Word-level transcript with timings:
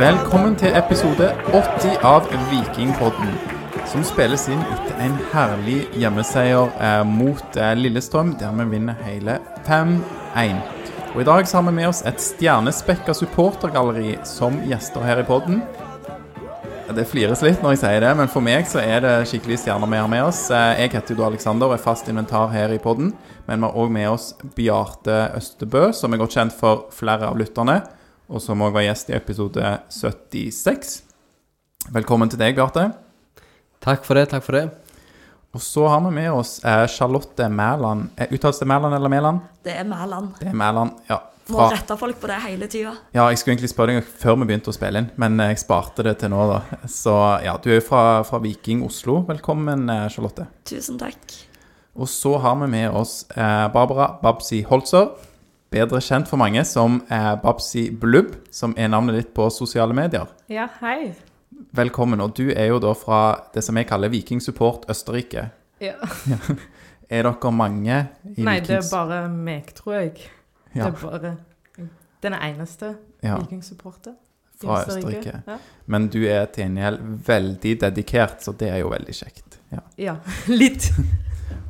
Velkommen 0.00 0.54
til 0.56 0.72
episode 0.72 1.26
80 1.52 1.98
av 2.08 2.24
Vikingpodden, 2.48 3.34
som 3.90 4.00
spilles 4.08 4.46
inn 4.48 4.62
etter 4.72 5.02
en 5.04 5.18
herlig 5.28 5.82
hjemmeseier 6.00 6.70
eh, 6.80 7.02
mot 7.04 7.58
eh, 7.60 7.74
Lillestrøm, 7.76 8.30
der 8.40 8.54
vi 8.62 8.64
vinner 8.70 8.96
hele 9.04 9.34
5-1. 9.66 10.56
Og 11.12 11.20
I 11.20 11.26
dag 11.28 11.44
så 11.44 11.60
har 11.60 11.68
vi 11.68 11.76
med 11.82 11.90
oss 11.90 12.00
et 12.08 12.24
stjernespekka 12.24 13.12
supportergalleri 13.12 14.16
som 14.24 14.56
gjester 14.72 15.04
her 15.04 15.20
i 15.20 15.28
podden. 15.28 15.60
Det 16.96 17.04
flires 17.12 17.44
litt 17.44 17.60
når 17.60 17.76
jeg 17.76 17.84
sier 17.84 18.00
det, 18.06 18.16
men 18.22 18.32
for 18.32 18.48
meg 18.48 18.72
så 18.72 18.80
er 18.80 19.04
det 19.04 19.14
skikkelig 19.28 19.60
stjerner 19.66 19.92
vi 19.92 20.00
har 20.00 20.08
med 20.16 20.30
oss. 20.30 20.46
Eh, 20.48 20.80
Jeg 20.80 20.96
heter 20.96 21.12
jo 21.12 21.20
da 21.20 21.28
Alexander 21.28 21.68
og 21.68 21.76
er 21.76 21.84
fast 21.90 22.08
inventar 22.08 22.48
her 22.56 22.72
i 22.72 22.80
podden, 22.80 23.12
men 23.44 23.60
vi 23.60 23.68
har 23.68 23.84
òg 23.84 23.92
med 24.00 24.14
oss 24.16 24.32
Bjarte 24.56 25.26
Østebø, 25.36 25.90
som 25.92 26.16
er 26.16 26.24
godt 26.24 26.40
kjent 26.40 26.56
for 26.56 26.88
flere 26.88 27.28
av 27.28 27.36
lytterne, 27.36 27.82
og 28.30 28.42
som 28.42 28.62
òg 28.62 28.74
var 28.76 28.84
gjest 28.86 29.10
i 29.10 29.16
episode 29.16 29.70
76. 29.90 31.00
Velkommen 31.90 32.30
til 32.30 32.38
deg, 32.38 32.54
Bjarte. 32.58 32.92
Takk 33.82 34.04
for 34.06 34.18
det, 34.18 34.28
takk 34.30 34.44
for 34.46 34.58
det. 34.58 34.68
Og 35.50 35.62
så 35.64 35.88
har 35.90 35.98
vi 36.04 36.12
med 36.14 36.28
oss 36.30 36.60
eh, 36.62 36.84
Charlotte 36.92 37.48
Mæland. 37.50 38.12
Eh, 38.14 38.30
Uttales 38.30 38.60
det 38.62 38.68
Mæland 38.70 38.94
eller 38.94 39.10
Mæland? 39.10 39.40
Det 39.66 39.74
er 39.74 39.88
Mæland. 39.88 40.30
Det 40.38 40.52
er 40.52 40.54
Mæland, 40.54 40.94
ja. 41.10 41.18
Må 41.50 41.64
rette 41.66 41.96
folk 41.98 42.20
på 42.22 42.28
det 42.30 42.36
hele 42.44 42.68
tida. 42.70 42.92
ja, 43.10 43.24
jeg 43.26 43.40
skulle 43.40 43.56
egentlig 43.56 43.72
spørre 43.72 43.96
deg 43.96 44.10
før 44.20 44.36
vi 44.38 44.46
begynte 44.52 44.70
å 44.70 44.76
spille 44.76 45.00
inn, 45.02 45.08
men 45.18 45.40
eh, 45.42 45.50
jeg 45.50 45.64
sparte 45.64 46.06
det 46.06 46.20
til 46.20 46.30
nå, 46.30 46.44
da. 46.52 46.60
Så 46.86 47.16
ja, 47.42 47.56
du 47.58 47.66
er 47.72 47.80
jo 47.80 47.86
fra, 47.88 48.04
fra 48.28 48.38
Viking 48.44 48.84
Oslo. 48.86 49.24
Velkommen, 49.26 49.90
Charlotte. 50.14 50.46
Tusen 50.70 51.00
takk. 51.00 51.34
Og 51.98 52.06
så 52.06 52.36
har 52.38 52.54
vi 52.62 52.70
med 52.70 52.94
oss 52.94 53.24
eh, 53.34 53.66
Barbara 53.74 54.12
Babsi 54.22 54.62
Holzer, 54.70 55.10
bedre 55.70 56.00
kjent 56.02 56.28
for 56.30 56.40
mange 56.40 56.62
som 56.66 57.00
eh, 57.10 57.34
Babsi 57.42 57.88
Blubb, 57.90 58.34
som 58.50 58.74
er 58.78 58.90
navnet 58.90 59.20
ditt 59.20 59.34
på 59.36 59.46
sosiale 59.54 59.94
medier. 59.96 60.26
Ja, 60.50 60.68
hei. 60.80 61.12
Velkommen. 61.76 62.20
Og 62.24 62.34
du 62.38 62.48
er 62.50 62.70
jo 62.72 62.80
da 62.82 62.92
fra 62.98 63.20
det 63.54 63.62
som 63.66 63.76
jeg 63.78 63.86
kaller 63.90 64.10
Viking 64.12 64.40
Support 64.42 64.88
Østerrike. 64.90 65.48
Ja. 65.80 65.94
Er 67.10 67.26
dere 67.26 67.50
mange 67.50 67.94
i 68.36 68.44
Nei, 68.46 68.58
det 68.62 68.76
er 68.76 68.88
bare 68.90 69.24
meg, 69.32 69.72
tror 69.74 69.96
jeg. 69.98 70.26
Ja. 70.74 70.86
Det 70.86 70.90
er 70.90 70.98
bare 71.02 71.32
den 72.22 72.36
eneste 72.36 72.96
Ja. 73.24 73.36
vikingsupporter 73.40 74.14
Fra 74.60 74.82
Østerrike. 74.84 75.42
Ja. 75.46 75.56
Men 75.86 76.08
du 76.12 76.20
er 76.28 76.46
til 76.52 76.64
gjengjeld 76.66 77.00
veldig 77.26 77.72
dedikert, 77.80 78.42
så 78.44 78.52
det 78.52 78.68
er 78.70 78.78
jo 78.82 78.90
veldig 78.92 79.14
kjekt. 79.16 79.58
Ja. 79.72 79.80
ja, 79.98 80.14
litt. 80.62 80.90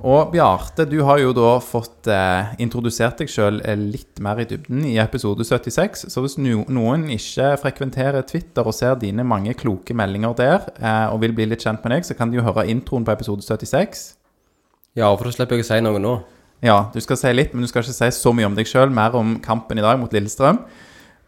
Og 0.00 0.30
Bjarte, 0.32 0.86
du 0.88 1.02
har 1.04 1.18
jo 1.20 1.34
da 1.36 1.58
fått 1.60 2.08
eh, 2.08 2.54
introdusert 2.64 3.18
deg 3.20 3.28
sjøl 3.28 3.58
litt 3.76 4.20
mer 4.24 4.38
i 4.40 4.46
dybden 4.48 4.86
i 4.88 4.94
episode 5.02 5.44
76. 5.44 6.06
Så 6.08 6.22
hvis 6.24 6.38
no 6.40 6.62
noen 6.72 7.04
ikke 7.12 7.50
frekventerer 7.60 8.24
Twitter 8.24 8.64
og 8.64 8.72
ser 8.76 8.96
dine 9.02 9.26
mange 9.28 9.52
kloke 9.60 9.92
meldinger 9.96 10.36
der, 10.38 10.70
eh, 10.80 11.06
og 11.12 11.20
vil 11.26 11.34
bli 11.36 11.50
litt 11.50 11.66
kjent 11.66 11.84
med 11.84 11.98
deg, 11.98 12.08
så 12.08 12.16
kan 12.16 12.32
de 12.32 12.40
jo 12.40 12.46
høre 12.46 12.64
introen 12.72 13.04
på 13.04 13.12
episode 13.12 13.44
76. 13.44 14.06
Ja, 14.96 15.10
for 15.12 15.28
da 15.28 15.34
slipper 15.34 15.60
jeg 15.60 15.66
å 15.66 15.68
si 15.68 15.80
noe 15.84 16.00
nå. 16.00 16.14
Ja, 16.64 16.78
du 16.92 17.00
skal 17.04 17.20
si 17.20 17.32
litt, 17.34 17.52
men 17.52 17.64
du 17.64 17.68
skal 17.68 17.84
ikke 17.84 17.96
si 17.96 18.08
så 18.16 18.32
mye 18.36 18.48
om 18.48 18.56
deg 18.56 18.68
sjøl, 18.68 18.88
mer 18.92 19.14
om 19.16 19.36
kampen 19.44 19.80
i 19.80 19.84
dag 19.84 20.00
mot 20.00 20.16
Lillestrøm. 20.16 20.62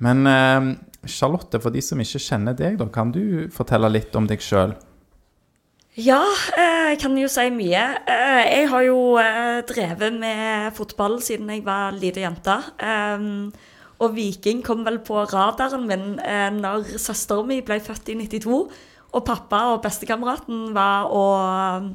Men 0.03 0.25
eh, 0.33 0.72
Charlotte, 1.05 1.61
for 1.61 1.77
de 1.77 1.84
som 1.84 2.00
ikke 2.00 2.25
kjenner 2.25 2.56
deg, 2.56 2.81
da, 2.81 2.89
kan 2.92 3.12
du 3.12 3.53
fortelle 3.53 3.92
litt 3.92 4.16
om 4.16 4.25
deg 4.28 4.41
sjøl? 4.44 4.72
Ja, 5.96 6.22
eh, 6.56 6.88
jeg 6.94 6.98
kan 7.02 7.16
jo 7.20 7.28
si 7.28 7.50
mye. 7.52 7.80
Eh, 8.08 8.44
Jeg 8.48 8.68
har 8.70 8.80
jo 8.86 9.18
eh, 9.20 9.60
drevet 9.68 10.14
med 10.16 10.72
fotball 10.72 11.18
siden 11.20 11.50
jeg 11.50 11.64
var 11.66 11.92
lita 11.92 12.20
jente. 12.20 12.54
Ehm, 12.80 13.52
Og 14.00 14.16
Viking 14.16 14.64
kom 14.64 14.84
vel 14.84 14.98
på 14.98 15.14
radaren 15.14 15.86
min 15.86 16.16
når 16.60 16.98
søsteren 16.98 17.47
min 17.47 17.62
ble 17.62 17.78
født 17.78 18.08
i 18.08 18.14
92. 18.14 18.69
Og 19.12 19.25
pappa 19.25 19.60
og 19.75 19.82
bestekameraten 19.82 20.75
var 20.75 21.06
å 21.12 21.94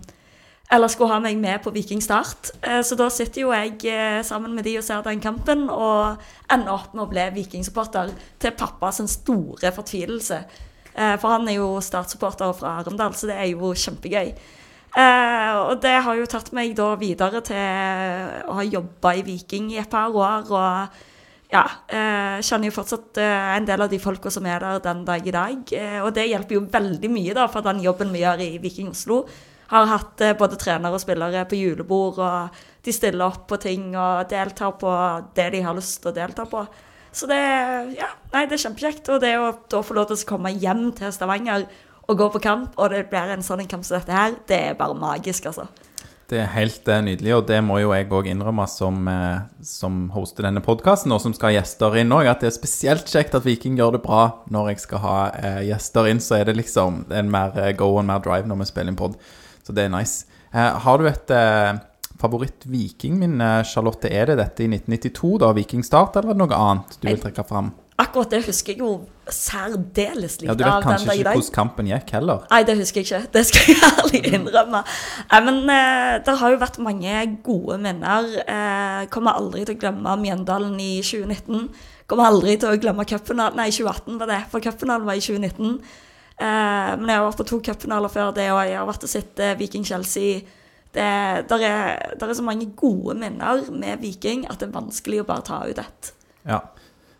Eller 0.72 0.88
skulle 0.88 1.14
ha 1.14 1.20
meg 1.20 1.38
med 1.38 1.60
på 1.64 1.72
Viking 1.72 2.02
Start. 2.02 2.52
Så 2.84 2.96
da 2.96 3.10
sitter 3.10 3.42
jo 3.42 3.52
jeg 3.52 4.24
sammen 4.24 4.54
med 4.56 4.64
de 4.64 4.78
og 4.78 4.84
ser 4.84 5.02
den 5.02 5.20
kampen, 5.22 5.70
og 5.70 6.18
ender 6.52 6.72
opp 6.72 6.94
med 6.94 7.04
å 7.04 7.10
bli 7.10 7.30
Viking-supporter 7.34 8.12
til 8.40 8.52
pappas 8.52 9.02
store 9.08 9.72
fortvilelse. 9.72 10.44
Eh, 10.98 11.16
For 11.22 11.36
han 11.36 11.48
er 11.50 11.60
jo 11.60 11.76
startsupporter 11.84 12.56
fra 12.58 12.80
Arendal, 12.82 13.14
så 13.14 13.30
det 13.30 13.38
er 13.38 13.52
jo 13.52 13.74
kjempegøy. 13.78 14.32
Eh, 14.98 15.58
og 15.60 15.82
det 15.84 15.94
har 16.02 16.18
jo 16.18 16.30
tatt 16.30 16.50
meg 16.58 16.74
da 16.78 16.94
videre 16.98 17.44
til 17.46 18.48
å 18.50 18.58
ha 18.58 18.66
jobba 18.66 19.14
i 19.14 19.26
Viking 19.28 19.70
i 19.76 19.82
et 19.84 19.92
par 19.92 20.10
år. 20.10 20.50
Og 20.50 21.52
ja, 21.54 21.66
eh, 21.88 22.40
kjenner 22.42 22.72
jo 22.72 22.78
fortsatt 22.80 23.22
en 23.22 23.68
del 23.68 23.86
av 23.86 23.92
de 23.92 24.00
folka 24.02 24.32
som 24.34 24.48
er 24.50 24.60
der 24.64 24.82
den 24.88 25.06
dag 25.06 25.28
i 25.28 25.36
dag. 25.36 25.76
Og 26.02 26.10
det 26.16 26.30
hjelper 26.32 26.58
jo 26.58 26.66
veldig 26.66 27.14
mye 27.14 27.38
da, 27.38 27.46
for 27.48 27.62
den 27.62 27.84
jobben 27.86 28.12
vi 28.12 28.26
gjør 28.26 28.42
i 28.42 28.58
Viking 28.64 28.90
Oslo. 28.90 29.22
Har 29.68 29.86
hatt 29.92 30.24
både 30.40 30.58
trenere 30.58 30.96
og 30.96 31.04
spillere 31.04 31.44
på 31.46 31.60
julebord, 31.60 32.20
og 32.24 32.50
de 32.84 32.92
stiller 32.96 33.28
opp 33.28 33.50
på 33.52 33.60
ting 33.60 33.92
og 33.96 34.30
deltar 34.32 34.78
på 34.80 34.92
det 35.36 35.52
de 35.52 35.62
har 35.62 35.76
lyst 35.76 36.02
til 36.02 36.14
å 36.14 36.16
delta 36.16 36.48
på. 36.48 36.66
Så 37.18 37.26
det, 37.30 37.42
ja, 37.98 38.12
nei, 38.34 38.46
det 38.46 38.60
er 38.60 38.64
kjempekjekt. 38.68 39.10
Og 39.10 39.24
det 39.24 39.34
å 39.42 39.50
da 39.72 39.82
få 39.86 39.98
lov 39.98 40.12
til 40.12 40.20
å 40.20 40.30
komme 40.36 40.54
hjem 40.54 40.92
til 40.98 41.14
Stavanger 41.16 41.66
og 42.08 42.20
gå 42.20 42.30
på 42.36 42.44
kamp, 42.44 42.78
og 42.80 42.94
det 42.94 43.08
blir 43.12 43.34
en 43.34 43.44
sånn 43.44 43.66
kamp 43.68 43.84
som 43.84 43.98
dette 43.98 44.14
her, 44.14 44.38
det 44.48 44.60
er 44.70 44.78
bare 44.80 44.96
magisk, 44.96 45.50
altså. 45.50 45.66
Det 46.28 46.42
er 46.44 46.50
helt 46.52 46.88
eh, 46.92 47.02
nydelig, 47.04 47.34
og 47.38 47.46
det 47.48 47.58
må 47.64 47.78
jo 47.80 47.94
jeg 47.96 48.10
òg 48.12 48.28
innrømme 48.28 48.66
som, 48.68 49.00
eh, 49.08 49.46
som 49.64 50.10
hoster 50.12 50.44
denne 50.44 50.64
podkasten, 50.64 51.12
og 51.16 51.22
som 51.24 51.36
skal 51.36 51.50
ha 51.50 51.58
gjester 51.58 51.96
inn 52.00 52.12
òg, 52.16 52.28
at 52.28 52.44
det 52.44 52.50
er 52.50 52.56
spesielt 52.56 53.12
kjekt 53.12 53.36
at 53.36 53.48
Viking 53.48 53.80
gjør 53.80 53.96
det 53.96 54.04
bra 54.04 54.24
når 54.52 54.74
jeg 54.74 54.84
skal 54.84 55.04
ha 55.04 55.18
eh, 55.36 55.62
gjester 55.70 56.08
inn. 56.12 56.20
Så 56.24 56.36
er 56.40 56.50
det 56.50 56.58
liksom 56.60 57.06
en 57.16 57.32
mer 57.32 57.56
go 57.80 57.94
go 57.94 58.02
and 58.02 58.12
mer 58.12 58.24
drive 58.24 58.48
når 58.48 58.60
vi 58.60 58.72
spiller 58.72 58.92
inn 58.92 59.00
pod. 59.00 59.16
Så 59.64 59.76
det 59.76 59.88
er 59.88 59.94
nice. 59.96 60.28
Har 60.52 61.00
du 61.00 61.08
et 61.08 61.32
favoritt-vikingminne, 62.22 63.50
Charlotte? 63.68 64.10
Er 64.12 64.32
det 64.32 64.38
dette 64.42 64.66
i 64.66 64.70
1992, 64.72 65.36
da, 65.44 65.52
Vikingstart, 65.58 66.18
eller 66.20 66.34
er 66.34 66.40
noe 66.42 66.58
annet 66.58 66.98
du 67.02 67.08
vil 67.10 67.22
trekke 67.22 67.46
fram? 67.48 67.74
Akkurat 67.98 68.30
det 68.30 68.44
husker 68.46 68.76
jeg 68.76 68.84
jo 68.84 68.92
særdeles 69.34 70.36
lite 70.38 70.52
Ja, 70.52 70.54
Du 70.54 70.62
vet 70.62 70.84
kanskje 70.86 71.16
ikke 71.18 71.32
hvordan 71.32 71.54
kampen 71.56 71.88
gikk 71.90 72.12
heller? 72.14 72.44
Nei, 72.52 72.60
det 72.68 72.76
husker 72.78 73.02
jeg 73.02 73.08
ikke. 73.08 73.32
Det 73.34 73.42
skal 73.50 73.72
jeg 73.72 73.80
ærlig 73.88 74.22
innrømme. 74.38 74.82
Nei, 75.32 75.40
men 75.48 75.58
eh, 75.74 76.12
det 76.28 76.36
har 76.42 76.54
jo 76.54 76.60
vært 76.62 76.78
mange 76.86 77.24
gode 77.48 77.80
minner. 77.82 78.30
Eh, 78.46 79.08
kommer 79.14 79.40
aldri 79.40 79.66
til 79.66 79.80
å 79.80 79.82
glemme 79.82 80.14
Mjøndalen 80.22 80.78
i 80.78 80.92
2019. 81.02 81.72
Kommer 82.08 82.30
aldri 82.30 82.54
til 82.62 82.70
å 82.70 82.78
glemme 82.80 83.08
cupfinalen 83.10 83.58
Nei, 83.58 83.72
2018 83.74 84.22
var 84.22 84.30
det, 84.30 84.44
for 84.54 84.64
cupfinalen 84.64 85.10
var 85.10 85.18
i 85.18 85.26
2019. 85.26 85.82
Eh, 86.38 86.92
men 87.02 87.10
jeg 87.10 87.18
har 87.18 87.26
vært 87.26 87.42
på 87.42 87.50
to 87.50 87.60
cupfinaler 87.66 88.14
før 88.14 88.30
det, 88.38 88.46
og 88.54 88.62
jeg 88.62 88.78
har 88.78 88.88
vært 88.94 89.10
og 89.10 89.14
sett 89.16 89.42
eh, 89.42 89.58
Viking-Chelsea. 89.58 90.46
Det 90.98 91.08
der 91.52 91.64
er, 91.68 92.16
der 92.18 92.32
er 92.32 92.34
så 92.34 92.46
mange 92.46 92.72
gode 92.76 93.14
minner 93.20 93.68
med 93.70 94.02
Viking 94.02 94.48
at 94.50 94.58
det 94.58 94.72
er 94.72 94.76
vanskelig 94.80 95.22
å 95.22 95.28
bare 95.28 95.46
ta 95.46 95.62
ut 95.68 95.78
ett. 95.78 96.12
Ja. 96.48 96.62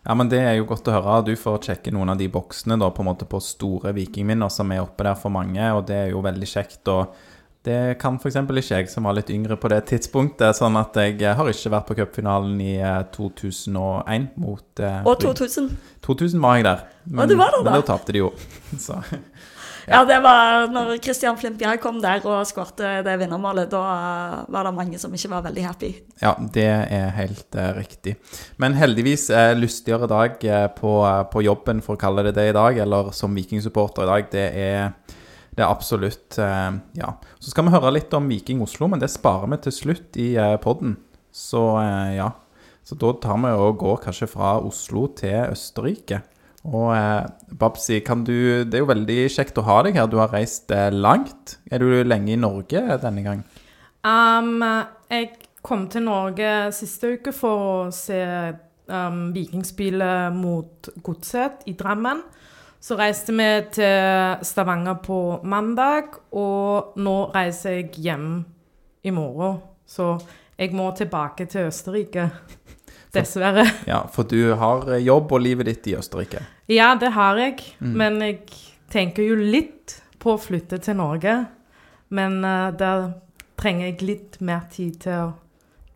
ja, 0.02 0.16
men 0.18 0.30
det 0.32 0.40
er 0.42 0.56
jo 0.58 0.66
godt 0.66 0.88
å 0.90 0.96
høre. 0.96 1.20
Du 1.28 1.34
får 1.38 1.60
sjekke 1.68 1.94
noen 1.94 2.10
av 2.10 2.18
de 2.18 2.26
boksene 2.32 2.78
da, 2.80 2.90
på 2.90 3.04
en 3.04 3.10
måte 3.12 3.28
på 3.28 3.38
store 3.44 3.94
vikingminner 3.94 4.50
som 4.50 4.74
er 4.74 4.82
oppe 4.82 5.06
der 5.06 5.18
for 5.20 5.34
mange, 5.34 5.62
og 5.76 5.86
det 5.90 6.00
er 6.02 6.14
jo 6.16 6.24
veldig 6.26 6.50
kjekt. 6.50 6.82
og 6.90 7.14
det 7.68 7.98
kan 8.00 8.16
f.eks. 8.16 8.36
ikke 8.38 8.76
jeg, 8.78 8.88
som 8.88 9.04
var 9.08 9.16
litt 9.18 9.30
yngre 9.34 9.56
på 9.60 9.68
det 9.72 9.80
tidspunktet. 9.90 10.56
Sånn 10.56 10.78
at 10.78 10.94
jeg 10.96 11.18
eh, 11.20 11.34
har 11.36 11.50
ikke 11.50 11.72
vært 11.74 11.88
på 11.88 11.96
cupfinalen 11.98 12.60
i 12.62 12.76
eh, 12.78 13.00
2001 13.14 14.28
mot 14.40 14.82
eh, 14.84 15.00
Og 15.02 15.18
2000. 15.24 15.68
2000 16.06 16.44
var 16.44 16.60
jeg 16.60 16.68
der. 16.68 16.84
Men, 17.04 17.28
du 17.28 17.34
var 17.36 17.52
der 17.52 17.66
da? 17.66 17.72
men 17.72 17.82
da 17.82 17.88
tapte 17.90 18.14
de 18.14 18.22
jo. 18.22 18.30
Så 18.86 19.00
Ja, 19.88 20.02
det 20.08 20.18
var 20.24 20.68
når 20.72 20.94
Christian 21.04 21.38
Flimpjær 21.40 21.80
kom 21.82 22.00
der 22.02 22.24
og 22.28 22.46
skårte 22.48 22.98
det 23.06 23.14
vinnermålet. 23.22 23.70
Da 23.72 23.82
var 24.52 24.68
det 24.68 24.74
mange 24.76 25.00
som 25.00 25.14
ikke 25.14 25.32
var 25.32 25.46
veldig 25.48 25.64
happy. 25.64 25.92
ja, 26.22 26.34
det 26.54 26.66
er 26.68 27.14
helt 27.16 27.56
uh, 27.56 27.70
riktig. 27.78 28.18
Men 28.60 28.76
heldigvis 28.76 29.30
uh, 29.32 29.54
lystigere 29.56 30.10
dag 30.10 30.36
uh, 30.44 30.66
på, 30.76 30.92
på 31.32 31.44
jobben, 31.46 31.80
for 31.84 31.96
å 31.96 32.00
kalle 32.00 32.26
det 32.28 32.36
det 32.36 32.50
i 32.50 32.56
dag, 32.56 32.82
eller 32.84 33.12
som 33.16 33.34
vikingsupporter 33.34 34.04
i 34.04 34.12
dag, 34.12 34.28
det 34.34 34.50
er 34.58 34.92
det 35.58 35.64
er 35.66 35.72
absolutt 35.74 36.38
eh, 36.38 36.72
Ja. 37.00 37.16
Så 37.42 37.50
skal 37.50 37.66
vi 37.66 37.74
høre 37.74 37.90
litt 37.96 38.14
om 38.14 38.28
Viking 38.30 38.62
Oslo, 38.62 38.86
men 38.86 39.02
det 39.02 39.10
sparer 39.10 39.50
vi 39.50 39.58
til 39.64 39.74
slutt 39.74 40.18
i 40.20 40.28
eh, 40.38 40.54
podden. 40.62 40.94
Så 41.34 41.62
eh, 41.82 42.18
ja. 42.20 42.30
Så 42.86 42.96
da 42.96 43.10
tar 43.20 43.40
vi 43.42 43.50
og 43.58 43.80
går 43.82 43.98
kanskje 44.06 44.30
fra 44.30 44.54
Oslo 44.62 45.08
til 45.18 45.50
Østerrike. 45.50 46.22
Og 46.68 46.92
eh, 46.92 47.24
Babsi, 47.58 48.00
du 48.00 48.64
Det 48.64 48.76
er 48.76 48.82
jo 48.82 48.92
veldig 48.92 49.18
kjekt 49.32 49.58
å 49.58 49.66
ha 49.66 49.80
deg 49.86 49.96
her. 49.96 50.08
Du 50.10 50.18
har 50.20 50.32
reist 50.32 50.70
eh, 50.70 50.90
langt. 50.92 51.58
Er 51.70 51.78
du 51.80 51.88
lenge 52.04 52.32
i 52.34 52.40
Norge 52.40 52.82
denne 53.02 53.24
gang? 53.24 53.44
Um, 54.04 54.62
jeg 55.10 55.30
kom 55.64 55.88
til 55.88 56.04
Norge 56.06 56.70
siste 56.76 57.16
uke 57.16 57.32
for 57.34 57.64
å 57.68 57.78
se 57.92 58.20
um, 58.86 59.30
Vikingspillet 59.34 60.36
mot 60.36 60.90
Godset 61.04 61.64
i 61.66 61.74
Drammen. 61.78 62.22
Så 62.80 62.94
reiste 62.94 63.34
vi 63.34 63.48
til 63.74 64.44
Stavanger 64.46 65.00
på 65.02 65.40
mandag, 65.50 66.20
og 66.30 66.94
nå 67.02 67.16
reiser 67.34 67.80
jeg 67.80 68.04
hjem 68.04 68.28
i 69.02 69.10
morgen. 69.10 69.58
Så 69.88 70.12
jeg 70.58 70.76
må 70.78 70.92
tilbake 70.94 71.48
til 71.50 71.72
Østerrike. 71.72 72.28
Dessverre. 73.14 73.64
Ja, 73.88 74.02
For 74.12 74.28
du 74.28 74.52
har 74.60 74.88
eh, 74.92 75.02
jobb 75.04 75.32
og 75.32 75.40
livet 75.44 75.70
ditt 75.70 75.88
i 75.90 75.96
Østerrike. 75.98 76.42
Ja, 76.68 76.92
det 77.00 77.14
har 77.16 77.40
jeg. 77.40 77.62
Mm. 77.80 77.94
Men 78.00 78.20
jeg 78.24 78.42
tenker 78.92 79.24
jo 79.24 79.38
litt 79.38 79.98
på 80.20 80.34
å 80.34 80.40
flytte 80.40 80.80
til 80.84 80.98
Norge. 80.98 81.38
Men 82.14 82.40
uh, 82.44 82.68
der 82.76 83.10
trenger 83.60 83.90
jeg 83.90 84.04
litt 84.06 84.38
mer 84.44 84.68
tid 84.72 85.00
til 85.04 85.24
å 85.26 85.32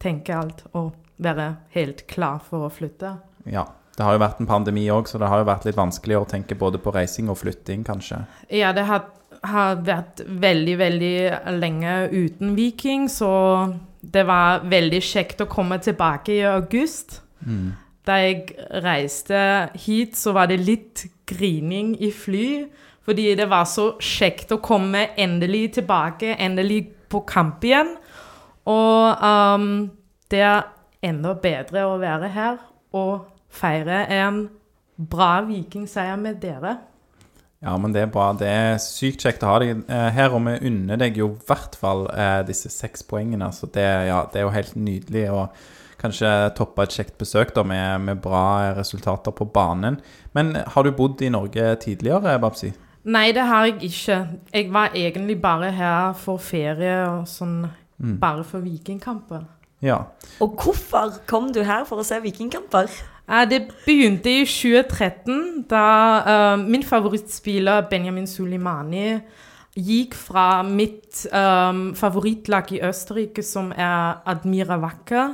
tenke 0.02 0.34
alt 0.36 0.64
og 0.72 0.92
være 1.22 1.54
helt 1.76 2.04
klar 2.10 2.42
for 2.44 2.66
å 2.66 2.72
flytte. 2.72 3.16
Ja. 3.44 3.68
Det 3.92 4.06
har 4.06 4.16
jo 4.16 4.22
vært 4.22 4.38
en 4.40 4.48
pandemi 4.48 4.86
òg, 4.88 5.04
så 5.04 5.18
det 5.20 5.28
har 5.28 5.42
jo 5.42 5.48
vært 5.50 5.66
litt 5.68 5.76
vanskelig 5.76 6.16
å 6.16 6.28
tenke 6.28 6.56
både 6.56 6.78
på 6.80 6.94
reising 6.94 7.28
og 7.28 7.36
flytting, 7.42 7.82
kanskje. 7.84 8.22
Ja, 8.48 8.70
det 8.72 8.86
har, 8.88 9.04
har 9.44 9.82
vært 9.84 10.22
veldig, 10.24 10.76
veldig 10.80 11.16
lenge 11.60 11.96
uten 12.08 12.54
Viking, 12.56 13.04
så 13.12 13.28
det 14.02 14.24
var 14.26 14.64
veldig 14.66 15.00
kjekt 15.06 15.42
å 15.44 15.50
komme 15.50 15.78
tilbake 15.82 16.34
i 16.34 16.44
august. 16.46 17.20
Mm. 17.46 17.72
Da 18.06 18.18
jeg 18.18 18.56
reiste 18.82 19.42
hit, 19.78 20.16
så 20.18 20.34
var 20.34 20.50
det 20.50 20.58
litt 20.62 21.04
grining 21.30 21.94
i 22.02 22.10
fly. 22.10 22.48
Fordi 23.06 23.32
det 23.38 23.48
var 23.50 23.66
så 23.66 23.92
kjekt 24.02 24.52
å 24.54 24.60
komme 24.62 25.08
endelig 25.18 25.72
tilbake, 25.78 26.36
endelig 26.38 26.84
på 27.10 27.22
kamp 27.26 27.64
igjen. 27.66 27.96
Og 28.70 29.22
um, 29.26 29.90
det 30.30 30.42
er 30.46 30.68
enda 31.02 31.34
bedre 31.34 31.86
å 31.88 31.98
være 31.98 32.30
her 32.30 32.60
og 32.94 33.24
feire 33.52 34.04
en 34.14 34.44
bra 35.10 35.40
vikingseier 35.46 36.18
med 36.20 36.38
dere. 36.42 36.76
Ja, 37.62 37.76
men 37.78 37.92
det 37.94 38.00
er 38.02 38.10
bra. 38.10 38.32
Det 38.34 38.48
er 38.50 38.80
sykt 38.82 39.22
kjekt 39.22 39.44
å 39.46 39.52
ha 39.52 39.58
deg 39.62 39.84
eh, 39.86 40.08
her, 40.16 40.32
og 40.34 40.42
vi 40.48 40.56
unner 40.66 40.98
deg 40.98 41.16
jo 41.20 41.28
i 41.30 41.44
hvert 41.46 41.76
fall 41.78 42.08
eh, 42.10 42.40
disse 42.48 42.70
seks 42.74 43.04
poengene. 43.06 43.52
Så 43.54 43.68
det, 43.70 43.86
ja, 44.08 44.24
det 44.32 44.40
er 44.40 44.48
jo 44.48 44.54
helt 44.56 44.74
nydelig 44.74 45.28
å 45.30 45.44
kanskje 46.02 46.30
toppe 46.58 46.82
et 46.82 46.96
kjekt 46.96 47.14
besøk 47.20 47.52
da, 47.54 47.62
med, 47.62 48.00
med 48.08 48.22
bra 48.24 48.72
resultater 48.74 49.30
på 49.38 49.46
banen. 49.54 50.00
Men 50.34 50.56
har 50.74 50.82
du 50.82 50.90
bodd 50.98 51.22
i 51.22 51.30
Norge 51.30 51.76
tidligere, 51.84 52.34
Babsi? 52.42 52.72
Nei, 53.06 53.28
det 53.34 53.44
har 53.46 53.68
jeg 53.68 53.78
ikke. 53.92 54.16
Jeg 54.54 54.68
var 54.74 54.92
egentlig 54.98 55.38
bare 55.42 55.70
her 55.74 56.12
for 56.18 56.42
ferie 56.42 56.98
og 57.06 57.28
sånn, 57.30 57.62
Mm. 58.02 58.16
bare 58.18 58.42
for 58.42 58.58
vikingkamper. 58.64 59.44
Ja. 59.84 60.00
Og 60.42 60.56
hvorfor 60.58 61.12
kom 61.30 61.52
du 61.54 61.60
her 61.62 61.84
for 61.86 62.00
å 62.02 62.04
se 62.06 62.16
vikingkamper? 62.24 62.88
Det 63.32 63.62
begynte 63.86 64.28
i 64.28 64.44
2013, 64.44 65.62
da 65.70 65.84
uh, 66.20 66.58
min 66.60 66.82
favorittspiller 66.84 67.86
Benjamin 67.88 68.26
Sulimani 68.28 69.14
gikk 69.72 70.12
fra 70.14 70.62
mitt 70.62 71.22
um, 71.32 71.94
favorittlag 71.96 72.68
i 72.76 72.82
Østerrike, 72.84 73.42
som 73.42 73.70
er 73.72 74.20
Admira 74.28 74.76
Wacker. 74.76 75.32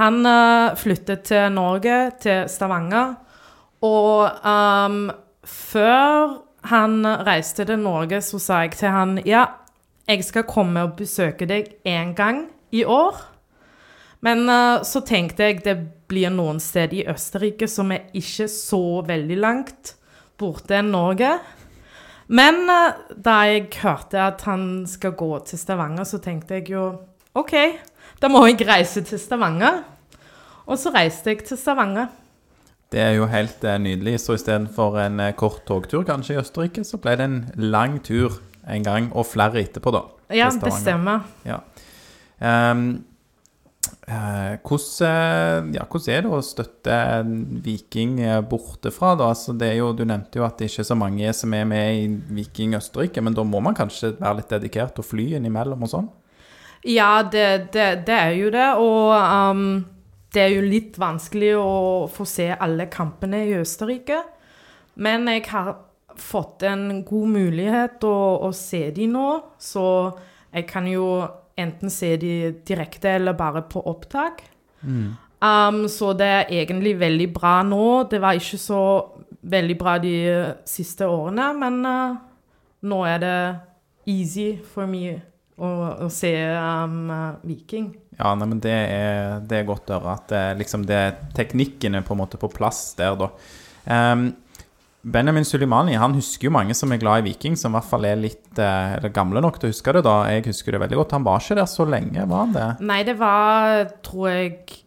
Han 0.00 0.24
uh, 0.24 0.72
flyttet 0.76 1.26
til 1.28 1.52
Norge, 1.52 1.98
til 2.22 2.48
Stavanger. 2.48 3.14
Og 3.84 4.48
um, 4.48 5.10
før 5.44 6.38
han 6.64 7.04
reiste 7.26 7.66
til 7.68 7.78
Norge, 7.78 8.22
så 8.24 8.40
sa 8.40 8.64
jeg 8.64 8.78
til 8.78 8.88
han 8.88 9.18
ja, 9.26 9.44
jeg 10.08 10.24
skal 10.24 10.48
komme 10.48 10.86
og 10.86 10.96
besøke 10.96 11.44
deg 11.44 11.74
én 11.84 12.14
gang 12.16 12.46
i 12.72 12.84
år. 12.84 13.20
Men 14.24 14.48
uh, 14.48 14.80
så 14.80 15.04
tenkte 15.04 15.44
jeg 15.44 15.64
det 15.64 15.76
blir 16.12 16.30
noen 16.34 16.60
steder 16.60 17.00
i 17.00 17.08
Østerrike 17.10 17.68
som 17.70 17.90
er 17.94 18.12
ikke 18.16 18.46
så 18.52 19.00
veldig 19.08 19.40
langt 19.40 19.96
borte 20.40 20.76
enn 20.78 20.92
Norge. 20.92 21.32
Men 22.32 22.62
eh, 22.70 23.00
da 23.16 23.40
jeg 23.48 23.70
hørte 23.82 24.20
at 24.22 24.44
han 24.48 24.84
skal 24.88 25.16
gå 25.18 25.32
til 25.48 25.60
Stavanger, 25.60 26.06
så 26.08 26.20
tenkte 26.22 26.60
jeg 26.60 26.70
jo 26.72 26.86
OK, 27.38 27.56
da 28.20 28.28
må 28.30 28.44
jeg 28.46 28.66
reise 28.68 29.02
til 29.08 29.20
Stavanger. 29.20 29.82
Og 30.68 30.78
så 30.78 30.92
reiste 30.94 31.32
jeg 31.32 31.46
til 31.48 31.58
Stavanger. 31.58 32.10
Det 32.92 33.00
er 33.00 33.14
jo 33.16 33.26
helt 33.30 33.64
eh, 33.64 33.78
nydelig. 33.80 34.18
Så 34.20 34.36
istedenfor 34.38 34.98
en 35.02 35.20
eh, 35.20 35.34
kort 35.36 35.64
togtur 35.68 36.04
kanskje 36.08 36.36
i 36.36 36.42
Østerrike, 36.42 36.84
så 36.84 37.00
ble 37.00 37.16
det 37.18 37.28
en 37.28 37.38
lang 37.56 37.98
tur 38.04 38.40
en 38.68 38.84
gang, 38.84 39.08
og 39.16 39.26
flere 39.26 39.58
etterpå, 39.64 39.90
da. 39.90 40.04
Ja, 40.32 40.50
det 40.54 40.70
stemmer. 40.76 41.24
Ja. 41.48 41.58
eh, 42.40 42.84
hvordan, 44.62 45.72
ja, 45.74 45.84
hvordan 45.86 46.14
er 46.14 46.24
det 46.24 46.30
å 46.30 46.40
støtte 46.44 46.96
Viking 47.64 48.18
eh, 48.22 48.40
bortefra? 48.46 49.14
da? 49.18 49.30
Altså, 49.32 49.54
jo, 49.74 49.92
du 49.96 50.04
nevnte 50.04 50.40
jo 50.40 50.46
at 50.46 50.58
det 50.58 50.70
ikke 50.70 50.82
er 50.84 50.88
så 50.90 50.98
mange 50.98 51.32
som 51.36 51.54
er 51.54 51.68
med 51.68 52.00
i 52.00 52.08
Viking 52.40 52.76
Østerrike, 52.78 53.22
men 53.22 53.34
da 53.36 53.44
må 53.46 53.62
man 53.64 53.76
kanskje 53.78 54.14
være 54.18 54.40
litt 54.40 54.52
dedikert 54.52 54.98
og 55.02 55.06
fly 55.06 55.32
innimellom 55.38 55.86
og 55.86 55.92
sånn? 55.92 56.10
Ja, 56.88 57.22
det, 57.22 57.72
det, 57.74 57.88
det 58.08 58.18
er 58.18 58.34
jo 58.38 58.50
det. 58.50 58.68
Og 58.82 59.12
um, 59.14 59.66
det 60.34 60.42
er 60.42 60.54
jo 60.56 60.66
litt 60.66 60.98
vanskelig 60.98 61.54
å 61.60 61.72
få 62.10 62.26
se 62.26 62.50
alle 62.54 62.88
kampene 62.90 63.44
i 63.46 63.54
Østerrike. 63.60 64.18
Men 65.02 65.28
jeg 65.30 65.46
har 65.52 65.76
fått 66.18 66.66
en 66.68 67.04
god 67.06 67.30
mulighet 67.32 68.04
å, 68.04 68.16
å 68.44 68.50
se 68.56 68.90
de 68.92 69.06
nå, 69.08 69.28
så 69.62 69.84
jeg 70.52 70.66
kan 70.68 70.88
jo 70.90 71.06
enten 71.58 71.92
se 71.92 72.14
de 72.20 72.34
direkte 72.66 73.16
eller 73.18 73.36
bare 73.38 73.64
på 73.68 73.82
opptak. 73.90 74.42
Um, 74.82 75.88
så 75.90 76.12
det 76.14 76.28
er 76.28 76.54
egentlig 76.62 76.94
veldig 77.00 77.28
bra 77.34 77.56
nå. 77.66 78.04
Det 78.10 78.20
var 78.22 78.38
ikke 78.38 78.60
så 78.60 78.82
veldig 79.42 79.76
bra 79.78 79.96
de 80.02 80.14
siste 80.68 81.08
årene, 81.10 81.48
men 81.58 81.80
uh, 81.86 82.20
nå 82.86 83.02
er 83.10 83.18
det 83.22 83.36
easy 84.10 84.52
for 84.74 84.90
meg 84.90 85.18
å, 85.58 85.68
å 86.06 86.08
se 86.12 86.30
um, 86.54 87.10
uh, 87.10 87.42
Viking. 87.46 87.90
Ja, 88.18 88.34
nei, 88.38 88.46
men 88.46 88.60
det 88.62 88.76
er, 88.76 89.40
det 89.48 89.62
er 89.62 89.68
godt 89.68 89.90
å 89.90 89.98
høre 89.98 90.14
at 90.14 90.30
det, 90.30 90.44
liksom 90.60 90.86
det, 90.86 91.02
er 91.34 92.06
på 92.06 92.14
en 92.14 92.20
måte 92.20 92.38
på 92.38 92.50
plass 92.52 92.92
der, 92.98 93.16
da. 93.18 93.32
Ehm, 93.90 94.28
Benjamin 95.02 95.44
Sulimani 95.44 95.96
han 95.98 96.14
husker 96.14 96.46
jo 96.46 96.54
mange 96.54 96.74
som 96.78 96.92
er 96.94 97.00
glad 97.02 97.22
i 97.22 97.30
Viking, 97.30 97.56
som 97.58 97.72
i 97.72 97.78
hvert 97.78 97.90
fall 97.90 98.04
er 98.06 98.20
litt 98.20 98.58
eh, 98.62 99.08
gamle 99.14 99.42
nok 99.42 99.58
til 99.58 99.68
å 99.68 99.72
huske 99.72 99.94
det. 99.96 100.04
da. 100.06 100.14
Jeg 100.30 100.46
husker 100.46 100.76
det 100.76 100.80
veldig 100.84 100.98
godt. 101.00 101.14
Han 101.16 101.26
var 101.26 101.42
ikke 101.42 101.58
der 101.58 101.70
så 101.70 101.86
lenge, 101.88 102.26
var 102.30 102.44
han 102.44 102.54
det? 102.54 102.66
Nei, 102.86 103.00
det 103.08 103.16
var, 103.18 103.88
tror 104.06 104.28
jeg, 104.30 104.82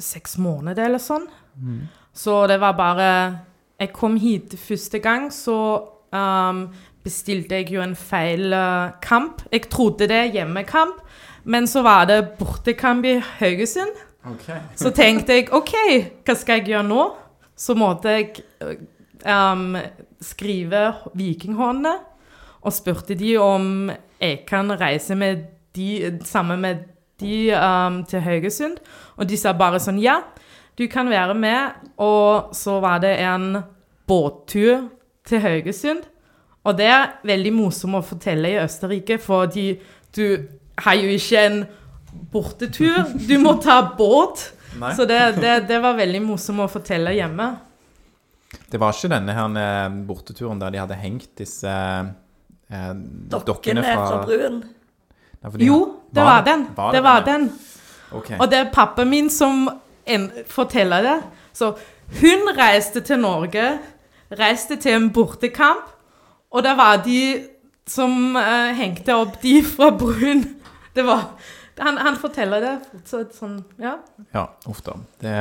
seks 0.00 0.38
måneder 0.40 0.88
eller 0.88 1.02
sånn. 1.02 1.26
Så 2.16 2.46
det 2.48 2.56
var 2.62 2.72
bare 2.78 3.08
Jeg 3.80 3.92
kom 3.96 4.16
hit 4.20 4.54
første 4.60 4.98
gang, 5.00 5.30
så 5.32 5.56
um, 6.12 6.66
bestilte 7.04 7.60
jeg 7.60 7.70
jo 7.72 7.80
en 7.84 7.94
feil 7.96 8.52
uh, 8.52 8.92
kamp. 9.00 9.40
Jeg 9.52 9.70
trodde 9.72 10.08
det 10.08 10.18
er 10.18 10.32
hjemmekamp, 10.34 11.00
men 11.44 11.68
så 11.68 11.80
var 11.84 12.08
det 12.08 12.36
bortekamp 12.38 13.08
i 13.08 13.18
Haugesund. 13.40 13.96
Så 14.76 14.92
tenkte 14.92 15.38
jeg 15.38 15.48
OK, 15.56 15.72
hva 16.24 16.36
skal 16.36 16.60
jeg 16.60 16.74
gjøre 16.74 16.88
nå? 16.90 17.06
Så 17.56 17.76
måtte 17.76 18.12
jeg 18.12 18.42
um, 19.26 19.76
skrive 20.20 20.94
Vikinghåndene, 21.18 21.96
og 22.60 22.74
spurte 22.76 23.16
de 23.16 23.34
om 23.40 23.90
jeg 24.20 24.42
kan 24.48 24.72
reise 24.80 25.16
med 25.16 25.46
de, 25.76 26.18
sammen 26.28 26.60
med 26.60 26.84
de 27.20 27.52
um, 27.56 28.02
til 28.04 28.20
Haugesund. 28.20 28.76
Og 29.16 29.28
de 29.28 29.38
sa 29.40 29.54
bare 29.56 29.80
sånn 29.80 30.00
ja, 30.02 30.20
du 30.78 30.86
kan 30.92 31.10
være 31.10 31.34
med. 31.34 31.88
Og 32.00 32.54
så 32.56 32.78
var 32.80 33.00
det 33.04 33.16
en 33.24 33.62
båttur 34.08 34.88
til 35.28 35.40
Haugesund. 35.40 36.04
Og 36.64 36.76
det 36.76 36.88
er 36.92 37.12
veldig 37.24 37.52
morsomt 37.56 37.96
å 37.96 38.04
fortelle 38.04 38.52
i 38.52 38.60
Østerrike, 38.60 39.16
fordi 39.22 39.72
du 40.16 40.24
har 40.80 40.98
jo 41.00 41.12
ikke 41.14 41.44
en 41.46 41.62
bortetur. 42.32 43.14
Du 43.28 43.38
må 43.40 43.56
ta 43.62 43.80
båt. 43.96 44.50
Nei. 44.80 44.92
Så 44.96 45.06
det, 45.08 45.18
det, 45.40 45.56
det 45.68 45.80
var 45.82 45.96
veldig 45.98 46.20
morsomt 46.24 46.64
å 46.64 46.68
fortelle 46.70 47.16
hjemme. 47.16 47.48
Det 48.70 48.78
var 48.80 48.92
ikke 48.94 49.10
denne 49.10 49.34
her 49.34 49.56
eh, 49.60 49.88
borteturen 50.06 50.60
der 50.60 50.70
de 50.70 50.78
hadde 50.78 50.94
hengt 51.00 51.30
disse 51.38 51.70
eh, 51.70 52.92
Dokkene 53.30 53.82
fra 53.82 54.20
bruen. 54.24 54.60
Nei, 55.42 55.50
de- 55.56 55.66
Jo, 55.66 55.78
det 56.14 56.22
var 56.24 56.42
den. 56.46 56.66
Var 56.76 56.92
Det 56.92 57.02
var 57.02 57.24
denne? 57.26 57.48
den. 57.48 58.18
Okay. 58.18 58.38
Og 58.40 58.50
det 58.50 58.58
er 58.58 58.70
pappa 58.74 59.04
min 59.04 59.30
som 59.30 59.68
en, 60.06 60.30
forteller 60.50 61.02
det. 61.02 61.18
Så 61.54 61.72
hun 62.20 62.48
reiste 62.58 63.00
til 63.06 63.18
Norge, 63.22 63.78
reiste 64.38 64.76
til 64.76 64.92
en 64.96 65.10
bortekamp, 65.14 65.86
og 66.50 66.62
det 66.66 66.76
var 66.76 66.96
de 67.04 67.46
som 67.86 68.36
eh, 68.36 68.72
hengte 68.78 69.14
opp 69.14 69.40
de 69.42 69.60
fra 69.66 69.90
bruen. 69.90 70.44
Det 70.94 71.04
var 71.06 71.28
han, 71.80 71.98
han 71.98 72.18
forteller 72.20 72.62
det 72.64 72.72
fortsatt 72.90 73.36
sånn, 73.36 73.56
ja. 73.80 73.94
Ja, 74.34 74.44
uff 74.70 74.82
da. 74.86 74.96
Det, 75.22 75.34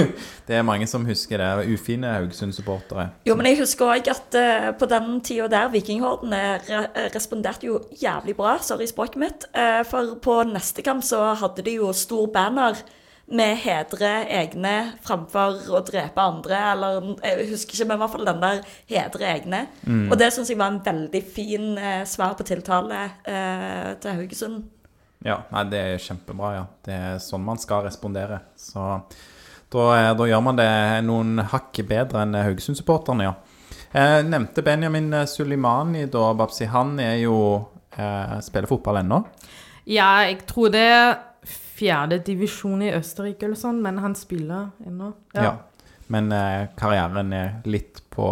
det 0.48 0.58
er 0.58 0.66
mange 0.66 0.88
som 0.90 1.06
husker 1.08 1.40
det. 1.40 1.50
Ufine 1.70 2.16
Haugesund-supportere. 2.16 3.08
Jo, 3.28 3.36
men 3.38 3.50
jeg 3.50 3.60
husker 3.62 3.94
òg 3.94 4.10
at 4.12 4.38
uh, 4.38 4.70
på 4.78 4.88
den 4.90 5.20
tida 5.24 5.48
der, 5.52 5.70
Vikinghorden 5.74 6.34
re 6.34 6.82
responderte 7.14 7.70
jo 7.70 7.78
jævlig 8.00 8.36
bra, 8.38 8.56
sorry 8.62 8.88
språket 8.90 9.22
mitt. 9.22 9.48
Uh, 9.54 9.82
for 9.88 10.16
på 10.24 10.40
neste 10.50 10.84
kamp 10.86 11.06
så 11.06 11.32
hadde 11.40 11.64
de 11.66 11.78
jo 11.78 11.94
stor 11.96 12.28
banner 12.34 12.82
med 13.24 13.56
hedre 13.62 14.10
egne 14.28 14.74
framfor 15.04 15.70
å 15.72 15.80
drepe 15.86 16.20
andre, 16.20 16.58
eller 16.74 17.06
jeg 17.24 17.48
husker 17.54 17.78
ikke, 17.78 17.86
men 17.88 17.96
i 17.96 18.02
hvert 18.02 18.12
fall 18.12 18.28
den 18.28 18.42
der 18.42 18.60
hedre 18.90 19.30
egne. 19.30 19.60
Og 20.10 20.16
det 20.20 20.28
syns 20.34 20.52
jeg 20.52 20.60
var 20.60 20.74
en 20.74 20.82
veldig 20.84 21.22
fin 21.24 21.70
uh, 21.78 22.02
svar 22.08 22.36
på 22.36 22.44
tiltale 22.44 23.00
eh, 23.24 23.94
til 24.02 24.18
Haugesund. 24.20 24.62
Ja, 25.24 25.38
nei, 25.50 25.64
det 25.72 25.80
er 25.80 26.02
kjempebra, 26.04 26.50
ja. 26.54 26.64
Det 26.84 26.94
er 26.94 27.22
sånn 27.22 27.44
man 27.44 27.60
skal 27.60 27.86
respondere. 27.88 28.42
Så, 28.60 29.02
Da, 29.74 29.84
eh, 29.98 30.12
da 30.14 30.26
gjør 30.28 30.42
man 30.44 30.58
det 30.60 30.70
noen 31.02 31.40
hakk 31.50 31.80
bedre 31.88 32.20
enn 32.22 32.36
Haugesund-supporterne, 32.36 33.24
ja. 33.26 33.34
Jeg 33.94 34.26
nevnte 34.28 34.62
Benjamin 34.62 35.08
Sulimani 35.26 36.04
da, 36.10 36.28
Babsi. 36.34 36.66
Han 36.70 36.98
er 37.02 37.16
jo 37.22 37.36
eh, 37.96 38.40
spiller 38.42 38.70
fotball 38.70 39.00
ennå. 39.02 39.24
Ja, 39.90 40.24
jeg 40.26 40.44
tror 40.46 40.70
det 40.74 40.82
er 40.82 41.16
fjerde 41.74 42.20
divisjon 42.24 42.82
i 42.86 42.92
Østerrike 42.94 43.48
eller 43.48 43.58
sånn, 43.58 43.80
men 43.82 43.98
han 44.02 44.14
spiller 44.18 44.70
ennå. 44.86 45.12
Ja. 45.34 45.56
Men 46.12 46.30
eh, 46.34 46.68
karrieren 46.78 47.32
er 47.34 47.54
litt 47.70 48.02
på, 48.14 48.30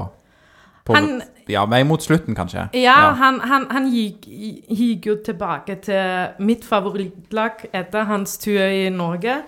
på 0.85 0.95
Han- 0.97 1.23
Ja, 1.51 1.65
vei 1.67 1.83
mot 1.85 2.01
slutten, 2.03 2.35
kanskje. 2.39 2.69
Ja, 2.79 3.13
han, 3.19 3.41
han, 3.41 3.67
han 3.71 3.89
gikk, 3.91 4.27
gikk 4.71 5.07
jo 5.11 5.17
tilbake 5.27 5.75
til 5.83 6.45
mitt 6.47 6.63
favorittlag 6.65 7.65
etter 7.75 8.05
hans 8.07 8.37
tur 8.39 8.63
i 8.63 8.89
Norge. 8.95 9.41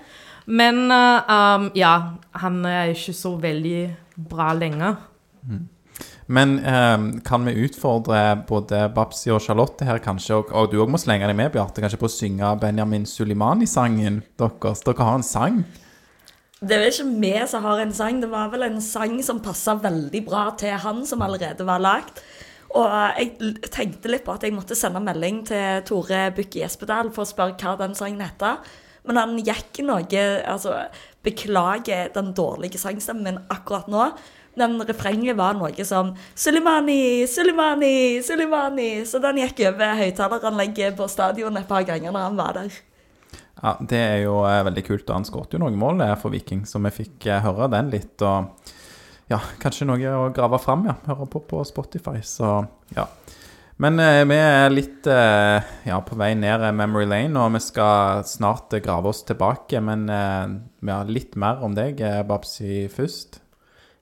Men 0.46 0.90
uh, 0.90 1.22
um, 1.30 1.70
ja, 1.78 1.92
han 2.42 2.58
er 2.68 2.90
ikke 2.92 3.14
så 3.16 3.36
veldig 3.40 3.78
bra 4.28 4.50
lenger. 4.58 4.96
Men 6.26 6.58
um, 6.64 7.06
kan 7.24 7.44
vi 7.46 7.52
utfordre 7.66 8.20
både 8.48 8.88
Babsi 8.94 9.30
og 9.30 9.42
Charlotte 9.44 9.84
her, 9.84 9.98
kanskje, 10.04 10.34
og, 10.40 10.52
og 10.56 10.70
du 10.72 10.78
òg 10.82 10.90
må 10.90 10.98
slenge 11.00 11.28
deg 11.28 11.36
med, 11.36 11.52
Bjarte, 11.52 11.80
kanskje 11.84 12.00
på 12.00 12.08
å 12.08 12.12
synge 12.12 12.52
Benjamin 12.62 13.04
Sulimani-sangen 13.08 14.22
deres? 14.40 14.80
Dere 14.86 15.04
har 15.04 15.18
en 15.20 15.26
sang? 15.26 15.62
Det 16.64 16.78
vel 16.80 16.88
ikke 16.88 17.10
vi 17.20 17.32
som 17.50 17.64
har 17.66 17.82
en 17.82 17.92
sang, 17.92 18.20
det 18.22 18.30
var 18.32 18.48
vel 18.52 18.64
en 18.66 18.80
sang 18.80 19.18
som 19.26 19.42
passa 19.44 19.74
veldig 19.76 20.22
bra 20.24 20.46
til 20.56 20.72
han, 20.80 21.02
som 21.04 21.22
allerede 21.24 21.66
var 21.66 21.82
lagd. 21.82 22.22
Og 22.74 22.88
jeg 23.18 23.58
tenkte 23.70 24.10
litt 24.10 24.24
på 24.26 24.34
at 24.34 24.46
jeg 24.46 24.54
måtte 24.54 24.76
sende 24.78 25.02
melding 25.04 25.42
til 25.46 25.84
Tore 25.86 26.24
Bukke 26.34 26.64
Espedal 26.66 27.12
for 27.14 27.22
å 27.22 27.30
spørre 27.30 27.58
hva 27.60 27.76
den 27.84 27.94
sangen 27.98 28.24
heter. 28.24 28.64
Men 29.04 29.20
han 29.20 29.36
gikk 29.44 29.82
noe 29.84 30.24
Altså, 30.48 30.78
beklager 31.24 32.08
den 32.14 32.32
dårlige 32.34 32.80
sangstemmen 32.80 33.28
min 33.28 33.42
akkurat 33.52 33.90
nå. 33.92 34.08
Men 34.58 34.78
refrenget 34.86 35.36
var 35.36 35.56
noe 35.58 35.86
som 35.86 36.14
Sulimani, 36.34 37.26
Sulimani, 37.30 38.22
Sulimani. 38.22 38.90
Så 39.06 39.20
den 39.22 39.42
gikk 39.42 39.66
over 39.68 39.94
høyttaleranlegget 40.00 40.96
på 40.98 41.08
stadion 41.10 41.60
et 41.60 41.68
par 41.68 41.86
ganger 41.86 42.14
når 42.14 42.28
han 42.30 42.42
var 42.42 42.58
der. 42.58 42.82
Ja, 43.64 43.76
Det 43.80 43.98
er 43.98 44.18
jo 44.26 44.42
eh, 44.44 44.62
veldig 44.66 44.84
kult. 44.84 45.08
og 45.08 45.14
Han 45.16 45.24
skåret 45.28 45.54
jo 45.56 45.62
noen 45.62 45.78
mål 45.80 46.02
for 46.20 46.34
Viking, 46.34 46.66
så 46.68 46.82
vi 46.84 46.92
fikk 46.92 47.30
eh, 47.32 47.40
høre 47.44 47.70
den 47.72 47.88
litt. 47.94 48.20
Og 48.20 48.72
ja, 49.32 49.40
kanskje 49.62 49.88
noe 49.88 50.16
å 50.18 50.28
grave 50.36 50.60
fram, 50.60 50.84
ja. 50.90 50.98
Høre 51.08 51.28
på 51.32 51.40
på 51.48 51.62
Spotify, 51.64 52.20
så 52.20 52.58
ja. 52.96 53.08
Men 53.82 53.98
eh, 53.98 54.22
vi 54.28 54.36
er 54.38 54.70
litt 54.70 55.06
eh, 55.10 55.64
ja, 55.88 55.96
på 56.06 56.14
vei 56.20 56.34
ned 56.38 56.62
eh, 56.62 56.74
memory 56.76 57.08
lane, 57.10 57.34
og 57.40 57.56
vi 57.56 57.62
skal 57.64 58.22
snart 58.28 58.76
grave 58.84 59.10
oss 59.10 59.24
tilbake. 59.26 59.80
Men 59.82 60.04
eh, 60.12 60.52
ja, 60.90 61.00
litt 61.08 61.34
mer 61.40 61.64
om 61.64 61.74
deg, 61.74 62.04
Babsi, 62.28 62.84
først. 62.92 63.40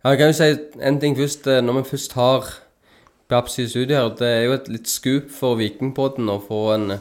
Ja, 0.02 0.12
jeg 0.12 0.19
kan 0.21 0.33
jo 0.33 0.37
si 0.37 0.50
en 0.83 0.99
ting 1.00 1.16
først. 1.16 1.47
Når 1.62 1.78
vi 1.78 1.87
først 1.95 2.19
har 2.19 2.50
Babsi 3.33 3.64
i 3.64 3.71
studio 3.71 3.97
her, 3.97 4.11
det 4.19 4.28
er 4.28 4.45
jo 4.45 4.59
et 4.59 4.69
litt 4.75 4.90
skup 4.90 5.31
for 5.33 5.57
Vikingpodden 5.61 6.28
å 6.28 6.40
få 6.42 6.62
en, 6.75 6.99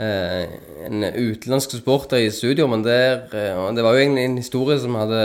en 0.00 1.04
utenlandsk 1.04 1.74
supporter 1.76 2.22
i 2.24 2.30
studio. 2.32 2.68
Men 2.70 2.84
det, 2.86 2.96
er, 2.96 3.18
eh, 3.36 3.64
det 3.76 3.84
var 3.84 3.96
jo 3.96 4.04
egentlig 4.04 4.24
en 4.28 4.40
historie 4.40 4.78
som 4.80 4.96
vi 4.96 5.02
hadde 5.02 5.22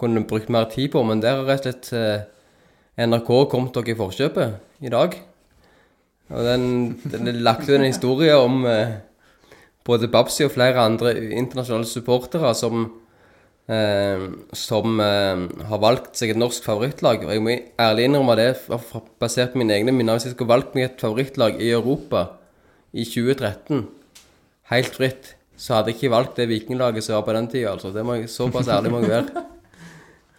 kunne 0.00 0.24
brukt 0.28 0.50
mer 0.52 0.70
tid 0.72 0.90
på. 0.94 1.02
Men 1.06 1.22
der 1.22 1.40
har 1.40 1.48
rett 1.48 1.66
og 1.66 1.72
slett 1.72 1.92
eh, 1.92 3.06
NRK 3.06 3.30
kommet 3.52 3.74
dere 3.76 3.94
i 3.94 3.98
forkjøpet 3.98 4.84
i 4.86 4.92
dag. 4.92 5.16
Og 6.32 6.44
den, 6.46 6.68
den 7.12 7.42
lagt 7.44 7.68
ut 7.68 7.76
en 7.76 7.88
historie 7.88 8.36
om 8.36 8.64
eh, 8.68 9.00
både 9.84 10.08
Babsi 10.08 10.46
og 10.46 10.54
flere 10.54 10.80
andre 10.80 11.16
internasjonale 11.36 11.88
supportere 11.88 12.54
som 12.56 12.86
eh, 13.68 14.22
som 14.56 15.00
eh, 15.00 15.44
har 15.68 15.82
valgt 15.82 16.16
seg 16.20 16.32
et 16.32 16.40
norsk 16.40 16.64
favorittlag. 16.64 17.26
Og 17.26 17.34
jeg 17.34 17.44
må 17.44 17.58
ærlig 17.80 18.08
innrømme 18.08 18.38
det, 18.40 18.48
basert 19.20 19.52
på 19.52 19.60
mine 19.60 19.76
egne 19.76 19.92
minner. 19.92 20.16
Hvis 20.16 20.30
jeg 20.30 20.38
skulle 20.38 20.54
valgt 20.54 20.74
meg 20.76 20.88
et 20.88 21.04
favorittlag 21.04 21.60
i 21.60 21.72
Europa 21.76 22.26
i 22.94 23.04
2013, 23.08 23.84
helt 24.70 24.96
fritt, 24.96 25.34
så 25.58 25.76
hadde 25.76 25.92
jeg 25.92 25.98
ikke 25.98 26.14
valgt 26.14 26.38
det 26.38 26.48
vikinglaget 26.50 27.04
som 27.06 27.18
var 27.18 27.26
på 27.26 27.34
den 27.36 27.48
tida. 27.50 27.74
Altså. 27.74 27.90
Det 27.94 28.04
må 28.06 28.18
jeg, 28.20 28.30
såpass 28.30 28.70
ærlig 28.70 28.92
må 28.94 29.02
jeg 29.02 29.12
være. 29.12 29.44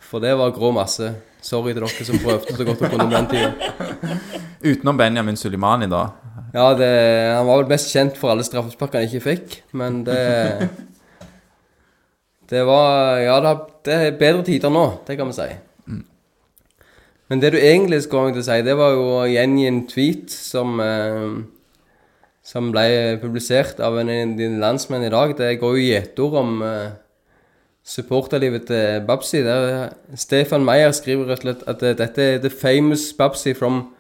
For 0.06 0.24
det 0.24 0.36
var 0.40 0.54
grå 0.56 0.72
masse. 0.76 1.12
Sorry 1.44 1.74
til 1.76 1.84
dere 1.84 2.08
som 2.08 2.22
prøvde 2.24 2.56
så 2.56 2.68
godt 2.68 2.84
å 2.84 2.90
kunne 2.92 3.08
på 3.10 3.16
den 3.16 3.30
tida. 3.32 4.20
Utenom 4.66 4.98
Benjamin 4.98 5.38
Sulimani, 5.38 5.90
da. 5.92 6.08
Ja, 6.56 6.70
det, 6.78 6.90
han 7.36 7.48
var 7.50 7.60
vel 7.60 7.72
mest 7.74 7.92
kjent 7.92 8.18
for 8.20 8.32
alle 8.32 8.46
straffesparkene 8.48 9.04
han 9.04 9.12
ikke 9.12 9.26
fikk, 9.26 9.56
men 9.76 10.04
det 10.08 10.70
Det 12.50 12.62
var 12.64 13.20
Ja, 13.20 13.40
det, 13.42 13.54
det 13.88 13.96
er 14.00 14.20
bedre 14.20 14.46
tider 14.46 14.72
nå, 14.72 14.86
det 15.08 15.18
kan 15.20 15.32
vi 15.32 15.36
si. 15.36 15.50
Men 17.28 17.42
det 17.42 17.56
du 17.56 17.58
egentlig 17.58 18.04
skulle 18.06 18.32
til 18.36 18.44
å 18.44 18.46
si, 18.46 18.62
det 18.62 18.76
var 18.78 18.94
jo 18.94 19.06
å 19.18 19.26
gjengi 19.26 19.66
en 19.66 19.82
tweet 19.90 20.30
som 20.30 20.80
eh, 20.84 21.40
Som 22.46 22.70
ble 22.74 23.18
publisert 23.22 23.80
av 23.82 23.98
en 23.98 24.12
av 24.14 24.36
dine 24.38 24.62
landsmenn 24.62 25.08
i 25.08 25.10
dag. 25.10 25.34
Det 25.38 25.56
går 25.60 25.80
jo 25.80 25.88
gjetord 25.88 26.38
om 26.44 26.62
uh, 26.62 26.94
supporterlivet 27.86 28.68
til 28.70 29.02
Babsi. 29.08 29.42
Der 29.46 29.90
Stefan 30.16 30.66
Meyer 30.66 30.92
skriver 30.94 31.32
rett 31.32 31.42
og 31.42 31.48
slett 31.48 31.66
at 31.70 31.84
eh, 31.84 31.98
dette 31.98 32.22
er 32.22 32.38
the 32.44 32.54
famous 32.54 33.14
Babsi 33.18 33.54
from 33.54 33.96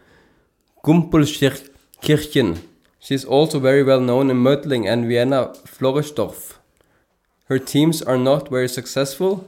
Gumpelkirchen. 0.85 2.57
She's 3.01 3.25
also 3.25 3.59
very 3.59 3.83
well 3.83 4.01
known 4.01 4.29
in 4.29 4.43
Mödling 4.43 4.87
and 4.87 5.05
Vienna 5.05 5.45
Floresdorf. 5.65 6.59
Her 7.49 7.57
teams 7.59 8.01
are 8.01 8.17
not 8.17 8.51
very 8.51 8.67
successful. 8.67 9.43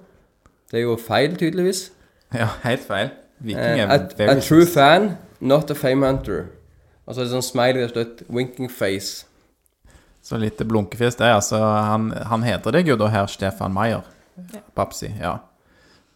Det 0.71 0.77
er 0.77 0.81
jo 0.81 0.97
feil, 1.07 1.35
tydeligvis. 1.35 1.91
Ja, 2.33 2.47
helt 2.63 2.81
feil. 2.81 3.09
Viking 3.39 3.79
er 3.79 3.87
uh, 3.87 3.93
a, 3.93 3.97
very 4.17 4.37
a 4.37 4.41
true 4.41 4.65
fan, 4.65 5.17
not 5.39 5.71
a 5.71 5.73
fame 5.73 6.05
hunter. 6.05 6.43
Og 7.07 7.15
så 7.15 7.21
er 7.21 7.27
det 7.27 7.33
sånn 7.33 7.45
smiley 7.45 7.87
og 7.87 7.93
slutt, 7.93 8.23
winking 8.27 8.71
face. 8.71 9.25
Så 10.27 10.39
litt 10.41 10.59
blunkefjes 10.59 11.15
der. 11.15 11.37
Altså, 11.37 11.59
han, 11.63 12.09
han 12.27 12.43
heter 12.43 12.75
deg 12.75 12.89
jo 12.91 12.97
da 12.99 13.07
her 13.13 13.29
Stefan 13.31 13.75
Meyer. 13.75 14.03
Babsi, 14.75 15.13
ja. 15.15 15.37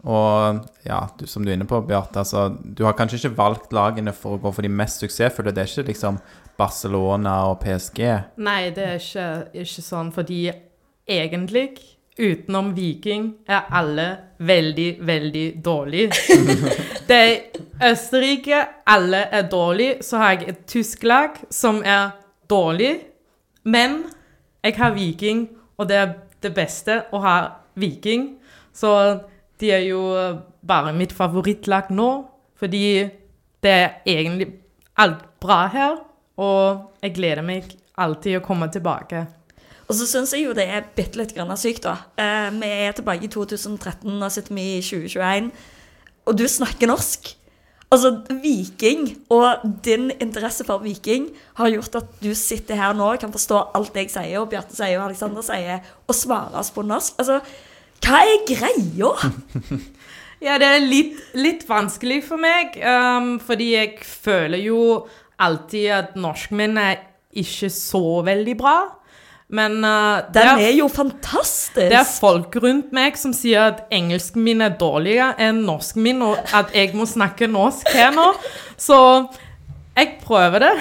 Og 0.01 0.65
ja, 0.83 0.99
du, 1.17 1.27
som 1.29 1.45
du 1.45 1.51
er 1.51 1.55
inne 1.55 1.67
på, 1.69 1.79
Bjarte, 1.85 2.23
altså, 2.23 2.49
du 2.59 2.83
har 2.87 2.97
kanskje 2.97 3.19
ikke 3.21 3.37
valgt 3.37 3.73
lagene 3.75 4.13
for 4.17 4.35
å 4.35 4.41
gå 4.41 4.51
for 4.51 4.65
de 4.65 4.73
mest 4.73 5.03
suksessfulle. 5.03 5.53
Det 5.53 5.63
er 5.63 5.69
ikke 5.69 5.91
liksom 5.93 6.19
Barcelona 6.59 7.37
og 7.51 7.61
PSG. 7.61 8.01
Nei, 8.41 8.59
det 8.75 8.87
er 8.87 8.99
ikke, 8.99 9.29
ikke 9.63 9.85
sånn, 9.85 10.11
fordi 10.15 10.41
egentlig, 11.07 11.69
utenom 12.19 12.73
Viking, 12.75 13.33
er 13.47 13.67
alle 13.71 14.07
veldig, 14.37 14.97
veldig 15.07 15.45
dårlige. 15.65 16.11
det 17.09 17.17
er 17.17 17.91
Østerrike, 17.91 18.65
alle 18.87 19.23
er 19.31 19.47
dårlige. 19.49 20.03
Så 20.03 20.17
har 20.17 20.31
jeg 20.31 20.49
et 20.49 20.65
tysk 20.67 21.03
lag 21.03 21.39
som 21.49 21.81
er 21.85 22.11
dårlig, 22.49 22.99
men 23.63 24.03
jeg 24.63 24.77
har 24.77 24.93
Viking, 24.93 25.49
og 25.77 25.89
det 25.89 25.97
er 25.97 26.13
det 26.43 26.53
beste 26.53 27.03
å 27.13 27.21
ha 27.23 27.37
Viking. 27.75 28.35
Så 28.73 28.91
de 29.61 29.71
er 29.71 29.85
jo 29.87 30.01
bare 30.67 30.93
mitt 30.93 31.13
favorittlag 31.13 31.89
nå, 31.93 32.11
fordi 32.59 33.09
det 33.61 33.71
er 33.71 33.89
egentlig 34.05 34.51
alt 35.01 35.23
bra 35.41 35.65
her, 35.73 35.99
og 36.41 36.97
jeg 37.01 37.15
gleder 37.15 37.45
meg 37.45 37.69
alltid 38.01 38.39
å 38.39 38.45
komme 38.45 38.69
tilbake. 38.73 39.25
Og 39.91 39.97
så 39.99 40.07
syns 40.07 40.31
jeg 40.31 40.45
jo 40.45 40.55
det 40.55 40.63
er 40.71 40.87
bitte 40.95 41.19
litt 41.19 41.33
grann 41.35 41.51
sykt, 41.59 41.83
da. 41.83 41.97
Eh, 42.15 42.47
vi 42.55 42.71
er 42.87 42.95
tilbake 42.95 43.27
i 43.27 43.31
2013, 43.31 44.07
nå 44.07 44.29
sitter 44.31 44.55
vi 44.55 44.67
i 44.77 44.83
2021, 44.87 45.49
og 46.31 46.37
du 46.39 46.45
snakker 46.47 46.87
norsk. 46.87 47.33
Altså, 47.91 48.13
Viking 48.39 49.09
og 49.35 49.65
din 49.83 50.13
interesse 50.23 50.63
for 50.63 50.79
Viking 50.79 51.25
har 51.57 51.73
gjort 51.73 51.97
at 51.99 52.13
du 52.23 52.29
sitter 52.39 52.79
her 52.79 52.95
nå, 52.95 53.09
kan 53.19 53.33
forstå 53.33 53.65
alt 53.75 53.99
jeg 53.99 54.13
sier, 54.13 54.37
og 54.39 54.47
Bjarte 54.53 54.77
sier 54.77 54.95
og 54.95 55.09
Alexander 55.09 55.43
sier, 55.43 55.83
og 56.07 56.15
svarer 56.15 56.55
oss 56.61 56.71
på 56.71 56.85
norsk. 56.87 57.19
Altså, 57.19 57.41
hva 58.01 58.23
er 58.23 58.47
greia? 58.47 59.11
Ja, 60.41 60.55
det 60.57 60.65
er 60.65 60.79
litt, 60.81 61.19
litt 61.37 61.67
vanskelig 61.69 62.23
for 62.25 62.41
meg, 62.41 62.73
um, 62.81 63.35
fordi 63.45 63.67
jeg 63.75 63.99
føler 64.01 64.57
jo 64.63 64.79
alltid 65.37 65.91
at 65.93 66.15
norsken 66.17 66.57
min 66.57 66.79
er 66.81 67.03
ikke 67.37 67.69
så 67.69 68.23
veldig 68.25 68.55
bra. 68.57 68.73
Men 69.51 69.81
uh, 69.83 70.23
Den 70.31 70.47
er, 70.47 70.63
er 70.69 70.75
jo 70.77 70.87
fantastisk. 70.87 71.75
det 71.75 71.97
er 71.99 72.07
folk 72.07 72.55
rundt 72.63 72.93
meg 72.95 73.17
som 73.19 73.33
sier 73.35 73.73
at 73.73 73.81
engelsken 73.91 74.45
min 74.45 74.63
er 74.63 74.77
dårligere 74.79 75.35
enn 75.43 75.65
norsken 75.67 76.05
min, 76.05 76.23
og 76.23 76.39
at 76.55 76.71
jeg 76.75 76.93
må 76.95 77.07
snakke 77.09 77.51
norsk 77.51 77.91
her 77.91 78.15
nå. 78.15 78.29
Så 78.79 78.97
jeg 79.97 80.17
prøver 80.23 80.63
det. 80.63 80.75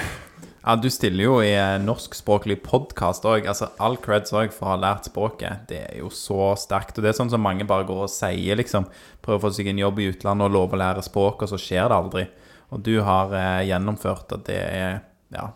Ja, 0.61 0.77
Du 0.77 0.91
stiller 0.93 1.25
jo 1.25 1.39
i 1.43 1.55
norskspråklig 1.83 2.61
podkast 2.63 3.25
òg. 3.27 3.49
Altså, 3.49 3.71
all 3.81 3.97
creds 3.99 4.35
òg 4.37 4.53
for 4.55 4.69
å 4.69 4.75
ha 4.75 4.81
lært 4.83 5.09
språket. 5.09 5.65
Det 5.71 5.81
er 5.89 5.97
jo 6.03 6.11
så 6.15 6.53
sterkt. 6.61 6.99
Og 6.99 7.03
det 7.03 7.11
er 7.11 7.17
sånn 7.17 7.33
som 7.33 7.43
mange 7.43 7.67
bare 7.67 7.89
går 7.89 8.05
og 8.05 8.13
sier, 8.13 8.61
liksom. 8.61 8.87
Prøver 9.25 9.41
å 9.41 9.45
få 9.47 9.53
seg 9.57 9.73
en 9.73 9.81
jobb 9.81 9.99
i 9.99 10.11
utlandet 10.13 10.47
og 10.47 10.55
lover 10.55 10.79
å 10.79 10.83
lære 10.85 11.07
språk, 11.07 11.43
og 11.43 11.51
så 11.51 11.59
skjer 11.59 11.89
det 11.91 11.97
aldri. 11.97 12.27
Og 12.71 12.85
du 12.87 12.93
har 13.03 13.33
eh, 13.35 13.67
gjennomført 13.71 14.37
at 14.37 14.45
det 14.47 14.61
er 14.61 15.01
ja, 15.35 15.49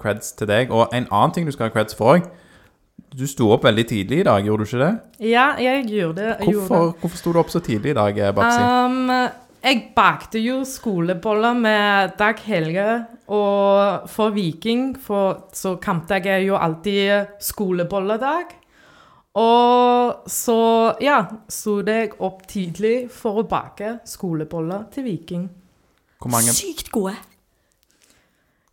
creds 0.00 0.32
til 0.40 0.50
deg. 0.50 0.72
Og 0.74 0.88
en 0.90 1.06
annen 1.12 1.36
ting 1.36 1.46
du 1.46 1.52
skal 1.54 1.68
ha 1.68 1.76
creds 1.76 1.94
for 1.98 2.16
òg. 2.16 2.26
Du 3.16 3.24
sto 3.24 3.46
opp 3.54 3.62
veldig 3.64 3.86
tidlig 3.88 4.18
i 4.20 4.24
dag, 4.26 4.44
gjorde 4.44 4.64
du 4.64 4.68
ikke 4.68 4.78
det? 4.82 4.94
Ja, 5.30 5.46
jeg 5.56 5.86
gjorde 5.88 6.20
det. 6.20 6.32
Hvorfor, 6.44 6.90
hvorfor 7.00 7.16
sto 7.16 7.30
du 7.32 7.38
opp 7.40 7.52
så 7.52 7.62
tidlig 7.64 7.94
i 7.94 7.96
dag, 7.96 8.18
eh, 8.20 8.32
Babsi? 8.36 8.58
Um, 8.60 9.06
jeg 9.64 9.78
bakte 9.96 10.42
jo 10.42 10.58
skoleboller 10.68 11.56
med 11.56 12.12
Dag 12.18 12.42
Helge, 12.44 13.06
og 13.32 14.10
for 14.12 14.34
Viking 14.36 14.90
for, 15.00 15.46
så 15.56 15.78
kampdag 15.80 16.28
er 16.28 16.44
jo 16.44 16.58
alltid 16.60 17.40
skolebolledag. 17.40 18.52
Og 19.40 20.28
så, 20.28 20.58
ja, 21.00 21.22
sto 21.48 21.78
jeg 21.88 22.12
opp 22.20 22.44
tidlig 22.52 23.08
for 23.12 23.40
å 23.40 23.46
bake 23.48 23.94
skoleboller 24.04 24.90
til 24.92 25.08
Viking. 25.08 25.48
Hvor 26.20 26.36
mange, 26.36 26.52
Sykt 26.52 26.92
gode. 26.92 27.16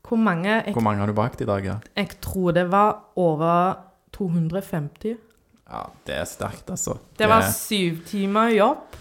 Hvor 0.04 0.20
mange? 0.20 0.52
Jeg, 0.52 0.76
hvor 0.76 0.84
mange 0.84 1.00
har 1.00 1.08
du 1.08 1.16
bakt 1.16 1.40
i 1.42 1.48
dag? 1.48 1.64
ja? 1.64 1.80
jeg 1.96 2.20
tror 2.20 2.52
det 2.52 2.68
var 2.72 3.16
over 3.16 3.93
250. 4.15 5.15
Ja, 5.70 5.84
det 6.05 6.15
er 6.20 6.25
sterkt, 6.29 6.70
altså. 6.70 6.98
Det 7.17 7.27
var 7.32 7.46
syv 7.50 8.01
timer 8.10 8.50
jobb, 8.53 8.98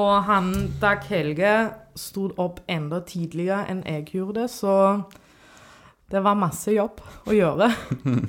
og 0.00 0.12
han 0.28 0.52
Dag 0.80 1.02
Helge 1.10 1.54
sto 1.98 2.28
opp 2.40 2.60
enda 2.70 3.00
tidligere 3.04 3.66
enn 3.68 3.82
jeg 3.84 4.06
gjorde, 4.14 4.46
så 4.48 4.74
det 6.10 6.22
var 6.24 6.38
masse 6.38 6.72
jobb 6.74 7.00
å 7.26 7.36
gjøre. 7.36 7.70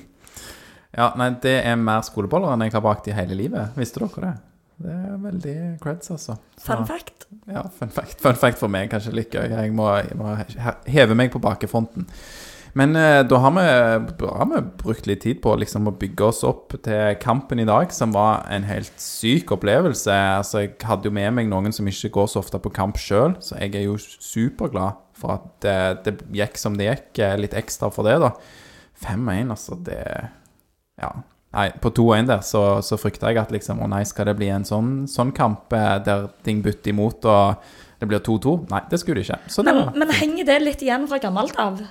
Ja, 0.91 1.13
nei, 1.15 1.29
det 1.39 1.53
er 1.63 1.77
mer 1.79 2.01
skoleboller 2.03 2.51
enn 2.51 2.65
jeg 2.65 2.73
har 2.75 2.81
bakt 2.83 3.05
i 3.07 3.13
hele 3.15 3.31
livet. 3.39 3.77
Visste 3.79 4.01
dere 4.03 4.25
det? 4.25 4.31
Det 4.81 4.91
er 4.91 5.13
veldig 5.23 5.53
creds, 5.79 6.09
altså. 6.11 6.35
Så- 6.57 6.65
Fun 6.65 6.83
fact. 6.89 7.27
Ja, 7.47 7.61
fun 7.71 7.89
fact, 7.95 8.17
fun 8.19 8.35
fact 8.35 8.59
for 8.59 8.67
meg, 8.67 8.89
kanskje 8.91 9.13
litt 9.15 9.31
gøy. 9.31 9.45
Jeg 9.53 9.71
må, 9.77 9.85
jeg 10.03 10.17
må 10.19 10.33
heve 10.91 11.15
meg 11.15 11.31
på 11.31 11.39
bakefronten. 11.39 12.09
Men 12.77 12.95
eh, 12.95 13.19
da 13.27 13.37
har 13.43 13.51
vi, 13.51 13.63
har 14.27 14.47
vi 14.47 14.61
brukt 14.79 15.07
litt 15.09 15.23
tid 15.25 15.41
på 15.43 15.55
liksom, 15.59 15.89
å 15.89 15.95
bygge 15.99 16.27
oss 16.29 16.43
opp 16.47 16.77
til 16.85 17.17
kampen 17.19 17.59
i 17.59 17.67
dag, 17.67 17.91
som 17.91 18.13
var 18.15 18.45
en 18.53 18.63
helt 18.67 18.93
syk 19.01 19.51
opplevelse. 19.57 20.15
Altså, 20.39 20.63
jeg 20.63 20.77
hadde 20.87 21.09
jo 21.09 21.15
med 21.15 21.33
meg 21.35 21.49
noen 21.51 21.75
som 21.75 21.87
ikke 21.91 22.13
går 22.15 22.29
så 22.31 22.39
ofte 22.43 22.61
på 22.63 22.71
kamp 22.75 22.99
sjøl, 23.01 23.35
så 23.43 23.59
jeg 23.59 23.75
er 23.75 23.89
jo 23.89 23.97
superglad 23.99 25.01
for 25.19 25.35
at 25.35 25.49
det, 25.65 25.75
det 26.07 26.15
gikk 26.39 26.57
som 26.61 26.79
det 26.79 26.87
gikk. 26.87 27.11
eh, 27.25 27.35
Litt 27.43 27.57
ekstra 27.59 27.91
for 27.93 28.07
det, 28.07 28.17
da. 28.23 28.31
5-1, 29.03 29.51
altså, 29.57 29.77
det 29.81 29.99
Ja. 31.01 31.11
Nei, 31.51 31.65
på 31.83 31.89
2-1 31.91 32.29
der 32.29 32.43
så, 32.47 32.79
så 32.79 32.95
frykta 32.95 33.27
jeg 33.27 33.41
at 33.41 33.49
liksom 33.51 33.81
Å 33.83 33.87
nei, 33.91 34.05
skal 34.07 34.29
det 34.29 34.37
bli 34.39 34.47
en 34.55 34.63
sånn, 34.63 35.01
sånn 35.11 35.33
kamp 35.35 35.73
eh, 35.75 35.97
der 36.05 36.29
ting 36.47 36.61
butter 36.63 36.93
imot 36.93 37.27
og 37.27 37.65
det 37.99 38.07
blir 38.07 38.21
2-2? 38.23 38.53
Nei, 38.71 38.79
det 38.89 39.01
skulle 39.01 39.19
det 39.19 39.27
ikke. 39.27 39.65
Men, 39.67 39.81
men 39.99 40.13
henger 40.15 40.47
det 40.47 40.55
litt 40.63 40.85
igjen 40.85 41.03
fra 41.11 41.19
gammelt 41.21 41.59
av? 41.59 41.81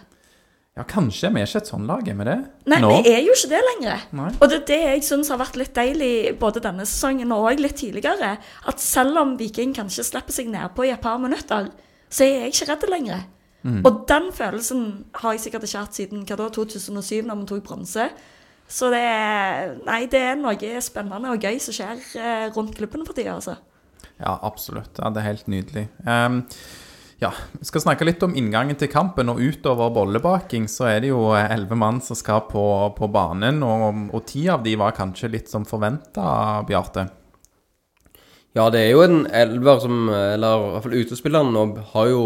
Ja, 0.80 0.86
kanskje. 0.88 1.28
Vi 1.34 1.42
er 1.42 1.48
ikke 1.48 1.60
et 1.60 1.68
sånn 1.68 1.82
lag, 1.84 2.06
er 2.08 2.14
vi 2.16 2.24
det? 2.24 2.36
Nei, 2.72 2.78
Nå? 2.80 2.90
vi 2.94 3.10
er 3.12 3.18
jo 3.20 3.34
ikke 3.36 3.50
det 3.50 3.58
lenger. 3.66 4.04
Nei. 4.16 4.30
Og 4.38 4.48
det 4.48 4.56
er 4.56 4.64
det 4.70 4.78
jeg 4.80 5.02
syns 5.10 5.28
har 5.28 5.40
vært 5.42 5.58
litt 5.60 5.74
deilig 5.76 6.12
både 6.40 6.62
denne 6.64 6.86
sesongen 6.88 7.34
og 7.36 7.60
litt 7.60 7.76
tidligere. 7.82 8.30
At 8.70 8.80
selv 8.80 9.20
om 9.20 9.34
Viking 9.36 9.74
kanskje 9.76 10.06
slipper 10.08 10.32
seg 10.32 10.48
nedpå 10.48 10.88
i 10.88 10.94
et 10.94 11.02
par 11.04 11.20
minutter, 11.20 11.68
så 12.08 12.24
er 12.24 12.46
jeg 12.46 12.54
ikke 12.54 12.70
redd 12.72 12.88
lenger. 12.94 13.26
Mm. 13.60 13.82
Og 13.84 14.04
den 14.08 14.30
følelsen 14.32 14.84
har 15.20 15.36
jeg 15.36 15.44
sikkert 15.44 15.68
ikke 15.68 15.84
hatt 15.84 16.00
siden 16.00 16.24
hva 16.24 16.38
da, 16.40 16.48
2007, 16.56 17.26
når 17.28 17.42
vi 17.42 17.48
tok 17.50 17.66
bronse. 17.68 18.06
Så 18.70 18.88
det 18.94 19.02
er, 19.04 19.74
nei, 19.84 20.04
det 20.08 20.22
er 20.30 20.40
noe 20.40 20.80
spennende 20.80 21.34
og 21.34 21.44
gøy 21.44 21.60
som 21.60 21.76
skjer 21.76 22.00
eh, 22.22 22.46
rundt 22.54 22.72
klubben 22.78 23.04
for 23.04 23.18
tida, 23.18 23.34
altså. 23.36 23.58
Ja, 24.20 24.38
absolutt. 24.46 24.96
Ja, 24.96 25.10
det 25.12 25.20
er 25.20 25.28
helt 25.28 25.48
nydelig. 25.48 25.88
Ehm, 26.08 26.44
ja, 27.20 27.30
vi 27.52 27.66
skal 27.68 27.82
snakke 27.84 28.06
litt 28.08 28.22
om 28.24 28.34
inngangen 28.36 28.78
til 28.80 28.88
kampen, 28.88 29.28
og 29.28 29.40
utover 29.44 29.92
bollebaking 29.92 30.66
så 30.72 30.88
er 30.88 31.02
det 31.04 31.10
jo 31.12 31.26
eh, 31.36 31.50
elleve 31.52 31.76
mann 31.76 32.00
som 32.04 32.16
skal 32.16 32.46
på, 32.48 32.64
på 32.96 33.08
banen, 33.12 33.60
og, 33.62 34.20
ti 34.28 34.46
av 34.48 34.64
de 34.64 34.72
var 34.80 34.96
kanskje 34.96 35.32
litt 35.34 35.52
som 35.52 35.66
forventa, 35.68 36.62
Bjarte. 36.68 37.10
Ja, 38.56 38.70
det 38.72 38.80
er 38.82 38.94
jo 38.96 39.02
en 39.04 39.20
elver 39.30 39.78
som 39.78 40.08
Eller 40.10 40.56
i 40.58 40.70
hvert 40.72 40.82
fall 40.82 40.94
utespillerne 40.98 41.52
nå 41.54 41.84
har 41.92 42.08
jo 42.10 42.22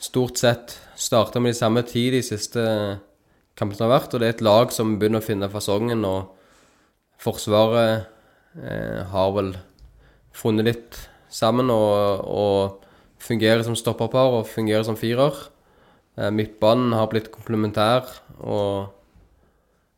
stort 0.00 0.40
sett 0.40 0.72
starta 0.96 1.36
med 1.36 1.52
de 1.52 1.58
samme 1.58 1.82
ti 1.84 2.06
de 2.14 2.22
siste 2.24 2.62
kampene 3.58 3.76
som 3.76 3.90
har 3.90 3.98
vært. 3.98 4.14
Og 4.14 4.22
det 4.22 4.28
er 4.28 4.36
et 4.36 4.46
lag 4.46 4.72
som 4.72 4.94
begynner 4.96 5.20
å 5.20 5.26
finne 5.26 5.50
fasongen, 5.52 6.06
og 6.08 6.38
Forsvaret 7.22 8.08
eh, 8.58 9.02
har 9.12 9.34
vel 9.36 9.52
funnet 10.34 10.66
litt 10.66 10.96
sammen 11.30 11.70
og, 11.70 12.24
og 12.26 12.81
fungerer 13.22 13.62
som 13.66 13.76
stopperpar 13.78 14.38
og 14.38 14.50
fungerer 14.50 14.84
som 14.86 14.98
firer. 14.98 15.36
Eh, 16.18 16.30
midtbanen 16.34 16.92
har 16.96 17.08
blitt 17.12 17.30
komplementær, 17.32 18.08
og 18.42 18.92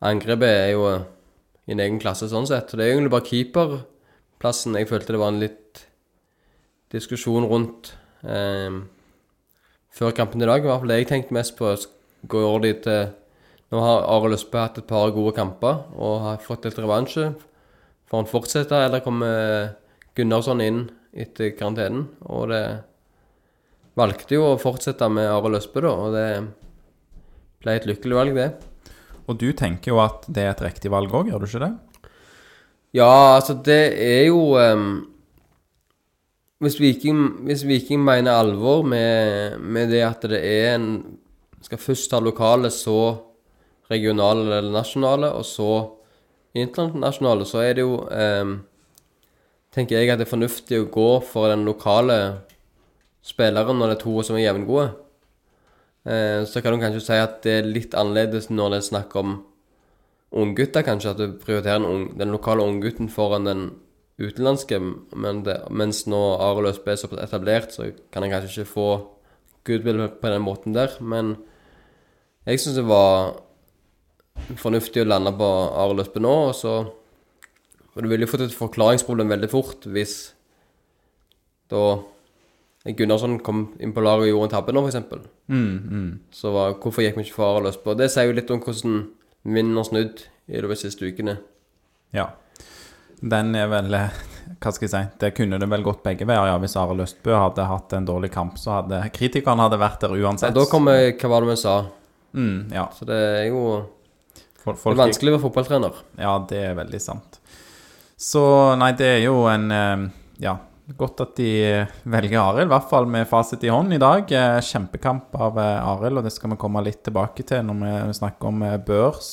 angrepet 0.05 0.51
er 0.51 0.71
jo 0.75 0.87
i 1.65 1.75
en 1.75 1.83
egen 1.83 2.01
klasse 2.03 2.29
sånn 2.31 2.47
sett. 2.49 2.71
Så 2.71 2.79
det 2.79 2.87
er 2.87 2.95
egentlig 2.95 3.15
bare 3.15 3.29
keeperplassen 3.29 4.77
jeg 4.79 4.91
følte 4.91 5.17
det 5.17 5.23
var 5.23 5.33
en 5.33 5.43
litt 5.43 5.85
diskusjon 6.95 7.49
rundt 7.51 7.95
eh, 8.23 8.79
før 9.95 10.15
kampen 10.17 10.45
i 10.45 10.49
dag. 10.49 10.63
I 10.63 10.71
hvert 10.71 10.85
fall 10.85 10.93
det 10.93 11.01
jeg 11.03 11.11
tenkte 11.11 11.39
mest 11.39 11.57
på. 11.59 11.75
Går 12.31 12.65
de 12.65 12.73
til 12.87 13.05
Nå 13.73 13.81
har 13.83 14.05
Arild 14.07 14.37
Østbø 14.37 14.61
hatt 14.61 14.77
et 14.79 14.87
par 14.87 15.11
gode 15.11 15.33
kamper 15.35 15.81
og 15.99 16.21
har 16.23 16.43
fått 16.45 16.69
litt 16.69 16.77
revansje. 16.79 17.33
Får 18.07 18.21
han 18.21 18.29
fortsette, 18.31 18.77
eller 18.87 19.03
kommer 19.03 19.73
Gunnarsson 20.15 20.63
inn 20.63 20.79
etter 21.11 21.51
karantenen? 21.59 22.05
Og 22.29 22.53
det 22.53 22.61
valgte 23.99 24.37
jo 24.37 24.51
å 24.53 24.61
fortsette 24.61 25.09
med 25.13 25.31
Arild 25.31 25.61
Østbø, 25.61 25.83
da, 25.85 25.95
og 25.95 26.15
det 26.15 26.29
ble 27.65 27.77
et 27.79 27.89
lykkelig 27.89 28.19
valg, 28.19 28.39
det. 28.39 28.51
Og 29.25 29.39
du 29.41 29.49
tenker 29.57 29.95
jo 29.95 30.01
at 30.05 30.27
det 30.29 30.45
er 30.45 30.53
et 30.53 30.65
riktig 30.67 30.93
valg 30.93 31.13
òg, 31.15 31.31
gjør 31.31 31.45
du 31.45 31.49
ikke 31.49 31.65
det? 31.65 31.73
Ja, 32.95 33.35
altså 33.39 33.57
det 33.67 33.83
er 33.99 34.27
jo 34.29 34.55
um, 34.55 34.89
hvis, 36.63 36.79
Viking, 36.81 37.23
hvis 37.49 37.65
Viking 37.67 38.05
mener 38.05 38.39
alvor 38.39 38.85
med, 38.87 39.59
med 39.59 39.91
det 39.91 40.05
at 40.07 40.27
det 40.31 40.41
er 40.41 40.75
en 40.77 40.89
Skal 41.65 41.81
først 41.81 42.11
ta 42.13 42.19
lokale, 42.21 42.69
så 42.71 43.17
regionale 43.89 44.59
eller 44.59 44.73
nasjonale, 44.73 45.31
og 45.33 45.45
så 45.49 45.69
internasjonale, 46.55 47.47
så 47.49 47.63
er 47.65 47.73
det 47.79 47.87
jo 47.87 48.03
ehm, 48.13 48.59
Tenker 49.73 49.97
jeg 49.97 50.13
at 50.13 50.21
det 50.21 50.27
er 50.27 50.31
fornuftig 50.31 50.83
å 50.83 50.91
gå 50.93 51.09
for 51.25 51.49
den 51.49 51.65
lokale 51.65 52.19
spilleren 53.25 53.81
når 53.81 53.93
det 53.93 53.97
er 53.99 54.03
to 54.05 54.15
som 54.27 54.39
er 54.39 54.47
jevngode. 54.47 54.91
Eh, 56.05 56.43
så 56.49 56.61
kan 56.61 56.75
du 56.75 56.83
kanskje 56.83 57.05
si 57.07 57.19
at 57.21 57.41
det 57.47 57.59
er 57.59 57.71
litt 57.71 57.97
annerledes 57.97 58.51
når 58.53 58.75
det 58.75 58.81
er 58.81 58.91
snakk 58.91 59.17
om 59.21 59.39
unggutter, 60.35 60.85
kanskje. 60.85 61.15
At 61.15 61.23
du 61.23 61.39
prioriterer 61.41 61.81
den, 61.81 61.89
unge, 61.89 62.19
den 62.21 62.35
lokale 62.35 62.67
unggutten 62.67 63.09
foran 63.13 63.49
den 63.49 63.65
utenlandske. 64.21 64.81
Men 65.17 65.43
det, 65.47 65.61
mens 65.71 66.05
nå 66.11 66.21
Arild 66.43 66.75
Østbø 66.75 66.93
er 66.93 67.01
såpass 67.01 67.25
etablert, 67.25 67.73
så 67.75 67.91
kan 68.13 68.27
han 68.27 68.35
kanskje 68.35 68.63
ikke 68.63 68.75
få 68.75 68.89
goodwill 69.65 70.05
på 70.21 70.35
den 70.35 70.45
måten 70.45 70.77
der. 70.77 70.93
Men 71.01 71.37
jeg 72.45 72.61
syns 72.61 72.77
det 72.77 72.89
var 72.91 73.41
fornuftig 74.61 75.05
å 75.05 75.09
lande 75.09 75.33
på 75.39 75.49
Arild 75.81 76.05
Østbø 76.05 76.23
nå, 76.23 76.37
og 76.51 76.55
så 76.59 76.77
og 77.95 78.03
du 78.03 78.11
ville 78.11 78.27
jo 78.27 78.31
fått 78.33 78.49
et 78.49 78.57
forklaringsproblem 78.57 79.31
veldig 79.31 79.49
fort 79.53 79.87
hvis 79.95 80.15
da 81.71 81.83
Gunnarsson 82.85 83.39
kom 83.41 83.63
inn 83.81 83.95
på 83.97 84.03
laget 84.05 84.27
og 84.27 84.31
gjorde 84.35 84.49
en 84.51 84.53
tabbe 84.59 84.73
nå, 84.77 84.83
f.eks. 84.85 85.29
Mm, 85.49 85.77
mm. 85.89 86.09
Så 86.37 86.51
var, 86.53 86.75
hvorfor 86.83 87.01
gikk 87.05 87.17
vi 87.17 87.25
ikke 87.25 87.39
for 87.39 87.65
løs 87.65 87.79
på? 87.81 87.95
Det 87.97 88.11
sier 88.13 88.29
jo 88.29 88.35
litt 88.37 88.51
om 88.53 88.61
hvordan 88.61 88.99
vinden 89.49 89.79
har 89.81 89.87
snudd 89.89 90.21
i 90.53 90.59
løpet 90.61 90.69
av 90.69 90.75
de 90.75 90.81
siste 90.83 91.09
ukene. 91.09 91.39
Ja. 92.13 92.27
Den 93.25 93.55
er 93.57 93.71
vel 93.73 93.95
eh, 93.97 94.19
Hva 94.61 94.73
skal 94.75 94.85
jeg 94.85 94.93
si? 94.93 95.01
Det 95.23 95.31
kunne 95.37 95.57
det 95.63 95.69
vel 95.73 95.85
gått 95.87 96.03
begge 96.05 96.27
veier. 96.29 96.51
ja 96.51 96.59
Hvis 96.61 96.77
Are 96.77 96.93
Løstbø 96.99 97.33
hadde 97.33 97.65
hatt 97.71 97.95
en 97.97 98.05
dårlig 98.09 98.29
kamp, 98.35 98.59
så 98.61 98.83
hadde 98.83 99.01
kritikerne 99.17 99.65
hadde 99.65 99.79
vært 99.81 100.05
der 100.05 100.13
uansett. 100.19 100.51
Ja, 100.53 100.59
da 100.61 100.67
kommer 100.69 101.09
Hva 101.17 101.31
var 101.33 101.47
det 101.47 101.55
vi 101.55 101.57
sa? 101.63 101.77
mm, 102.37 102.59
Ja. 102.75 102.91
Så 102.93 103.09
det 103.09 103.17
er 103.17 103.47
jo 103.49 103.65
Folk, 104.65 104.77
det 104.83 104.93
er 104.93 105.01
vanskelig 105.01 105.33
å 105.33 105.35
være 105.37 105.45
fotballtrener. 105.45 105.97
Ja, 106.21 106.39
det 106.49 106.61
er 106.71 106.77
veldig 106.77 107.01
sant. 107.01 107.41
Så 108.17 108.45
nei, 108.81 108.93
det 108.97 109.09
er 109.17 109.23
jo 109.27 109.43
en 109.49 109.67
eh, 109.73 110.05
Ja, 110.45 110.59
godt 110.93 111.23
at 111.25 111.37
de 111.39 111.51
velger 112.13 112.41
Arild, 112.43 112.69
i 112.69 112.73
hvert 112.75 112.91
fall 112.91 113.07
med 113.09 113.29
fasit 113.31 113.63
i 113.65 113.71
hånd 113.73 113.95
i 113.97 114.01
dag. 114.03 114.29
Eh, 114.29 114.59
Kjempekamp 114.61 115.33
av 115.41 115.57
eh, 115.61 115.87
Arild, 115.95 116.21
og 116.21 116.27
det 116.27 116.35
skal 116.35 116.53
vi 116.53 116.59
komme 116.61 116.83
litt 116.85 117.01
tilbake 117.07 117.47
til 117.49 117.65
når 117.65 118.11
vi 118.11 118.19
snakker 118.21 118.51
om 118.51 118.67
eh, 118.67 118.77
børs. 118.85 119.31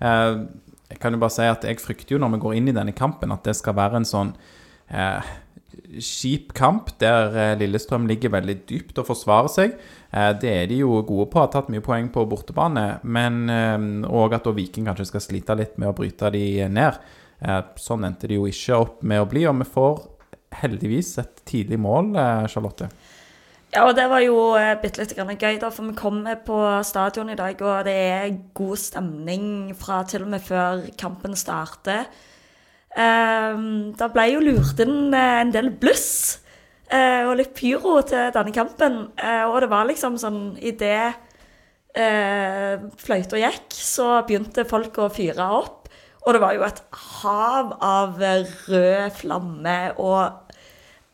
Eh, 0.00 0.40
Jeg 0.90 0.98
kan 0.98 1.14
jo 1.14 1.20
bare 1.22 1.30
si 1.30 1.46
at 1.46 1.62
jeg 1.62 1.78
frykter 1.78 2.16
jo 2.16 2.18
når 2.18 2.32
vi 2.34 2.42
går 2.42 2.56
inn 2.58 2.72
i 2.72 2.74
denne 2.74 2.92
kampen, 2.96 3.30
at 3.30 3.44
det 3.46 3.54
skal 3.54 3.76
være 3.78 4.00
en 4.00 4.08
sånn 4.10 4.32
eh, 4.90 5.22
kjip 6.02 6.50
kamp 6.58 6.90
der 6.98 7.30
eh, 7.38 7.52
Lillestrøm 7.60 8.10
ligger 8.10 8.34
veldig 8.34 8.56
dypt 8.66 8.98
og 8.98 9.06
forsvarer 9.12 9.54
seg. 9.54 9.78
Eh, 10.10 10.32
det 10.42 10.50
er 10.50 10.66
de 10.66 10.80
jo 10.82 10.98
gode 11.06 11.28
på, 11.30 11.38
har 11.38 11.52
tatt 11.54 11.70
mye 11.70 11.84
poeng 11.86 12.10
på 12.10 12.26
bortebane. 12.26 12.88
Men 13.06 13.46
òg 14.10 14.34
at 14.34 14.50
da 14.50 14.56
Viking 14.58 14.90
kanskje 14.90 15.06
skal 15.12 15.22
slite 15.28 15.54
litt 15.62 15.78
med 15.78 15.92
å 15.92 15.94
bryte 15.94 16.34
de 16.34 16.66
ned. 16.66 16.98
Eh, 17.38 17.60
sånn 17.78 18.10
endte 18.10 18.26
det 18.26 18.40
jo 18.40 18.50
ikke 18.50 18.82
opp 18.82 19.04
med 19.06 19.22
å 19.22 19.30
bli, 19.30 19.46
og 19.46 19.62
vi 19.62 19.70
får 19.78 20.08
heldigvis 20.62 21.16
et 21.22 21.42
tidlig 21.48 21.78
mål, 21.80 22.14
eh, 22.16 22.46
Charlotte. 22.50 22.90
Ja, 23.70 23.84
og 23.86 23.94
det 23.94 24.08
var 24.10 24.18
jo 24.24 24.56
eh, 24.58 24.74
bitte 24.82 25.04
litt 25.04 25.14
gøy, 25.14 25.60
da, 25.62 25.70
for 25.70 25.86
vi 25.86 25.94
kommer 25.94 26.40
på 26.42 26.58
stadion 26.82 27.30
i 27.30 27.38
dag, 27.38 27.60
og 27.62 27.84
det 27.86 27.94
er 27.94 28.38
god 28.54 28.76
stemning 28.82 29.44
fra 29.78 30.02
til 30.02 30.24
og 30.26 30.32
med 30.32 30.42
før 30.42 30.82
kampen 30.98 31.36
starter. 31.38 32.08
Um, 32.90 33.92
da 33.94 34.08
ble 34.10 34.24
jo 34.32 34.40
lurt 34.42 34.80
inn 34.82 35.14
eh, 35.14 35.36
en 35.44 35.52
del 35.54 35.68
bluss 35.78 36.40
uh, 36.90 37.30
og 37.30 37.36
litt 37.38 37.52
pyro 37.54 38.00
til 38.02 38.32
denne 38.34 38.50
kampen. 38.50 39.04
uh, 39.22 39.44
og 39.46 39.60
det 39.62 39.68
var 39.70 39.86
liksom 39.86 40.16
sånn 40.18 40.40
Idet 40.58 41.14
uh, 41.94 42.82
fløyta 42.98 43.38
gikk, 43.38 43.68
så 43.70 44.16
begynte 44.26 44.66
folk 44.66 44.98
å 44.98 45.12
fyre 45.14 45.46
opp. 45.60 45.86
Og 46.26 46.34
det 46.34 46.42
var 46.42 46.58
jo 46.58 46.66
et 46.66 46.82
hav 47.22 47.76
av 47.78 48.18
rød 48.18 49.14
flamme 49.22 49.78
og 49.94 50.39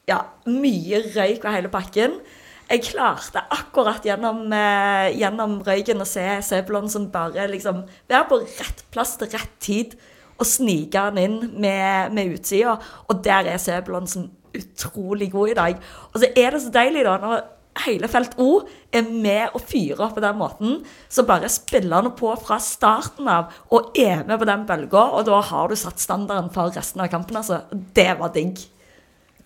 ja, 0.06 0.20
mye 0.46 1.02
røyk 1.14 1.44
og 1.44 1.54
hele 1.54 1.70
pakken. 1.72 2.20
Jeg 2.66 2.82
klarte 2.88 3.44
akkurat 3.54 4.02
gjennom, 4.06 4.52
eh, 4.52 5.14
gjennom 5.14 5.60
røyken 5.66 6.02
å 6.02 6.06
se 6.06 6.24
Sebulonsen 6.42 7.10
bare 7.12 7.46
liksom 7.50 7.84
være 8.08 8.28
på 8.28 8.40
rett 8.42 8.84
plass 8.90 9.16
til 9.16 9.30
rett 9.30 9.58
tid 9.60 9.94
og 10.38 10.46
snike 10.46 10.98
han 10.98 11.18
inn 11.18 11.38
med, 11.54 12.12
med 12.12 12.34
utsida. 12.34 12.78
Og 13.08 13.22
der 13.22 13.46
er 13.46 13.62
Sebulonsen 13.62 14.30
utrolig 14.56 15.30
god 15.32 15.48
i 15.48 15.54
dag. 15.54 15.78
Og 16.12 16.20
så 16.22 16.32
er 16.36 16.50
det 16.50 16.62
så 16.62 16.72
deilig, 16.74 17.04
da, 17.06 17.16
når 17.22 17.44
hele 17.84 18.08
felt 18.08 18.34
O 18.40 18.62
er 18.92 19.02
med 19.06 19.54
og 19.54 19.60
fyrer 19.68 20.00
opp 20.06 20.14
på 20.16 20.24
den 20.24 20.38
måten, 20.38 20.78
så 21.08 21.26
bare 21.28 21.50
spiller 21.52 22.00
han 22.00 22.14
på 22.16 22.32
fra 22.40 22.58
starten 22.62 23.28
av 23.28 23.52
og 23.70 23.92
er 23.98 24.24
med 24.24 24.40
på 24.40 24.48
den 24.48 24.64
bølga, 24.66 25.02
og 25.12 25.26
da 25.28 25.42
har 25.50 25.68
du 25.68 25.76
satt 25.76 26.00
standarden 26.00 26.50
for 26.54 26.72
resten 26.74 27.04
av 27.04 27.12
kampen, 27.12 27.36
altså. 27.36 27.62
Det 27.70 28.14
var 28.18 28.32
digg. 28.34 28.64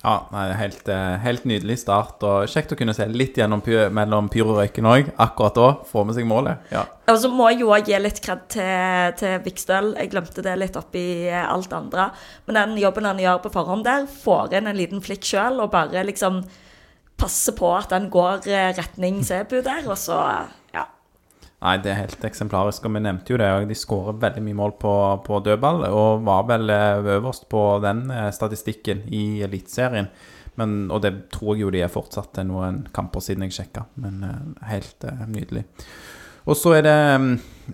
Ja, 0.01 0.15
nei, 0.33 0.47
helt, 0.57 0.89
eh, 0.89 1.17
helt 1.21 1.45
nydelig 1.45 1.83
start, 1.83 2.23
og 2.25 2.49
kjekt 2.49 2.73
å 2.73 2.79
kunne 2.79 2.95
se 2.97 3.05
litt 3.11 3.37
gjennom 3.37 3.61
mellom 3.93 4.31
pyrorøyken 4.33 4.89
òg. 4.89 5.11
Akkurat 5.21 5.55
da 5.59 5.67
får 5.91 6.07
med 6.07 6.17
seg 6.17 6.29
målet. 6.29 6.71
Ja. 6.73 6.87
Og 7.11 7.19
så 7.21 7.29
må 7.29 7.51
jeg 7.51 7.61
jo 7.61 7.75
òg 7.75 7.91
gi 7.91 7.99
litt 8.01 8.23
kred 8.25 8.47
til, 8.49 9.13
til 9.21 9.45
Vikstøl. 9.45 9.93
Jeg 9.99 10.11
glemte 10.15 10.45
det 10.47 10.57
litt 10.57 10.79
oppi 10.81 11.29
alt 11.29 11.73
andre. 11.77 12.11
Men 12.47 12.61
den 12.63 12.81
jobben 12.81 13.05
han 13.05 13.21
gjør 13.21 13.43
på 13.45 13.53
forhånd 13.53 13.85
der, 13.85 14.09
får 14.09 14.57
inn 14.57 14.71
en 14.71 14.81
liten 14.81 15.05
flikk 15.05 15.29
sjøl 15.29 15.61
og 15.61 15.73
bare 15.75 16.07
liksom 16.09 16.41
passer 17.21 17.53
på 17.53 17.69
at 17.77 17.93
den 17.93 18.09
går 18.09 18.49
eh, 18.49 18.71
retning 18.79 19.21
Sebu 19.27 19.61
der, 19.61 19.85
og 19.85 19.99
så. 20.01 20.23
Nei, 21.61 21.77
det 21.85 21.91
er 21.93 21.99
helt 22.07 22.23
eksemplarisk. 22.25 22.87
Og 22.89 22.95
vi 22.97 23.03
nevnte 23.05 23.35
jo 23.35 23.39
det, 23.41 23.49
òg. 23.53 23.67
de 23.69 23.77
skårer 23.77 24.21
veldig 24.23 24.45
mye 24.47 24.59
mål 24.63 24.77
på, 24.81 24.93
på 25.27 25.41
dødball. 25.45 25.85
Og 25.93 26.23
var 26.29 26.47
vel 26.49 26.73
eh, 26.73 27.17
øverst 27.17 27.49
på 27.53 27.65
den 27.85 28.07
eh, 28.15 28.31
statistikken 28.33 29.05
i 29.13 29.43
Eliteserien. 29.45 30.09
Og 30.61 30.99
det 31.01 31.13
tror 31.33 31.55
jeg 31.55 31.65
jo 31.65 31.71
de 31.73 31.81
er 31.81 31.93
fortsatt 31.93 32.35
til 32.37 32.51
noen 32.51 32.83
kamper 32.93 33.23
siden 33.25 33.47
jeg 33.47 33.55
sjekka. 33.57 33.87
Men 34.03 34.19
helt 34.69 35.07
uh, 35.09 35.23
nydelig. 35.31 35.63
Og 36.45 36.59
så 36.59 36.75
er 36.77 36.85
det 36.85 36.97
1-0, 37.07 37.31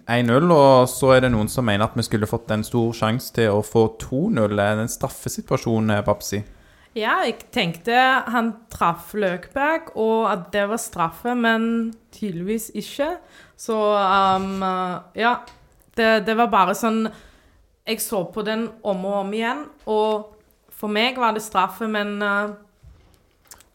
mm, 0.07 0.53
og 0.55 0.87
så 0.91 1.17
er 1.17 1.25
det 1.25 1.33
noen 1.35 1.51
som 1.51 1.67
mener 1.67 1.89
at 1.89 1.97
vi 1.99 2.05
skulle 2.07 2.29
fått 2.31 2.53
en 2.55 2.63
stor 2.67 2.95
sjanse 2.95 3.35
til 3.35 3.57
å 3.57 3.65
få 3.67 3.89
2-0. 4.03 4.63
En 4.63 4.93
straffesituasjon, 4.93 5.97
Babsi. 6.07 6.45
Ja, 6.97 7.19
jeg 7.27 7.51
tenkte 7.53 7.93
han 8.33 8.55
traff 8.73 9.11
Løkberg, 9.13 9.91
og 10.01 10.31
at 10.31 10.47
det 10.55 10.63
var 10.71 10.81
straffe, 10.81 11.35
men 11.37 11.91
tydeligvis 12.15 12.71
ikke. 12.73 13.11
Så 13.57 13.77
um, 13.77 14.61
ja. 15.17 15.39
Det, 15.97 16.27
det, 16.27 16.35
var 16.37 16.51
bare 16.53 16.75
sånn 16.77 17.07
Jeg 17.87 18.03
så 18.05 18.19
på 18.29 18.43
den 18.45 18.67
om 18.85 19.05
og 19.09 19.15
om 19.23 19.31
igjen, 19.33 19.63
og 19.89 20.35
for 20.77 20.93
meg 20.93 21.17
var 21.17 21.33
det 21.33 21.41
straffe, 21.41 21.89
men 21.89 22.19
uh, 22.21 22.51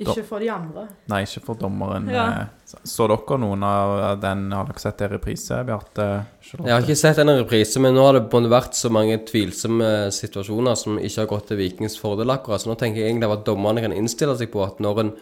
ikke 0.01 0.23
for 0.25 0.41
de 0.41 0.49
andre. 0.49 0.87
Nei, 1.11 1.21
ikke 1.25 1.43
for 1.45 1.59
dommeren. 1.59 2.07
Ja. 2.09 2.25
Eh, 2.41 2.77
så 2.87 3.05
dere 3.09 3.37
noen 3.41 3.65
av 3.65 4.21
den? 4.21 4.47
Har 4.55 4.69
dere 4.69 4.81
sett 4.81 5.01
det 5.01 5.09
i 5.09 5.11
reprise, 5.13 5.59
Bjarte? 5.67 6.07
Jeg 6.51 6.71
har 6.71 6.85
ikke 6.85 6.97
sett 6.97 7.19
den 7.21 7.33
i 7.33 7.37
reprise, 7.41 7.81
men 7.83 7.93
nå 7.97 8.07
har 8.07 8.17
det 8.17 8.51
vært 8.51 8.77
så 8.77 8.89
mange 8.93 9.19
tvilsomme 9.27 10.09
situasjoner 10.15 10.79
som 10.79 10.97
ikke 10.97 11.23
har 11.23 11.29
gått 11.29 11.51
til 11.51 11.61
Vikings 11.61 11.99
fordel 12.01 12.33
akkurat. 12.33 12.63
Så 12.63 12.71
nå 12.71 12.77
tenker 12.79 13.03
jeg 13.03 13.11
egentlig 13.11 13.29
at 13.35 13.45
dommerne 13.47 13.83
kan 13.83 13.95
innstille 13.95 14.37
seg 14.39 14.51
på 14.53 14.63
at 14.65 14.81
når 14.83 15.03
en 15.03 15.13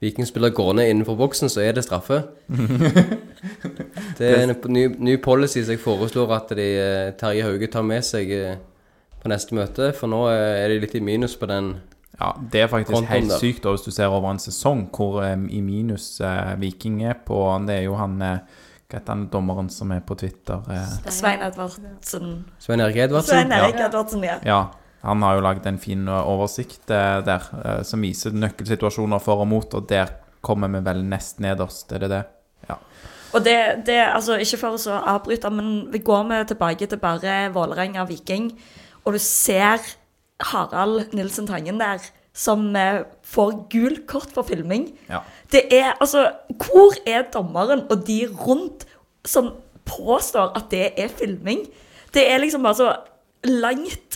Vikingspiller 0.00 0.52
går 0.52 0.74
ned 0.76 0.90
innenfor 0.90 1.16
boksen, 1.16 1.48
så 1.48 1.62
er 1.64 1.72
det 1.72 1.86
straffe. 1.86 2.22
det 4.18 4.28
er 4.28 4.42
en 4.44 4.56
ny, 4.68 4.86
ny 4.98 5.16
policy 5.24 5.62
som 5.62 5.72
jeg 5.72 5.80
foreslår 5.80 6.34
at 6.36 6.52
de, 6.58 6.66
eh, 6.76 7.12
Terje 7.16 7.46
Hauge 7.46 7.70
tar 7.72 7.86
med 7.86 8.04
seg 8.04 8.32
eh, 8.36 8.58
på 9.22 9.32
neste 9.32 9.56
møte, 9.56 9.92
for 9.96 10.12
nå 10.12 10.26
er 10.30 10.68
de 10.68 10.82
litt 10.82 10.98
i 10.98 11.04
minus 11.04 11.38
på 11.40 11.48
den 11.48 11.78
ja, 12.20 12.36
Det 12.52 12.60
er 12.60 12.68
faktisk 12.72 12.94
Konton 12.94 13.12
helt 13.12 13.30
der. 13.30 13.40
sykt 13.40 13.64
da, 13.64 13.72
hvis 13.74 13.84
du 13.84 13.90
ser 13.90 14.12
over 14.12 14.30
en 14.30 14.40
sesong 14.40 14.86
hvor 14.94 15.20
um, 15.24 15.48
i 15.52 15.60
minus 15.60 16.20
uh, 16.24 16.54
Viking 16.60 17.02
er 17.04 17.18
på 17.26 17.40
Det 17.66 17.74
er 17.74 17.82
jo 17.84 17.98
han 18.00 18.16
uh, 18.22 18.38
Hva 18.88 19.00
heter 19.00 19.12
han 19.12 19.26
dommeren 19.32 19.68
som 19.72 19.92
er 19.92 20.00
på 20.06 20.14
Twitter? 20.14 20.62
Eh. 20.70 21.10
Svein 21.10 21.42
Edvardsen. 21.42 22.44
Svein 22.62 22.80
Erik 22.80 23.00
Edvardsen? 23.08 23.34
Svein 23.34 23.52
Erik 23.52 23.80
Edvardsen, 23.82 24.24
ja. 24.24 24.36
ja. 24.46 24.60
Han 25.06 25.22
har 25.22 25.36
jo 25.36 25.44
lagd 25.46 25.66
en 25.70 25.78
fin 25.78 26.08
oversikt 26.10 26.88
der 26.90 27.44
som 27.86 28.02
viser 28.02 28.34
nøkkelsituasjoner 28.34 29.22
for 29.22 29.44
og 29.44 29.48
mot, 29.50 29.76
og 29.78 29.86
der 29.88 30.10
kommer 30.42 30.70
vi 30.72 30.82
vel 30.86 31.04
nest 31.06 31.38
nederst, 31.42 31.92
er 31.94 32.02
det 32.02 32.10
det? 32.10 32.22
Ja. 32.68 32.78
Og 33.34 33.44
det, 33.44 33.56
det, 33.86 33.98
altså 34.02 34.38
Ikke 34.42 34.58
for 34.60 34.76
å 34.76 34.98
avbryte, 35.14 35.50
men 35.54 35.70
vi 35.92 36.02
går 36.04 36.26
med 36.28 36.50
tilbake 36.50 36.88
til 36.90 37.00
bare 37.02 37.46
Vålerenga-Viking, 37.54 38.50
og 39.04 39.16
du 39.16 39.20
ser 39.22 39.82
Harald 40.52 41.14
Nilsen 41.16 41.48
Tangen 41.48 41.80
der 41.80 42.02
som 42.36 42.68
eh, 42.76 43.04
får 43.24 43.54
gul 43.72 44.02
kort 44.08 44.32
for 44.34 44.44
filming. 44.44 44.90
Ja. 45.08 45.22
Det 45.52 45.62
er 45.72 45.94
altså 46.00 46.28
Hvor 46.60 46.92
er 47.08 47.24
dommeren 47.32 47.86
og 47.90 48.04
de 48.06 48.26
rundt 48.28 48.84
som 49.24 49.54
påstår 49.88 50.52
at 50.58 50.68
det 50.70 50.90
er 51.00 51.08
filming? 51.08 51.64
Det 52.14 52.26
er 52.30 52.42
liksom 52.42 52.62
bare 52.62 52.74
så 52.74 52.92
langt 53.46 54.15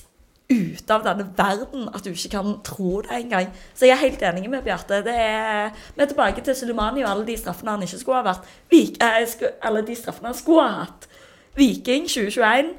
ute 0.51 0.95
av 0.95 1.05
denne 1.07 1.29
verden 1.37 1.87
at 1.95 2.05
du 2.05 2.11
ikke 2.11 2.33
kan 2.35 2.57
tro 2.67 3.01
det 3.07 3.15
engang. 3.21 3.53
Så 3.75 3.87
jeg 3.87 3.95
er 3.95 4.03
helt 4.03 4.25
enig 4.27 4.51
med 4.51 4.65
Bjarte. 4.67 5.03
Vi 5.07 5.15
er 5.15 6.11
tilbake 6.11 6.43
til 6.45 6.57
Sulemani 6.59 7.05
og 7.05 7.13
alle 7.13 7.29
de 7.29 7.39
straffene 7.39 7.77
han 7.77 7.87
ikke 7.87 8.01
skulle 8.03 8.23
ha 8.23 8.27
vært. 8.33 8.51
Vik, 8.73 8.99
eh, 9.03 9.55
alle 9.63 9.85
de 9.87 9.97
straffene 9.97 10.33
han 10.33 10.39
skulle 10.39 10.67
ha 10.67 10.85
hatt. 10.85 11.09
Viking 11.59 12.09
2021 12.09 12.75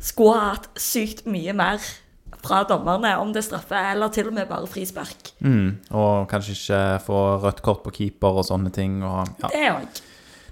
skulle 0.00 0.36
ha 0.36 0.52
hatt 0.54 0.70
sykt 0.80 1.26
mye 1.28 1.52
mer 1.56 1.80
fra 2.40 2.62
dommerne, 2.64 3.18
om 3.20 3.32
det 3.34 3.42
er 3.42 3.48
straffe 3.50 3.80
eller 3.92 4.08
til 4.08 4.30
og 4.30 4.36
med 4.36 4.48
bare 4.48 4.68
frispark. 4.70 5.34
Mm, 5.44 5.76
og 5.90 6.28
kanskje 6.28 6.56
ikke 6.56 6.84
få 7.04 7.18
rødt 7.42 7.60
kort 7.62 7.82
på 7.84 7.92
keeper 7.98 8.40
og 8.40 8.46
sånne 8.48 8.72
ting. 8.72 9.02
Og, 9.04 9.28
ja. 9.42 9.50
Det 9.52 9.66
òg. 9.74 10.00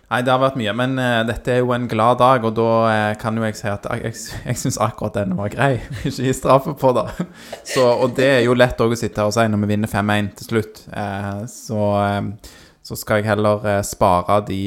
Nei, 0.09 0.23
det 0.25 0.33
har 0.33 0.41
vært 0.41 0.57
mye, 0.57 0.73
men 0.73 0.95
uh, 0.97 1.21
dette 1.29 1.53
er 1.53 1.59
jo 1.61 1.75
en 1.75 1.85
glad 1.89 2.17
dag, 2.23 2.45
og 2.49 2.55
da 2.57 2.69
uh, 2.89 3.17
kan 3.21 3.37
jo 3.37 3.45
jeg 3.45 3.59
si 3.59 3.67
at 3.69 3.85
jeg, 3.93 4.15
jeg 4.49 4.57
syns 4.57 4.79
akkurat 4.81 5.19
den 5.19 5.35
var 5.37 5.53
grei. 5.53 5.83
ikke 6.09 6.25
gi 6.25 6.37
straffe 6.37 6.73
på 6.81 6.95
det. 6.97 7.05
Så, 7.75 7.85
og 7.85 8.15
det 8.17 8.29
er 8.39 8.47
jo 8.47 8.57
lett 8.57 8.81
å 8.81 8.89
sitte 8.97 9.21
her 9.21 9.29
og 9.29 9.37
si 9.37 9.45
når 9.45 9.61
vi 9.65 9.71
vinner 9.75 9.91
5-1 9.93 10.31
til 10.39 10.49
slutt. 10.49 10.81
Uh, 10.89 11.43
så, 11.53 11.83
så, 12.81 12.97
skal 12.97 13.21
jeg 13.21 13.29
heller 13.29 13.83
spare 13.85 14.39
de 14.49 14.63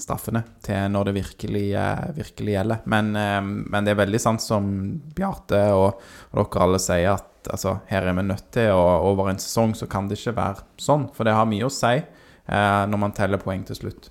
straffene 0.00 0.40
til 0.64 0.86
når 0.88 1.10
det 1.10 1.14
virkelig, 1.18 1.64
virkelig 2.16 2.54
gjelder. 2.54 2.86
Men, 2.88 3.10
men, 3.12 3.84
det 3.84 3.92
er 3.92 3.98
veldig 3.98 4.20
sant 4.22 4.40
som 4.40 4.70
Bjarte 5.16 5.60
og, 5.76 6.00
og, 6.32 6.38
dere 6.40 6.62
alle 6.64 6.80
sier, 6.80 7.18
at 7.18 7.50
altså, 7.52 7.74
her 7.90 8.08
er 8.08 8.16
vi 8.16 8.24
nødt 8.24 8.48
til 8.56 8.72
å 8.72 8.80
Over 9.10 9.28
en 9.34 9.42
sesong 9.42 9.76
så 9.76 9.88
kan 9.90 10.08
det 10.08 10.16
ikke 10.16 10.38
være 10.38 10.64
sånn, 10.80 11.10
for 11.12 11.28
det 11.28 11.36
har 11.36 11.50
mye 11.50 11.68
å 11.68 11.74
si 11.74 11.98
når 12.48 12.98
man 13.04 13.12
teller 13.14 13.42
poeng 13.42 13.68
til 13.68 13.76
slutt. 13.82 14.08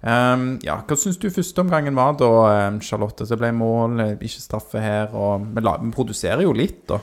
Um, 0.00 0.54
ja, 0.64 0.78
Hva 0.88 0.96
syns 0.96 1.18
du 1.20 1.28
førsteomgangen 1.28 1.96
var 1.98 2.14
da, 2.20 2.30
Charlotte? 2.84 3.26
Det 3.28 3.36
ble 3.40 3.52
mål, 3.52 4.00
ikke 4.16 4.42
straffe 4.42 4.80
her. 4.82 5.10
Og, 5.12 5.44
men 5.44 5.66
la, 5.66 5.76
vi 5.82 5.92
produserer 5.94 6.44
jo 6.46 6.54
litt, 6.56 6.86
da. 6.90 7.00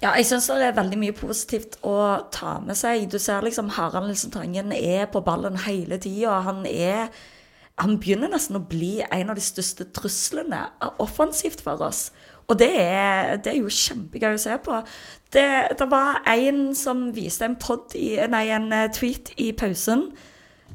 Ja, 0.00 0.14
jeg 0.16 0.30
syns 0.30 0.46
det 0.48 0.64
er 0.64 0.78
veldig 0.78 0.96
mye 0.96 1.14
positivt 1.16 1.76
å 1.84 1.96
ta 2.32 2.56
med 2.64 2.78
seg. 2.78 3.04
Du 3.12 3.18
ser 3.20 3.44
liksom 3.44 3.68
Harald 3.76 4.08
Nilsen 4.08 4.32
Tangen 4.32 4.72
er 4.72 5.04
på 5.12 5.20
ballen 5.24 5.60
hele 5.66 6.00
tida. 6.00 6.40
Han 6.46 6.64
er 6.64 7.10
han 7.80 7.96
begynner 8.00 8.28
nesten 8.28 8.58
å 8.58 8.66
bli 8.68 8.98
en 9.00 9.30
av 9.32 9.38
de 9.38 9.44
største 9.44 9.86
truslene 9.96 10.66
offensivt 11.00 11.62
for 11.64 11.80
oss. 11.86 12.10
Og 12.50 12.58
det 12.60 12.70
er, 12.82 13.36
det 13.40 13.52
er 13.52 13.60
jo 13.60 13.70
kjempegøy 13.72 14.34
å 14.34 14.42
se 14.42 14.56
på. 14.64 14.80
Det, 15.32 15.46
det 15.78 15.86
var 15.88 16.20
en 16.28 16.74
som 16.76 17.06
viste 17.14 17.46
en, 17.46 17.56
i, 17.94 18.08
nei, 18.28 18.44
en 18.52 18.68
eh, 18.74 18.88
tweet 18.92 19.30
i 19.40 19.52
pausen 19.56 20.08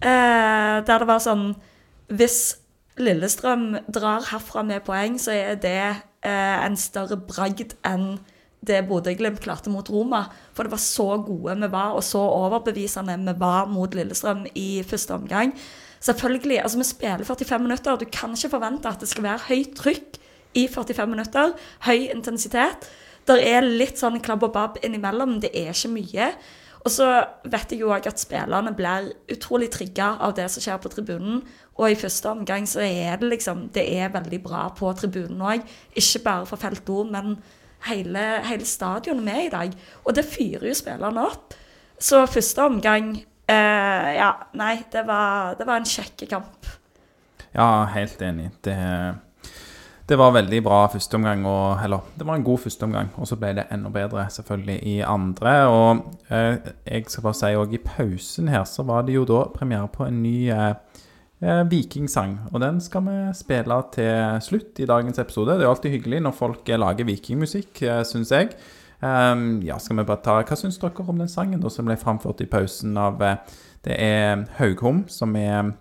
eh, 0.01 0.75
der 0.85 1.01
det 1.01 1.07
var 1.07 1.23
sånn 1.23 1.53
Hvis 2.07 2.57
Lillestrøm 3.01 3.75
drar 3.91 4.23
herfra 4.29 4.63
med 4.63 4.85
poeng, 4.87 5.17
så 5.19 5.33
er 5.35 5.57
det 5.59 5.81
eh, 6.23 6.57
en 6.63 6.77
større 6.79 7.17
bragd 7.17 7.73
enn 7.83 8.15
det 8.65 8.85
Bodø-Glimt 8.87 9.41
klarte 9.43 9.69
mot 9.69 9.89
Roma. 9.91 10.23
For 10.55 10.65
det 10.65 10.73
var 10.73 10.81
så 10.81 11.07
gode 11.25 11.57
vi 11.59 11.71
var, 11.71 11.95
og 11.97 12.05
så 12.05 12.21
overbevisende 12.23 13.17
vi 13.25 13.35
var 13.39 13.67
mot 13.69 13.93
Lillestrøm 13.93 14.45
i 14.55 14.83
første 14.87 15.17
omgang. 15.17 15.53
Selvfølgelig, 15.99 16.61
altså 16.61 16.77
Vi 16.77 16.83
spiller 16.83 17.23
45 17.23 17.59
minutter. 17.59 17.95
Du 17.97 18.05
kan 18.11 18.31
ikke 18.31 18.49
forvente 18.49 18.87
at 18.87 18.99
det 18.99 19.09
skal 19.09 19.23
være 19.23 19.47
høyt 19.47 19.75
trykk 19.75 20.19
i 20.53 20.67
45 20.67 21.07
minutter. 21.07 21.51
Høy 21.85 22.07
intensitet. 22.15 22.89
Det 23.27 23.39
er 23.41 23.65
litt 23.65 23.97
sånn 23.99 24.21
klabb 24.21 24.43
og 24.45 24.53
babb 24.53 24.77
innimellom. 24.85 25.39
Det 25.41 25.49
er 25.53 25.73
ikke 25.73 25.93
mye. 25.95 26.29
Og 26.85 26.93
så 26.93 27.07
vet 27.49 27.71
jeg 27.73 27.81
jo 27.81 27.89
òg 27.89 28.05
at 28.05 28.21
spillerne 28.21 28.75
blir 28.77 29.09
utrolig 29.33 29.71
trigga 29.73 30.11
av 30.21 30.35
det 30.37 30.45
som 30.53 30.61
skjer 30.61 30.77
på 30.83 30.91
tribunen. 30.93 31.39
Og 31.81 31.91
i 31.91 31.97
første 31.97 32.29
omgang 32.29 32.67
så 32.69 32.83
er 32.85 33.17
det 33.19 33.31
liksom 33.31 33.69
Det 33.73 33.83
er 33.97 34.13
veldig 34.13 34.41
bra 34.43 34.67
på 34.69 34.93
tribunen 34.93 35.41
òg. 35.41 35.65
Ikke 35.97 36.21
bare 36.23 36.45
for 36.45 36.61
Felt 36.61 36.89
O, 36.89 37.03
men 37.03 37.39
hele, 37.89 38.25
hele 38.45 38.65
stadionet 38.65 39.25
med 39.25 39.45
i 39.45 39.49
dag. 39.49 39.73
Og 40.05 40.15
det 40.15 40.25
fyrer 40.29 40.67
jo 40.69 40.77
spillerne 40.77 41.25
opp. 41.25 41.57
Så 41.99 42.25
første 42.29 42.61
omgang 42.63 43.15
eh, 43.49 44.11
Ja, 44.19 44.31
nei, 44.53 44.83
det 44.91 45.07
var, 45.07 45.55
det 45.57 45.65
var 45.65 45.81
en 45.81 45.89
kjekk 45.89 46.27
kamp. 46.29 46.69
Ja, 47.55 47.85
helt 47.95 48.21
enig. 48.21 48.51
Det, 48.61 48.75
det 50.05 50.17
var 50.17 50.35
veldig 50.35 50.63
bra 50.63 50.87
førsteomgang. 50.87 51.45
eller 51.83 51.99
det 52.15 52.27
var 52.27 52.35
en 52.35 52.43
god 52.43 52.57
førsteomgang. 52.59 53.09
Og 53.17 53.27
så 53.27 53.35
ble 53.35 53.53
det 53.57 53.65
enda 53.71 53.89
bedre 53.89 54.27
selvfølgelig 54.29 54.79
i 54.83 54.99
andre. 55.01 55.53
Og 55.67 56.05
eh, 56.29 56.57
jeg 56.85 57.05
skal 57.07 57.23
bare 57.23 57.33
si 57.33 57.55
òg 57.55 57.73
i 57.73 57.81
pausen 57.81 58.47
her 58.47 58.63
så 58.63 58.83
var 58.83 59.01
det 59.01 59.15
jo 59.15 59.25
da 59.25 59.45
premiere 59.53 59.87
på 59.87 60.05
en 60.05 60.21
ny 60.23 60.51
eh, 60.53 60.73
eh, 61.41 61.63
vikingsang. 61.71 62.39
Og 62.53 62.61
den 62.61 62.81
skal 62.81 63.01
vi 63.01 63.17
spille 63.33 63.81
til 63.93 64.41
slutt 64.41 64.79
i 64.79 64.85
dagens 64.85 65.19
episode. 65.19 65.51
Det 65.51 65.65
er 65.65 65.69
jo 65.69 65.73
alltid 65.73 65.91
hyggelig 65.97 66.21
når 66.21 66.37
folk 66.37 66.69
eh, 66.69 66.79
lager 66.79 67.05
vikingmusikk, 67.09 67.81
eh, 67.81 68.03
syns 68.05 68.31
jeg. 68.31 68.53
Eh, 69.01 69.35
ja, 69.65 69.79
skal 69.79 69.97
vi 69.97 70.05
bare 70.05 70.21
ta 70.21 70.37
Hva 70.43 70.55
syns 70.59 70.77
dere 70.77 71.07
om 71.07 71.17
den 71.17 71.31
sangen 71.31 71.61
da, 71.61 71.69
som 71.69 71.89
ble 71.89 71.97
framført 71.97 72.45
i 72.45 72.49
pausen 72.49 72.93
av 72.97 73.21
eh, 73.25 73.41
Det 73.85 73.97
er 74.01 74.45
Haughom, 74.59 75.07
som 75.09 75.35
er, 75.35 75.73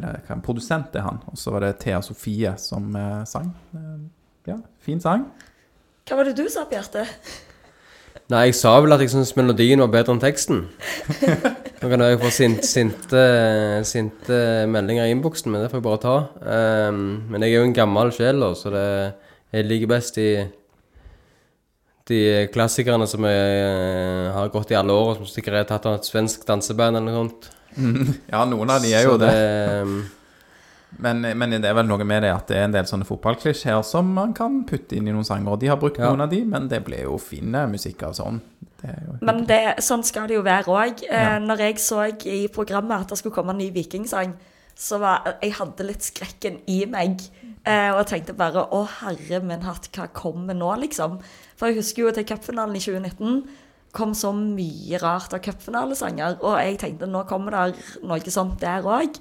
er 0.00 0.04
hva 0.06 0.12
hva, 0.26 0.40
produsent, 0.44 0.94
er 0.96 1.06
han. 1.06 1.20
Og 1.30 1.38
så 1.38 1.52
var 1.54 1.66
det 1.66 1.76
Thea 1.84 2.00
Sofie 2.04 2.54
som 2.60 2.92
eh, 2.96 3.22
sang. 3.28 3.52
Eh, 3.76 3.96
ja, 4.48 4.58
fin 4.82 5.00
sang. 5.02 5.26
Hva 6.08 6.18
var 6.18 6.30
det 6.30 6.36
du 6.40 6.46
sa, 6.50 6.64
Bjarte? 6.70 7.06
Nei, 8.32 8.46
jeg 8.48 8.56
sa 8.56 8.72
vel 8.80 8.94
at 8.94 9.02
jeg 9.02 9.12
syntes 9.12 9.34
melodien 9.36 9.82
var 9.82 9.90
bedre 9.92 10.14
enn 10.14 10.22
teksten. 10.22 10.64
Nå 11.82 11.90
kan 11.90 12.04
jeg 12.04 12.20
få 12.22 12.30
sinte, 12.32 12.64
sinte, 12.68 13.22
sinte 13.88 14.38
meldinger 14.70 15.08
i 15.08 15.12
innboksen, 15.12 15.52
men 15.52 15.64
det 15.64 15.70
får 15.72 15.80
jeg 15.80 15.86
bare 15.86 16.00
ta. 16.00 16.16
Um, 16.40 17.02
men 17.32 17.44
jeg 17.44 17.52
er 17.52 17.60
jo 17.60 17.68
en 17.68 17.76
gammel 17.76 18.12
sjel, 18.14 18.40
da, 18.40 18.52
så 18.56 18.72
det, 18.72 18.84
jeg 19.52 19.68
liker 19.68 19.90
best 19.90 20.16
de, 20.16 20.28
de 22.08 22.20
klassikerne 22.54 23.08
som 23.10 23.26
jeg 23.28 23.58
eh, 23.58 24.30
har 24.32 24.52
gått 24.54 24.72
i 24.72 24.78
alle 24.78 24.96
år, 24.96 25.12
og 25.12 25.18
som 25.20 25.28
sikkert 25.28 25.60
er 25.60 25.68
tatt 25.68 25.90
av 25.90 25.98
et 25.98 26.08
svensk 26.08 26.46
danseband 26.48 27.00
eller 27.00 27.10
noe 27.10 27.24
sånt. 27.24 27.50
Ja, 28.32 28.44
noen 28.48 28.70
av 28.70 28.82
de 28.82 28.92
er 28.94 29.06
jo 29.08 29.16
det. 29.20 29.32
Men, 31.02 31.22
men 31.24 31.54
det 31.56 31.64
er 31.64 31.72
vel 31.78 31.86
noe 31.88 32.04
med 32.04 32.20
det 32.22 32.30
at 32.34 32.50
det 32.50 32.56
er 32.60 32.66
en 32.66 32.74
del 32.74 32.84
sånne 32.84 33.06
fotballklisjeer 33.08 33.80
som 33.86 34.10
man 34.12 34.34
kan 34.36 34.58
putte 34.68 34.98
inn 34.98 35.06
i 35.08 35.14
noen 35.14 35.24
sanger. 35.24 35.54
Og 35.54 35.60
de 35.62 35.70
har 35.72 35.78
brukt 35.80 35.96
Ja. 35.96 36.10
noen 36.12 36.20
av 36.26 36.28
de, 36.30 36.42
men 36.44 36.66
det 36.68 36.82
ble 36.84 36.98
jo 37.06 37.14
fin 37.18 37.54
eh, 37.56 37.64
musikk 37.66 38.02
av 38.04 38.12
sånn. 38.18 38.42
Det 38.82 38.90
er 38.90 38.98
jo 39.06 39.14
Men 39.24 39.46
det, 39.48 39.60
sånn 39.80 40.04
skal 40.04 40.28
det 40.28 40.36
jo 40.36 40.42
være 40.44 40.68
òg. 40.68 41.02
Eh, 41.08 41.16
Ja. 41.16 41.38
Når 41.40 41.58
jeg 41.64 41.78
så 41.80 42.02
i 42.28 42.42
programmet 42.52 43.00
at 43.06 43.08
det 43.08 43.18
skulle 43.22 43.34
komme 43.34 43.54
en 43.56 43.58
ny 43.58 43.70
vikingsang, 43.72 44.34
så 44.76 44.98
var 45.00 45.38
jeg 45.40 45.52
hadde 45.54 45.86
litt 45.88 46.02
skrekken 46.04 46.60
i 46.68 46.84
meg. 46.84 47.20
Eh, 47.64 47.88
og 47.94 48.02
jeg 48.04 48.06
tenkte 48.12 48.36
bare 48.36 48.66
å 48.68 48.84
herre 49.00 49.40
min 49.42 49.62
hatt, 49.62 49.88
hva 49.96 50.08
kommer 50.12 50.52
nå, 50.54 50.74
liksom? 50.84 51.20
For 51.56 51.68
jeg 51.68 51.76
husker 51.80 52.02
jo 52.04 52.10
til 52.12 52.24
cupfinalen 52.24 52.76
i 52.76 52.80
2019 52.84 53.48
kom 53.92 54.14
så 54.16 54.32
mye 54.36 55.00
rart 55.02 55.34
av 55.36 55.42
cupfinalesanger. 55.44 56.40
Og 56.40 56.56
jeg 56.60 56.80
tenkte 56.80 57.10
nå 57.10 57.26
kommer 57.28 57.56
det 57.58 58.00
noe 58.02 58.32
sånt 58.32 58.58
der 58.62 58.86
òg. 58.88 59.20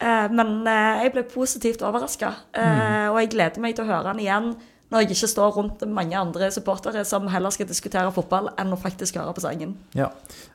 Eh, 0.00 0.26
men 0.32 0.62
eh, 0.64 1.04
jeg 1.04 1.14
ble 1.16 1.26
positivt 1.28 1.84
overraska. 1.84 2.32
Eh, 2.56 3.06
Og 3.10 3.20
jeg 3.22 3.32
gleder 3.36 3.62
meg 3.62 3.76
til 3.76 3.86
å 3.86 3.92
høre 3.92 4.12
den 4.12 4.26
igjen 4.26 4.52
når 4.88 5.02
jeg 5.02 5.10
ikke 5.12 5.28
står 5.28 5.50
rundt 5.52 5.82
mange 5.92 6.16
andre 6.16 6.46
supportere 6.52 7.02
som 7.04 7.26
heller 7.28 7.52
skal 7.52 7.68
diskutere 7.68 8.08
fotball 8.14 8.48
enn 8.56 8.72
å 8.72 8.78
faktisk 8.80 9.18
høre 9.20 9.34
på 9.36 9.42
sangen. 9.44 9.74
Ja, 9.92 10.08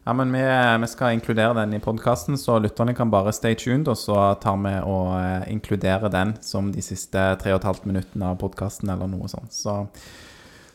ja 0.07 0.15
men 0.17 0.33
vi, 0.33 0.41
vi 0.81 0.89
skal 0.89 1.13
inkludere 1.13 1.53
den 1.59 1.75
i 1.77 1.81
podkasten, 1.83 2.39
så 2.41 2.57
lytterne 2.63 2.95
kan 2.97 3.13
bare 3.13 3.33
stay 3.35 3.53
tuned, 3.59 3.91
og 3.91 3.99
så 3.99 4.17
tar 4.41 4.57
vi 4.63 4.73
og 4.89 5.13
eh, 5.19 5.51
inkluderer 5.53 6.09
den 6.13 6.33
som 6.41 6.73
de 6.73 6.81
siste 6.81 7.27
tre 7.43 7.53
og 7.53 7.61
et 7.61 7.69
halvt 7.69 7.85
minuttene 7.89 8.33
av 8.33 8.39
podkasten, 8.41 8.89
eller 8.89 9.11
noe 9.11 9.29
sånt. 9.29 9.53
Så, 9.53 9.83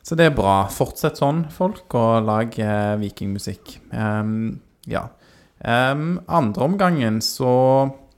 så 0.08 0.16
det 0.16 0.30
er 0.30 0.36
bra. 0.36 0.62
Fortsett 0.72 1.20
sånn, 1.20 1.42
folk, 1.52 1.84
og 1.98 2.24
lag 2.24 2.54
eh, 2.64 2.94
vikingmusikk. 2.96 3.74
Um, 3.92 4.56
ja. 4.88 5.04
Um, 5.60 6.22
andre 6.32 6.64
omgangen 6.64 7.18
så 7.20 7.50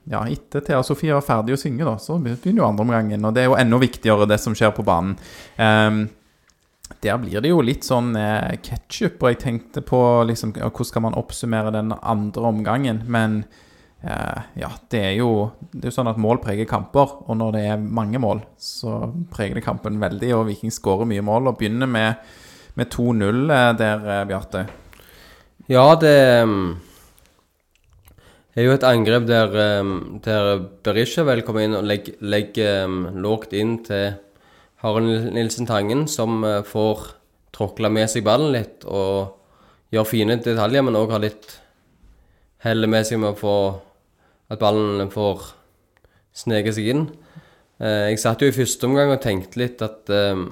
ja, 0.07 0.21
etter 0.29 0.63
Thea 0.63 0.79
Sofie 0.85 1.11
var 1.11 1.25
ferdig 1.25 1.57
å 1.57 1.59
synge, 1.59 1.83
da, 1.83 1.97
så 1.99 2.15
begynner 2.21 2.63
jo 2.63 2.69
andre 2.69 2.85
omgangen. 2.87 3.27
Og 3.27 3.35
det 3.35 3.43
er 3.43 3.51
jo 3.51 3.57
enda 3.59 3.79
viktigere, 3.81 4.29
det 4.29 4.39
som 4.39 4.55
skjer 4.55 4.71
på 4.77 4.85
banen. 4.87 5.17
Um, 5.59 6.05
der 7.03 7.19
blir 7.19 7.43
det 7.43 7.51
jo 7.51 7.59
litt 7.63 7.83
sånn 7.87 8.13
eh, 8.19 8.55
ketsjup, 8.63 9.19
og 9.21 9.31
jeg 9.31 9.41
tenkte 9.43 9.83
på 9.83 9.99
liksom, 10.27 10.55
hvordan 10.55 10.89
skal 10.89 11.05
man 11.05 11.19
oppsummere 11.19 11.75
den 11.75 11.91
andre 11.99 12.47
omgangen. 12.51 13.03
Men 13.11 13.41
ja, 14.01 14.69
det 14.89 14.99
er 14.99 15.11
jo 15.19 15.31
det 15.71 15.91
er 15.91 15.93
sånn 15.93 16.09
at 16.09 16.19
mål 16.21 16.39
preger 16.41 16.65
kamper, 16.69 17.19
og 17.29 17.35
når 17.37 17.51
det 17.53 17.63
er 17.69 17.81
mange 17.81 18.17
mål, 18.21 18.41
så 18.57 19.11
preger 19.33 19.59
det 19.59 19.65
kampen 19.65 19.99
veldig. 20.01 20.31
Og 20.37 20.47
Viking 20.49 20.73
skårer 20.73 21.09
mye 21.09 21.25
mål, 21.25 21.51
og 21.51 21.59
begynner 21.59 21.89
med, 21.89 22.31
med 22.79 22.89
2-0 22.93 23.53
eh, 23.53 23.67
der, 23.77 24.07
eh, 24.15 24.23
Bjarte. 24.29 24.63
Ja, 25.69 25.85
det 26.01 26.15
um, 26.41 26.73
er 28.57 28.65
jo 28.65 28.73
et 28.73 28.87
angrep 28.87 29.27
der, 29.29 29.53
der 30.25 30.49
Berisha 30.83 31.23
vel 31.27 31.45
kommer 31.47 31.63
inn 31.63 31.77
og 31.77 31.85
legger, 31.87 32.17
legger 32.25 32.97
lågt 33.13 33.53
inn 33.55 33.77
til 33.85 34.17
Harald 34.81 35.29
Nilsen 35.31 35.69
Tangen, 35.69 36.07
som 36.09 36.41
får 36.67 37.05
tråkla 37.55 37.91
med 37.93 38.09
seg 38.09 38.25
ballen 38.25 38.51
litt 38.55 38.83
og 38.89 39.37
gjør 39.93 40.09
fine 40.09 40.39
detaljer, 40.41 40.83
men 40.83 40.97
òg 40.97 41.13
har 41.13 41.23
litt 41.23 41.53
hell 42.65 42.87
med 42.89 43.07
seg 43.07 43.21
med 43.21 43.33
å 43.33 43.39
få 43.39 43.55
at 44.51 44.59
ballen 44.59 45.11
får 45.13 45.45
sneke 46.35 46.73
seg 46.75 46.91
inn. 46.93 47.05
Eh, 47.81 48.11
jeg 48.11 48.21
satt 48.21 48.43
jo 48.43 48.51
i 48.51 48.55
første 48.55 48.87
omgang 48.87 49.13
og 49.13 49.23
tenkte 49.23 49.61
litt 49.61 49.81
at 49.85 50.11
um, 50.11 50.49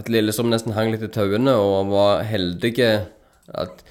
at 0.00 0.08
Lillestrøm 0.08 0.50
nesten 0.52 0.74
hang 0.76 0.92
litt 0.92 1.04
i 1.04 1.10
tauene 1.12 1.54
og 1.60 1.90
var 1.92 2.22
heldige. 2.28 2.90
At 3.50 3.82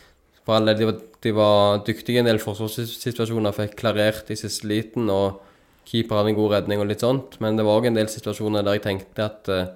for 0.45 0.57
alle, 0.57 0.73
de, 0.77 0.87
var, 0.89 1.01
de 1.21 1.33
var 1.35 1.83
dyktige 1.87 2.17
i 2.17 2.23
en 2.23 2.29
del 2.29 2.41
forsvarssituasjoner, 2.41 3.55
fikk 3.55 3.75
klarert 3.81 4.31
i 4.33 4.39
siste 4.39 4.69
liten, 4.69 5.09
og 5.13 5.43
keeper 5.89 6.19
hadde 6.19 6.33
en 6.33 6.39
god 6.39 6.55
redning 6.55 6.81
og 6.81 6.89
litt 6.89 7.03
sånt. 7.05 7.37
Men 7.43 7.59
det 7.59 7.65
var 7.67 7.81
òg 7.81 7.89
en 7.89 7.99
del 7.99 8.09
situasjoner 8.11 8.65
der 8.65 8.79
jeg 8.79 8.85
tenkte 8.87 9.27
at 9.27 9.51
eh, 9.53 9.73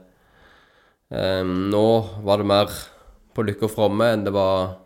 eh, 1.13 1.43
nå 1.43 1.87
var 2.25 2.41
det 2.41 2.49
mer 2.49 2.77
på 3.33 3.45
lykke 3.45 3.67
og 3.67 3.73
fromme 3.73 4.11
enn 4.13 4.25
det 4.25 4.33
var 4.33 4.77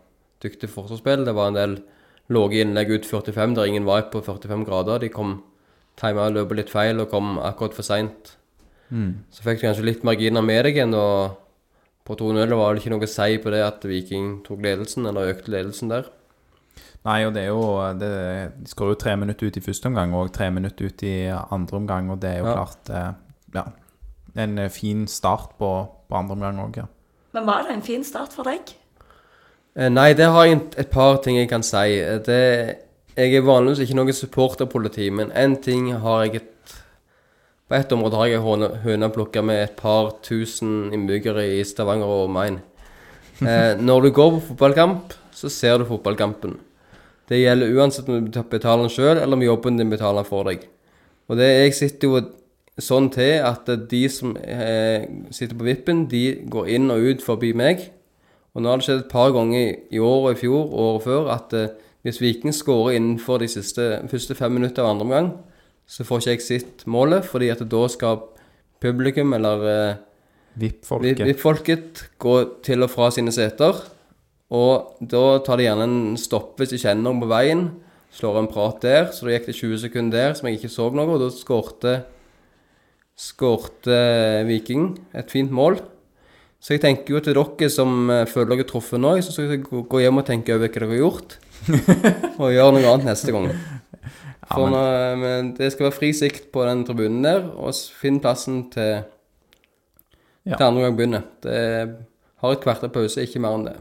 dyktig 0.42 0.70
forsvarsspill. 0.72 1.24
Det 1.28 1.36
var 1.36 1.52
en 1.52 1.60
del 1.60 1.78
lave 2.28 2.60
innlegg 2.60 2.90
ut 2.90 3.06
45 3.08 3.54
der 3.56 3.64
ingen 3.70 3.86
var 3.88 4.02
på 4.12 4.20
45 4.24 4.64
grader. 4.68 4.98
De 5.00 5.08
kom 5.08 5.42
tima 5.96 6.28
løpet 6.30 6.56
litt 6.60 6.70
feil 6.70 7.00
og 7.00 7.10
kom 7.10 7.38
akkurat 7.38 7.74
for 7.74 7.82
seint. 7.86 8.34
Så 8.88 9.42
fikk 9.44 9.60
du 9.60 9.66
kanskje 9.66 9.84
litt 9.84 10.04
marginer 10.06 10.40
med 10.44 10.64
deg 10.64 10.76
igjen, 10.78 10.94
og 10.96 11.36
på 12.08 12.14
2-0 12.16 12.54
var 12.56 12.72
det 12.74 12.80
ikke 12.80 12.92
noe 12.94 13.04
å 13.04 13.10
si 13.10 13.34
på 13.42 13.50
det 13.52 13.60
at 13.66 13.82
Viking 13.84 14.38
tok 14.46 14.62
ledelsen, 14.64 15.04
eller 15.10 15.34
økte 15.34 15.52
ledelsen 15.52 15.90
der. 15.92 16.06
Nei, 17.04 17.18
og 17.28 17.34
det 17.36 17.42
er 17.44 17.50
jo 17.52 17.60
det, 18.00 18.08
De 18.64 18.70
skårer 18.70 18.94
jo 18.94 19.00
tre 19.02 19.12
minutter 19.20 19.46
ut 19.50 19.56
i 19.56 19.64
første 19.64 19.86
omgang 19.90 20.14
og 20.16 20.32
tre 20.34 20.48
minutter 20.50 20.88
ut 20.88 21.02
i 21.06 21.12
andre 21.28 21.76
omgang, 21.82 22.08
og 22.10 22.20
det 22.20 22.30
er 22.30 22.38
jo 22.40 22.46
Ja. 22.48 22.54
klart 22.54 22.90
eh, 22.90 23.12
Ja. 23.54 23.64
En 24.36 24.58
eh, 24.58 24.68
fin 24.68 25.06
start 25.06 25.56
på, 25.58 25.70
på 26.08 26.14
andre 26.16 26.32
omgang 26.36 26.58
òg, 26.64 26.76
ja. 26.76 26.86
Men 27.34 27.46
var 27.46 27.62
det 27.64 27.72
en 27.76 27.82
fin 27.82 28.04
start 28.04 28.32
for 28.32 28.44
deg? 28.44 28.72
Eh, 29.76 29.88
Nei, 29.90 30.12
det 30.14 30.28
har 30.32 30.46
jeg 30.46 30.60
et 30.78 30.90
par 30.90 31.18
ting 31.24 31.38
jeg 31.38 31.48
kan 31.50 31.62
si. 31.62 31.98
Eh, 32.00 32.18
Det, 32.24 32.76
jeg 33.16 33.34
er 33.34 33.42
vanligvis 33.42 33.82
ikke 33.84 33.98
noe 33.98 34.12
supporterpoliti, 34.14 35.10
men 35.10 35.32
én 35.32 35.56
ting 35.62 35.92
har 35.92 36.24
jeg 36.24 36.36
et 36.36 36.54
På 37.68 37.74
ett 37.74 37.90
område 37.92 38.16
har 38.16 38.26
jeg 38.26 38.40
høna 38.80 39.10
plukka 39.12 39.42
med 39.44 39.62
et 39.62 39.76
par 39.76 40.14
tusen 40.22 40.88
innbyggere 40.90 41.58
i 41.58 41.64
Stavanger 41.64 42.06
og 42.06 42.30
Main. 42.30 42.60
Eh, 43.42 43.76
når 43.88 44.02
du 44.02 44.10
går 44.10 44.30
på 44.30 44.40
fotballkamp, 44.46 45.12
så 45.32 45.50
ser 45.52 45.76
du 45.76 45.84
fotballkampen. 45.84 46.56
Det 47.28 47.42
gjelder 47.42 47.74
uansett 47.76 48.08
om 48.08 48.24
du 48.24 48.42
betaler 48.42 48.86
den 48.86 48.94
sjøl, 48.94 49.18
eller 49.18 49.36
om 49.36 49.42
jobben 49.44 49.76
din 49.76 49.90
betaler 49.90 50.24
for 50.24 50.48
deg. 50.48 50.64
Og 51.28 51.36
det, 51.36 51.44
jeg 51.44 51.74
sitter 51.76 52.08
jo 52.08 52.22
sånn 52.80 53.10
til 53.12 53.36
at 53.44 53.68
de 53.90 54.02
som 54.08 54.32
eh, 54.40 55.04
sitter 55.30 55.58
på 55.58 55.68
vippen, 55.68 56.06
de 56.08 56.38
går 56.48 56.70
inn 56.72 56.88
og 56.94 57.04
ut 57.04 57.24
forbi 57.26 57.52
meg. 57.52 57.90
Og 58.54 58.64
nå 58.64 58.70
har 58.70 58.80
det 58.80 58.86
skjedd 58.88 59.04
et 59.04 59.12
par 59.12 59.34
ganger 59.36 59.76
i 59.92 60.00
år 60.02 60.24
og 60.24 60.32
i 60.32 60.40
fjor 60.40 60.64
og 60.64 60.80
året 60.84 61.06
før 61.06 61.30
at 61.34 61.54
eh, 61.56 61.70
hvis 62.06 62.20
Viking 62.22 62.54
skårer 62.54 62.96
innenfor 62.96 63.42
de 63.42 63.48
siste, 63.50 63.86
første 64.10 64.36
fem 64.38 64.54
minutter 64.54 64.84
av 64.84 64.94
andre 64.94 65.06
omgang, 65.06 65.30
så 65.88 66.04
får 66.06 66.22
ikke 66.22 66.34
jeg 66.34 66.44
sett 66.46 66.84
målet, 66.88 67.26
fordi 67.26 67.50
at 67.52 67.62
da 67.68 67.82
skal 67.90 68.22
publikum 68.82 69.34
eller 69.36 69.64
eh, 69.72 70.00
VIP-folket. 70.58 71.24
VIP-folket 71.26 72.02
gå 72.20 72.34
til 72.66 72.84
og 72.86 72.92
fra 72.92 73.10
sine 73.14 73.34
seter. 73.34 73.82
Og 74.54 74.96
da 75.04 75.24
tar 75.44 75.60
de 75.60 75.66
gjerne 75.66 75.84
en 75.84 76.16
stopp 76.20 76.56
hvis 76.60 76.72
de 76.72 76.80
kjenner 76.80 77.04
noen 77.04 77.20
på 77.22 77.30
veien. 77.30 77.66
Slår 78.16 78.40
en 78.40 78.50
prat 78.50 78.80
der, 78.82 79.10
så 79.12 79.26
da 79.26 79.34
gikk 79.34 79.50
det 79.50 79.58
20 79.58 79.82
sekunder 79.82 80.16
der 80.16 80.38
som 80.38 80.48
jeg 80.48 80.58
ikke 80.58 80.72
så 80.72 80.88
noe, 80.94 81.10
og 81.12 81.20
da 81.20 81.28
skårte 81.34 81.98
skårte 83.18 83.98
Viking 84.48 84.92
et 85.18 85.32
fint 85.32 85.52
mål. 85.52 85.80
Så 86.58 86.74
jeg 86.74 86.82
tenker 86.82 87.14
jo 87.14 87.20
til 87.22 87.36
dere 87.38 87.68
som 87.70 88.08
eh, 88.10 88.24
føler 88.26 88.50
dere 88.56 88.64
er 88.66 88.70
truffet 88.70 88.98
nå, 89.00 89.12
så 89.22 89.30
skal 89.34 89.52
dere 89.52 89.82
gå 89.92 90.00
hjem 90.02 90.18
og 90.18 90.26
tenke 90.26 90.56
over 90.56 90.66
hva 90.66 90.74
dere 90.74 90.88
har 90.90 91.02
gjort. 91.04 91.36
og 92.40 92.48
gjøre 92.54 92.72
noe 92.74 92.88
annet 92.92 93.06
neste 93.12 93.34
gang. 93.34 93.50
For 94.48 94.64
men- 94.64 94.72
nå, 94.74 94.82
men 95.22 95.52
det 95.58 95.68
skal 95.74 95.88
være 95.88 95.96
fri 95.98 96.10
sikt 96.16 96.48
på 96.54 96.64
den 96.66 96.82
tribunen 96.88 97.22
der, 97.26 97.44
og 97.54 97.74
finn 98.00 98.18
plassen 98.24 98.64
til, 98.74 99.04
Ja. 100.48 100.56
til 100.56 100.64
andre 100.66 100.86
gang 100.86 100.96
begynner. 100.96 101.24
Det 101.44 101.58
har 102.40 102.52
et 102.54 102.62
kvarter 102.64 102.88
pause, 102.94 103.20
ikke 103.22 103.40
mer 103.44 103.54
enn 103.58 103.66
det. 103.68 103.76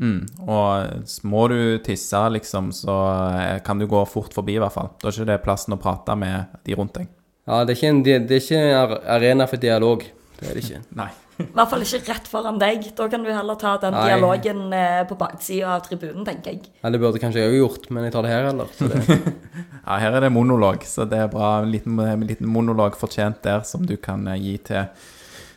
Mm. 0.00 0.20
Og 0.48 1.24
må 1.28 1.42
du 1.48 1.56
tisse, 1.84 2.20
liksom, 2.36 2.70
så 2.76 2.94
eh, 3.40 3.58
kan 3.64 3.78
du 3.80 3.86
gå 3.90 4.00
fort 4.08 4.32
forbi, 4.36 4.54
i 4.56 4.60
hvert 4.62 4.72
fall. 4.76 4.90
Da 5.00 5.08
er 5.08 5.16
ikke 5.16 5.28
det 5.32 5.38
plassen 5.44 5.74
å 5.76 5.80
prate 5.80 6.14
med 6.20 6.54
de 6.64 6.76
rundt 6.78 6.94
deg. 6.98 7.08
Ja, 7.48 7.64
det 7.64 7.74
er 7.74 7.78
ikke 7.80 7.90
en, 7.94 8.02
det 8.06 8.18
det 8.30 8.36
er 8.38 8.44
ikke 8.44 8.60
en 8.60 8.94
arena 9.16 9.46
for 9.50 9.60
dialog. 9.60 10.04
Det 10.38 10.46
er 10.50 10.54
det 10.56 10.64
ikke. 10.64 10.82
Nei. 11.02 11.08
I 11.40 11.54
hvert 11.56 11.70
fall 11.72 11.82
ikke 11.86 12.00
rett 12.10 12.28
foran 12.30 12.58
deg. 12.60 12.84
Da 12.98 13.06
kan 13.12 13.22
du 13.24 13.30
heller 13.32 13.56
ta 13.60 13.76
den 13.82 13.94
Nei. 13.96 14.06
dialogen 14.10 14.72
eh, 14.76 15.02
på 15.08 15.16
baksida 15.20 15.76
av 15.76 15.84
tribunen, 15.86 16.24
tenker 16.26 16.54
jeg. 16.54 16.70
Ja, 16.82 16.90
det 16.92 17.00
burde 17.02 17.20
kanskje 17.22 17.44
jeg 17.44 17.52
òg 17.54 17.58
gjort, 17.60 17.86
men 17.94 18.06
jeg 18.06 18.14
tar 18.16 18.26
det 18.26 18.32
her 18.34 18.48
heller. 18.50 18.68
Så 18.76 18.88
det, 18.90 19.00
Ja, 19.86 19.96
her 20.02 20.18
er 20.18 20.26
det 20.26 20.32
monolog, 20.34 20.84
så 20.86 21.06
det 21.08 21.18
er 21.24 21.30
bra. 21.32 21.54
En 21.64 21.70
liten, 21.72 21.96
en 22.04 22.26
liten 22.28 22.50
monolog 22.50 22.98
fortjent 23.00 23.40
der 23.46 23.64
som 23.66 23.86
du 23.88 23.96
kan 24.00 24.26
eh, 24.28 24.36
gi 24.40 24.56
til, 24.70 25.06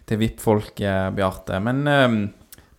til 0.09 0.21
VIP-folk, 0.23 0.79
eh, 0.81 1.09
Bjarte. 1.17 1.59
Men 1.63 1.83
um, 1.87 2.21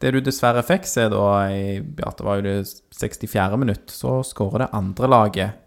det 0.02 0.14
du 0.16 0.22
dessverre 0.24 0.64
fikk 0.66 0.88
se 0.88 1.04
da 1.12 1.26
i 1.52 1.78
Bjarte, 1.84 2.24
var 2.26 2.40
jo 2.40 2.46
det 2.48 2.56
64. 2.96 3.60
minutt. 3.60 3.86
Så 3.92 4.22
skårer 4.26 4.64
det 4.64 4.72
andre 4.76 5.12
laget. 5.12 5.60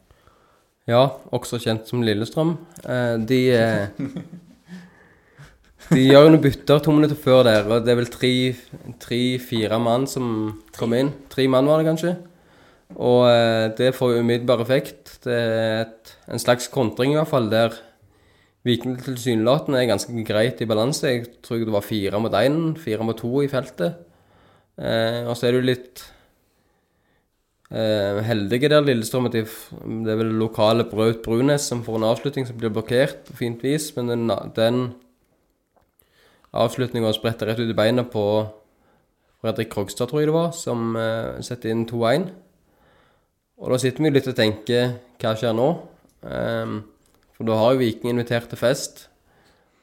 ja, 0.88 1.04
også 1.36 1.60
kjent 1.60 1.88
som 1.90 2.04
Lillestrøm. 2.04 2.58
Eh, 2.88 3.16
de 3.30 3.42
De 5.88 6.02
gjør 6.04 6.28
noen 6.28 6.44
bytter 6.44 6.82
to 6.84 6.94
minutter 6.96 7.20
før 7.20 7.46
der, 7.48 7.68
og 7.70 7.86
det 7.86 7.94
er 7.94 8.00
vel 8.02 8.10
tre-fire 8.12 9.78
mann 9.80 10.08
som 10.10 10.26
kom 10.76 10.96
inn. 10.98 11.14
Tre 11.32 11.46
mann 11.52 11.70
var 11.70 11.80
det 11.80 11.88
kanskje. 11.88 12.16
Og 12.96 13.22
eh, 13.30 13.68
det 13.78 13.94
får 13.96 14.20
umiddelbar 14.22 14.64
effekt. 14.64 15.18
Det 15.24 15.36
er 15.36 15.86
et, 15.86 16.12
en 16.32 16.44
slags 16.44 16.68
kontring 16.72 17.14
i 17.14 17.20
hvert 17.20 17.32
fall, 17.32 17.50
der 17.52 17.76
Viking 18.68 18.98
tilsynelatende 19.00 19.80
er 19.80 19.88
ganske 19.94 20.26
greit 20.28 20.60
i 20.60 20.68
balanse. 20.68 21.08
Jeg 21.08 21.26
tror 21.46 21.64
det 21.64 21.72
var 21.72 21.86
fire 21.86 22.20
mot 22.20 22.36
én, 22.36 22.76
fire 22.80 23.06
mot 23.08 23.16
to 23.16 23.40
i 23.46 23.50
feltet. 23.52 24.04
Eh, 24.78 25.24
og 25.24 25.38
så 25.40 25.48
er 25.48 25.56
du 25.56 25.64
litt 25.64 26.04
eh, 27.72 28.20
heldige 28.28 28.72
der, 28.74 28.84
Lillestrøm, 28.84 29.30
at 29.30 29.38
de, 29.38 29.46
det 30.04 30.14
er 30.14 30.20
vel 30.20 30.36
lokale 30.42 30.88
Braut 30.90 31.24
Brunes 31.24 31.70
som 31.72 31.86
får 31.86 32.02
en 32.02 32.10
avslutning 32.12 32.50
som 32.50 32.60
blir 32.60 32.76
blokkert 32.76 33.24
på 33.30 33.40
fint 33.40 33.64
vis, 33.64 33.94
men 33.96 34.12
den, 34.12 34.36
den 34.58 34.82
avslutninga 36.56 37.12
spretter 37.16 37.50
rett 37.50 37.60
ut 37.60 37.72
i 37.72 37.78
beina 37.78 38.06
på 38.08 38.24
Fredrik 39.42 39.72
Krogstad, 39.74 40.10
tror 40.10 40.24
jeg 40.24 40.30
det 40.32 40.36
var, 40.38 40.52
som 40.56 40.96
eh, 40.98 41.40
setter 41.46 41.74
inn 41.74 41.86
2-1. 41.90 42.30
Og 43.58 43.74
da 43.74 43.80
sitter 43.82 44.06
vi 44.06 44.14
litt 44.14 44.30
og 44.30 44.38
tenker 44.38 44.98
hva 45.22 45.34
skjer 45.38 45.56
nå? 45.58 45.68
Um, 46.22 46.80
for 47.38 47.48
da 47.48 47.58
har 47.58 47.74
jo 47.74 47.82
Viking 47.82 48.12
invitert 48.12 48.50
til 48.52 48.60
fest 48.60 49.08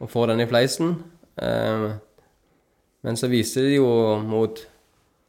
og 0.02 0.10
får 0.10 0.32
den 0.32 0.42
i 0.44 0.48
fleisen. 0.50 0.96
Um, 1.38 1.86
men 3.06 3.18
så 3.18 3.30
viser 3.30 3.66
de 3.66 3.78
jo 3.78 3.88
mot 4.22 4.62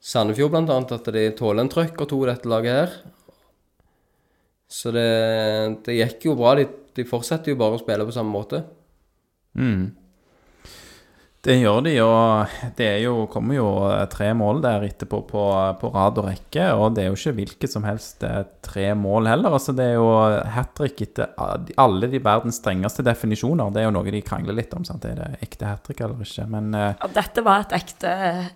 Sandefjord 0.06 0.58
annet 0.60 0.93
at 0.93 1.10
de 1.13 1.26
tåler 1.38 1.65
en 1.65 1.71
trøkk 1.71 2.04
og 2.04 2.10
to 2.12 2.21
i 2.24 2.30
dette 2.30 2.50
laget 2.50 2.78
her. 2.80 2.95
Så 4.69 4.93
det, 4.93 5.10
det 5.86 5.98
gikk 5.98 6.28
jo 6.30 6.38
bra. 6.38 6.56
De, 6.60 6.67
de 6.98 7.06
fortsetter 7.08 7.54
jo 7.54 7.60
bare 7.60 7.78
å 7.78 7.82
spille 7.82 8.06
på 8.06 8.13
samme 8.13 8.34
måte. 8.34 8.62
Mm. 9.58 9.93
Det 11.46 11.60
gjør 11.60 11.84
de, 11.86 11.92
og 12.02 12.54
det 12.78 12.86
er 12.90 13.02
jo, 13.04 13.28
kommer 13.30 13.54
jo 13.60 13.68
eh, 13.86 14.06
tre 14.10 14.32
mål 14.34 14.64
der 14.64 14.86
etterpå 14.88 15.20
på, 15.30 15.44
på 15.82 15.92
rad 15.94 16.18
og 16.18 16.26
rekke. 16.32 16.64
Og 16.74 16.96
det 16.98 17.04
er 17.04 17.12
jo 17.12 17.18
ikke 17.20 17.36
hvilket 17.38 17.70
som 17.76 17.86
helst 17.86 18.26
eh, 18.26 18.40
tre 18.66 18.88
mål 18.98 19.30
heller. 19.30 19.54
altså 19.60 19.76
Det 19.78 19.86
er 19.92 20.00
jo 20.00 20.08
hat 20.56 20.74
trick 20.80 21.04
etter 21.06 21.36
alle 21.78 22.10
de 22.10 22.22
verdens 22.26 22.58
strengeste 22.64 23.06
definisjoner. 23.06 23.70
Det 23.76 23.84
er 23.84 23.88
jo 23.92 23.94
noe 24.00 24.16
de 24.16 24.24
krangler 24.26 24.58
litt 24.58 24.74
om. 24.74 24.88
sant? 24.90 25.06
Er 25.06 25.22
det 25.22 25.30
ekte 25.46 25.70
hat 25.70 25.86
trick 25.86 26.02
eller 26.02 26.26
ikke? 26.26 26.48
Men 26.50 26.74
eh, 26.74 26.96
Ja, 27.04 27.12
dette 27.22 27.46
var 27.46 27.68
et 27.68 27.78
ekte, 27.78 28.16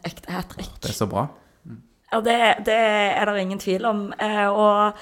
ekte 0.09 0.33
hat 0.33 0.49
trick. 0.55 0.73
det 0.81 0.89
er 0.89 0.97
så 1.03 1.09
bra. 1.13 1.27
Ja, 2.09 2.23
det, 2.25 2.39
det 2.65 2.79
er 2.81 3.29
det 3.29 3.41
ingen 3.45 3.61
tvil 3.61 3.85
om. 3.85 4.07
Eh, 4.17 4.47
og 4.49 4.97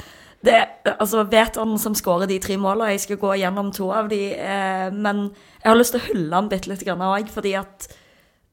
det, 0.45 0.57
altså, 0.99 1.25
han 1.57 1.77
som 1.81 1.95
skårer 1.97 2.29
de 2.29 2.39
tre 2.39 2.57
målene, 2.61 2.91
jeg 2.93 3.05
skal 3.07 3.17
gå 3.17 3.33
gjennom 3.41 3.71
to 3.73 3.89
av 3.91 4.09
de, 4.09 4.33
eh, 4.33 4.89
men 4.93 5.31
jeg 5.63 5.71
har 5.71 5.77
lyst 5.77 5.95
til 5.95 6.01
å 6.01 6.07
hylle 6.11 6.35
han 6.35 6.49
bitte 6.49 6.69
litt 6.69 6.85
òg, 6.87 7.29
fordi 7.33 7.55
at 7.57 7.87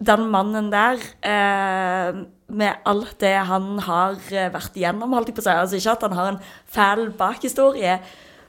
den 0.00 0.28
mannen 0.30 0.70
der, 0.72 0.98
eh, 1.22 2.24
med 2.48 2.74
alt 2.84 3.20
det 3.20 3.36
han 3.46 3.78
har 3.78 4.16
eh, 4.30 4.50
vært 4.50 4.74
gjennom, 4.74 5.12
holdt 5.12 5.28
jeg 5.28 5.36
på 5.36 5.44
å 5.44 5.46
si, 5.46 5.50
altså 5.50 5.76
ikke 5.76 5.92
at 5.92 6.02
han 6.02 6.16
har 6.18 6.28
en 6.32 6.40
fæl 6.66 7.10
bakhistorie, 7.18 8.00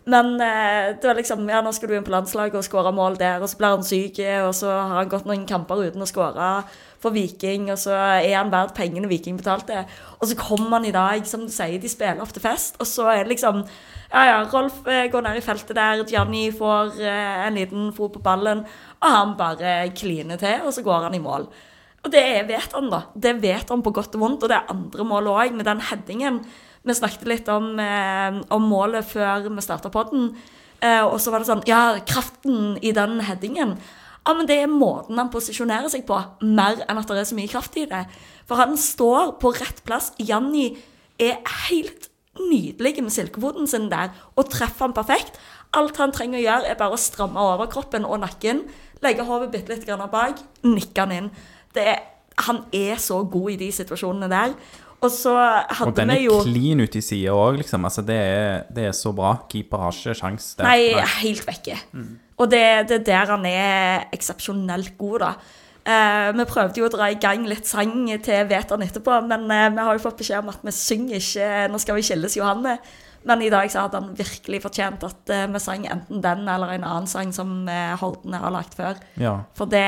men 0.05 0.35
eh, 0.41 0.95
det 0.95 1.03
var 1.03 1.15
liksom, 1.15 1.47
ja, 1.49 1.61
nå 1.61 1.73
skal 1.73 1.89
du 1.89 1.95
inn 1.97 2.07
på 2.07 2.13
landslaget 2.13 2.55
og 2.55 2.65
skåre 2.65 2.93
mål 2.95 3.17
der, 3.19 3.41
og 3.41 3.49
så 3.49 3.57
blir 3.57 3.75
han 3.75 3.85
syk, 3.85 4.19
og 4.47 4.53
så 4.55 4.71
har 4.71 4.99
han 5.01 5.09
gått 5.09 5.25
noen 5.25 5.45
kamper 5.49 5.87
uten 5.87 6.01
å 6.01 6.09
skåre 6.09 6.63
for 7.05 7.15
Viking, 7.15 7.69
og 7.73 7.79
så 7.81 7.93
er 7.95 8.33
han 8.33 8.51
verdt 8.53 8.75
pengene 8.77 9.09
Viking 9.09 9.37
betalte. 9.37 9.83
Og 10.17 10.29
så 10.29 10.37
kommer 10.39 10.79
han 10.79 10.87
i 10.89 10.95
dag, 10.95 11.25
som 11.29 11.45
du 11.45 11.53
sier, 11.53 11.77
de 11.81 11.91
spiller 11.91 12.23
ofte 12.23 12.41
fest, 12.43 12.79
og 12.81 12.89
så 12.89 13.11
er 13.13 13.23
det 13.23 13.35
liksom 13.35 13.63
Ja, 14.15 14.21
ja, 14.29 14.35
Rolf 14.47 14.85
eh, 14.87 15.07
går 15.11 15.23
ned 15.25 15.39
i 15.39 15.43
feltet 15.43 15.75
der, 15.75 16.03
Gianni 16.07 16.47
får 16.55 16.99
eh, 17.03 17.45
en 17.47 17.57
liten 17.57 17.89
fot 17.93 18.13
på 18.13 18.21
ballen, 18.23 18.61
og 19.01 19.07
han 19.11 19.33
bare 19.37 19.89
kliner 19.97 20.39
til, 20.39 20.61
og 20.63 20.73
så 20.73 20.83
går 20.85 21.09
han 21.09 21.17
i 21.17 21.23
mål. 21.23 21.49
Og 22.05 22.13
det 22.13 22.45
vet 22.47 22.75
han, 22.77 22.91
da. 22.93 23.01
Det 23.17 23.33
vet 23.41 23.73
han 23.73 23.81
på 23.83 23.91
godt 23.93 24.15
og 24.15 24.21
vondt, 24.21 24.45
og 24.45 24.51
det 24.51 24.59
er 24.59 24.71
andre 24.71 25.07
mål 25.09 25.31
òg, 25.33 25.57
med 25.57 25.65
den 25.67 25.81
headingen. 25.89 26.39
Vi 26.85 26.93
snakket 26.93 27.25
litt 27.27 27.49
om, 27.49 27.79
eh, 27.81 28.41
om 28.53 28.69
målet 28.69 29.07
før 29.09 29.49
vi 29.49 29.65
starta 29.65 29.89
podden, 29.89 30.35
eh, 30.81 31.01
og 31.01 31.17
så 31.19 31.33
var 31.33 31.41
det 31.41 31.49
sånn 31.49 31.65
Ja, 31.67 31.97
kraften 32.05 32.77
i 32.81 32.91
den 32.93 33.19
headingen. 33.25 33.79
Ja, 34.25 34.33
men 34.33 34.47
det 34.49 34.57
er 34.57 34.71
måten 34.71 35.19
han 35.21 35.29
posisjonerer 35.33 35.91
seg 35.93 36.05
på, 36.07 36.17
mer 36.41 36.79
enn 36.89 36.97
at 36.97 37.11
det 37.11 37.21
er 37.21 37.29
så 37.29 37.37
mye 37.37 37.51
kraft 37.51 37.77
i 37.77 37.85
det. 37.89 38.05
For 38.49 38.57
han 38.57 38.73
står 38.79 39.35
på 39.41 39.51
rett 39.53 39.83
plass. 39.85 40.11
Janni 40.17 40.71
er 41.21 41.37
helt 41.67 42.09
nydelig 42.41 43.03
med 43.05 43.13
silkefoten 43.13 43.69
sin 43.69 43.85
der, 43.91 44.15
og 44.35 44.49
treffer 44.51 44.87
han 44.87 44.95
perfekt. 44.97 45.37
Alt 45.77 45.99
han 46.01 46.13
trenger 46.15 46.39
å 46.39 46.45
gjøre, 46.45 46.71
er 46.71 46.79
bare 46.79 46.97
å 46.97 46.99
stramme 46.99 47.41
overkroppen 47.53 48.07
og 48.07 48.23
nakken, 48.23 48.63
legge 49.05 49.27
hodet 49.27 49.51
bitte 49.53 49.75
litt 49.75 49.85
grann 49.87 50.03
bak, 50.11 50.41
nikke 50.65 51.05
han 51.05 51.13
inn. 51.15 51.29
Det 51.75 51.85
er, 51.93 52.01
han 52.47 52.63
er 52.75 52.99
så 53.01 53.21
god 53.29 53.53
i 53.53 53.59
de 53.61 53.69
situasjonene 53.75 54.31
der. 54.31 54.57
Og 55.05 55.11
så 55.11 55.33
Og 55.85 55.91
den 55.95 56.09
er 56.09 56.17
vi 56.17 56.27
jo 56.29 56.37
clean 56.41 56.81
ut 56.81 56.95
i 56.97 57.01
sida 57.03 57.33
òg, 57.35 57.59
liksom. 57.61 57.83
Altså, 57.85 58.01
det 58.01 58.15
er, 58.17 58.63
det 58.73 58.87
er 58.89 58.95
så 58.95 59.11
bra. 59.13 59.35
Keeper 59.51 59.83
har 59.85 59.93
ikke 59.93 60.15
sjans 60.17 60.55
der. 60.57 60.65
Nei, 60.65 61.03
helt 61.21 61.45
vekke. 61.45 61.77
Og 62.35 62.49
det, 62.51 62.65
det 62.89 62.99
er 62.99 63.05
der 63.07 63.31
han 63.31 63.45
er 63.47 64.09
eksepsjonelt 64.15 64.97
god, 64.99 65.19
da. 65.23 65.31
Eh, 65.85 66.29
vi 66.33 66.45
prøvde 66.49 66.81
jo 66.81 66.87
å 66.87 66.91
dra 66.91 67.11
i 67.13 67.19
gang 67.21 67.43
litt 67.45 67.67
sang 67.69 67.93
til 68.25 68.47
Veton 68.49 68.83
etterpå, 68.83 69.19
men 69.29 69.45
eh, 69.53 69.71
vi 69.75 69.83
har 69.85 69.95
jo 69.95 70.03
fått 70.07 70.17
beskjed 70.23 70.41
om 70.41 70.49
at 70.51 70.63
vi 70.65 70.73
synger 70.73 71.19
ikke 71.21 71.49
'Nå 71.69 71.81
skal 71.81 71.99
vi 71.99 72.07
skilles, 72.07 72.37
Johanne'. 72.39 72.79
Men 73.25 73.41
i 73.41 73.49
dag 73.49 73.69
så 73.73 73.85
hadde 73.85 73.99
han 74.01 74.17
virkelig 74.17 74.61
fortjent 74.61 75.03
at 75.05 75.33
eh, 75.33 75.47
vi 75.49 75.61
sang 75.61 75.85
enten 75.89 76.21
den 76.21 76.45
eller 76.49 76.75
en 76.75 76.85
annen 76.85 77.09
sang 77.09 77.31
som 77.33 77.67
eh, 77.69 77.95
Hordene 77.97 78.41
har 78.41 78.53
lagt 78.53 78.77
før. 78.77 78.99
Ja. 79.21 79.39
For 79.57 79.69
det, 79.69 79.85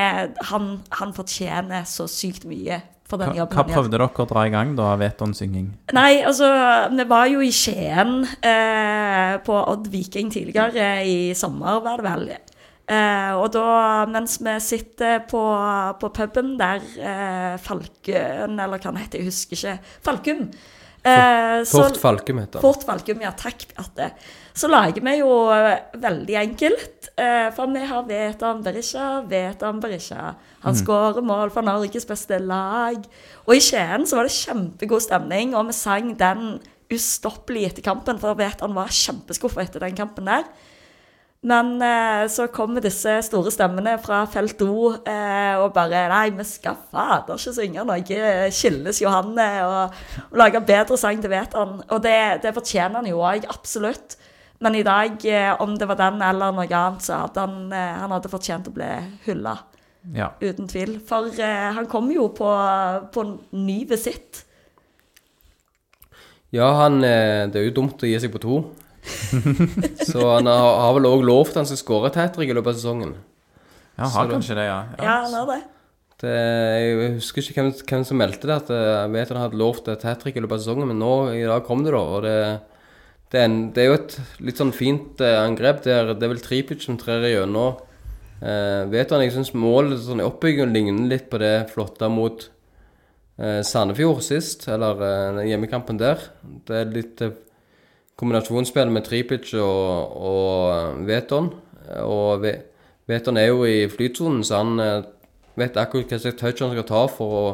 han, 0.50 0.70
han 0.98 1.14
fortjener 1.14 1.86
så 1.86 2.08
sykt 2.10 2.48
mye 2.50 2.80
for 3.08 3.20
den 3.20 3.36
jobben 3.38 3.56
hva 3.56 3.64
han 3.64 3.72
prøvde 3.72 3.94
dere 3.94 4.08
å 4.08 4.28
dra 4.28 4.44
i 4.44 4.52
gang 4.52 4.74
da, 4.78 4.90
Veton-synging? 5.00 5.70
Nei, 5.96 6.20
altså, 6.28 6.50
vi 6.92 7.08
var 7.08 7.30
jo 7.32 7.40
i 7.44 7.50
Skien 7.54 8.20
eh, 8.44 9.38
på 9.44 9.56
Odd 9.62 9.88
Viking 9.92 10.32
tidligere 10.34 10.90
i 11.08 11.18
sommer, 11.38 11.80
var 11.84 12.02
det 12.02 12.08
vel. 12.08 12.28
Eh, 12.88 13.32
og 13.36 13.50
da, 13.52 13.68
mens 14.08 14.38
vi 14.40 14.54
sitter 14.64 15.22
på, 15.28 15.42
på 16.00 16.12
puben 16.16 16.54
der, 16.60 16.84
eh, 16.96 17.54
Falkøen, 17.60 18.56
eller 18.56 18.80
hva 18.80 18.92
den 18.92 19.00
heter, 19.02 19.20
jeg 19.20 19.28
husker 19.28 19.58
ikke, 19.58 19.94
Falkum. 20.04 20.44
Eh, 21.04 21.64
Fort 21.68 22.00
Falkum 22.00 22.40
heter 22.40 22.58
han. 22.58 22.64
Fort 22.64 22.86
Falkum, 22.88 23.20
ja 23.24 23.32
takk, 23.36 23.66
Bjarte. 23.72 24.12
Så 24.58 24.66
lager 24.70 25.04
vi 25.04 25.18
jo 25.20 25.32
eh, 25.54 25.84
veldig 26.02 26.38
enkelt. 26.40 27.10
eh, 27.14 27.48
For 27.54 27.70
vi 27.70 27.84
har 27.86 28.06
Veton 28.08 28.62
Berisha, 28.64 29.20
Veton 29.30 29.80
Berisha. 29.80 30.32
Han 30.64 30.74
skårer 30.74 31.22
mål 31.22 31.52
for 31.54 31.62
Norges 31.62 32.08
beste 32.08 32.40
lag. 32.42 33.04
Og 33.46 33.54
i 33.54 33.62
Skien 33.62 34.06
så 34.06 34.18
var 34.18 34.26
det 34.26 34.34
kjempegod 34.34 35.04
stemning, 35.04 35.54
og 35.54 35.68
vi 35.70 35.76
sang 35.78 36.10
den 36.18 36.58
ustoppelig 36.90 37.68
etter 37.68 37.84
kampen, 37.84 38.18
for 38.18 38.34
Veton 38.34 38.74
var 38.74 38.90
kjempeskuffa 38.90 39.62
etter 39.62 39.84
den 39.84 39.94
kampen 39.96 40.26
der. 40.26 40.48
Men 41.46 41.76
eh, 41.84 42.24
så 42.26 42.48
kommer 42.50 42.82
disse 42.82 43.12
store 43.22 43.52
stemmene 43.54 43.92
fra 44.02 44.24
felt 44.26 44.58
O 44.66 44.88
eh, 45.06 45.54
og 45.60 45.70
bare 45.76 46.08
Nei, 46.10 46.32
vi 46.34 46.46
skal 46.48 46.80
fader 46.90 47.38
ikke 47.38 47.54
synge 47.54 47.84
noe 47.86 48.50
Skilles 48.50 48.98
Johanne 49.04 49.46
og, 49.62 50.00
og 50.32 50.40
lage 50.42 50.64
bedre 50.66 50.98
sang 50.98 51.22
til 51.22 51.30
Vetan. 51.30 51.78
Og 51.86 52.02
det, 52.02 52.42
det 52.42 52.56
fortjener 52.56 52.98
han 52.98 53.06
jo 53.06 53.22
òg, 53.22 53.46
absolutt. 53.54 54.18
Men 54.60 54.74
i 54.74 54.82
dag, 54.82 55.20
eh, 55.30 55.52
om 55.62 55.76
det 55.78 55.86
var 55.86 55.98
den 56.00 56.22
eller 56.22 56.52
noe 56.52 56.66
annet, 56.66 57.04
så 57.06 57.20
hadde 57.24 57.44
han, 57.44 57.72
eh, 57.72 57.94
han 58.02 58.10
hadde 58.10 58.30
fortjent 58.32 58.66
å 58.70 58.74
bli 58.74 58.88
hylla. 59.26 59.58
Ja. 60.14 60.30
uten 60.40 60.68
tvil. 60.70 60.94
For 61.04 61.26
eh, 61.42 61.72
han 61.76 61.86
kom 61.90 62.06
jo 62.14 62.28
på, 62.32 62.48
på 63.12 63.24
ny 63.52 63.82
visitt. 63.90 64.44
Ja, 66.54 66.70
han, 66.80 67.02
det 67.02 67.58
er 67.60 67.66
jo 67.66 67.74
dumt 67.76 68.00
å 68.02 68.08
gi 68.08 68.16
seg 68.22 68.32
på 68.32 68.40
to. 68.40 68.60
så 70.08 70.22
han 70.36 70.48
har, 70.48 70.68
har 70.82 70.94
vel 70.96 71.08
òg 71.10 71.24
lovt 71.28 71.58
han 71.60 71.68
skal 71.68 71.80
skåre 71.80 72.08
et 72.12 72.16
hat 72.20 72.32
trick 72.36 72.48
i 72.52 72.56
løpet 72.56 72.72
av 72.72 72.78
sesongen. 72.78 73.12
Ja, 73.98 74.06
han 74.06 74.14
har 74.14 74.28
det- 74.30 74.36
kanskje 74.38 74.56
det, 74.56 74.64
ja. 74.70 74.78
Ja, 75.02 75.16
han 75.26 75.36
har 75.36 75.50
det. 75.52 75.58
Det, 76.18 76.32
jeg 76.34 77.10
husker 77.18 77.44
ikke 77.44 77.60
hvem, 77.62 77.68
hvem 77.92 78.04
som 78.08 78.18
meldte 78.18 78.48
det, 78.48 78.56
at 78.64 78.70
jeg 78.74 79.10
vet 79.14 79.28
han 79.34 79.42
hadde 79.44 79.60
lovt 79.60 79.86
et 79.92 80.02
hat 80.08 80.18
trick 80.24 80.38
i 80.38 80.42
løpet 80.42 80.56
av 80.56 80.64
sesongen, 80.64 80.88
men 80.90 80.98
nå 80.98 81.12
i 81.36 81.44
dag 81.46 81.62
kom 81.68 81.84
det, 81.86 81.92
da. 81.94 82.00
Og 82.16 82.24
det, 82.24 82.38
det, 83.32 83.38
er, 83.40 83.44
en, 83.44 83.58
det 83.74 83.82
er 83.82 83.90
jo 83.90 83.96
et 83.98 84.14
litt 84.48 84.60
sånn 84.60 84.72
fint 84.76 85.20
eh, 85.24 85.36
angrep 85.42 85.82
der 85.84 86.14
det 86.14 86.24
er 86.24 86.32
vel 86.32 86.40
Tripic 86.44 86.84
som 86.84 86.96
trer 87.00 87.26
igjennom. 87.28 87.76
Eh, 88.38 88.84
vet 88.92 89.10
han, 89.12 89.24
jeg 89.24 89.34
syns 89.34 89.50
målet 89.58 90.00
sånn 90.04 90.22
i 90.22 90.26
oppbyggingen 90.26 90.72
ligner 90.72 91.10
litt 91.10 91.26
på 91.32 91.40
det 91.42 91.68
flotte 91.72 92.08
mot 92.12 92.46
eh, 93.36 93.60
Sandefjord 93.66 94.22
sist, 94.24 94.68
eller 94.70 95.04
eh, 95.04 95.42
hjemmekampen 95.50 96.00
der. 96.00 96.22
Det 96.68 96.80
er 96.84 96.94
litt 96.94 97.22
eh, 97.26 97.36
kombinasjonsspill 98.18 98.90
med 98.94 99.06
Tripic 99.06 99.52
og, 99.58 100.18
og 100.32 100.72
eh, 100.72 101.06
Veton. 101.10 101.52
Og 102.04 102.42
Ve- 102.44 102.60
Veton 103.08 103.38
er 103.40 103.50
jo 103.50 103.62
i 103.68 103.86
flytsonen, 103.90 104.42
så 104.44 104.62
han 104.62 104.82
eh, 104.84 105.06
vet 105.58 105.78
akkurat 105.80 106.12
hva 106.12 106.18
slags 106.22 106.38
touch 106.40 106.62
han 106.62 106.74
skal 106.74 106.88
ta 106.88 107.04
for 107.10 107.38
å 107.42 107.46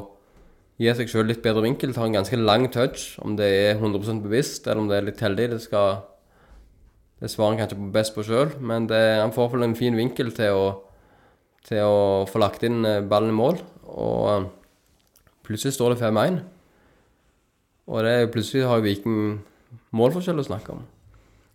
gi 0.81 0.95
seg 0.99 1.11
sjøl 1.11 1.29
litt 1.31 1.43
bedre 1.45 1.65
vinkel. 1.65 1.95
Tar 1.95 2.09
en 2.09 2.19
ganske 2.19 2.39
lang 2.41 2.67
touch, 2.75 3.15
om 3.23 3.37
det 3.39 3.47
er 3.47 3.79
100% 3.79 4.25
bevisst 4.25 4.67
eller 4.67 4.83
om 4.83 4.91
det 4.91 4.99
er 4.99 5.09
litt 5.11 5.23
heldig. 5.23 5.51
Det 5.55 5.63
skal 5.63 6.03
Det 7.23 7.31
svarer 7.31 7.55
han 7.55 7.61
kanskje 7.63 7.93
best 7.95 8.13
på 8.13 8.25
sjøl, 8.27 8.51
men 8.61 8.89
det, 8.91 8.99
han 9.23 9.33
får 9.33 9.47
iallfall 9.47 9.63
en 9.65 9.77
fin 9.79 9.95
vinkel 9.97 10.33
til 10.35 10.51
å, 10.53 10.65
til 11.65 11.81
å 11.81 12.27
få 12.29 12.43
lagt 12.43 12.67
inn 12.67 12.85
eh, 12.85 13.01
ballen 13.01 13.31
i 13.31 13.37
mål. 13.39 13.61
Og 13.87 14.25
eh, 14.33 14.49
plutselig 15.47 15.77
står 15.79 15.95
det 15.95 16.03
5-1. 16.03 16.43
Og 17.87 18.03
det 18.05 18.33
plutselig 18.35 18.67
har 18.69 18.83
Viking 18.85 19.39
målforskjell 19.95 20.43
å 20.43 20.47
snakke 20.51 20.75
om. 20.75 20.83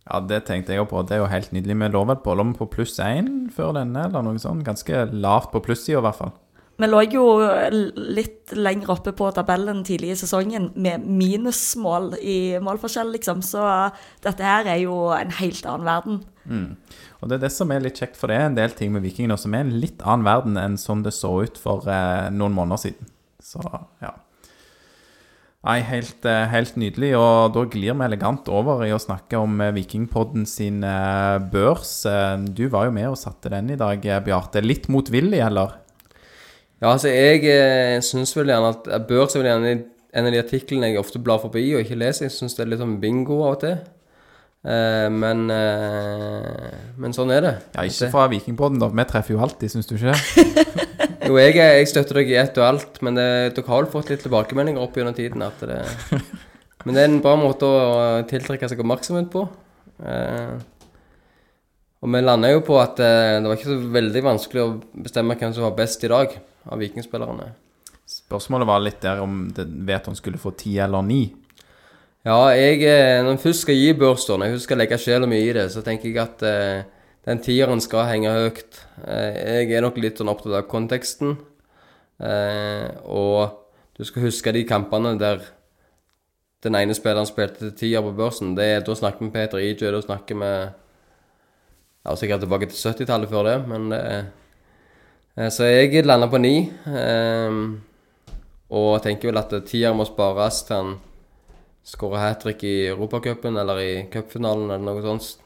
Ja, 0.09 0.23
det 0.25 0.45
tenkte 0.47 0.73
jeg 0.73 0.81
òg 0.81 0.89
på. 0.89 1.03
Det 1.05 1.17
er 1.17 1.21
jo 1.21 1.29
helt 1.29 1.51
nydelig. 1.53 1.75
Vi 1.83 1.89
lå 1.93 2.01
vel 2.09 2.21
på 2.23 2.33
lå 2.33 2.47
på 2.57 2.69
pluss 2.71 2.97
én 3.03 3.49
før 3.53 3.75
denne, 3.77 4.07
eller 4.07 4.25
noe 4.25 4.41
sånt. 4.41 4.65
Ganske 4.65 5.05
lavt 5.11 5.51
på 5.53 5.61
plussida, 5.61 5.99
i 5.99 6.05
hvert 6.07 6.17
fall. 6.17 6.33
Vi 6.79 6.87
lå 6.87 7.01
jo 7.11 7.23
litt 8.15 8.53
lenger 8.55 8.93
oppe 8.93 9.11
på 9.15 9.27
tabellen 9.35 9.81
tidlig 9.87 10.13
i 10.13 10.19
sesongen 10.21 10.69
med 10.79 11.03
minusmål 11.03 12.13
i 12.23 12.37
målforskjell, 12.63 13.11
liksom. 13.17 13.43
Så 13.43 13.65
dette 14.23 14.45
her 14.47 14.69
er 14.71 14.79
jo 14.85 15.09
en 15.15 15.33
helt 15.41 15.67
annen 15.67 15.89
verden. 15.89 16.21
Og 17.19 17.27
det 17.27 17.35
er 17.37 17.43
det 17.43 17.51
som 17.51 17.75
er 17.75 17.83
litt 17.83 17.99
kjekt, 17.99 18.15
for 18.15 18.31
det 18.31 18.39
er 18.39 18.47
en 18.47 18.57
del 18.57 18.71
ting 18.77 18.93
med 18.95 19.03
Vikingene 19.03 19.37
som 19.37 19.53
er 19.53 19.67
en 19.67 19.75
litt 19.83 19.99
annen 20.07 20.25
verden 20.27 20.55
enn 20.61 20.79
sånn 20.79 21.03
det 21.03 21.13
så 21.17 21.35
ut 21.43 21.59
for 21.59 21.83
eh, 21.91 22.31
noen 22.31 22.55
måneder 22.55 22.87
siden. 22.87 23.11
Så 23.43 23.61
ja. 23.99 24.15
Nei, 25.67 25.81
helt, 25.83 26.23
eh, 26.23 26.45
helt 26.47 26.77
nydelig. 26.79 27.11
Og 27.19 27.51
da 27.55 27.65
glir 27.67 27.91
vi 27.91 28.05
elegant 28.05 28.47
over 28.47 28.85
i 28.85 28.93
å 28.95 29.01
snakke 29.01 29.41
om 29.41 29.59
eh, 29.59 29.73
Vikingpodden 29.75 30.47
sin 30.47 30.79
eh, 30.87 31.35
børs. 31.51 31.91
Du 32.55 32.69
var 32.71 32.87
jo 32.87 32.95
med 32.95 33.09
og 33.11 33.19
satte 33.19 33.51
den 33.51 33.73
i 33.75 33.79
dag, 33.79 33.99
Bjarte. 34.23 34.63
Litt 34.63 34.87
motvillig, 34.87 35.43
eller? 35.43 35.75
Ja, 36.79 36.93
altså 36.93 37.11
jeg 37.11 37.43
eh, 37.51 37.99
syns 38.05 38.31
vel 38.37 38.51
gjerne 38.53 38.71
at 38.71 38.85
jeg 38.87 39.07
bør 39.09 39.25
seg 39.27 39.41
vel 39.41 39.49
gjerne 39.51 39.71
en 40.09 40.27
av 40.27 40.33
de 40.33 40.41
artiklene 40.41 40.89
jeg 40.89 41.01
ofte 41.01 41.21
blar 41.21 41.41
forbi 41.43 41.65
og 41.75 41.83
ikke 41.83 41.97
leser. 41.99 42.29
Jeg 42.29 42.35
syns 42.37 42.55
det 42.55 42.63
er 42.63 42.71
litt 42.71 42.81
sånn 42.81 42.99
bingo 43.01 43.41
av 43.43 43.57
og 43.57 43.63
til. 43.65 43.75
Eh, 44.59 45.07
men, 45.11 45.45
eh, 45.53 46.79
men 46.99 47.15
sånn 47.15 47.31
er 47.35 47.43
det. 47.45 47.53
Ja, 47.75 47.85
ikke 47.87 48.09
fra 48.15 48.25
Vikingpodden, 48.31 48.79
da. 48.81 48.89
Vi 48.95 49.05
treffer 49.11 49.35
jo 49.35 49.43
alltid, 49.43 49.75
syns 49.75 49.89
du 49.89 49.97
ikke? 49.97 50.15
Jo, 51.29 51.35
jeg, 51.37 51.59
jeg 51.59 51.85
støtter 51.91 52.17
deg 52.17 52.31
i 52.31 52.37
ett 52.41 52.55
og 52.57 52.63
alt, 52.65 52.95
men 53.05 53.13
det, 53.13 53.27
dere 53.53 53.69
har 53.69 53.83
vel 53.83 53.91
fått 53.91 54.07
litt 54.09 54.23
tilbakemeldinger 54.25 54.81
opp 54.81 54.95
gjennom 54.97 55.13
tiden. 55.13 55.43
At 55.45 55.59
det, 55.61 55.77
men 56.87 56.95
det 56.95 57.03
er 57.03 57.09
en 57.11 57.19
bra 57.21 57.35
måte 57.37 57.69
å 57.69 57.81
tiltrekke 58.25 58.69
seg 58.71 58.81
oppmerksomhet 58.81 59.27
på. 59.29 59.43
Eh, 60.09 60.55
og 61.99 62.15
vi 62.15 62.21
landa 62.23 62.49
jo 62.49 62.63
på 62.65 62.79
at 62.81 62.97
eh, 63.03 63.35
det 63.37 63.45
var 63.45 63.59
ikke 63.59 63.69
så 63.75 63.77
veldig 63.99 64.23
vanskelig 64.25 64.63
å 64.63 64.71
bestemme 65.05 65.37
hvem 65.37 65.53
som 65.53 65.67
var 65.67 65.77
best 65.77 66.07
i 66.07 66.09
dag 66.09 66.33
av 66.67 66.79
vikingspillerne. 66.81 67.51
Spørsmålet 68.09 68.67
var 68.67 68.81
litt 68.81 69.01
der 69.05 69.21
om 69.21 69.43
det 69.55 69.67
vet 69.87 70.05
han 70.09 70.17
skulle 70.17 70.41
få 70.41 70.51
ti 70.57 70.77
eller 70.81 71.01
ni. 71.05 71.21
Ja, 72.25 72.49
jeg, 72.51 72.81
eh, 72.83 73.21
når 73.23 73.35
jeg 73.37 73.43
først 73.45 73.61
skal 73.63 73.75
gi 73.77 73.93
når 73.93 74.45
jeg 74.49 74.59
skal 74.65 74.77
legge 74.81 74.97
sjela 74.97 75.27
mi 75.29 75.39
i 75.39 75.53
det, 75.53 75.69
så 75.71 75.81
tenker 75.85 76.09
jeg 76.09 76.17
at 76.17 76.41
eh, 76.43 76.83
den 77.25 77.39
tieren 77.39 77.79
skal 77.81 78.07
henge 78.09 78.33
høyt. 78.33 78.81
Eh, 79.05 79.61
jeg 79.69 79.71
er 79.77 79.81
nok 79.85 79.97
litt 79.97 80.17
sånn 80.19 80.27
opptatt 80.31 80.53
av 80.57 80.67
konteksten. 80.67 81.37
Eh, 82.19 82.89
og 83.07 83.55
du 83.95 84.03
skal 84.03 84.25
huske 84.27 84.51
de 84.51 84.65
kampene 84.67 85.15
der 85.19 85.45
den 86.63 86.75
ene 86.75 86.95
spilleren 86.97 87.27
spilte 87.29 87.69
til 87.69 87.75
tier 87.79 88.03
på 88.03 88.11
børsen. 88.17 88.55
Det, 88.57 88.65
er- 88.65 88.83
da 88.83 88.95
snakker 88.95 89.19
vi 89.23 89.29
med 89.29 89.33
Peter 89.37 89.57
Ijø, 89.63 89.91
da 89.95 90.01
snakker 90.03 90.35
vi 90.41 90.49
ja, 92.05 92.15
sikkert 92.19 92.43
tilbake 92.43 92.67
til 92.67 92.81
70-tallet 92.91 93.29
før 93.31 93.47
det, 93.47 93.57
men 93.67 93.89
det 93.93 94.01
eh, 94.11 94.25
Så 95.37 95.67
jeg 95.69 96.05
lander 96.05 96.31
på 96.31 96.39
ni. 96.41 96.55
Eh, 96.87 97.59
og 98.69 98.89
tenker 99.03 99.31
vel 99.31 99.39
at 99.41 99.53
tier 99.69 99.93
må 99.97 100.05
spares 100.07 100.63
til 100.67 100.75
han 100.77 100.97
skårer 101.89 102.21
hat 102.21 102.41
trick 102.43 102.63
i 102.67 102.89
Europacupen 102.89 103.57
eller 103.57 103.79
i 103.81 103.93
cupfinalen 104.13 104.69
eller 104.69 104.85
noe 104.85 105.05
sånt. 105.05 105.37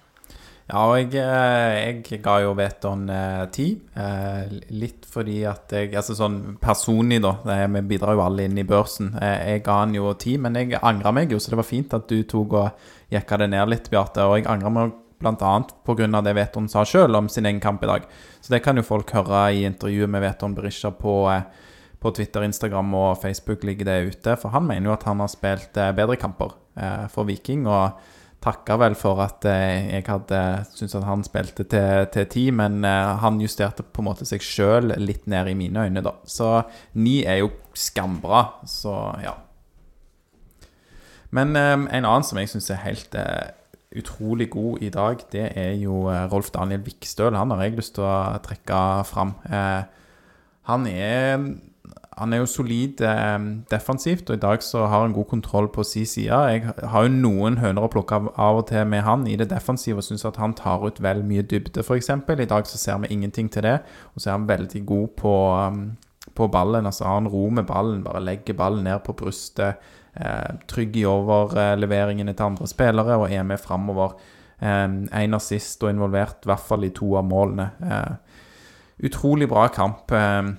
Ja, 0.63 0.85
og 0.87 0.95
jeg, 0.95 1.19
eh, 1.19 2.03
jeg 2.07 2.21
ga 2.23 2.37
jo 2.39 2.53
Veton 2.55 3.03
eh, 3.11 3.43
ti. 3.51 3.65
Eh, 3.99 4.53
litt 4.71 5.03
fordi 5.11 5.41
at 5.47 5.73
jeg 5.75 5.91
Altså 5.99 6.15
sånn 6.15 6.55
personlig, 6.61 7.19
da. 7.23 7.35
Vi 7.67 7.81
bidrar 7.91 8.15
jo 8.15 8.23
alle 8.23 8.47
inn 8.47 8.57
i 8.57 8.67
børsen. 8.67 9.11
Eh, 9.19 9.51
jeg 9.53 9.63
ga 9.65 9.81
han 9.81 9.95
jo 9.95 10.13
ti, 10.15 10.37
men 10.39 10.55
jeg 10.55 10.79
angra 10.79 11.11
meg 11.11 11.35
jo, 11.35 11.39
så 11.39 11.51
det 11.51 11.59
var 11.59 11.67
fint 11.67 11.93
at 11.93 12.07
du 12.07 12.23
tok 12.23 12.55
og 12.61 12.87
jekka 13.11 13.41
det 13.43 13.49
ned 13.51 13.73
litt, 13.73 13.91
Bjarte. 13.91 14.23
Og 14.23 14.39
jeg 14.39 14.47
angra 14.47 14.71
meg 14.71 14.95
bl.a. 15.23 15.53
pga. 15.87 16.21
det 16.21 16.35
Veton 16.37 16.69
sa 16.69 16.83
sjøl 16.85 17.15
om 17.15 17.29
sin 17.31 17.47
egen 17.47 17.61
kamp 17.63 17.83
i 17.83 17.89
dag. 17.89 18.07
Så 18.41 18.53
det 18.53 18.63
kan 18.63 18.77
jo 18.77 18.85
folk 18.85 19.11
høre 19.15 19.45
i 19.55 19.63
intervjuet 19.67 20.11
med 20.11 20.23
Veton 20.25 20.55
Berisha 20.55 20.91
på 20.91 21.23
eh, 21.31 21.45
på 22.03 22.11
Twitter, 22.11 22.43
Instagram 22.43 22.89
og 22.99 23.21
Facebook 23.21 23.61
ligger 23.63 23.87
det 23.87 23.99
ute. 24.11 24.35
For 24.35 24.51
han 24.51 24.65
mener 24.67 24.89
jo 24.89 24.95
at 24.97 25.05
han 25.07 25.21
har 25.23 25.29
spilt 25.31 25.77
eh, 25.79 25.93
bedre 25.95 26.17
kamper 26.19 26.51
eh, 26.75 27.05
for 27.07 27.23
Viking. 27.23 27.63
Og 27.63 27.95
takka 28.43 28.75
vel 28.75 28.97
for 28.99 29.21
at 29.23 29.45
jeg 29.47 30.03
hadde 30.03 30.39
syntes 30.75 30.97
at 30.99 31.05
han 31.07 31.23
spilte 31.23 31.63
til, 31.63 32.25
ti, 32.27 32.49
men 32.51 32.83
han 32.83 33.39
justerte 33.39 33.85
på 33.87 34.03
en 34.03 34.09
måte 34.09 34.27
seg 34.27 34.43
sjøl 34.43 34.91
litt 34.99 35.29
ned 35.31 35.47
i 35.47 35.55
mine 35.55 35.85
øyne, 35.87 36.03
da. 36.03 36.11
Så 36.27 36.49
ni 36.99 37.21
er 37.23 37.39
jo 37.39 37.53
skambra, 37.71 38.41
så 38.67 38.97
ja. 39.23 39.37
Men 41.31 41.55
en 41.55 41.87
annen 42.03 42.27
som 42.27 42.41
jeg 42.41 42.51
syns 42.51 42.67
er 42.75 42.83
helt 42.83 43.15
utrolig 43.99 44.49
god 44.53 44.81
i 44.81 44.89
dag, 44.93 45.21
det 45.31 45.51
er 45.59 45.73
jo 45.81 46.07
eh, 46.11 46.25
Rolf 46.31 46.51
Daniel 46.51 46.81
Vikstøl. 46.85 47.35
Han 47.35 47.51
har 47.51 47.63
jeg 47.63 47.77
lyst 47.77 47.95
til 47.97 48.07
å 48.07 48.39
trekke 48.43 48.79
fram. 49.09 49.35
Eh, 49.49 49.83
han 50.69 50.87
er 50.87 51.53
han 52.17 52.33
er 52.33 52.43
jo 52.43 52.45
solid 52.45 53.01
eh, 53.01 53.39
defensivt, 53.71 54.29
og 54.29 54.37
i 54.37 54.41
dag 54.41 54.63
så 54.63 54.85
har 54.85 55.01
han 55.01 55.15
god 55.15 55.25
kontroll 55.31 55.67
på 55.73 55.83
si 55.83 56.05
side. 56.05 56.39
Jeg 56.51 56.73
har 56.89 57.07
jo 57.07 57.13
noen 57.13 57.57
høner 57.57 57.85
å 57.85 57.91
plukke 57.91 58.19
av, 58.19 58.59
og 58.59 58.67
til 58.69 58.85
med 58.87 59.01
han 59.07 59.25
i 59.27 59.35
det 59.39 59.49
defensive 59.49 60.01
og 60.01 60.07
syns 60.07 60.25
at 60.29 60.37
han 60.41 60.53
tar 60.57 60.85
ut 60.85 61.01
vel 61.01 61.23
mye 61.25 61.41
dybde, 61.41 61.81
f.eks. 61.81 62.09
I 62.13 62.49
dag 62.49 62.69
så 62.69 62.77
ser 62.77 63.01
vi 63.03 63.13
ingenting 63.13 63.49
til 63.51 63.65
det, 63.65 63.79
og 64.13 64.21
så 64.21 64.29
er 64.29 64.37
han 64.37 64.49
veldig 64.49 64.85
god 64.85 65.07
på, 65.17 65.35
på 66.35 66.47
ballen. 66.51 66.85
Altså 66.89 67.05
har 67.07 67.19
han 67.21 67.29
ro 67.31 67.49
med 67.49 67.67
ballen, 67.69 68.03
bare 68.05 68.23
legger 68.23 68.57
ballen 68.57 68.83
ned 68.87 69.03
på 69.05 69.15
brystet, 69.19 69.81
eh, 70.15 70.55
trygg 70.67 70.97
i 70.97 71.05
overleveringene 71.09 72.33
til 72.33 72.51
andre 72.51 72.67
spillere 72.67 73.17
og 73.19 73.31
er 73.31 73.43
med 73.43 73.61
framover. 73.61 74.17
Eh, 74.59 74.87
en 75.23 75.39
assist 75.39 75.83
og 75.83 75.93
involvert 75.93 76.45
i 76.45 76.51
hvert 76.51 76.67
fall 76.67 76.85
i 76.87 76.93
to 76.95 77.15
av 77.19 77.25
målene. 77.29 77.71
Eh, 77.83 79.09
utrolig 79.09 79.49
bra 79.49 79.67
kamp. 79.73 80.11
Eh, 80.11 80.53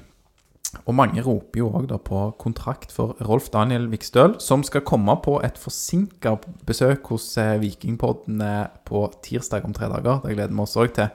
og 0.85 0.97
mange 0.99 1.23
roper 1.23 1.61
jo 1.61 1.69
òg 1.79 1.93
på 2.03 2.21
kontrakt 2.41 2.91
for 2.93 3.15
Rolf 3.25 3.47
Daniel 3.55 3.87
Vikstøl, 3.93 4.35
som 4.43 4.65
skal 4.67 4.83
komme 4.87 5.15
på 5.23 5.37
et 5.47 5.59
forsinka 5.61 6.35
besøk 6.67 7.13
hos 7.13 7.29
eh, 7.39 7.57
Vikingpodden 7.63 8.43
eh, 8.43 8.67
på 8.85 9.07
tirsdag 9.23 9.65
om 9.69 9.77
tre 9.77 9.89
dager. 9.93 10.21
Det 10.25 10.35
gleder 10.35 10.55
vi 10.55 10.65
oss 10.65 10.77
òg 10.81 10.95
til. 10.97 11.09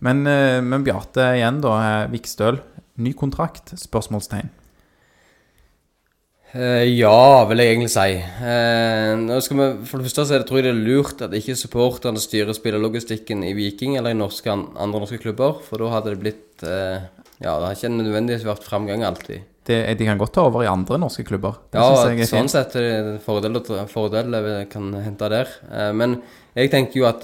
Men, 0.00 0.24
eh, 0.30 0.60
men 0.64 0.86
Bjarte 0.86 1.34
igjen, 1.36 1.60
da. 1.64 1.76
eh, 1.84 2.10
Vikstøl. 2.14 2.60
Ny 2.98 3.12
kontrakt? 3.14 3.76
Spørsmålstegn. 3.78 4.48
Eh, 6.56 6.86
ja, 6.96 7.44
vil 7.50 7.60
jeg 7.60 7.74
egentlig 7.74 7.90
si. 7.92 8.16
Eh, 8.16 9.20
vi, 9.20 9.66
for 9.84 10.00
det 10.00 10.08
første 10.08 10.24
så 10.24 10.38
det, 10.38 10.46
tror 10.48 10.62
jeg 10.62 10.66
det 10.66 10.72
er 10.72 10.80
lurt 10.80 11.22
at 11.26 11.36
ikke 11.36 11.58
supporterne 11.60 12.20
styrer 12.22 12.56
spillerlogistikken 12.56 13.44
i 13.44 13.52
Viking 13.56 13.98
eller 13.98 14.16
i 14.16 14.18
norske, 14.18 14.50
andre 14.50 15.02
norske 15.04 15.20
klubber, 15.20 15.60
for 15.66 15.84
da 15.84 15.92
hadde 15.92 16.14
det 16.14 16.22
blitt 16.24 16.64
eh, 16.64 17.04
Ja, 17.38 17.52
det 17.60 17.68
har 17.68 17.76
ikke 17.76 17.92
nødvendigvis 17.94 18.48
vært 18.48 18.64
framgang 18.66 19.04
alltid. 19.06 19.44
Det, 19.68 19.76
de 20.00 20.06
kan 20.08 20.18
godt 20.18 20.32
ta 20.34 20.46
over 20.48 20.64
i 20.64 20.70
andre 20.72 20.96
norske 20.98 21.22
klubber. 21.28 21.60
Det 21.70 21.78
Ja, 21.78 22.24
sånn 22.26 22.48
sett 22.50 22.74
er 22.80 22.86
det 22.86 22.94
en 22.98 23.20
fordel, 23.22 23.60
fordel 23.92 24.34
vi 24.42 24.54
kan 24.72 24.88
hente 25.04 25.28
der. 25.30 25.52
Men 25.94 26.16
jeg 26.56 26.72
tenker 26.72 26.98
jo 26.98 27.06
at 27.06 27.22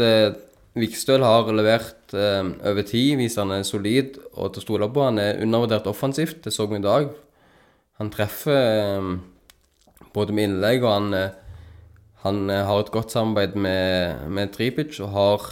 Vikstøl 0.74 1.22
har 1.22 1.50
levert 1.54 2.14
eh, 2.18 2.42
over 2.66 2.86
tid, 2.86 3.14
viser 3.20 3.44
han 3.44 3.54
er 3.54 3.66
solid 3.66 4.16
og 4.34 4.54
til 4.54 4.62
å 4.62 4.64
stole 4.64 4.88
på. 4.90 5.04
Han 5.06 5.20
er 5.22 5.38
undervurdert 5.44 5.86
offensivt, 5.86 6.40
det 6.42 6.52
så 6.54 6.66
vi 6.70 6.80
i 6.80 6.84
dag. 6.84 7.12
Han 8.02 8.10
treffer 8.10 8.58
eh, 8.58 9.10
både 10.14 10.34
med 10.34 10.48
innlegg, 10.48 10.82
og 10.82 10.90
han, 10.90 11.14
eh, 11.14 11.68
han 12.24 12.42
eh, 12.50 12.64
har 12.66 12.82
et 12.82 12.90
godt 12.94 13.14
samarbeid 13.14 13.54
med, 13.54 14.24
med 14.34 14.50
Tripic 14.54 14.98
og 15.04 15.14
har 15.14 15.46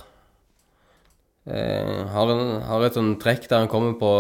eh, 1.47 2.03
har, 2.17 2.35
en, 2.35 2.57
har 2.67 2.87
et 2.87 2.99
sånn 2.99 3.15
trekk 3.23 3.47
der 3.47 3.63
han 3.63 3.71
kommer 3.71 3.95
på 4.01 4.13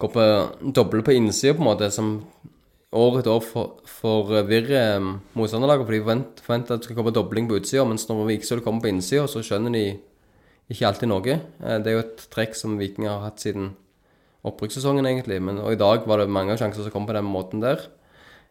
går 0.00 0.12
på 0.14 0.26
doble 0.72 1.02
på 1.04 1.12
innsida, 1.12 1.52
på 1.56 1.60
en 1.60 1.68
måte, 1.68 1.90
som 1.92 2.12
år 2.96 3.20
etter 3.20 3.32
år 3.34 3.42
for- 3.44 3.82
forvirrer 4.00 4.96
um, 4.96 5.10
motstanderlaget. 5.36 5.84
For 5.86 5.92
de 5.92 6.00
forventer, 6.00 6.44
forventer 6.46 6.74
at 6.74 6.80
det 6.80 6.88
skal 6.88 6.96
komme 6.96 7.12
dobling 7.14 7.48
på 7.50 7.58
utsida, 7.60 7.84
mens 7.84 8.06
når 8.08 8.24
Vikstøl 8.30 8.62
kommer 8.64 8.84
på 8.84 8.92
innsida, 8.94 9.26
så 9.28 9.42
skjønner 9.44 9.74
de 9.76 9.84
ikke 10.70 10.86
alltid 10.88 11.10
noe. 11.10 11.36
Eh, 11.62 11.78
Det 11.78 11.90
er 11.90 11.96
jo 11.98 12.04
et 12.04 12.26
trekk 12.32 12.54
som 12.58 12.78
Viking 12.78 13.08
har 13.08 13.24
hatt 13.24 13.42
siden 13.42 13.72
opprykkssesongen, 14.46 15.06
egentlig. 15.06 15.40
Men, 15.42 15.58
og 15.60 15.72
i 15.74 15.80
dag 15.80 16.06
var 16.08 16.22
det 16.22 16.30
mange 16.32 16.56
sjanser 16.56 16.84
som 16.84 16.94
kom 16.94 17.08
på 17.08 17.16
den 17.16 17.28
måten 17.28 17.60
der. 17.60 17.88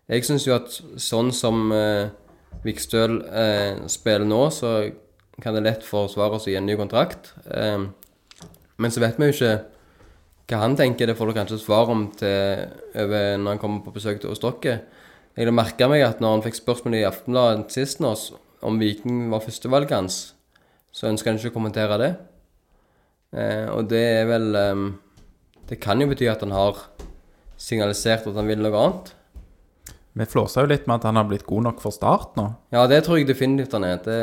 Jeg 0.10 0.26
syns 0.26 0.46
jo 0.48 0.56
at 0.56 0.70
sånn 0.98 1.32
som 1.36 1.72
eh, 1.72 2.10
Vikstøl 2.66 3.22
eh, 3.30 3.88
spiller 3.92 4.26
nå, 4.26 4.50
så 4.54 4.92
kan 5.40 5.56
det 5.56 5.64
lett 5.64 5.86
forsvares 5.88 6.48
å 6.48 6.52
gi 6.52 6.58
en 6.60 6.66
ny 6.68 6.76
kontrakt. 6.80 7.34
Eh, 7.50 7.88
men 8.80 8.94
så 8.94 9.04
vet 9.04 9.20
vi 9.20 9.30
jo 9.30 9.36
ikke 9.36 9.54
hva 10.50 10.64
han 10.64 10.78
tenker. 10.80 11.10
Det 11.10 11.18
får 11.18 11.30
du 11.30 11.38
kanskje 11.38 11.62
svar 11.62 11.92
om 11.94 12.08
til, 12.18 12.66
over 12.98 13.38
når 13.38 13.56
han 13.56 13.62
kommer 13.62 13.86
på 13.86 13.94
besøk 13.96 14.22
til 14.22 14.34
Ostokke. 14.34 14.80
Jeg 15.38 15.54
merka 15.56 15.88
meg 15.88 16.04
at 16.04 16.20
når 16.20 16.36
han 16.36 16.44
fikk 16.44 16.58
spørsmål 16.58 16.98
i 16.98 17.06
Aftenbladet 17.08 17.72
sist 17.72 18.02
nå, 18.04 18.12
om 18.66 18.80
Viking 18.82 19.30
var 19.32 19.44
førstevalget 19.46 19.96
hans, 19.96 20.18
så 20.92 21.10
ønsker 21.10 21.32
han 21.32 21.40
ikke 21.40 21.54
å 21.54 21.58
kommentere 21.58 22.00
det. 22.02 22.10
Eh, 23.36 23.68
og 23.70 23.90
det 23.92 24.02
er 24.02 24.26
vel 24.26 24.48
eh, 24.58 24.86
Det 25.70 25.78
kan 25.78 26.02
jo 26.02 26.08
bety 26.10 26.26
at 26.32 26.42
han 26.42 26.54
har 26.56 26.80
signalisert 27.60 28.26
at 28.26 28.38
han 28.40 28.48
vil 28.50 28.64
noe 28.64 28.80
annet. 28.80 29.12
Vi 30.18 30.26
flåsa 30.26 30.64
jo 30.64 30.72
litt 30.72 30.88
med 30.90 30.98
at 30.98 31.06
han 31.12 31.20
har 31.20 31.28
blitt 31.30 31.46
god 31.48 31.68
nok 31.68 31.84
for 31.84 31.94
start 31.94 32.40
nå. 32.40 32.48
Ja, 32.74 32.88
det 32.90 33.04
tror 33.06 33.20
jeg 33.20 33.28
definitivt 33.30 33.76
han 33.78 33.86
er. 33.86 34.00
Det, 34.02 34.18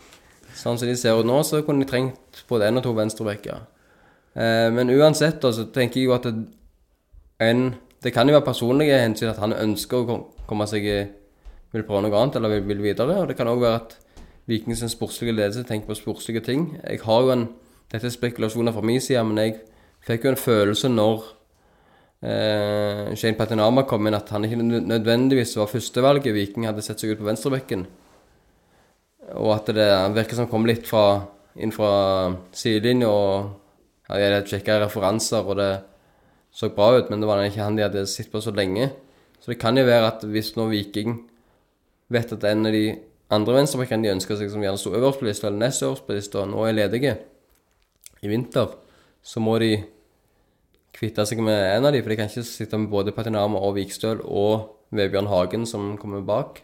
sånn 0.62 0.78
som 0.78 0.88
de 0.88 0.94
ser 0.96 1.18
ut 1.18 1.26
nå, 1.26 1.40
så 1.42 1.64
kunne 1.66 1.82
de 1.82 1.90
trengt 1.90 2.44
både 2.48 2.70
én 2.70 2.78
og 2.78 2.86
to 2.86 2.94
venstrebacker. 2.96 3.64
Eh, 4.38 4.68
men 4.74 4.92
uansett, 4.94 5.42
så 5.42 5.50
så 5.56 5.66
tenker 5.74 6.00
jeg 6.00 6.08
jo 6.08 6.14
at 6.14 6.28
det, 6.30 6.46
en, 7.42 7.66
det 8.04 8.14
kan 8.14 8.30
jo 8.30 8.36
være 8.36 8.46
personlige 8.46 9.02
hensyn 9.02 9.32
at 9.32 9.42
han 9.42 9.56
ønsker 9.56 10.06
å 10.06 10.22
komme 10.46 10.68
seg 10.70 10.86
Vil 11.74 11.82
prøve 11.82 12.04
noe 12.04 12.14
annet 12.14 12.36
eller 12.38 12.52
vil, 12.52 12.66
vil 12.70 12.82
videre. 12.84 13.16
Og 13.24 13.26
det 13.26 13.34
kan 13.34 13.48
òg 13.50 13.58
være 13.58 13.78
at 13.80 13.96
Vikings 14.46 14.84
sportslige 14.92 15.32
ledelse 15.32 15.64
tenker 15.64 15.88
på 15.88 15.96
sportslige 15.98 16.42
ting. 16.44 16.66
Jeg 16.82 17.00
har 17.04 17.22
jo 17.22 17.32
en 17.32 17.46
Dette 17.92 18.08
er 18.08 18.14
spekulasjoner 18.14 18.72
fra 18.74 18.82
min 18.82 19.00
side, 19.00 19.20
men 19.22 19.38
jeg 19.38 19.58
fikk 20.02 20.24
jo 20.24 20.30
en 20.32 20.40
følelse 20.40 20.88
når 20.90 21.20
eh, 22.26 23.12
Shane 23.14 23.36
Patinama 23.38 23.84
kom 23.86 24.08
inn, 24.08 24.16
at 24.16 24.32
han 24.34 24.46
ikke 24.48 24.58
nødvendigvis 24.64 25.52
var 25.60 25.70
førstevalget 25.70 26.34
Viking 26.34 26.66
hadde 26.66 26.82
sett 26.82 26.98
seg 26.98 27.12
ut 27.12 27.20
på 27.20 27.28
venstrebekken. 27.28 27.84
Og 29.38 29.52
at 29.54 29.70
det 29.76 29.86
virker 30.16 30.40
som 30.40 30.50
kom 30.50 30.66
litt 30.66 30.88
fra, 30.88 31.22
inn 31.54 31.72
fra 31.76 31.92
sidelinja 32.56 33.12
og 33.12 33.52
hadde 34.10 34.42
sjekka 34.50 34.80
referanser, 34.82 35.46
og 35.46 35.60
det 35.60 35.70
så 36.54 36.70
bra 36.74 36.96
ut, 36.98 37.08
men 37.10 37.22
det 37.22 37.30
var 37.30 37.42
ikke 37.44 37.62
han 37.62 37.78
de 37.78 37.86
hadde 37.86 38.06
sett 38.10 38.30
på 38.32 38.42
så 38.42 38.52
lenge. 38.54 38.90
Så 39.38 39.52
det 39.52 39.60
kan 39.60 39.76
jo 39.76 39.86
være 39.86 40.10
at 40.12 40.22
hvis 40.26 40.54
nå 40.56 40.68
Viking 40.70 41.18
vet 42.14 42.32
at 42.32 42.46
en 42.48 42.68
av 42.68 42.74
de 42.74 42.86
andre 43.32 43.56
venstrebackene 43.56 44.04
de 44.04 44.12
ønsker 44.12 44.38
seg, 44.38 44.50
som 44.52 44.62
gjerne 44.64 44.80
sto 44.80 44.92
øverst 44.94 45.20
på 45.20 45.28
lista, 45.28 45.48
eller 45.48 45.62
nest 45.66 45.84
øverst 45.86 46.06
på 46.06 46.16
lista, 46.16 46.44
nå 46.48 46.66
er 46.66 46.76
ledige 46.76 47.16
i 48.24 48.30
vinter, 48.30 48.76
så 49.24 49.40
må 49.40 49.56
de 49.62 49.72
kvitte 50.94 51.24
seg 51.26 51.40
med 51.42 51.58
en 51.72 51.88
av 51.88 51.94
de, 51.94 52.02
for 52.02 52.12
de 52.12 52.18
kan 52.20 52.30
ikke 52.30 52.46
sitte 52.46 52.78
med 52.78 52.92
både 52.92 53.14
Patinama 53.16 53.60
og 53.64 53.74
Vikstøl 53.78 54.22
og 54.24 54.68
Vebjørn 54.94 55.30
Hagen 55.30 55.66
som 55.66 55.94
kommer 55.98 56.22
bak. 56.24 56.60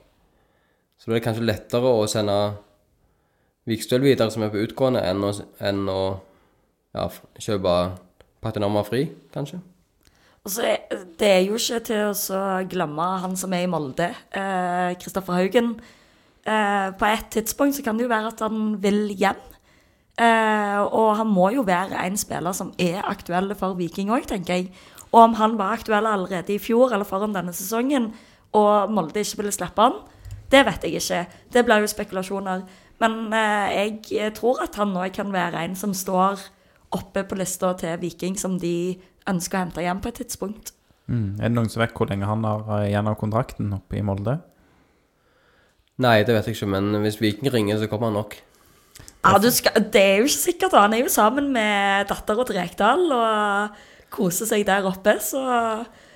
Så 1.01 1.09
da 1.09 1.17
er 1.17 1.19
det 1.19 1.25
kanskje 1.25 1.49
lettere 1.49 1.91
å 1.97 2.05
sende 2.11 2.37
Vikstøl 3.69 4.05
videre, 4.05 4.31
som 4.33 4.45
er 4.45 4.53
på 4.53 4.61
utgående, 4.63 5.03
enn 5.05 5.25
å, 5.25 5.33
enn 5.65 5.83
å 5.91 6.01
ja, 6.95 7.09
kjøpe 7.41 7.75
Patinama 8.41 8.85
fri, 8.87 9.05
kanskje. 9.35 9.61
Altså, 10.45 10.77
Det 11.19 11.29
er 11.29 11.43
jo 11.45 11.59
ikke 11.59 11.81
til 11.85 12.13
å 12.15 12.45
glemme 12.71 13.09
han 13.25 13.37
som 13.37 13.53
er 13.53 13.67
i 13.67 13.71
Molde, 13.71 14.09
eh, 14.33 14.95
Kristoffer 15.01 15.37
Haugen. 15.37 15.75
Eh, 16.47 16.89
på 16.97 17.09
et 17.09 17.27
tidspunkt 17.35 17.77
så 17.77 17.85
kan 17.85 17.99
det 17.99 18.07
jo 18.07 18.13
være 18.13 18.33
at 18.33 18.45
han 18.45 18.77
vil 18.83 19.09
hjem. 19.19 19.41
Eh, 20.21 20.81
og 20.81 21.17
han 21.17 21.29
må 21.29 21.51
jo 21.55 21.65
være 21.65 22.01
en 22.07 22.17
spiller 22.21 22.53
som 22.57 22.73
er 22.79 23.01
aktuell 23.09 23.55
for 23.57 23.79
Viking 23.79 24.13
òg, 24.13 24.27
tenker 24.29 24.59
jeg. 24.59 24.71
Og 25.11 25.23
om 25.25 25.35
han 25.41 25.57
var 25.59 25.79
aktuell 25.79 26.07
allerede 26.07 26.55
i 26.55 26.61
fjor 26.63 26.93
eller 26.93 27.09
foran 27.09 27.35
denne 27.35 27.53
sesongen, 27.57 28.13
og 28.53 28.91
Molde 28.91 29.23
ikke 29.23 29.43
ville 29.43 29.55
slippe 29.55 29.83
han, 29.83 29.99
det 30.51 30.65
vet 30.67 30.85
jeg 30.85 30.99
ikke. 30.99 31.21
Det 31.55 31.65
blir 31.65 31.83
jo 31.85 31.91
spekulasjoner. 31.91 32.65
Men 33.01 33.33
eh, 33.33 33.95
jeg 34.11 34.35
tror 34.37 34.63
at 34.65 34.77
han 34.77 34.97
òg 34.99 35.15
kan 35.17 35.33
være 35.33 35.65
en 35.65 35.77
som 35.79 35.95
står 35.97 36.43
oppe 36.95 37.25
på 37.25 37.39
lista 37.39 37.73
til 37.79 38.01
Viking, 38.03 38.37
som 38.39 38.59
de 38.59 38.99
ønsker 39.31 39.57
å 39.59 39.65
hente 39.65 39.85
hjem 39.85 40.03
på 40.03 40.11
et 40.11 40.21
tidspunkt. 40.25 40.75
Mm. 41.11 41.39
Er 41.39 41.49
det 41.49 41.55
noen 41.55 41.71
som 41.71 41.83
vet 41.83 41.95
hvor 41.97 42.11
lenge 42.11 42.29
han 42.29 42.45
har 42.47 42.67
eh, 42.77 42.91
igjen 42.91 43.09
av 43.11 43.19
kontrakten 43.19 43.73
oppe 43.79 43.99
i 43.99 44.05
Molde? 44.07 44.37
Nei, 46.01 46.21
det 46.25 46.37
vet 46.37 46.49
jeg 46.49 46.57
ikke, 46.57 46.71
men 46.77 47.03
hvis 47.05 47.21
Viking 47.21 47.53
ringer, 47.53 47.81
så 47.81 47.89
kommer 47.91 48.09
han 48.11 48.21
nok. 48.23 48.39
Ja, 49.21 49.37
du 49.37 49.51
skal, 49.53 49.83
Det 49.93 50.01
er 50.01 50.21
jo 50.23 50.29
ikke 50.29 50.45
sikkert. 50.49 50.77
Han 50.81 50.95
er 50.97 51.05
jo 51.05 51.13
sammen 51.13 51.51
med 51.53 52.09
dattera 52.09 52.47
til 52.49 52.57
Rekdal 52.57 53.03
og 53.13 53.83
koser 54.13 54.49
seg 54.49 54.65
der 54.69 54.87
oppe. 54.89 55.19
Så 55.21 55.43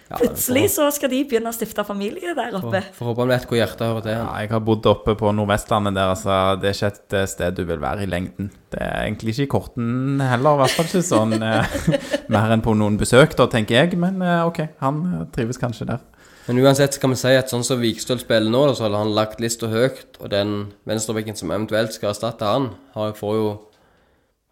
Ja, 0.05 0.18
plutselig 0.20 0.66
så 0.74 0.91
skal 0.93 1.09
de 1.09 1.22
begynne 1.24 1.49
å 1.49 1.57
stifte 1.57 1.85
familie 1.89 2.35
der 2.37 2.57
oppe. 2.59 2.82
Får, 2.93 3.07
håpe 3.09 3.24
han 3.24 3.30
vet 3.32 3.47
hvor 3.49 3.57
hjertet 3.57 3.85
hører 3.89 4.05
til. 4.05 4.12
Ja, 4.18 4.26
jeg 4.43 4.51
har 4.53 4.61
bodd 4.64 4.89
oppe 4.89 5.14
på 5.20 5.32
Nordvestlandet 5.32 5.97
der, 5.97 6.12
altså. 6.12 6.35
Det 6.61 6.70
er 6.70 6.76
ikke 6.76 6.91
et 6.93 7.16
eh, 7.20 7.28
sted 7.32 7.57
du 7.57 7.62
vil 7.68 7.80
være 7.80 8.05
i 8.05 8.11
lengden. 8.12 8.51
Det 8.72 8.82
er 8.85 9.07
egentlig 9.07 9.32
ikke 9.32 9.47
i 9.47 9.53
korten 9.55 10.20
heller, 10.20 10.59
i 10.59 10.62
hvert 10.62 10.76
fall 10.76 10.91
ikke 10.91 11.05
sånn 11.09 11.37
eh, 11.41 11.78
mer 12.37 12.53
enn 12.53 12.64
på 12.64 12.76
noen 12.76 13.01
besøk, 13.01 13.37
da, 13.41 13.49
tenker 13.53 13.80
jeg. 13.80 14.01
Men 14.01 14.20
eh, 14.24 14.45
OK, 14.45 14.61
han 14.85 15.01
trives 15.32 15.61
kanskje 15.61 15.89
der. 15.95 16.05
Men 16.47 16.59
uansett 16.61 16.99
kan 17.01 17.12
vi 17.14 17.16
si 17.16 17.32
at 17.32 17.49
sånn 17.49 17.64
som 17.64 17.80
Vikstøl 17.80 18.18
spiller 18.20 18.53
nå, 18.53 18.66
så 18.76 18.84
har 18.84 18.97
han 18.99 19.14
lagt 19.16 19.40
lista 19.40 19.70
høyt, 19.72 20.18
og 20.20 20.28
den 20.32 20.74
venstrebekken 20.88 21.38
som 21.38 21.53
eventuelt 21.55 21.95
skal 21.97 22.12
erstatte 22.12 22.49
han, 22.49 22.74
har, 22.92 23.14
får 23.16 23.38
jo 23.38 23.47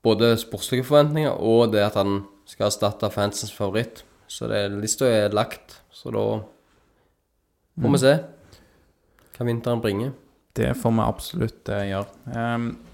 både 0.02 0.32
sportslige 0.40 0.86
forventninger 0.88 1.36
og 1.36 1.74
det 1.74 1.84
at 1.84 1.98
han 2.00 2.22
skal 2.48 2.70
erstatte 2.70 3.12
fansens 3.12 3.52
favoritt. 3.54 4.02
Så 4.26 4.48
det, 4.48 4.64
lista 4.80 5.04
er 5.04 5.36
lagt, 5.36 5.82
så 5.92 6.10
da 6.14 6.24
får 7.76 7.92
vi 7.92 8.00
se 8.00 8.14
hva 9.36 9.48
vinteren 9.48 9.84
bringer. 9.84 10.14
Det 10.56 10.72
får 10.80 10.96
vi 10.96 11.04
absolutt 11.04 11.68
eh, 11.72 11.86
gjøre. 11.90 12.32
Eh, 12.32 12.91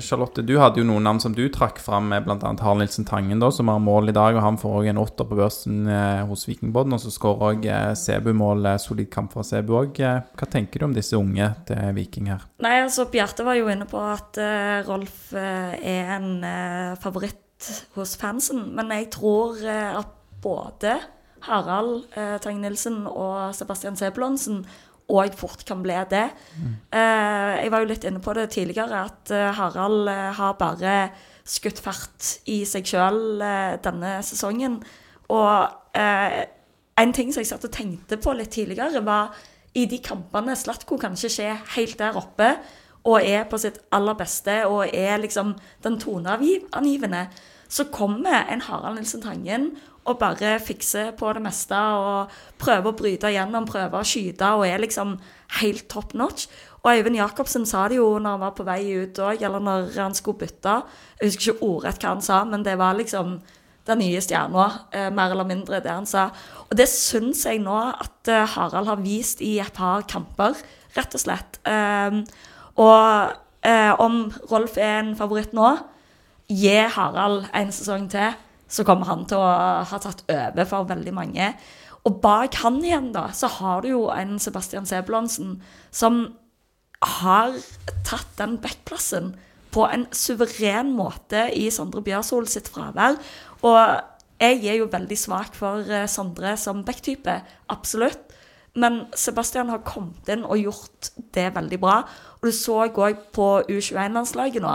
Charlotte, 0.00 0.40
du 0.40 0.54
hadde 0.56 0.80
jo 0.80 0.86
noen 0.88 1.04
navn 1.04 1.18
som 1.20 1.34
du 1.36 1.42
trakk 1.52 1.76
fram, 1.84 2.08
med 2.08 2.24
bl.a. 2.24 2.36
Harald 2.40 2.80
Nilsen 2.80 3.04
Tangen, 3.04 3.40
da, 3.42 3.50
som 3.52 3.68
har 3.68 3.82
mål 3.82 4.08
i 4.08 4.14
dag. 4.16 4.36
og 4.38 4.42
Han 4.42 4.58
får 4.60 4.76
òg 4.80 4.88
en 4.88 5.00
åtter 5.02 5.28
på 5.28 5.36
børsen 5.36 5.82
eh, 5.92 6.22
hos 6.26 6.46
Vikingbodden. 6.48 6.96
Og 6.96 7.02
så 7.02 7.12
skårer 7.12 7.44
òg 7.50 7.66
eh, 7.68 7.90
Sebu-mål. 8.00 8.64
Eh, 8.72 8.78
solid 8.80 9.10
kamp 9.12 9.34
fra 9.36 9.44
Sebu 9.44 9.74
òg. 9.76 10.00
Eh, 10.00 10.22
hva 10.32 10.48
tenker 10.50 10.80
du 10.80 10.88
om 10.88 10.96
disse 10.96 11.18
unge 11.18 11.50
til 11.68 11.92
Viking 11.98 12.30
her? 12.32 12.46
Nei, 12.64 12.78
altså 12.86 13.04
Bjarte 13.12 13.44
var 13.46 13.58
jo 13.60 13.68
inne 13.72 13.88
på 13.90 14.00
at 14.00 14.40
eh, 14.40 14.80
Rolf 14.88 15.34
eh, 15.36 15.76
er 15.76 16.14
en 16.16 16.30
eh, 16.46 16.96
favoritt 17.02 17.68
hos 17.96 18.16
fansen. 18.20 18.70
Men 18.76 18.94
jeg 18.96 19.10
tror 19.18 19.60
eh, 19.60 19.92
at 20.00 20.16
både 20.40 20.96
Harald 21.46 22.04
uh, 22.16 22.36
Tangen 22.42 22.64
Nilsen 22.64 23.04
og 23.06 23.54
Sebastian 23.54 23.96
Sebulonsen 23.98 24.64
òg 25.06 25.34
fort 25.38 25.62
kan 25.66 25.82
bli 25.84 25.96
det. 26.10 26.24
Eh, 26.90 27.52
jeg 27.62 27.70
var 27.72 27.82
jo 27.82 27.90
litt 27.90 28.04
inne 28.04 28.22
på 28.22 28.34
det 28.34 28.48
tidligere, 28.54 29.04
at 29.06 29.30
eh, 29.30 29.52
Harald 29.54 30.08
eh, 30.10 30.30
har 30.34 30.56
bare 30.58 30.96
skutt 31.46 31.78
fart 31.78 32.40
i 32.50 32.64
seg 32.66 32.88
sjøl 32.90 33.38
denne 33.84 34.16
sesongen. 34.26 34.80
Og 35.30 35.94
en 35.94 37.12
ting 37.14 37.30
som 37.30 37.42
jeg 37.42 37.50
satt 37.52 37.68
og 37.68 37.74
tenkte 37.74 38.18
på 38.18 38.34
litt 38.34 38.50
tidligere, 38.56 39.04
var 39.06 39.30
i 39.78 39.84
de 39.86 40.00
kampene 40.02 40.56
Slatko 40.58 40.98
kanskje 40.98 41.30
ikke 41.30 41.46
er 41.52 41.62
helt 41.76 41.98
der 42.00 42.18
oppe 42.18 42.50
og 43.06 43.22
er 43.22 43.44
på 43.46 43.60
sitt 43.62 43.78
aller 43.94 44.16
beste 44.18 44.64
og 44.66 44.90
er 44.90 45.20
liksom 45.22 45.54
den 45.84 46.00
toneangivende, 46.02 47.28
så 47.68 47.86
kommer 47.94 48.46
en 48.50 48.64
Harald 48.66 48.98
Nilsen 48.98 49.22
Tangen 49.22 49.70
og 50.06 50.18
bare 50.20 50.56
fikser 50.62 51.12
på 51.18 51.32
det 51.36 51.42
meste 51.44 51.76
og 51.76 52.32
prøver 52.62 52.90
å 52.90 52.96
bryte 52.96 53.30
igjennom, 53.32 53.68
prøver 53.68 54.00
å 54.00 54.06
skyte 54.06 54.52
og 54.56 54.66
er 54.68 54.82
liksom 54.82 55.16
helt 55.60 55.86
top 55.92 56.14
notch. 56.18 56.46
Og 56.82 56.92
Øyvind 56.94 57.18
Jacobsen 57.18 57.66
sa 57.66 57.86
det 57.90 57.98
jo 57.98 58.08
når 58.18 58.36
han 58.36 58.42
var 58.44 58.56
på 58.56 58.66
vei 58.66 58.80
ut 58.94 59.18
òg, 59.18 59.42
eller 59.42 59.62
når 59.62 59.94
han 59.98 60.14
skulle 60.14 60.44
bytte. 60.44 60.80
Jeg 61.20 61.32
husker 61.32 61.56
ikke 61.56 61.66
ordrett 61.66 62.02
hva 62.02 62.14
han 62.14 62.24
sa, 62.24 62.42
men 62.46 62.66
det 62.66 62.76
var 62.78 62.98
liksom 62.98 63.38
den 63.86 64.02
nye 64.02 64.20
stjerna, 64.22 64.66
eh, 64.92 65.08
mer 65.14 65.34
eller 65.34 65.46
mindre 65.46 65.80
det 65.82 65.90
han 65.90 66.06
sa. 66.06 66.28
Og 66.66 66.74
det 66.78 66.88
syns 66.90 67.44
jeg 67.46 67.62
nå 67.62 67.74
at 67.90 68.30
eh, 68.30 68.46
Harald 68.54 68.90
har 68.90 69.02
vist 69.02 69.42
i 69.42 69.56
et 69.62 69.74
par 69.74 70.06
kamper, 70.10 70.58
rett 70.96 71.18
og 71.18 71.22
slett. 71.22 71.58
Um, 71.66 72.22
og 72.82 73.34
Eh, 73.66 74.00
om 74.00 74.28
Rolf 74.50 74.76
er 74.78 75.00
en 75.00 75.14
favoritt 75.18 75.54
nå, 75.56 75.72
gi 76.46 76.76
Harald 76.94 77.48
en 77.56 77.72
sesong 77.74 78.04
til, 78.12 78.36
så 78.68 78.84
kommer 78.86 79.08
han 79.10 79.24
til 79.30 79.40
å 79.40 79.50
ha 79.86 79.98
tatt 80.02 80.24
over 80.32 80.68
for 80.68 80.88
veldig 80.88 81.14
mange. 81.14 81.52
Og 82.06 82.20
bak 82.22 82.58
han 82.62 82.78
igjen, 82.84 83.10
da, 83.14 83.28
så 83.34 83.50
har 83.58 83.82
du 83.82 83.90
jo 83.90 84.02
en 84.14 84.36
Sebastian 84.42 84.86
Sebulonsen 84.86 85.56
som 85.94 86.26
har 87.02 87.56
tatt 88.06 88.30
den 88.38 88.56
backplassen 88.62 89.34
på 89.74 89.84
en 89.90 90.06
suveren 90.14 90.94
måte 90.96 91.48
i 91.52 91.66
Sondre 91.74 92.00
Bjørsol 92.06 92.46
sitt 92.48 92.70
fravær. 92.72 93.18
Og 93.66 93.80
jeg 94.40 94.62
er 94.68 94.78
jo 94.80 94.90
veldig 94.92 95.18
svak 95.18 95.56
for 95.56 95.84
eh, 95.90 96.08
Sondre 96.08 96.54
som 96.60 96.84
backtype, 96.86 97.40
absolutt. 97.72 98.22
Men 98.76 99.06
Sebastian 99.16 99.72
har 99.72 99.84
kommet 99.88 100.28
inn 100.32 100.44
og 100.44 100.60
gjort 100.60 101.10
det 101.34 101.48
veldig 101.56 101.78
bra. 101.80 102.02
Og 102.38 102.48
du 102.48 102.52
så 102.52 102.84
òg 102.86 103.22
på 103.34 103.48
U21-landslaget 103.64 104.64
nå 104.64 104.74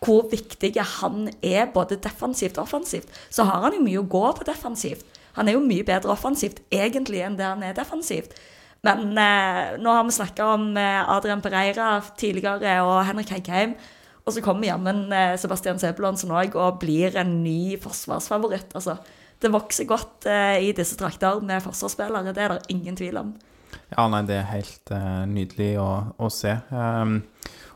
hvor 0.00 0.30
viktig 0.30 0.72
han 0.80 1.28
er 1.44 1.68
både 1.74 1.98
defensivt 2.00 2.56
og 2.58 2.64
offensivt. 2.68 3.10
Så 3.28 3.44
har 3.44 3.66
han 3.66 3.76
jo 3.76 3.84
mye 3.84 4.00
å 4.00 4.08
gå 4.08 4.24
på 4.38 4.46
defensivt. 4.48 5.04
Han 5.36 5.48
er 5.48 5.58
jo 5.58 5.64
mye 5.64 5.84
bedre 5.86 6.14
offensivt 6.14 6.62
egentlig 6.72 7.20
enn 7.24 7.36
det 7.38 7.46
han 7.46 7.62
er 7.62 7.76
defensivt. 7.76 8.32
Men 8.86 9.12
eh, 9.20 9.76
nå 9.76 9.92
har 9.92 10.06
vi 10.08 10.16
snakka 10.16 10.46
om 10.54 10.70
eh, 10.80 11.02
Adrian 11.04 11.42
Pereira 11.44 11.98
tidligere 12.16 12.78
og 12.86 13.02
Henrik 13.10 13.32
Heikheim. 13.34 13.76
Og 14.24 14.34
så 14.34 14.42
kommer 14.44 14.70
jammen 14.70 15.08
eh, 15.12 15.36
Sebastian 15.40 15.80
Sebulonsen 15.80 16.32
òg 16.32 16.56
og 16.56 16.80
blir 16.80 17.16
en 17.20 17.42
ny 17.44 17.76
forsvarsfavoritt. 17.82 18.72
Altså, 18.78 18.96
det 19.40 19.52
vokser 19.52 19.88
godt 19.88 20.28
eh, 20.28 20.58
i 20.64 20.72
disse 20.76 20.96
trakter 21.00 21.40
med 21.44 21.62
forsvarsspillere, 21.64 22.32
det 22.32 22.44
er 22.44 22.56
det 22.56 22.72
ingen 22.72 22.96
tvil 22.96 23.20
om. 23.20 23.34
Ja, 23.90 24.06
nei, 24.10 24.22
det 24.28 24.36
er 24.38 24.48
helt 24.50 24.92
eh, 24.94 25.22
nydelig 25.30 25.70
å, 25.82 25.90
å 26.20 26.28
se. 26.32 26.56
Um, 26.72 27.20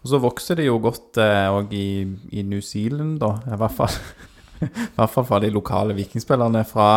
og 0.05 0.13
så 0.13 0.21
vokser 0.21 0.61
det 0.61 0.69
jo 0.69 0.77
godt 0.85 1.17
òg 1.17 1.73
i, 1.75 2.05
i 2.37 2.45
New 2.45 2.61
Zealand, 2.61 3.17
da. 3.23 3.39
I 3.49 3.59
hvert 3.59 3.77
fall. 3.79 3.99
I 4.65 4.95
hvert 4.97 5.11
fall 5.11 5.27
fra 5.27 5.41
de 5.43 5.51
lokale 5.53 5.95
vikingspillerne 5.97 6.65
fra, 6.69 6.89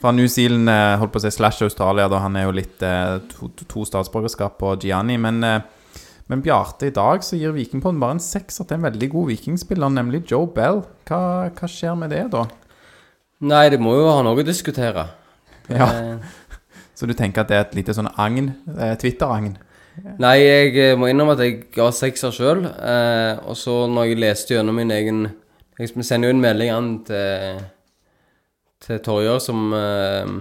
fra 0.00 0.12
New 0.12 0.26
Zealand, 0.30 0.68
eh, 0.70 0.96
holdt 1.00 1.14
på 1.14 1.20
å 1.20 1.24
si 1.24 1.32
slash 1.34 1.64
Australia, 1.66 2.08
da 2.10 2.20
han 2.24 2.36
er 2.36 2.46
jo 2.46 2.54
litt 2.56 2.82
eh, 2.84 3.16
to, 3.30 3.50
to 3.64 3.84
statsborgerskap 3.88 4.58
på 4.60 4.74
Gianni. 4.82 5.18
Men, 5.20 5.42
eh, 5.46 6.02
men 6.32 6.42
Bjarte, 6.44 6.90
i 6.90 6.94
dag 6.94 7.24
så 7.24 7.38
gir 7.38 7.54
Vikingpodden 7.56 8.00
bare 8.02 8.18
en 8.18 8.22
sekser 8.22 8.66
til 8.66 8.80
en 8.80 8.88
veldig 8.88 9.10
god 9.12 9.30
vikingspiller, 9.32 9.92
nemlig 10.00 10.24
Joe 10.30 10.48
Bell. 10.52 10.82
Hva, 11.08 11.20
hva 11.54 11.70
skjer 11.70 11.94
med 11.98 12.12
det, 12.14 12.24
da? 12.34 12.46
Nei, 13.46 13.66
det 13.72 13.80
må 13.82 13.94
jo 13.98 14.08
ha 14.10 14.24
noe 14.24 14.42
å 14.42 14.46
diskutere. 14.46 15.08
Ja. 15.70 15.90
Eh, 15.92 16.42
Så 16.96 17.04
du 17.04 17.12
tenker 17.12 17.44
at 17.44 17.50
det 17.52 17.56
er 17.58 17.66
et 17.66 17.74
lite 17.76 17.92
sånn 17.92 18.08
agn? 18.16 18.54
Eh, 18.72 18.94
Twitter-agn? 19.00 19.58
Nei, 20.20 20.36
jeg 20.42 20.74
eh, 20.80 20.96
må 20.98 21.08
innrømme 21.08 21.36
at 21.36 21.42
jeg 21.44 21.60
ga 21.74 21.86
sekser 21.94 22.34
sjøl. 22.34 22.66
Eh, 22.66 23.38
og 23.48 23.56
så 23.58 23.84
når 23.90 24.10
jeg 24.10 24.20
leste 24.20 24.56
gjennom 24.56 24.76
min 24.76 24.92
egen 24.92 25.26
Jeg 25.76 25.92
sender 26.04 26.30
jo 26.30 26.34
en 26.36 26.40
melding 26.40 26.72
an 26.72 26.90
til, 27.04 27.62
til 28.84 29.00
Torjer 29.04 29.40
som 29.44 29.72
eh, 29.76 30.34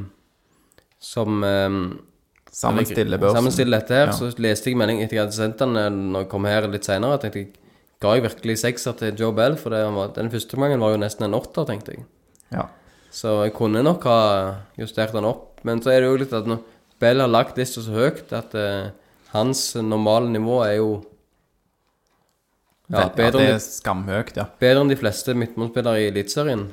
Som 0.99 1.43
eh, 1.43 1.79
Sammenstiller 2.55 3.19
børsen? 3.19 3.41
Sammenstiller 3.41 3.81
dette 3.81 3.99
her. 3.99 4.11
Ja. 4.11 4.15
Så 4.15 4.31
leste 4.39 4.71
jeg 4.71 4.79
melding 4.79 5.01
etter 5.03 5.17
jeg 5.17 5.25
hadde 5.25 5.37
sendt 5.37 5.59
den 5.59 5.75
eh, 5.79 5.91
når 5.91 6.25
jeg 6.25 6.31
kom 6.31 6.47
her 6.47 6.67
litt 6.71 6.87
seinere. 6.87 7.19
Tenkte 7.23 7.43
jeg 7.43 7.53
Ga 8.03 8.11
jeg 8.17 8.25
virkelig 8.25 8.57
sekser 8.59 8.95
til 8.99 9.15
Joe 9.15 9.31
Bell? 9.35 9.55
For 9.59 9.71
var, 9.71 10.09
den 10.17 10.27
første 10.29 10.59
gangen 10.59 10.81
var 10.83 10.91
jo 10.91 10.99
nesten 10.99 11.29
en 11.29 11.37
åtter, 11.37 11.63
tenkte 11.67 11.95
jeg. 11.95 12.03
Ja. 12.51 12.67
Så 13.15 13.37
jeg 13.45 13.53
kunne 13.55 13.83
nok 13.85 14.03
ha 14.03 14.19
justert 14.77 15.15
den 15.15 15.27
opp. 15.27 15.61
Men 15.65 15.79
så 15.81 15.93
er 15.93 16.03
det 16.03 16.09
jo 16.09 16.19
litt 16.19 16.35
at 16.35 16.49
når 16.49 16.59
Bell 16.99 17.23
har 17.23 17.31
lagt 17.31 17.57
lista 17.59 17.83
så 17.83 17.95
høyt 17.95 18.33
at 18.35 18.55
eh, 18.59 18.91
hans 19.35 19.67
normale 19.83 20.31
nivå 20.31 20.61
er 20.65 20.77
jo 20.79 20.89
ja, 22.87 23.01
ja, 23.01 23.05
bedre, 23.09 23.39
det 23.39 23.45
enn 23.49 23.55
er 23.57 23.61
skamhøyt, 23.63 24.35
ja. 24.37 24.45
de, 24.45 24.59
bedre 24.61 24.83
enn 24.83 24.91
de 24.91 24.97
fleste 24.99 25.35
midtmålsspillere 25.37 26.03
i 26.03 26.09
Eliteserien. 26.11 26.67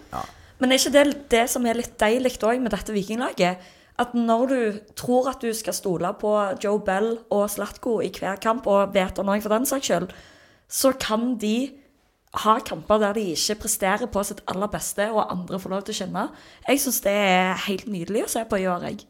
Men 0.60 0.72
er 0.72 0.80
ikke 0.80 0.92
det 0.94 1.04
det 1.32 1.46
som 1.50 1.64
er 1.66 1.78
litt 1.78 1.94
deilig 2.00 2.36
òg 2.44 2.60
med 2.62 2.74
dette 2.74 2.94
vikinglaget? 2.94 3.70
At 4.00 4.14
når 4.16 4.44
du 4.48 4.58
tror 4.98 5.30
at 5.32 5.42
du 5.44 5.50
skal 5.56 5.76
stole 5.76 6.10
på 6.20 6.32
Joe 6.62 6.80
Bell 6.84 7.14
og 7.32 7.48
Slatko 7.52 7.98
i 8.04 8.10
hver 8.12 8.40
kamp, 8.42 8.68
og 8.70 8.92
Veton 8.94 9.30
òg 9.32 9.44
for 9.44 9.52
den 9.52 9.68
saks 9.68 9.88
skyld, 9.88 10.12
så 10.72 10.92
kan 11.00 11.34
de 11.40 11.72
ha 12.42 12.54
kamper 12.64 13.00
der 13.02 13.18
de 13.18 13.24
ikke 13.34 13.58
presterer 13.66 14.08
på 14.08 14.22
sitt 14.24 14.40
aller 14.48 14.70
beste, 14.72 15.10
og 15.12 15.32
andre 15.32 15.60
får 15.60 15.74
lov 15.74 15.82
til 15.84 15.94
å 15.96 15.98
kjenne. 16.00 16.28
Jeg 16.68 16.80
syns 16.80 17.02
det 17.04 17.12
er 17.12 17.66
helt 17.66 17.90
nydelig 17.92 18.24
å 18.24 18.30
se 18.32 18.44
på 18.48 18.62
i 18.62 18.68
år, 18.72 18.86
jeg. 18.88 19.04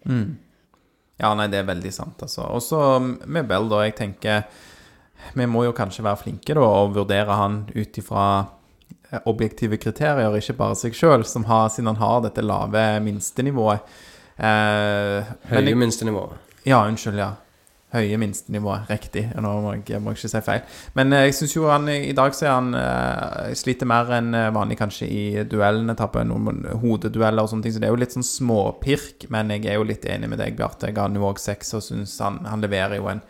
Ja, 1.21 1.35
nei, 1.39 1.49
det 1.53 1.61
er 1.61 1.69
veldig 1.69 1.93
sant, 1.95 2.23
altså. 2.25 2.47
Og 2.51 2.63
så 2.65 2.79
med 3.03 3.47
Bell, 3.51 3.69
da. 3.71 3.83
Jeg 3.87 3.97
tenker 3.99 4.47
Vi 5.37 5.47
må 5.47 5.65
jo 5.65 5.75
kanskje 5.77 6.03
være 6.03 6.19
flinke 6.25 6.55
da 6.57 6.65
og 6.67 6.97
vurdere 6.97 7.37
han 7.39 7.61
ut 7.75 7.99
ifra 8.01 8.25
eh, 9.11 9.21
objektive 9.31 9.79
kriterier, 9.79 10.35
ikke 10.35 10.57
bare 10.59 10.79
seg 10.79 10.97
sjøl, 10.99 11.23
siden 11.25 11.47
han 11.93 12.01
har 12.01 12.25
dette 12.25 12.43
lave 12.43 12.83
minstenivået. 13.05 13.85
Eh, 14.37 15.31
Høye 15.53 15.77
minstenivået. 15.79 16.51
Ja, 16.67 16.83
unnskyld, 16.89 17.21
ja. 17.23 17.31
Høye 17.93 18.17
minstenivået. 18.17 18.89
riktig. 18.89 19.27
Nå 19.37 19.51
må 19.61 19.75
jeg, 19.75 20.01
må 20.01 20.15
ikke 20.15 20.29
si 20.31 20.41
feil. 20.41 20.63
Men 20.97 21.13
eh, 21.13 21.27
jeg 21.27 21.35
syns 21.37 21.57
jo 21.57 21.67
han 21.69 21.91
i 21.93 22.15
dag 22.17 22.33
så 22.33 22.47
er 22.47 22.55
han 22.55 22.71
uh, 22.73 23.51
sliter 23.59 23.89
mer 23.89 24.09
enn 24.17 24.33
eh, 24.35 24.49
vanlig 24.55 24.79
kanskje 24.81 25.09
i 25.13 25.25
duellene, 25.45 25.93
tapper 25.99 26.25
noen 26.25 26.65
hodedueller 26.81 27.45
og 27.45 27.53
sånne 27.53 27.67
ting, 27.67 27.75
så 27.75 27.83
det 27.83 27.91
er 27.91 27.93
jo 27.93 28.01
litt 28.01 28.17
sånn 28.17 28.25
småpirk. 28.25 29.29
Men 29.35 29.53
jeg 29.53 29.69
er 29.69 29.77
jo 29.77 29.85
litt 29.85 30.09
enig 30.09 30.33
med 30.33 30.41
deg, 30.41 30.57
Bjarte. 30.57 30.89
Jeg 30.89 30.97
ga 30.97 31.05
han 31.05 31.21
jo 31.21 31.29
òg 31.29 31.43
seks 31.43 31.77
og 31.77 31.85
syns 31.85 32.17
han, 32.25 32.41
han 32.49 32.65
leverer 32.65 32.97
jo 32.97 33.11
en 33.13 33.21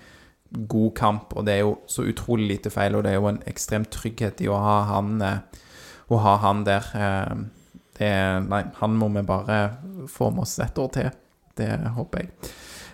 god 0.70 0.94
kamp, 0.94 1.34
og 1.34 1.48
det 1.48 1.56
er 1.56 1.64
jo 1.64 1.74
så 1.90 2.06
utrolig 2.06 2.46
lite 2.52 2.70
feil, 2.70 2.94
og 2.94 3.02
det 3.02 3.16
er 3.16 3.18
jo 3.18 3.30
en 3.32 3.42
ekstrem 3.50 3.88
trygghet 3.90 4.44
i 4.44 4.50
å 4.52 4.62
ha 4.62 4.78
han, 4.92 5.16
uh, 5.26 5.66
å 6.06 6.22
ha 6.22 6.38
han 6.46 6.62
der. 6.68 6.92
Uh, 6.94 7.82
det, 7.98 8.14
nei, 8.46 8.62
han 8.78 8.94
må 8.98 9.10
vi 9.10 9.26
bare 9.26 9.62
få 10.06 10.30
med 10.30 10.46
oss 10.46 10.60
et 10.62 10.78
år 10.78 10.94
til. 10.94 11.10
Det 11.58 11.72
håper 11.98 12.22
jeg. 12.22 12.52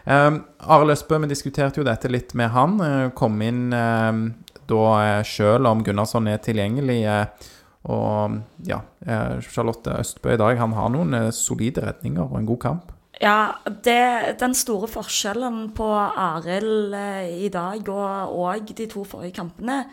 Um, 0.09 0.41
Arild 0.65 0.95
Østbø, 0.95 1.19
vi 1.21 1.29
diskuterte 1.29 1.83
jo 1.83 1.85
dette 1.85 2.09
litt 2.09 2.33
med 2.39 2.49
han. 2.55 2.81
eh, 2.81 3.11
kom 3.13 3.37
inn 3.45 3.69
um, 3.77 4.25
da 4.69 4.83
uh, 4.97 5.23
sjøl 5.27 5.69
om 5.69 5.85
Gunnarsson 5.85 6.31
er 6.33 6.41
tilgjengelig. 6.41 7.03
eh, 7.05 7.55
og 7.89 8.41
ja, 8.69 8.81
eh, 9.07 9.39
Charlotte 9.49 9.95
Østbø 10.01 10.35
i 10.35 10.41
dag, 10.41 10.59
han 10.61 10.75
har 10.77 10.91
noen 10.93 11.15
eh, 11.15 11.31
solide 11.33 11.85
redninger 11.87 12.27
og 12.27 12.37
en 12.41 12.49
god 12.49 12.61
kamp. 12.65 12.91
Ja, 13.23 13.55
det, 13.87 14.37
den 14.43 14.55
store 14.55 14.91
forskjellen 14.91 15.71
på 15.79 15.87
Arild 15.97 16.93
eh, 16.99 17.47
i 17.47 17.49
dag 17.55 17.89
og, 17.89 18.35
og 18.35 18.75
de 18.77 18.89
to 18.91 19.07
forrige 19.09 19.39
kampene 19.39 19.85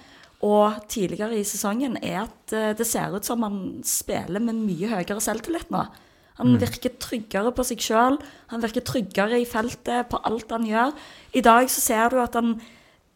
og 0.45 0.81
tidligere 0.91 1.39
i 1.39 1.45
sesongen, 1.47 1.95
er 2.03 2.25
at 2.25 2.53
eh, 2.57 2.73
det 2.77 2.89
ser 2.89 3.15
ut 3.15 3.25
som 3.25 3.45
han 3.45 3.61
spiller 3.87 4.43
med 4.43 4.59
mye 4.65 4.91
høyere 4.91 5.21
selvtillit 5.23 5.71
nå. 5.73 5.85
Han 6.39 6.57
virker 6.59 6.91
tryggere 6.99 7.51
på 7.55 7.63
seg 7.63 7.79
sjøl, 7.79 8.17
han 8.51 8.63
virker 8.63 8.83
tryggere 8.83 9.37
i 9.39 9.45
feltet 9.47 10.09
på 10.11 10.19
alt 10.27 10.51
han 10.51 10.65
gjør. 10.67 10.91
I 11.31 11.43
dag 11.45 11.69
så 11.71 11.83
ser 11.83 12.11
du 12.11 12.19
at 12.19 12.35
han 12.35 12.57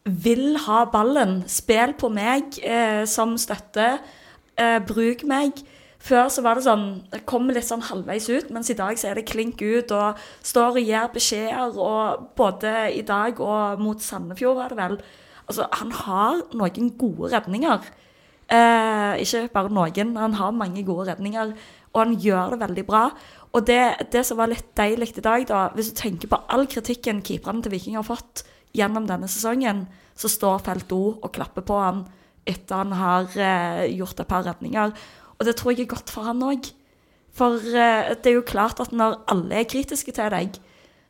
vil 0.04 0.56
ha 0.64 0.86
ballen. 0.88 1.42
Spill 1.48 1.92
på 2.00 2.08
meg 2.12 2.56
eh, 2.64 3.04
som 3.04 3.36
støtte. 3.40 3.98
Eh, 4.56 4.78
bruk 4.88 5.26
meg. 5.28 5.60
Før 6.00 6.30
så 6.32 6.40
var 6.40 6.56
det 6.56 6.64
sånn 6.64 6.84
Det 7.12 7.26
kommer 7.28 7.52
litt 7.52 7.68
sånn 7.68 7.84
halvveis 7.84 8.30
ut, 8.32 8.48
mens 8.54 8.70
i 8.72 8.76
dag 8.78 8.96
så 8.96 9.10
er 9.10 9.18
det 9.20 9.28
klink 9.28 9.60
ut 9.60 9.92
og 9.92 10.20
står 10.40 10.78
og 10.80 10.88
gir 10.88 11.10
beskjeder. 11.12 11.76
Og 11.76 12.30
både 12.40 12.88
i 12.96 13.02
dag 13.04 13.40
og 13.44 13.82
mot 13.84 14.00
Sandefjord, 14.00 14.56
var 14.62 14.72
det 14.72 14.80
vel. 14.80 15.00
Altså, 15.44 15.66
han 15.76 15.92
har 15.92 16.40
noen 16.56 16.94
gode 16.96 17.34
redninger. 17.34 17.84
Eh, 18.50 19.20
ikke 19.22 19.44
bare 19.52 19.70
noen, 19.70 20.16
han 20.16 20.38
har 20.40 20.56
mange 20.56 20.82
gode 20.86 21.10
redninger. 21.12 21.52
Og 21.90 22.02
han 22.04 22.16
gjør 22.22 22.54
det 22.54 22.60
veldig 22.62 22.84
bra. 22.86 23.04
Og 23.50 23.66
det, 23.66 23.80
det 24.14 24.22
som 24.26 24.38
var 24.38 24.50
litt 24.52 24.68
deilig 24.78 25.10
i 25.16 25.24
dag, 25.24 25.46
da, 25.48 25.60
hvis 25.74 25.90
du 25.90 25.98
tenker 25.98 26.30
på 26.30 26.38
all 26.52 26.68
kritikken 26.70 27.22
keeperne 27.26 27.64
til 27.64 27.74
Viking 27.74 27.98
har 27.98 28.06
fått 28.06 28.44
gjennom 28.76 29.08
denne 29.08 29.26
sesongen, 29.30 29.84
så 30.14 30.30
står 30.30 30.62
Felt 30.66 30.92
O 30.94 31.02
og 31.16 31.32
klapper 31.34 31.66
på 31.66 31.78
han 31.80 32.04
etter 32.48 32.78
han 32.78 32.94
har 32.96 33.26
eh, 33.36 33.86
gjort 33.98 34.22
et 34.22 34.30
par 34.30 34.44
redninger. 34.46 34.92
Og 35.38 35.46
det 35.46 35.56
tror 35.58 35.74
jeg 35.74 35.84
er 35.84 35.94
godt 35.94 36.12
for 36.12 36.28
han 36.28 36.42
òg. 36.46 36.70
For 37.36 37.58
eh, 37.58 38.12
det 38.16 38.32
er 38.32 38.38
jo 38.38 38.46
klart 38.46 38.82
at 38.82 38.94
når 38.94 39.20
alle 39.32 39.60
er 39.60 39.70
kritiske 39.70 40.14
til 40.14 40.30
deg, 40.32 40.58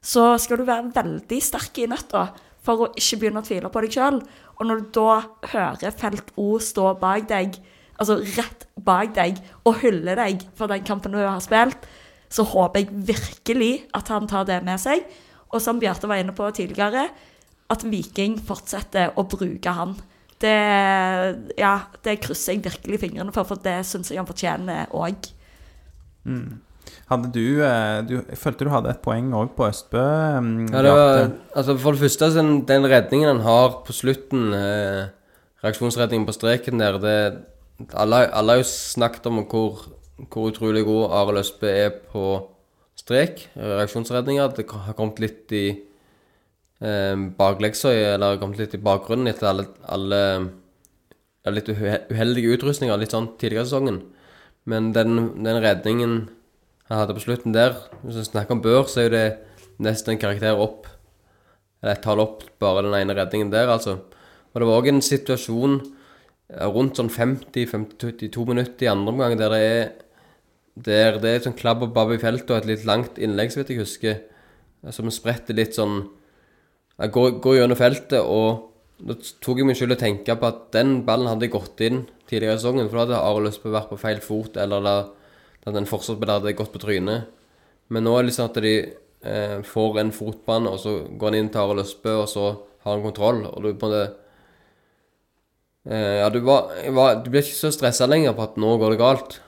så 0.00 0.32
skal 0.40 0.60
du 0.60 0.68
være 0.68 0.94
veldig 0.94 1.40
sterk 1.44 1.82
i 1.82 1.88
nøtta 1.90 2.30
for 2.64 2.86
å 2.86 2.90
ikke 2.96 3.20
begynne 3.20 3.42
å 3.42 3.46
tvile 3.46 3.70
på 3.72 3.82
deg 3.84 3.96
sjøl. 3.96 4.20
Og 4.60 4.68
når 4.68 4.82
du 4.82 4.88
da 4.96 5.20
hører 5.52 5.96
Felt 5.96 6.32
O 6.40 6.54
stå 6.62 6.94
bak 7.00 7.28
deg, 7.30 7.56
altså 8.00 8.18
rett 8.38 8.66
bak 8.80 9.14
deg, 9.16 9.40
og 9.68 9.82
hylle 9.82 10.16
deg 10.18 10.46
for 10.58 10.72
den 10.72 10.86
kampen 10.86 11.14
du 11.14 11.20
har 11.20 11.40
spilt, 11.44 11.84
så 12.30 12.46
håper 12.46 12.84
jeg 12.84 13.02
virkelig 13.10 13.72
at 13.96 14.08
han 14.12 14.28
tar 14.30 14.46
det 14.48 14.60
med 14.66 14.80
seg. 14.80 15.02
Og 15.50 15.60
som 15.62 15.80
Bjarte 15.82 16.08
var 16.08 16.22
inne 16.22 16.34
på 16.36 16.46
tidligere, 16.54 17.08
at 17.70 17.84
Viking 17.86 18.38
fortsetter 18.46 19.12
å 19.18 19.26
bruke 19.30 19.74
han. 19.74 19.96
Det, 20.40 20.56
ja, 21.60 21.74
det 22.06 22.16
krysser 22.24 22.56
jeg 22.56 22.64
virkelig 22.64 23.02
fingrene 23.02 23.34
for, 23.34 23.46
for 23.46 23.60
det 23.60 23.82
syns 23.86 24.10
jeg 24.10 24.20
han 24.22 24.28
fortjener 24.28 24.90
òg. 24.96 25.28
Hadde 27.10 27.30
du, 27.34 27.62
eh, 27.64 28.00
du 28.06 28.14
Jeg 28.20 28.38
følte 28.38 28.66
du 28.66 28.72
hadde 28.72 28.90
et 28.92 29.02
poeng 29.02 29.32
òg 29.36 29.52
på 29.56 29.66
Østbø. 29.66 30.06
mm, 30.40 30.72
Ja, 30.72 30.82
det 30.82 30.92
var, 30.94 31.30
altså 31.56 31.76
For 31.78 31.92
det 31.92 32.00
første, 32.00 32.30
den, 32.34 32.64
den 32.66 32.86
redningen 32.86 33.28
han 33.28 33.40
har 33.46 33.82
på 33.86 33.92
slutten, 33.92 34.52
eh, 34.54 35.10
reaksjonsredningen 35.64 36.26
på 36.26 36.36
streken 36.36 36.78
der 36.78 36.98
det, 36.98 37.16
alle, 37.94 38.24
har 38.28 38.60
jo 38.60 38.66
snakket 38.66 39.28
om 39.30 39.42
hvor, 39.44 39.84
hvor 40.28 40.50
utrolig 40.50 40.84
god 40.84 41.14
Arild 41.20 41.42
Østbø 41.42 41.70
er 41.70 41.92
på 42.12 42.24
strek, 42.98 43.46
reaksjonsredninger. 43.56 44.56
Det 44.56 44.66
har 44.70 44.96
kommet 44.98 45.20
litt 45.22 45.52
i 45.56 45.66
eh, 45.72 47.16
bakleksa, 47.38 47.92
eller 48.14 48.40
kommet 48.40 48.60
litt 48.60 48.76
i 48.76 48.82
bakgrunnen 48.84 49.30
etter 49.30 49.50
alle, 49.50 49.68
alle 49.90 50.22
litt 51.56 51.70
uheldige 51.72 52.56
utrustninger 52.56 53.00
litt 53.00 53.14
sånn 53.16 53.32
tidligere 53.40 53.64
i 53.64 53.70
sesongen. 53.70 54.02
Men 54.68 54.92
den, 54.92 55.16
den 55.40 55.62
redningen 55.64 56.18
han 56.90 57.04
hadde 57.04 57.16
på 57.16 57.24
slutten 57.24 57.54
der, 57.54 57.76
hvis 58.02 58.18
vi 58.18 58.26
snakker 58.28 58.56
om 58.56 58.64
Bør, 58.64 58.84
så 58.90 59.04
er 59.04 59.06
jo 59.06 59.14
det 59.14 59.26
nesten 59.80 60.14
en 60.14 60.20
karakter 60.20 60.58
opp. 60.58 60.88
Eller 61.80 61.96
et 61.96 62.02
tall 62.04 62.20
opp, 62.20 62.42
bare 62.60 62.84
den 62.84 62.96
ene 62.98 63.16
redningen 63.16 63.52
der, 63.52 63.70
altså. 63.72 64.00
Og 64.50 64.60
det 64.60 64.66
var 64.68 64.80
òg 64.82 64.90
en 64.90 65.04
situasjon 65.04 65.78
eh, 65.78 65.99
rundt 66.50 66.98
sånn 66.98 67.10
50-52 67.12 68.46
minutter 68.48 68.86
i 68.86 68.90
andre 68.90 69.12
omgang 69.12 69.36
der 69.38 69.52
det 69.54 69.60
er 69.66 69.90
der 70.80 71.18
det 71.20 71.30
er 71.30 71.44
sånn 71.44 71.58
klabb 71.58 71.84
og 71.84 71.92
babb 71.94 72.14
i 72.14 72.20
feltet 72.22 72.50
og 72.50 72.60
et 72.60 72.68
litt 72.70 72.86
langt 72.88 73.18
innlegg, 73.20 73.52
så 73.52 73.60
vidt 73.60 73.74
jeg 73.74 73.82
husker, 73.82 74.20
som 74.94 75.10
spretter 75.12 75.56
litt 75.56 75.76
sånn 75.76 76.02
Jeg 77.00 77.12
går, 77.14 77.38
går 77.40 77.54
gjennom 77.56 77.78
feltet, 77.80 78.20
og 78.20 78.66
da 79.00 79.14
tok 79.40 79.60
jeg 79.60 79.66
meg 79.70 79.76
selv 79.78 79.94
å 79.94 80.00
tenke 80.00 80.34
på 80.36 80.48
at 80.50 80.66
den 80.76 80.98
ballen 81.06 81.30
hadde 81.30 81.48
gått 81.48 81.80
inn 81.86 82.02
tidligere 82.28 82.58
i 82.58 82.60
sesongen, 82.60 82.90
for 82.90 82.98
da 82.98 83.04
hadde 83.06 83.20
Arild 83.24 83.48
Østbø 83.48 83.72
vært 83.72 83.88
på 83.88 83.96
feil 84.02 84.20
fot, 84.20 84.58
eller 84.60 84.84
da, 84.84 84.94
da 85.64 85.72
den 85.72 85.88
forsvarsspiller 85.88 86.42
hadde 86.42 86.52
gått 86.58 86.74
på 86.74 86.82
trynet. 86.82 87.30
Men 87.88 88.04
nå 88.04 88.12
er 88.12 88.26
det 88.26 88.28
liksom 88.28 88.50
at 88.50 88.60
de 88.60 88.74
eh, 88.76 89.56
får 89.64 90.02
en 90.02 90.12
fotbane, 90.12 90.74
og 90.74 90.82
så 90.82 90.92
går 91.08 91.32
han 91.32 91.38
inn 91.38 91.48
til 91.54 91.62
Arild 91.62 91.86
Østbø, 91.86 92.18
og 92.20 92.28
så 92.28 92.44
har 92.84 92.92
han 92.92 93.06
kontroll, 93.08 93.40
og 93.48 93.64
du 93.64 93.70
på 93.72 93.88
en 93.88 93.94
måte 93.94 94.04
Ja, 95.88 96.26
du, 96.28 96.42
var, 96.44 96.74
var, 96.92 97.22
du 97.24 97.30
ble 97.32 97.40
ikke 97.40 97.56
så 97.56 97.70
stressa 97.72 98.04
lenger 98.04 98.34
på 98.36 98.44
at 98.44 98.58
nå 98.60 98.74
går 98.80 98.92
det 98.92 98.98
galt. 99.00 99.38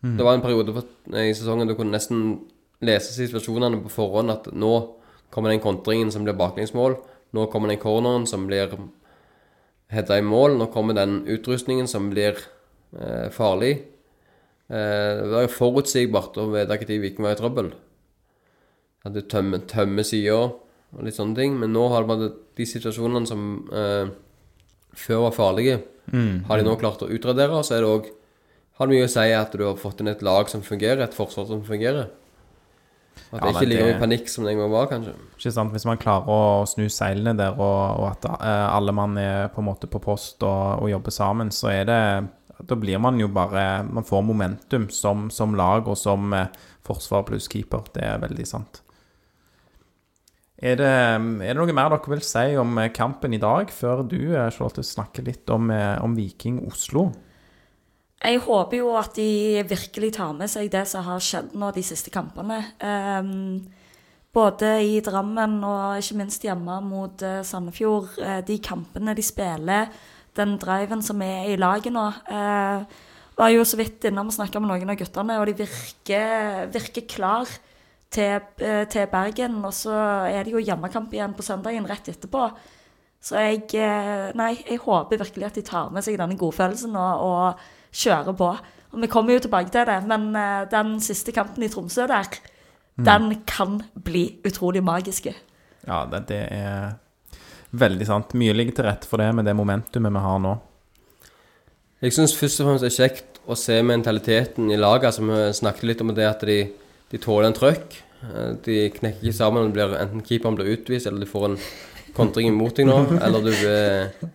Det 0.00 0.24
var 0.24 0.36
en 0.36 0.42
periode 0.44 0.74
for, 0.76 0.88
i 1.16 1.32
sesongen 1.36 1.68
du 1.68 1.74
kunne 1.76 1.94
nesten 1.94 2.34
lese 2.84 3.12
situasjonene 3.12 3.82
på 3.84 3.92
forhånd, 3.92 4.32
at 4.32 4.48
nå 4.56 4.72
kommer 5.32 5.52
den 5.52 5.62
kontringen 5.62 6.12
som 6.12 6.24
blir 6.24 6.38
baklengsmål, 6.38 6.96
nå 7.36 7.46
kommer 7.52 7.72
den 7.72 7.80
corneren 7.80 8.26
som 8.28 8.46
blir 8.48 8.72
heada 9.92 10.18
i 10.18 10.24
mål, 10.24 10.56
nå 10.58 10.70
kommer 10.72 10.96
den 10.96 11.20
utrustningen 11.30 11.88
som 11.90 12.08
blir 12.12 12.38
eh, 12.96 13.28
farlig. 13.34 13.74
Eh, 14.70 15.12
det 15.20 15.30
var 15.34 15.46
jo 15.46 15.54
forutsigbart 15.58 16.38
å 16.40 16.48
vite 16.54 16.80
når 16.80 17.04
Viking 17.04 17.26
var 17.26 17.36
i 17.36 17.40
trøbbel. 17.40 17.70
At 19.04 19.14
du 19.16 19.22
tømmer, 19.22 19.64
tømmer 19.68 20.06
sida 20.06 20.40
og 20.46 21.04
litt 21.06 21.16
sånne 21.16 21.38
ting. 21.38 21.56
Men 21.60 21.72
nå 21.74 21.86
har 21.92 22.04
det 22.04 22.10
bare 22.10 22.32
de 22.58 22.66
situasjonene 22.68 23.28
som 23.28 23.46
eh, 23.72 24.12
før 24.96 25.26
var 25.28 25.36
farlige, 25.36 25.80
har 26.12 26.58
de 26.58 26.64
nå 26.66 26.76
klart 26.80 27.02
å 27.06 27.10
utradere. 27.10 27.60
Så 27.64 27.76
er 27.76 27.84
det 27.84 27.90
òg 27.90 28.08
har 28.80 28.88
det 28.88 28.96
mye 28.96 29.04
å 29.06 29.12
si 29.12 29.32
at 29.36 29.52
du 29.52 29.62
har 29.66 29.76
fått 29.76 30.00
inn 30.00 30.08
et 30.08 30.22
lag 30.24 30.48
som 30.48 30.62
fungerer, 30.64 31.02
et 31.04 31.14
forsvar 31.14 31.46
som 31.46 31.60
fungerer. 31.66 32.08
At 33.32 33.42
det 33.42 33.50
ikke 33.52 33.66
ligger 33.68 33.86
det- 33.86 33.96
i 33.96 34.00
panikk 34.00 34.28
som 34.28 34.44
det 34.44 34.52
en 34.54 34.58
gang 34.58 34.70
var, 34.72 34.86
kanskje. 34.88 35.12
Ikke 35.38 35.52
sant? 35.52 35.72
Hvis 35.72 35.84
man 35.86 35.98
klarer 35.98 36.26
å 36.26 36.66
snu 36.66 36.88
seilene 36.88 37.36
der, 37.36 37.52
og, 37.52 38.00
og 38.00 38.06
at 38.10 38.24
eh, 38.40 38.68
alle 38.74 38.92
mann 38.96 39.16
er 39.18 39.48
på 39.54 39.60
en 39.60 39.66
måte 39.68 39.86
på 39.90 40.00
post 40.02 40.42
og, 40.42 40.82
og 40.82 40.90
jobber 40.90 41.10
sammen, 41.14 41.50
så 41.50 41.70
er 41.70 41.84
det 41.84 42.28
Da 42.68 42.74
blir 42.76 42.98
man 43.00 43.18
jo 43.18 43.26
bare 43.28 43.82
Man 43.88 44.04
får 44.04 44.22
momentum 44.22 44.90
som, 44.90 45.30
som 45.30 45.54
lag 45.54 45.86
og 45.88 45.96
som 45.96 46.32
eh, 46.34 46.46
forsvar 46.84 47.22
pluss 47.24 47.46
keeper. 47.48 47.84
Det 47.94 48.02
er 48.02 48.18
veldig 48.18 48.46
sant. 48.46 48.80
Er 50.60 50.76
det, 50.76 50.88
er 50.92 51.54
det 51.54 51.56
noe 51.56 51.72
mer 51.72 51.88
dere 51.88 52.12
vil 52.12 52.20
si 52.24 52.52
om 52.60 52.76
eh, 52.82 52.92
kampen 52.92 53.32
i 53.32 53.40
dag, 53.40 53.70
før 53.72 54.02
du, 54.04 54.18
eh, 54.34 54.50
Charlotte, 54.52 54.84
snakker 54.84 55.24
litt 55.24 55.48
om, 55.48 55.70
eh, 55.72 55.96
om 56.04 56.12
Viking 56.16 56.60
Oslo? 56.68 57.06
Jeg 58.20 58.42
håper 58.44 58.76
jo 58.76 58.90
at 59.00 59.14
de 59.16 59.62
virkelig 59.64 60.12
tar 60.18 60.34
med 60.36 60.52
seg 60.52 60.68
det 60.68 60.84
som 60.90 61.06
har 61.06 61.22
skjedd 61.24 61.54
nå 61.56 61.70
de 61.72 61.84
siste 61.86 62.12
kampene. 62.12 62.58
Um, 62.84 63.62
både 64.36 64.74
i 64.84 64.98
Drammen 65.00 65.54
og 65.64 65.96
ikke 65.96 66.18
minst 66.18 66.44
hjemme 66.44 66.76
mot 66.84 67.24
Sandefjord. 67.48 68.20
De 68.44 68.58
kampene 68.60 69.16
de 69.16 69.24
spiller, 69.24 69.88
den 70.36 70.58
driven 70.60 71.00
som 71.00 71.24
er 71.24 71.48
i 71.48 71.56
laget 71.56 71.96
nå. 71.96 72.04
Uh, 72.28 72.84
var 73.40 73.54
jo 73.54 73.64
så 73.64 73.80
vidt 73.80 74.04
innom 74.04 74.28
og 74.28 74.36
snakka 74.36 74.60
med 74.60 74.68
noen 74.68 74.92
av 74.92 75.00
guttene, 75.00 75.40
og 75.40 75.48
de 75.48 75.56
virker, 75.64 76.68
virker 76.76 77.08
klar 77.08 77.48
til, 78.10 78.40
eh, 78.58 78.84
til 78.90 79.08
Bergen. 79.10 79.64
Og 79.64 79.74
så 79.74 79.94
er 80.30 80.44
det 80.44 80.54
jo 80.54 80.62
hjemmekamp 80.62 81.12
igjen 81.14 81.34
på 81.36 81.46
søndagen 81.46 81.88
rett 81.88 82.08
etterpå. 82.12 82.50
Så 83.20 83.36
jeg 83.36 83.66
eh, 83.76 84.30
Nei, 84.38 84.54
jeg 84.64 84.80
håper 84.80 85.20
virkelig 85.20 85.50
at 85.50 85.58
de 85.58 85.66
tar 85.66 85.90
med 85.92 86.04
seg 86.06 86.18
denne 86.20 86.38
godfølelsen 86.40 86.96
og, 86.96 87.26
og 87.26 87.92
kjører 87.92 88.36
på. 88.36 88.54
Og 88.90 89.02
vi 89.04 89.10
kommer 89.10 89.36
jo 89.36 89.44
tilbake 89.44 89.70
til 89.70 89.86
det, 89.86 90.00
men 90.10 90.32
eh, 90.36 90.64
den 90.70 90.96
siste 91.04 91.34
kampen 91.36 91.62
i 91.62 91.70
Tromsø 91.72 92.08
der, 92.10 92.32
den 93.00 93.30
kan 93.48 93.78
bli 94.04 94.42
utrolig 94.44 94.82
magiske. 94.84 95.32
Ja, 95.86 96.02
det, 96.10 96.26
det 96.28 96.40
er 96.52 96.98
veldig 97.70 98.06
sant. 98.08 98.34
Mye 98.36 98.52
ligger 98.56 98.76
til 98.76 98.88
rette 98.88 99.08
for 99.08 99.22
det 99.22 99.30
med 99.36 99.46
det 99.48 99.54
momentumet 99.56 100.12
vi 100.12 100.24
har 100.24 100.42
nå. 100.42 100.56
Jeg 102.00 102.16
syns 102.16 102.34
først 102.36 102.60
og 102.60 102.68
fremst 102.68 102.84
det 102.84 102.90
er 102.90 102.96
kjekt 102.96 103.40
å 103.50 103.56
se 103.56 103.78
mentaliteten 103.84 104.70
i 104.72 104.78
laget. 104.80 105.10
Altså, 105.10 105.24
vi 105.24 105.40
snakket 105.56 105.88
litt 105.88 106.04
om 106.04 106.12
det 106.16 106.26
at 106.28 106.44
de, 106.48 106.58
de 107.10 107.18
tåler 107.22 107.50
en 107.50 107.56
trøkk. 107.56 107.96
Eh, 108.24 108.50
De 108.66 108.76
knekker 108.96 109.24
ikke 109.30 109.36
sammen. 109.38 109.72
Blir, 109.74 109.94
enten 109.98 110.22
keeperen 110.26 110.58
blir 110.58 110.72
utvist, 110.76 111.08
eller 111.10 111.24
de 111.24 111.30
får 111.30 111.48
en 111.50 111.56
kontring 112.16 112.50
imot 112.50 112.76
deg 112.76 112.88
nå. 112.90 112.98
Eller 113.24 113.46
du 113.46 113.52
eh, 113.54 114.28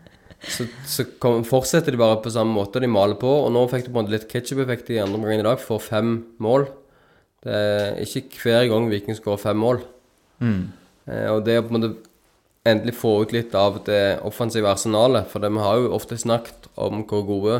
Så, 0.45 0.67
så 0.85 1.05
kom, 1.21 1.39
fortsetter 1.47 1.95
de 1.95 1.97
bare 1.97 2.19
på 2.21 2.29
samme 2.33 2.53
måte. 2.53 2.81
De 2.83 2.89
maler 2.91 3.17
på. 3.17 3.29
Og 3.45 3.51
nå 3.55 3.63
fikk 3.71 3.87
du 3.87 3.91
på 3.91 3.97
en 3.97 4.03
måte 4.03 4.13
litt 4.13 4.27
ketsjup-effekt 4.29 4.91
i 4.93 4.99
andre 5.01 5.17
omgang 5.17 5.39
i 5.41 5.45
dag. 5.47 5.61
Får 5.61 5.81
fem 5.87 6.17
mål. 6.43 6.67
Det 7.45 7.55
er 7.55 8.01
ikke 8.03 8.41
hver 8.43 8.67
gang 8.69 8.89
Viking 8.91 9.17
skårer 9.17 9.41
fem 9.41 9.57
mål. 9.61 9.79
Eh, 10.41 11.29
og 11.31 11.43
det 11.47 11.59
å 11.59 11.65
på 11.65 11.73
en 11.73 11.79
måte 11.79 11.95
endelig 12.65 12.95
få 12.97 13.11
ut 13.21 13.33
litt 13.35 13.53
av 13.57 13.79
det 13.85 14.19
offensive 14.25 14.69
arsenalet. 14.69 15.27
For 15.31 15.41
det, 15.41 15.51
vi 15.53 15.61
har 15.65 15.81
jo 15.81 15.91
ofte 15.97 16.17
snakket 16.17 16.69
om 16.81 17.03
hvor 17.05 17.25
gode 17.27 17.59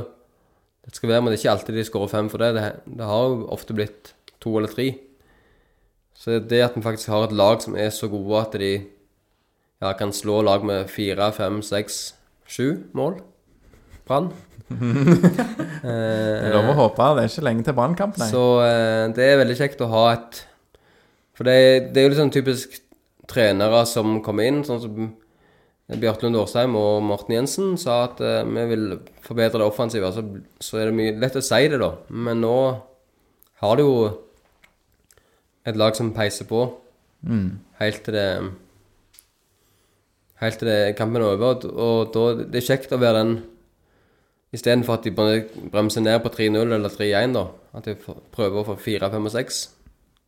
det 0.86 0.93
skal 0.97 1.09
være, 1.09 1.24
men 1.26 1.32
det 1.34 1.38
er 1.39 1.41
ikke 1.43 1.53
alltid 1.55 1.78
de 1.80 1.84
skårer 1.88 2.11
fem 2.11 2.28
for 2.30 2.41
det. 2.41 2.51
det. 2.57 2.66
Det 2.99 3.05
har 3.09 3.24
jo 3.30 3.45
ofte 3.53 3.74
blitt 3.78 4.13
to 4.43 4.53
eller 4.59 4.70
tre. 4.70 4.91
Så 6.16 6.39
det 6.39 6.63
at 6.63 6.76
vi 6.78 6.84
faktisk 6.86 7.11
har 7.11 7.28
et 7.28 7.36
lag 7.36 7.61
som 7.63 7.76
er 7.78 7.91
så 7.93 8.07
gode 8.11 8.39
at 8.39 8.55
de 8.59 8.74
ja, 9.84 9.91
kan 9.99 10.13
slå 10.16 10.39
lag 10.45 10.63
med 10.66 10.88
fire, 10.89 11.32
fem, 11.36 11.59
seks, 11.66 12.16
sju 12.47 12.86
mål 12.95 13.20
Brann. 14.05 14.30
Det 15.86 15.91
er 15.91 16.53
lov 16.53 16.72
å 16.72 16.78
håpe. 16.80 17.07
Det 17.18 17.24
er 17.24 17.30
ikke 17.30 17.45
lenge 17.45 17.66
til 17.66 17.76
brannkamp, 17.78 18.16
nei. 18.18 18.28
Så 18.32 18.41
eh, 18.66 19.03
det 19.13 19.26
er 19.26 19.39
veldig 19.41 19.57
kjekt 19.59 19.84
å 19.86 19.89
ha 19.91 20.05
et 20.16 20.39
For 21.38 21.45
det, 21.45 21.91
det 21.93 22.01
er 22.01 22.05
jo 22.05 22.11
litt 22.13 22.22
sånn 22.22 22.34
typisk 22.34 22.80
trenere 23.30 23.84
som 23.89 24.20
kommer 24.26 24.47
inn, 24.49 24.63
sånn 24.66 24.82
som 24.82 25.11
Bjartlund 26.01 26.38
Årsheim 26.39 26.74
og 26.80 27.03
Morten 27.05 27.36
Jensen 27.36 27.76
sa 27.78 28.05
at 28.07 28.22
eh, 28.26 28.41
vi 28.45 28.66
vil 28.72 28.86
forbedre 29.26 29.61
det 29.61 29.68
offensive. 29.68 30.09
Så, 30.16 30.24
så 30.57 30.82
er 30.82 30.89
det 30.89 30.97
mye 30.97 31.18
lett 31.22 31.38
å 31.38 31.43
si 31.45 31.61
det, 31.70 31.82
da. 31.82 31.91
Men 32.09 32.41
nå 32.41 32.55
har 33.61 33.78
det 33.78 33.86
jo 33.86 33.99
et 35.66 35.80
lag 35.80 35.97
som 35.97 36.13
peiser 36.13 36.47
på 36.49 36.68
helt 37.82 38.05
til 38.05 38.13
det 38.13 38.30
Helt 40.41 40.59
til 40.59 40.68
det 40.68 40.97
kampen 40.99 41.24
er 41.24 41.30
over. 41.32 41.53
Og, 41.55 41.63
og 41.80 42.09
da 42.11 42.43
det 42.43 42.59
er 42.59 42.66
kjekt 42.68 42.91
å 42.91 42.99
være 42.99 43.22
den 43.22 43.38
Istedenfor 44.55 44.99
at 44.99 45.05
de 45.07 45.11
bremser 45.72 46.03
ned 46.03 46.20
på 46.24 46.32
3-0 46.32 46.76
eller 46.78 46.91
3-1, 46.91 47.34
da. 47.36 47.45
At 47.76 47.88
de 47.89 47.95
prøver 47.99 48.61
å 48.61 48.66
få 48.70 48.76
4, 48.80 49.09
5 49.11 49.26
og 49.28 49.34
6. 49.34 49.57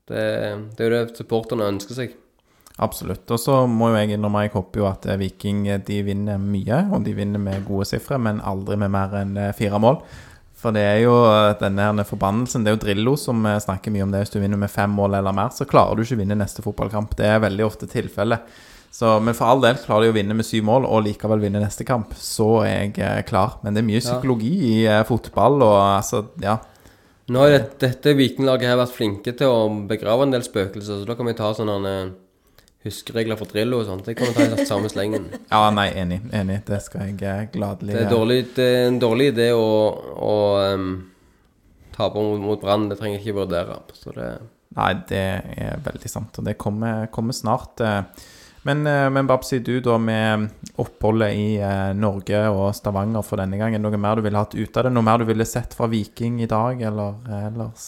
Det, 0.08 0.24
det 0.76 0.84
er 0.84 0.90
jo 0.90 0.96
det 0.96 1.20
supporterne 1.20 1.68
ønsker 1.72 1.96
seg. 1.96 2.16
Absolutt. 2.84 3.26
Og 3.34 3.40
så 3.42 3.62
må 3.72 3.90
jo 3.90 3.98
jeg 3.98 4.14
innrømme, 4.18 4.44
jeg 4.46 4.54
håper 4.54 4.82
jo 4.82 4.88
at 4.90 5.08
eh, 5.10 5.20
Viking 5.22 5.64
eh, 5.72 5.80
de 5.82 6.02
vinner 6.06 6.42
mye, 6.42 6.84
og 6.94 7.08
de 7.08 7.16
vinner 7.18 7.42
med 7.42 7.66
gode 7.66 7.88
sifre, 7.90 8.20
men 8.22 8.44
aldri 8.46 8.78
med 8.78 8.94
mer 8.94 9.16
enn 9.22 9.34
eh, 9.42 9.54
fire 9.58 9.80
mål. 9.82 10.02
For 10.58 10.74
det 10.74 10.82
er 10.82 11.02
jo 11.04 11.14
eh, 11.30 11.54
denne 11.60 11.92
her 11.92 12.08
forbannelsen. 12.08 12.64
Det 12.66 12.72
er 12.72 12.78
jo 12.78 12.84
Drillo 12.86 13.14
som 13.20 13.46
eh, 13.46 13.60
snakker 13.62 13.94
mye 13.94 14.08
om 14.08 14.14
det. 14.16 14.24
Hvis 14.26 14.34
du 14.34 14.40
vinner 14.42 14.58
med 14.58 14.74
fem 14.74 14.90
mål 14.90 15.20
eller 15.20 15.36
mer, 15.36 15.54
så 15.54 15.70
klarer 15.70 15.96
du 15.98 16.06
ikke 16.06 16.18
å 16.18 16.24
vinne 16.24 16.40
neste 16.40 16.66
fotballkamp. 16.66 17.14
Det 17.20 17.30
er 17.30 17.44
veldig 17.44 17.68
ofte 17.68 17.90
tilfellet. 17.92 18.50
Så, 18.98 19.20
men 19.20 19.36
for 19.38 19.52
all 19.52 19.62
del, 19.62 19.78
klarer 19.78 20.08
de 20.08 20.14
å 20.14 20.16
vinne 20.16 20.34
med 20.34 20.48
syv 20.48 20.64
mål 20.66 20.88
og 20.88 21.04
likevel 21.06 21.44
vinne 21.44 21.62
neste 21.62 21.86
kamp, 21.86 22.16
så 22.18 22.64
er 22.64 22.72
jeg 22.72 22.96
eh, 23.04 23.20
klar. 23.28 23.60
Men 23.62 23.76
det 23.76 23.84
er 23.84 23.90
mye 23.92 24.02
psykologi 24.02 24.54
i 24.72 24.78
eh, 24.90 25.04
fotball, 25.06 25.60
og 25.62 25.78
altså, 25.84 26.24
ja. 26.42 26.56
Nå 27.28 27.44
har 27.44 27.52
det, 27.52 27.60
dette 27.84 28.16
vikinglaget 28.18 28.80
vært 28.80 28.96
flinke 28.96 29.34
til 29.38 29.52
å 29.52 29.68
begrave 29.90 30.26
en 30.26 30.34
del 30.34 30.46
spøkelser, 30.46 31.04
så 31.04 31.10
da 31.10 31.18
kan 31.20 31.30
vi 31.30 31.36
ta 31.38 31.52
sånne 31.54 31.92
eh, 31.92 32.16
huskeregler 32.88 33.40
for 33.40 33.52
Drillo 33.52 33.82
og 33.82 33.90
sånt. 33.90 34.08
Det 34.08 34.16
kan 34.18 34.32
å 34.32 34.36
ta 34.36 34.48
i 34.48 34.66
samme 34.70 34.92
slengen. 34.92 35.30
Ja, 35.54 35.68
nei, 35.74 35.90
enig. 36.00 36.22
Enig. 36.36 36.62
Det 36.68 36.82
skal 36.86 37.08
jeg 37.12 37.52
gladelig 37.54 37.94
gjøre. 37.94 38.00
Det 38.02 38.06
er, 38.06 38.14
dårlig, 38.14 38.40
det 38.58 38.68
er 38.74 38.88
en 38.88 39.02
dårlig 39.02 39.32
idé 39.34 39.50
å, 39.56 39.68
å 40.28 40.36
um, 40.74 40.90
tape 41.96 42.24
mot, 42.24 42.42
mot 42.44 42.64
Brann. 42.64 42.90
Det 42.92 43.00
trenger 43.00 43.20
jeg 43.20 43.28
ikke 43.28 43.42
vurdere. 43.44 43.82
Så 43.98 44.16
det 44.16 44.32
Nei, 44.78 44.92
det 45.10 45.22
er 45.58 45.80
veldig 45.82 46.10
sant, 46.12 46.36
og 46.38 46.46
det 46.46 46.58
kommer, 46.62 47.08
kommer 47.14 47.34
snart. 47.34 47.80
eh. 47.82 48.26
Men, 48.68 48.88
eh, 48.88 49.10
men 49.10 49.28
Babsi, 49.28 49.60
du 49.60 49.80
da 49.80 49.96
med 49.98 50.50
oppholdet 50.76 51.34
i 51.40 51.56
eh, 51.56 51.94
Norge 51.96 52.42
og 52.52 52.76
Stavanger 52.76 53.24
for 53.24 53.40
denne 53.40 53.56
gangen, 53.62 53.80
noe 53.82 54.00
mer 54.02 54.20
du 54.20 54.26
ville 54.26 54.42
hatt 54.42 54.58
ut 54.58 54.78
av 54.78 54.84
det? 54.88 54.92
Noe 54.92 55.08
mer 55.08 55.24
du 55.24 55.30
ville 55.30 55.48
sett 55.48 55.78
fra 55.78 55.88
Viking 55.88 56.42
i 56.44 56.50
dag, 56.52 56.82
eller 56.90 57.16
eh, 57.30 57.46
ellers? 57.48 57.86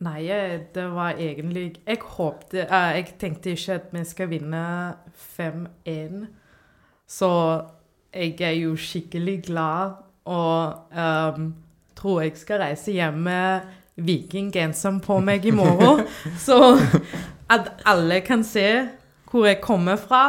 Nei, 0.00 0.30
eh, 0.32 0.60
det 0.74 0.86
var 0.94 1.18
egentlig 1.20 1.74
Jeg 1.86 1.98
håpte 2.00 2.62
uh, 2.64 2.92
Jeg 2.96 3.14
tenkte 3.20 3.50
ikke 3.52 3.74
at 3.74 3.90
vi 3.92 4.04
skal 4.04 4.30
vinne 4.30 4.62
5-1. 5.36 6.22
Så 7.06 7.32
jeg 8.14 8.40
er 8.40 8.54
jo 8.56 8.76
skikkelig 8.76 9.42
glad 9.46 9.90
og 10.24 10.74
um, 10.96 11.54
tror 11.96 12.20
jeg 12.20 12.32
skal 12.36 12.60
reise 12.62 12.92
hjem 12.92 13.14
med 13.14 13.60
vikinggenseren 13.96 15.00
på 15.00 15.18
meg 15.20 15.46
i 15.46 15.50
morgen. 15.50 16.06
Så 16.46 16.78
at 17.50 17.72
alle 17.86 18.20
kan 18.20 18.44
se 18.44 18.88
hvor 19.30 19.46
jeg 19.46 19.60
kommer 19.60 19.96
fra. 19.96 20.24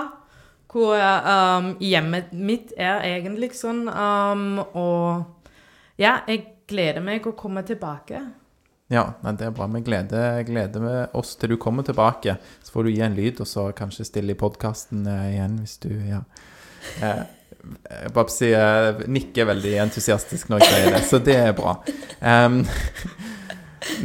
Hvor 0.71 0.95
um, 0.95 1.75
hjemmet 1.79 2.33
mitt 2.33 2.73
er 2.77 3.03
egentlig 3.07 3.53
sånn. 3.59 3.87
Um, 3.87 4.59
og 4.73 5.23
ja, 5.99 6.21
jeg 6.27 6.45
gleder 6.67 7.03
meg 7.03 7.27
å 7.27 7.35
komme 7.37 7.63
tilbake. 7.67 8.21
Ja, 8.91 9.05
det 9.23 9.45
er 9.47 9.53
bra. 9.55 9.69
Vi 9.71 9.83
gleder, 9.87 10.41
gleder 10.43 11.15
oss 11.15 11.37
til 11.39 11.53
du 11.53 11.59
kommer 11.61 11.85
tilbake. 11.87 12.35
Så 12.63 12.73
får 12.73 12.83
du 12.87 12.91
gi 12.91 13.03
en 13.05 13.15
lyd, 13.15 13.39
og 13.39 13.47
så 13.47 13.69
kanskje 13.75 14.07
stille 14.09 14.35
i 14.35 14.39
podkasten 14.39 15.05
igjen 15.07 15.61
hvis 15.63 15.77
du 15.85 15.93
Ja. 16.09 16.25
Eh, 17.01 18.07
Babsi 18.13 18.47
eh, 18.57 19.03
nikker 19.05 19.45
veldig 19.51 19.75
entusiastisk 19.83 20.49
når 20.49 20.63
jeg 20.63 20.71
sier 20.71 20.95
det, 20.95 21.01
så 21.05 21.19
det 21.21 21.35
er 21.37 21.51
bra. 21.53 21.75
Em, 22.25 22.63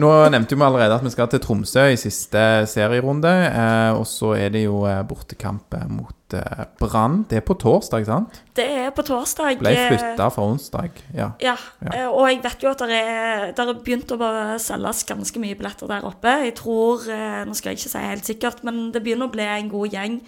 nå 0.01 0.11
nevnte 0.33 0.57
vi 0.59 0.65
allerede 0.67 0.97
at 0.99 1.05
vi 1.07 1.11
skal 1.15 1.29
til 1.33 1.41
Tromsø 1.45 1.85
i 1.93 1.97
siste 2.01 2.43
serierunde. 2.71 3.31
Eh, 3.49 3.93
og 3.97 4.05
så 4.11 4.33
er 4.37 4.51
det 4.55 4.65
jo 4.67 4.83
eh, 4.89 5.01
bortekamp 5.09 5.75
eh, 5.79 5.87
mot 5.89 6.37
eh, 6.37 6.65
Brann. 6.81 7.23
Det 7.31 7.39
er 7.41 7.45
på 7.47 7.57
torsdag, 7.63 8.07
sant? 8.09 8.41
Det 8.59 8.67
er 8.85 8.91
på 8.97 9.05
torsdag. 9.07 9.59
Ble 9.63 9.73
eh, 9.75 9.89
flytta 9.95 10.29
fra 10.35 10.47
onsdag. 10.51 11.03
Ja. 11.17 11.31
Ja, 11.43 11.57
Ja. 11.87 12.07
og 12.11 12.29
jeg 12.31 12.43
vet 12.45 12.67
jo 12.67 12.73
at 12.73 12.85
det 12.87 13.01
er, 13.01 13.51
er 13.55 13.75
begynt 13.81 14.13
å 14.15 14.21
bare 14.21 14.57
selges 14.63 15.05
ganske 15.09 15.43
mye 15.43 15.59
billetter 15.59 15.91
der 15.91 16.07
oppe. 16.09 16.37
Jeg 16.47 16.57
tror, 16.61 17.07
nå 17.47 17.55
skal 17.57 17.73
jeg 17.75 17.81
ikke 17.83 17.93
si 17.95 18.07
helt 18.11 18.33
sikkert, 18.33 18.65
men 18.67 18.89
det 18.95 19.05
begynner 19.07 19.31
å 19.31 19.35
bli 19.37 19.47
en 19.47 19.71
god 19.73 19.95
gjeng 19.95 20.21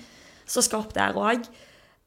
som 0.48 0.64
skal 0.64 0.86
opp 0.86 0.94
der 0.96 1.16
òg. 1.18 1.48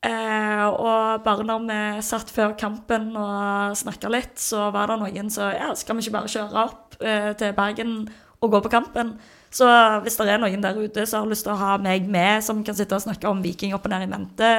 Eh, 0.02 0.66
og 0.66 1.22
bare 1.22 1.44
når 1.46 1.66
vi 1.68 1.82
satt 2.02 2.32
før 2.34 2.56
kampen 2.58 3.12
og 3.14 3.76
snakka 3.78 4.10
litt, 4.10 4.40
så 4.42 4.72
var 4.74 4.90
det 4.90 4.96
noen 5.04 5.30
som 5.30 5.52
Ja, 5.54 5.68
skal 5.78 6.00
vi 6.00 6.08
ikke 6.08 6.16
bare 6.16 6.32
kjøre 6.32 6.64
opp 6.64 6.91
eh, 7.04 7.32
til 7.38 7.54
Bergen 7.58 7.96
og 8.42 8.54
gå 8.54 8.64
på 8.66 8.72
kampen? 8.74 9.16
Så 9.52 9.68
hvis 10.06 10.16
det 10.16 10.30
er 10.32 10.40
noen 10.40 10.64
der 10.64 10.80
ute 10.80 11.04
som 11.10 11.26
har 11.26 11.32
lyst 11.34 11.44
til 11.44 11.54
å 11.54 11.60
ha 11.60 11.76
meg 11.82 12.08
med, 12.08 12.40
som 12.46 12.64
kan 12.64 12.78
sitte 12.78 12.96
og 12.96 13.04
snakke 13.04 13.28
om 13.28 13.44
Viking 13.44 13.76
opp 13.76 13.86
og 13.88 13.92
ned 13.92 14.08
i 14.08 14.12
mente 14.12 14.52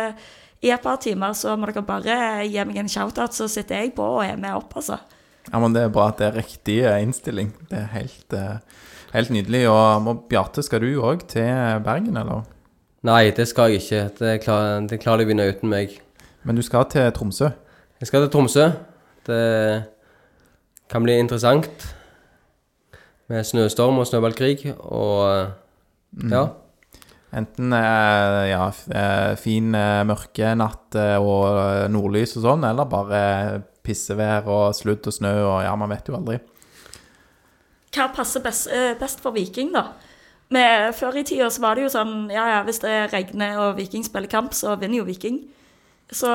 i 0.62 0.70
et 0.70 0.82
par 0.84 1.00
timer, 1.02 1.32
så 1.34 1.56
må 1.58 1.66
dere 1.66 1.82
bare 1.86 2.16
gi 2.44 2.62
meg 2.68 2.82
en 2.84 2.90
shout-out, 2.92 3.34
så 3.34 3.48
sitter 3.50 3.80
jeg 3.80 3.94
på 3.96 4.04
og 4.04 4.22
er 4.22 4.36
med 4.38 4.54
opp, 4.54 4.76
altså. 4.78 5.00
Ja, 5.48 5.58
men 5.58 5.72
Det 5.74 5.82
er 5.82 5.94
bra 5.94 6.10
at 6.12 6.20
det 6.20 6.28
er 6.28 6.38
riktig 6.38 6.76
eh, 6.84 7.00
innstilling. 7.02 7.50
Det 7.70 7.80
er 7.80 7.88
helt, 7.96 8.36
eh, 8.36 8.60
helt 9.12 9.32
nydelig. 9.34 9.64
Og, 9.68 10.26
Bjarte, 10.30 10.62
skal 10.62 10.84
du 10.84 11.00
òg 11.02 11.26
til 11.26 11.82
Bergen, 11.82 12.16
eller? 12.16 12.44
Nei, 13.02 13.32
det 13.34 13.48
skal 13.50 13.72
jeg 13.72 13.82
ikke. 13.82 14.02
Det, 14.20 14.36
klar, 14.44 14.86
det 14.86 15.00
klarer 15.02 15.24
de 15.24 15.26
å 15.26 15.32
vinne 15.32 15.48
uten 15.50 15.72
meg. 15.72 15.96
Men 16.46 16.54
du 16.54 16.62
skal 16.62 16.86
til 16.92 17.10
Tromsø. 17.10 17.50
Jeg 17.98 18.10
skal 18.10 18.22
til 18.22 18.30
Tromsø. 18.30 18.68
Det 19.26 19.42
kan 20.90 21.02
bli 21.02 21.18
interessant 21.18 21.88
med 23.30 23.46
snøstorm 23.46 24.00
og 24.02 24.08
snøballkrig. 24.08 24.72
Og 24.78 25.52
ja. 26.32 26.46
Enten 27.32 27.72
eh, 27.72 28.50
ja, 28.50 28.66
eh, 28.92 29.34
fin 29.40 29.72
eh, 29.74 30.02
mørke 30.04 30.50
natt 30.58 30.98
eh, 31.00 31.16
og 31.16 31.46
eh, 31.48 31.86
nordlys 31.88 32.36
og 32.36 32.44
sånn, 32.44 32.66
eller 32.68 32.90
bare 32.90 33.20
pissevær 33.82 34.50
og 34.52 34.74
sludd 34.76 35.08
og 35.08 35.16
snø 35.16 35.32
og 35.40 35.62
ja, 35.64 35.72
man 35.80 35.90
vet 35.94 36.10
jo 36.10 36.18
aldri. 36.18 36.36
Hva 37.92 38.10
passer 38.12 38.44
best, 38.44 38.68
eh, 38.72 38.92
best 39.00 39.24
for 39.24 39.32
Viking, 39.36 39.72
da? 39.72 39.86
Med, 40.52 40.92
før 40.92 41.16
i 41.16 41.24
tida 41.24 41.48
så 41.48 41.62
var 41.64 41.78
det 41.78 41.86
jo 41.86 41.94
sånn 41.94 42.26
Ja, 42.28 42.44
ja, 42.50 42.60
hvis 42.66 42.82
det 42.82 42.92
regner 43.14 43.56
og 43.62 43.78
Viking 43.78 44.04
spiller 44.04 44.28
kamp, 44.28 44.52
så 44.52 44.76
vinner 44.76 45.00
jo 45.00 45.08
Viking. 45.08 45.40
Så 46.12 46.28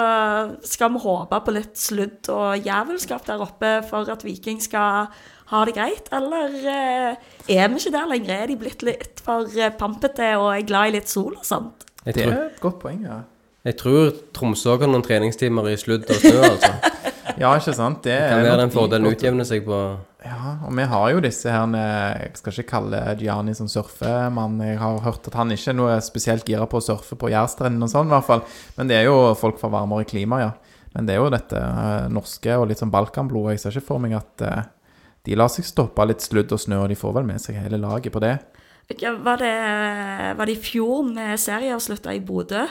skal 0.65 0.89
vi 0.95 1.03
håpe 1.03 1.37
på 1.45 1.53
litt 1.53 1.77
sludd 1.77 2.25
og 2.33 2.65
jævelskap 2.65 3.27
der 3.27 3.43
oppe 3.45 3.75
for 3.85 4.09
at 4.09 4.25
Viking 4.25 4.57
skal 4.63 5.11
ha 5.51 5.63
det 5.67 5.73
greit, 5.77 6.09
eller 6.11 6.55
eh, 6.67 7.25
er 7.55 7.69
vi 7.71 7.79
ikke 7.79 7.93
der 7.95 8.09
lenger? 8.11 8.33
Er 8.35 8.51
de 8.51 8.57
blitt 8.59 8.83
litt 8.83 9.21
for 9.23 9.47
eh, 9.55 9.71
pampete 9.79 10.33
og 10.39 10.51
er 10.51 10.65
glad 10.67 10.91
i 10.91 10.97
litt 10.97 11.11
sol 11.11 11.37
og 11.37 11.45
sånt? 11.47 11.85
Jeg 12.03 12.17
Det 12.17 12.25
er 12.27 12.37
et 12.49 12.61
godt 12.63 12.79
poeng, 12.83 13.01
ja. 13.07 13.21
jeg 13.67 13.77
tror 13.79 14.11
Tromsø 14.35 14.77
har 14.77 14.87
noen 14.91 15.03
treningstimer 15.03 15.67
i 15.71 15.77
sludd 15.79 16.07
og 16.07 16.21
snø, 16.23 16.37
altså. 16.51 16.73
Ja, 17.37 17.51
ikke 17.53 17.73
sant? 17.77 17.99
Det 18.01 18.15
Kan 18.17 18.39
er 18.39 18.47
være 18.47 18.61
den 18.63 18.71
fordelen 18.73 19.11
utjevner 19.11 19.45
seg 19.45 19.61
på 19.67 19.77
Ja, 20.25 20.55
og 20.65 20.71
vi 20.73 20.85
har 20.89 21.09
jo 21.13 21.19
disse 21.21 21.51
her 21.53 21.67
Jeg 21.75 22.31
skal 22.39 22.55
ikke 22.55 22.71
kalle 22.71 23.01
Gianni 23.19 23.53
som 23.53 23.67
surfemann. 23.69 24.55
Jeg 24.65 24.79
har 24.81 24.97
hørt 25.05 25.27
at 25.29 25.37
han 25.37 25.53
ikke 25.53 25.69
er 25.69 25.77
noe 25.77 25.99
spesielt 26.01 26.47
gira 26.49 26.65
på 26.65 26.79
å 26.79 26.83
surfe 26.83 27.13
på 27.19 27.29
Jærstrendene 27.29 27.85
og 27.85 27.93
sånn, 27.93 28.09
i 28.09 28.15
hvert 28.15 28.25
fall. 28.25 28.41
Men 28.79 28.89
det 28.89 28.97
er 28.97 29.05
jo 29.11 29.19
folk 29.37 29.61
fra 29.61 29.69
varmere 29.69 30.07
klima, 30.09 30.41
ja. 30.41 30.49
Men 30.95 31.05
det 31.05 31.13
er 31.13 31.21
jo 31.21 31.29
dette 31.29 31.61
eh, 31.61 32.07
norske 32.09 32.57
og 32.57 32.71
litt 32.71 32.81
sånn 32.81 32.95
balkanblod. 32.95 33.51
Jeg 33.53 33.61
ser 33.61 33.77
ikke 33.77 33.91
for 33.91 34.01
meg 34.01 34.17
at 34.17 34.47
de 35.25 35.35
lar 35.35 35.51
seg 35.51 35.65
stoppe 35.67 36.03
av 36.03 36.11
litt 36.11 36.23
sludd 36.23 36.53
og 36.55 36.61
snø, 36.61 36.83
og 36.83 36.91
de 36.91 36.99
får 36.99 37.15
vel 37.17 37.27
med 37.27 37.41
seg 37.43 37.59
hele 37.59 37.79
laget 37.81 38.13
på 38.13 38.21
det. 38.23 38.35
Var 38.87 39.41
det, 39.41 39.55
var 40.39 40.47
det 40.47 40.53
i 40.53 40.61
fjor 40.63 41.07
med 41.09 41.39
serieavslutta 41.41 42.13
i 42.15 42.21
Bodø? 42.23 42.67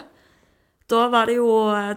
Da 0.86 1.09
var, 1.11 1.26
det 1.26 1.34
jo, 1.34 1.49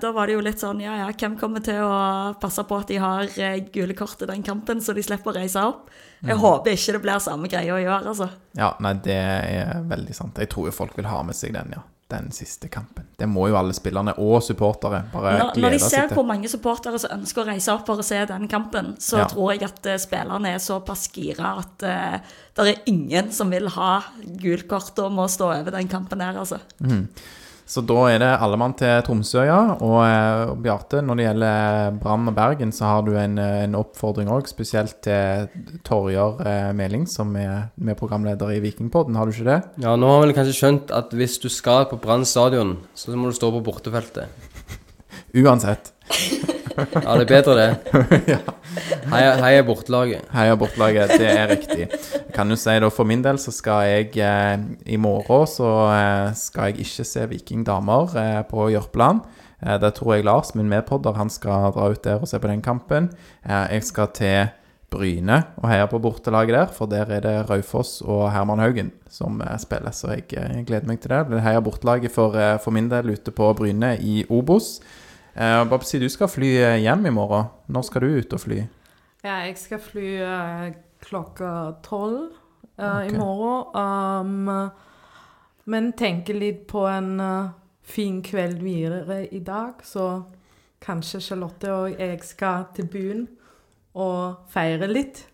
da 0.02 0.10
var 0.12 0.26
det 0.26 0.34
jo 0.34 0.42
litt 0.42 0.62
sånn 0.64 0.80
Ja, 0.82 0.96
ja, 0.98 1.10
hvem 1.14 1.36
kommer 1.38 1.62
til 1.62 1.78
å 1.86 2.34
passe 2.42 2.64
på 2.66 2.80
at 2.82 2.90
de 2.90 2.98
har 2.98 3.30
eh, 3.38 3.60
gule 3.70 3.94
kort 3.94 4.24
i 4.26 4.30
den 4.32 4.42
kampen, 4.42 4.82
så 4.82 4.96
de 4.98 5.04
slipper 5.06 5.30
å 5.30 5.36
reise 5.38 5.62
opp? 5.62 5.92
Jeg 6.26 6.40
håper 6.42 6.74
ikke 6.74 6.96
det 6.98 7.02
blir 7.04 7.22
samme 7.22 7.52
greia 7.52 7.78
i 7.78 7.86
år, 7.86 8.10
altså. 8.10 8.32
Ja, 8.58 8.74
nei, 8.82 8.96
det 9.06 9.16
er 9.16 9.86
veldig 9.88 10.16
sant. 10.18 10.42
Jeg 10.42 10.50
tror 10.52 10.68
jo 10.68 10.76
folk 10.76 10.98
vil 10.98 11.08
ha 11.08 11.22
med 11.24 11.38
seg 11.38 11.54
den, 11.54 11.78
ja. 11.78 11.86
Den 12.10 12.32
siste 12.34 12.68
kampen. 12.74 13.06
Det 13.20 13.28
må 13.30 13.44
jo 13.52 13.58
alle 13.60 13.74
spillerne 13.78 14.16
og 14.18 14.40
supportere 14.42 15.04
bare 15.14 15.36
Når, 15.38 15.60
når 15.62 15.76
de 15.76 15.80
ser 15.84 16.08
til. 16.08 16.16
hvor 16.18 16.26
mange 16.26 16.50
supportere 16.50 16.98
som 16.98 17.12
ønsker 17.20 17.44
å 17.44 17.48
reise 17.52 17.70
opp 17.76 17.86
for 17.86 18.02
å 18.02 18.06
se 18.06 18.24
den 18.26 18.48
kampen, 18.50 18.96
så 18.98 19.20
Ja. 19.20 19.28
tror 19.30 19.52
jeg 19.54 19.64
at 19.68 19.86
eh, 19.86 19.98
spillerne 20.02 20.56
er 20.56 20.58
såpass 20.58 21.08
gira 21.14 21.52
at 21.60 21.86
uh, 21.86 22.18
det 22.58 22.66
er 22.74 22.82
ingen 22.90 23.30
som 23.32 23.52
vil 23.54 23.70
ha 23.76 23.92
gult 24.42 24.68
kort 24.68 24.98
og 25.00 25.12
må 25.14 25.28
stå 25.30 25.52
over 25.60 25.72
den 25.72 25.88
kampen 25.88 26.20
her, 26.26 26.34
altså. 26.42 26.58
Så 27.70 27.84
da 27.86 28.00
er 28.10 28.18
det 28.18 28.30
alle 28.42 28.58
mann 28.58 28.74
til 28.78 29.04
Tromsø, 29.06 29.44
ja. 29.46 29.60
Og, 29.78 30.00
eh, 30.02 30.50
og 30.50 30.62
Bjarte, 30.64 31.04
når 31.06 31.20
det 31.20 31.26
gjelder 31.28 32.00
Brann 32.02 32.32
og 32.32 32.34
Bergen, 32.34 32.72
så 32.74 32.88
har 32.90 33.04
du 33.06 33.12
en, 33.14 33.38
eh, 33.38 33.64
en 33.68 33.78
oppfordring 33.78 34.32
òg, 34.34 34.50
spesielt 34.50 34.98
til 35.06 35.46
Torjar 35.86 36.42
eh, 36.42 36.72
Meling, 36.74 37.06
som 37.06 37.36
er 37.38 37.70
med 37.78 37.98
programleder 38.00 38.56
i 38.56 38.60
Vikingpodden, 38.64 39.16
har 39.16 39.30
du 39.30 39.36
ikke 39.36 39.52
det? 39.52 39.60
Ja, 39.86 39.94
nå 39.96 40.10
har 40.10 40.26
vel 40.26 40.34
kanskje 40.34 40.58
skjønt 40.58 40.90
at 40.98 41.14
hvis 41.14 41.38
du 41.38 41.46
skal 41.54 41.86
på 41.92 42.02
Brann 42.02 42.26
stadion, 42.26 42.80
så 42.98 43.14
må 43.14 43.30
du 43.30 43.38
stå 43.38 43.52
på 43.54 43.62
bortefeltet. 43.70 44.34
Uansett. 45.38 45.94
Ja, 46.74 47.20
det 47.20 47.30
er 47.30 47.32
bedre 47.36 47.54
det. 47.60 48.40
Heia, 49.10 49.64
bortelaget. 49.66 50.28
Heia 50.34 50.56
bortelaget, 50.60 51.16
det 51.20 51.30
er 51.32 51.52
riktig. 51.52 51.88
Jeg 51.90 52.34
kan 52.36 52.50
jo 52.50 52.58
si 52.60 52.78
da, 52.80 52.90
For 52.94 53.08
min 53.08 53.24
del 53.26 53.40
så 53.42 53.54
skal 53.56 53.88
jeg 53.90 54.14
eh, 54.24 54.56
i 54.94 55.00
morgen 55.02 55.48
så 55.50 55.74
eh, 55.94 56.30
skal 56.38 56.72
jeg 56.72 56.86
ikke 56.86 57.08
se 57.08 57.26
Viking 57.32 57.66
damer 57.68 58.16
eh, 58.20 58.42
på 58.50 58.70
Jørpeland. 58.74 59.24
Eh, 59.66 59.80
der 59.82 59.92
tror 59.96 60.16
jeg 60.16 60.26
Lars, 60.28 60.56
min 60.56 60.70
medpodder, 60.70 61.18
han 61.18 61.30
skal 61.30 61.74
dra 61.76 61.90
ut 61.92 62.04
der 62.04 62.22
og 62.22 62.28
se 62.28 62.40
på 62.40 62.48
den 62.48 62.62
kampen. 62.62 63.12
Eh, 63.46 63.68
jeg 63.76 63.84
skal 63.84 64.14
til 64.16 64.56
Bryne 64.90 65.44
og 65.62 65.68
heie 65.70 65.86
på 65.86 66.00
bortelaget 66.02 66.56
der, 66.56 66.72
for 66.74 66.90
der 66.90 67.12
er 67.14 67.22
det 67.22 67.36
Raufoss 67.50 68.00
og 68.02 68.32
Herman 68.34 68.60
Haugen 68.60 68.92
som 69.10 69.42
eh, 69.42 69.58
spiller. 69.62 69.94
Så 69.94 70.16
jeg, 70.16 70.26
jeg 70.34 70.66
gleder 70.66 70.88
meg 70.90 71.02
til 71.04 71.14
det. 71.14 71.26
Det 71.30 71.44
heia 71.46 71.62
bortelaget 71.62 72.12
for, 72.16 72.38
for 72.64 72.74
min 72.74 72.90
del 72.90 73.14
ute 73.14 73.32
på 73.36 73.54
Bryne 73.54 73.98
i 74.02 74.24
Obos. 74.30 74.80
Eh, 75.34 75.64
Babsi, 75.70 76.00
du 76.00 76.10
skal 76.10 76.32
fly 76.32 76.52
eh, 76.58 76.78
hjem 76.84 77.06
i 77.06 77.14
morgen. 77.14 77.50
Når 77.68 77.88
skal 77.88 78.06
du 78.06 78.20
ut 78.20 78.36
og 78.36 78.44
fly? 78.46 78.60
Ja, 79.24 79.42
jeg 79.46 79.58
skal 79.60 79.82
fly 79.84 80.12
eh, 80.26 80.68
klokka 81.04 81.54
tolv 81.86 82.30
eh, 82.78 82.86
okay. 82.86 83.10
i 83.10 83.18
morgen. 83.18 84.46
Um, 84.50 84.72
men 85.70 85.92
tenker 85.94 86.38
litt 86.40 86.66
på 86.70 86.88
en 86.90 87.20
uh, 87.22 87.52
fin 87.86 88.22
kveld 88.26 88.64
videre 88.64 89.28
i 89.28 89.42
dag, 89.46 89.84
så 89.86 90.24
kanskje 90.82 91.22
Charlotte 91.22 91.74
og 91.74 92.00
jeg 92.00 92.22
skal 92.26 92.70
til 92.76 92.88
byen 92.90 93.28
og 94.00 94.50
feire 94.50 94.90
litt. 94.90 95.26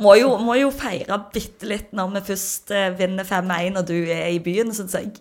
Må 0.00 0.14
jo, 0.18 0.34
må 0.40 0.56
jo 0.58 0.70
feire 0.74 1.18
bitte 1.32 1.68
litt 1.68 1.92
når 1.96 2.14
vi 2.14 2.22
først 2.30 2.72
eh, 2.74 2.90
vinner 2.98 3.26
5-1 3.28 3.80
og 3.80 3.88
du 3.88 3.96
er 3.98 4.30
i 4.32 4.40
byen, 4.42 4.72
syns 4.74 4.96
jeg. 4.96 5.12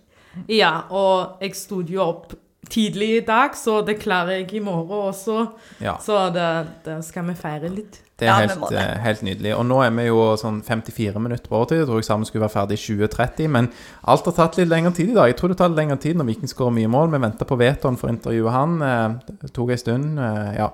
Ja, 0.50 0.88
og 0.90 1.44
jeg 1.44 1.58
sto 1.58 1.82
jo 1.86 2.02
opp 2.06 2.34
tidlig 2.74 3.10
i 3.20 3.26
dag, 3.28 3.54
så 3.60 3.82
det 3.86 4.00
klarer 4.02 4.40
jeg 4.42 4.54
i 4.58 4.64
morgen 4.66 4.90
også. 5.12 5.44
Ja. 5.84 5.98
Så 6.02 6.18
det, 6.34 6.48
det 6.86 6.98
skal 7.06 7.28
vi 7.30 7.36
feire 7.38 7.70
litt. 7.70 8.00
Det 8.18 8.28
er 8.30 8.32
Ja, 8.32 8.48
helt, 8.48 8.70
det. 8.70 8.80
eh, 8.80 9.00
helt 9.04 9.22
nydelig. 9.26 9.52
Og 9.58 9.66
nå 9.68 9.80
er 9.84 9.90
vi 9.98 10.04
jo 10.08 10.20
sånn 10.40 10.60
54 10.64 11.20
minutter 11.20 11.50
på 11.50 11.58
overtid. 11.58 11.80
Jeg 11.82 11.88
tror 11.90 12.02
eksamen 12.04 12.26
skulle 12.30 12.46
være 12.46 12.54
ferdig 12.56 12.78
i 12.78 12.84
2030, 12.84 13.48
men 13.52 13.70
alt 14.14 14.26
har 14.30 14.36
tatt 14.38 14.58
litt 14.62 14.70
lengre 14.72 14.94
tid 14.96 15.10
i 15.12 15.16
dag. 15.18 15.32
Jeg 15.32 15.38
tror 15.42 15.50
det 15.54 15.58
tar 15.60 15.72
litt 15.74 15.82
lengre 15.82 15.98
tid 16.00 16.16
når 16.20 16.30
Viking 16.30 16.52
skårer 16.52 16.76
mye 16.78 16.92
mål. 16.94 17.10
Vi 17.16 17.22
venter 17.26 17.50
på 17.50 17.58
Veton 17.60 17.98
for 18.00 18.08
å 18.10 18.14
intervjue 18.16 18.54
han. 18.54 18.78
Eh, 18.82 19.34
Det 19.44 19.52
tok 19.54 19.74
en 19.76 19.82
stund, 19.82 20.20
eh, 20.20 20.54
ja. 20.62 20.70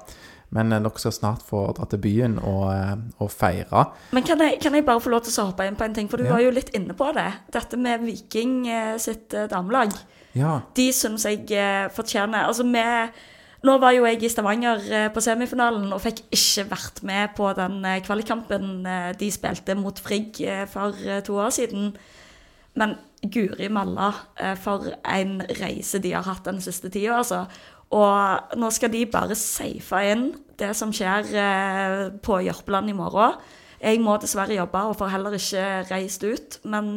Men 0.52 0.70
dere 0.74 0.89
skal 0.97 1.12
snart 1.14 1.43
få 1.45 1.64
dra 1.78 1.86
til 1.86 2.00
byen 2.02 2.39
og, 2.41 3.02
og 3.22 3.30
feire. 3.30 3.84
Men 4.12 4.24
kan 4.26 4.39
jeg, 4.41 4.60
kan 4.64 4.74
jeg 4.74 4.86
bare 4.86 5.00
få 5.00 5.12
lov 5.14 5.22
til 5.24 5.36
å 5.43 5.45
hoppe 5.52 5.68
inn 5.70 5.76
på 5.78 5.86
en 5.86 5.93
ting, 5.93 6.08
for 6.10 6.18
du 6.18 6.24
Ja. 6.26 6.32
var 6.34 6.41
jo 6.41 6.50
litt 6.52 6.72
inne 6.74 6.93
på 6.97 7.12
det. 7.14 7.28
Dette 7.54 7.78
med 7.78 8.02
Viking 8.02 8.66
sitt 8.97 9.30
damelag. 9.50 9.93
Ja. 10.38 10.59
De 10.77 10.89
syns 10.93 11.25
jeg 11.25 11.47
eh, 11.57 11.89
fortjener 11.93 12.45
Altså, 12.45 12.65
vi 12.67 12.86
Nå 13.59 13.73
var 13.82 13.91
jo 13.91 14.05
jeg 14.07 14.21
i 14.23 14.30
Stavanger 14.32 14.86
eh, 14.88 15.09
på 15.11 15.19
semifinalen 15.19 15.89
og 15.91 15.99
fikk 15.99 16.21
ikke 16.32 16.63
vært 16.69 17.01
med 17.03 17.34
på 17.36 17.49
den 17.57 17.82
eh, 17.84 17.97
kvalikkampen 18.05 18.86
de 19.19 19.32
spilte 19.36 19.75
mot 19.75 19.99
Frigg 19.99 20.39
for 20.71 20.95
to 21.27 21.36
år 21.36 21.51
siden. 21.51 21.89
Men 22.80 22.95
guri 23.19 23.67
malla, 23.67 24.13
for 24.63 24.88
en 25.03 25.41
reise 25.59 25.99
de 25.99 26.13
har 26.15 26.23
hatt 26.23 26.47
den 26.47 26.61
siste 26.63 26.88
tida, 26.88 27.17
altså. 27.17 27.41
Og 27.91 28.55
nå 28.55 28.69
skal 28.71 28.93
de 28.93 29.03
bare 29.11 29.36
safe 29.36 30.05
inn 30.07 30.30
det 30.55 30.71
som 30.77 30.93
skjer 30.95 32.15
på 32.23 32.39
Jørpeland 32.45 32.93
i 32.93 32.95
morgen. 32.95 33.36
Jeg 33.84 33.99
må 33.99 34.15
dessverre 34.23 34.55
jobbe 34.55 34.86
og 34.88 34.95
får 35.01 35.11
heller 35.17 35.36
ikke 35.36 35.67
reist 35.91 36.23
ut. 36.23 36.61
Men 36.63 36.95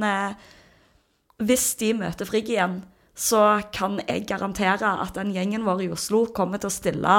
hvis 1.43 1.73
de 1.83 1.91
møter 1.99 2.29
Frigg 2.29 2.55
igjen, 2.55 2.85
så 3.15 3.61
kan 3.75 4.01
jeg 4.07 4.27
garantere 4.29 4.93
at 5.05 5.17
den 5.19 5.35
gjengen 5.35 5.67
vår 5.67 5.85
i 5.85 5.91
Oslo 5.93 6.25
kommer 6.35 6.63
til 6.63 6.71
å 6.71 6.75
stille 6.75 7.17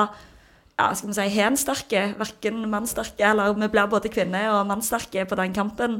ja, 0.74 0.88
skal 0.98 1.12
vi 1.12 1.16
si, 1.18 1.26
hensterke, 1.36 2.06
verken 2.18 2.64
mannsterke 2.72 3.28
eller 3.30 3.54
vi 3.54 3.70
blir 3.70 3.90
både 3.92 4.10
kvinner 4.14 4.50
og 4.56 4.70
mannsterke 4.72 5.26
på 5.30 5.38
den 5.38 5.54
kampen. 5.54 6.00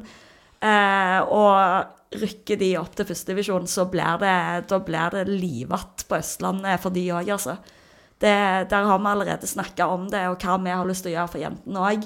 Eh, 0.64 1.20
og 1.30 2.18
rykker 2.18 2.60
de 2.62 2.74
opp 2.80 2.96
til 2.98 3.08
førstedivisjon, 3.10 3.70
så 3.70 3.86
blir 3.90 4.20
det, 4.22 4.36
da 4.70 5.08
det 5.14 5.24
livatt 5.30 6.06
på 6.10 6.18
Østlandet 6.20 6.82
for 6.82 6.94
de 6.94 7.08
òg, 7.14 7.32
altså. 7.36 7.58
Det, 8.22 8.34
der 8.72 8.86
har 8.88 9.00
vi 9.02 9.10
allerede 9.10 9.50
snakka 9.50 9.88
om 9.92 10.06
det, 10.12 10.22
og 10.30 10.42
hva 10.42 10.58
vi 10.62 10.72
har 10.72 10.88
lyst 10.88 11.04
til 11.04 11.14
å 11.14 11.18
gjøre 11.18 11.32
for 11.34 11.44
jentene 11.44 11.88
òg. 11.90 12.06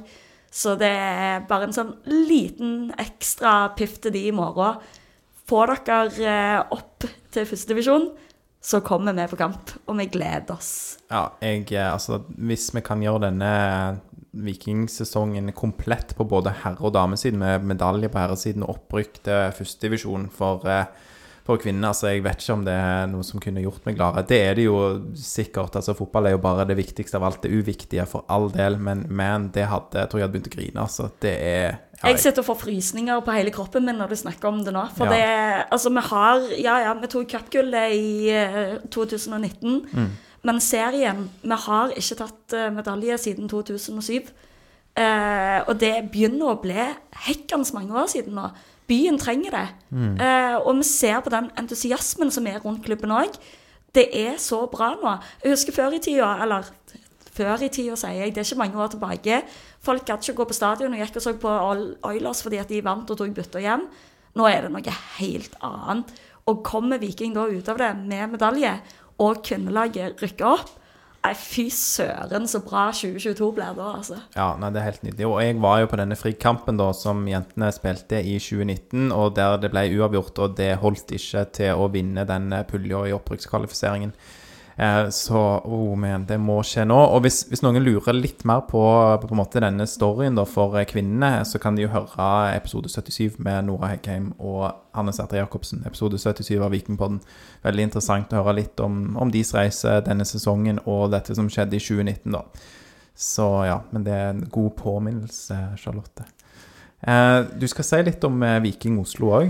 Så 0.58 0.78
det 0.80 0.90
er 0.90 1.44
bare 1.48 1.68
en 1.68 1.76
sånn 1.76 1.92
liten 2.08 2.94
ekstra 2.98 3.74
piff 3.78 4.00
til 4.02 4.16
de 4.16 4.24
i 4.30 4.36
morgen. 4.36 4.80
Få 5.48 5.64
dere 5.70 6.08
eh, 6.28 6.62
opp 6.76 7.06
til 7.32 7.48
førstedivisjon, 7.48 8.10
så 8.68 8.82
kommer 8.84 9.16
vi 9.16 9.28
på 9.32 9.39
kamp, 9.39 9.72
og 9.88 9.95
vi 10.00 10.10
gleder 10.12 10.58
oss. 10.58 10.98
Ja, 11.08 11.30
jeg, 11.39 11.70
eh, 11.72 11.88
altså, 11.88 12.20
hvis 12.36 12.68
vi 12.76 12.84
kan 12.84 13.04
gjøre 13.04 13.30
denne 13.30 13.52
vikingsesongen 14.38 15.54
komplett 15.58 16.12
på 16.18 16.28
både 16.28 16.52
herre- 16.64 16.84
og 16.84 16.93
damesiden, 16.98 17.39
med 17.39 17.64
medalje 17.70 18.10
på 18.12 18.20
herresiden 18.20 18.66
og 18.68 18.76
opprykk 18.76 19.22
til 19.24 19.56
førstedivisjon 19.62 20.28
for, 20.36 20.68
eh, 20.68 20.86
for 21.48 21.60
kvinner, 21.62 21.93
altså 21.93 22.10
jeg 22.12 22.22
vet 22.26 22.41
ikke 22.43 22.56
om 22.58 22.64
det 22.68 22.74
er 22.76 23.08
noe 23.08 23.24
som 23.24 23.39
kunne 23.43 23.62
gjort 23.64 23.86
meg 23.88 23.95
gladere. 23.95 24.26
Det 24.28 24.39
er 24.43 24.58
det 24.60 24.66
jo 24.68 24.78
sikkert. 25.16 25.78
altså 25.80 25.95
Fotball 25.95 26.28
er 26.28 26.36
jo 26.36 26.41
bare 26.43 26.66
det 26.68 26.76
viktigste 26.78 27.16
av 27.20 27.24
alt. 27.28 27.39
Det 27.45 27.52
uviktige 27.56 28.06
for 28.10 28.26
all 28.34 28.50
del, 28.52 28.76
men 28.78 29.06
man, 29.10 29.48
det 29.56 29.66
hadde 29.72 30.02
Jeg 30.04 30.12
tror 30.12 30.20
jeg 30.20 30.28
hadde 30.28 30.36
begynt 30.36 30.52
å 30.52 30.56
grine. 30.58 30.84
altså 30.84 31.10
Det 31.24 31.34
er 31.39 31.68
ja, 32.04 32.12
Jeg 32.12 32.20
sitter 32.20 32.43
og 32.43 32.50
får 32.52 32.60
frysninger 32.66 33.24
på 33.26 33.36
hele 33.38 33.54
kroppen 33.56 33.88
min 33.88 33.98
når 33.98 34.12
du 34.12 34.20
snakker 34.20 34.52
om 34.52 34.64
det 34.66 34.76
nå. 34.76 34.84
For 34.98 35.08
Ja. 35.08 35.16
det 35.16 35.66
Altså, 35.72 35.89
vi 35.89 36.04
har 36.12 36.43
Ja, 36.60 36.78
ja, 36.86 36.93
vi 36.93 37.08
tok 37.08 37.28
cupgullet 37.32 37.95
i 37.95 38.30
eh, 38.30 38.78
2019. 38.91 39.88
Mm. 39.93 40.12
Men 40.43 40.60
serien 40.62 41.30
Vi 41.41 41.56
har 41.68 41.95
ikke 41.95 42.20
tatt 42.20 42.54
eh, 42.54 42.70
medalje 42.76 43.18
siden 43.18 43.50
2007. 43.50 44.30
Eh, 44.98 45.60
og 45.68 45.78
det 45.80 46.10
begynner 46.12 46.54
å 46.56 46.62
bli 46.62 46.88
hekkende 47.28 47.74
mange 47.74 47.93
år 47.93 48.08
siden 48.10 48.36
nå. 48.36 48.50
Byen 48.88 49.20
trenger 49.20 49.52
det. 49.52 49.68
Mm. 49.90 50.14
Eh, 50.22 50.56
og 50.58 50.78
vi 50.80 50.88
ser 50.88 51.20
på 51.24 51.32
den 51.34 51.50
entusiasmen 51.60 52.32
som 52.32 52.48
er 52.48 52.62
rundt 52.64 52.86
klubben 52.86 53.12
òg. 53.12 53.36
Det 53.96 54.08
er 54.16 54.38
så 54.40 54.62
bra 54.72 54.94
nå. 54.96 55.18
Jeg 55.44 55.56
husker 55.56 55.76
før 55.76 55.98
i 55.98 56.00
tida, 56.04 56.30
eller 56.44 56.68
før 57.38 57.64
i 57.66 57.70
tida, 57.70 57.98
sier 58.00 58.22
jeg, 58.22 58.34
det 58.36 58.42
er 58.42 58.48
ikke 58.48 58.62
mange 58.62 58.80
år 58.82 58.94
tilbake. 58.94 59.42
Folk 59.84 60.06
gadd 60.08 60.24
ikke 60.24 60.40
gå 60.40 60.48
på 60.50 60.58
stadion 60.58 60.96
og 60.96 61.04
gikk 61.04 61.20
og 61.20 61.26
så 61.26 61.36
på 61.40 61.56
Oilers 62.08 62.44
fordi 62.46 62.62
at 62.62 62.72
de 62.72 62.84
vant 62.86 63.12
og 63.12 63.20
tok 63.20 63.36
bytta 63.36 63.62
hjem. 63.64 63.86
Nå 64.38 64.48
er 64.50 64.66
det 64.66 64.74
noe 64.74 64.96
helt 65.18 65.60
annet. 65.66 66.16
Og 66.48 66.64
kommer 66.64 67.02
Viking 67.02 67.36
da 67.36 67.48
ut 67.50 67.70
av 67.70 67.80
det 67.82 67.92
med 68.00 68.38
medalje, 68.38 68.72
og 69.20 69.42
kvinnelaget 69.44 70.22
rykker 70.22 70.48
opp, 70.48 70.70
nei, 71.26 71.34
fy 71.38 71.68
søren 71.74 72.47
så 72.49 72.61
bra 72.65 72.88
2022 72.95 73.49
blir 73.57 73.76
da, 73.78 73.91
altså. 73.99 74.20
Ja, 74.36 74.51
nei, 74.59 74.72
det 74.74 74.82
er 74.82 74.88
helt 74.89 75.05
nydelig. 75.05 75.28
Og 75.28 75.38
jeg 75.43 75.59
var 75.63 75.82
jo 75.82 75.91
på 75.91 75.99
denne 75.99 76.18
frikampen 76.20 76.80
da, 76.80 76.89
som 76.95 77.26
jentene 77.30 77.72
spilte 77.76 78.22
i 78.22 78.38
2019, 78.41 79.11
og 79.15 79.36
der 79.38 79.57
det 79.61 79.72
ble 79.74 79.88
uavgjort, 79.97 80.43
og 80.43 80.57
det 80.59 80.74
holdt 80.84 81.15
ikke 81.18 81.45
til 81.59 81.78
å 81.78 81.89
vinne 81.93 82.28
den 82.30 82.51
eh, 82.55 82.65
pulja 82.68 83.05
i 83.09 83.15
opprykkskvalifiseringen. 83.18 84.13
Eh, 84.78 85.10
så 85.10 85.62
oh 85.66 85.96
man, 85.98 86.26
det 86.30 86.38
må 86.38 86.60
skje 86.62 86.84
nå. 86.86 86.98
Og 87.16 87.24
hvis, 87.26 87.42
hvis 87.50 87.64
noen 87.66 87.82
lurer 87.82 88.14
litt 88.14 88.44
mer 88.46 88.62
på, 88.70 88.82
på, 89.22 89.30
en 89.32 89.40
måte 89.40 89.62
denne 89.64 89.88
storyen 89.90 90.38
da, 90.38 90.46
for 90.46 90.78
eh, 90.78 90.86
kvinnene, 90.90 91.42
så 91.50 91.58
kan 91.62 91.78
de 91.78 91.88
jo 91.88 91.94
høre 91.94 92.28
episode 92.54 92.92
77 92.94 93.40
med 93.42 93.66
Nora 93.66 93.90
Heggheim 93.96 94.30
og 94.38 94.68
Hanne 94.98 95.16
Sætre 95.18 95.42
Jacobsen. 95.42 95.82
Episode 95.90 96.22
77 96.22 96.60
av 96.62 96.76
Vikingpodden. 96.76 97.24
Veldig 97.66 97.88
interessant 97.90 98.34
å 98.34 98.44
høre 98.44 98.60
litt 98.60 98.84
om, 98.86 99.16
om 99.18 99.34
deres 99.34 99.56
reise 99.58 99.98
denne 100.06 100.28
sesongen 100.30 100.84
og 100.86 101.10
dette 101.16 101.34
som 101.38 101.50
skjedde 101.50 101.80
i 101.80 101.82
2019, 101.82 102.38
da. 102.38 102.46
Så 103.18 103.48
ja, 103.66 103.80
men 103.90 104.06
det 104.06 104.14
er 104.14 104.28
en 104.30 104.44
god 104.54 104.76
påminnelse, 104.78 105.58
Charlotte. 105.82 106.28
Eh, 107.02 107.40
du 107.58 107.66
skal 107.70 107.90
si 107.90 108.04
litt 108.06 108.30
om 108.30 108.38
eh, 108.46 108.60
Viking 108.62 109.02
Oslo 109.02 109.34
òg. 109.40 109.50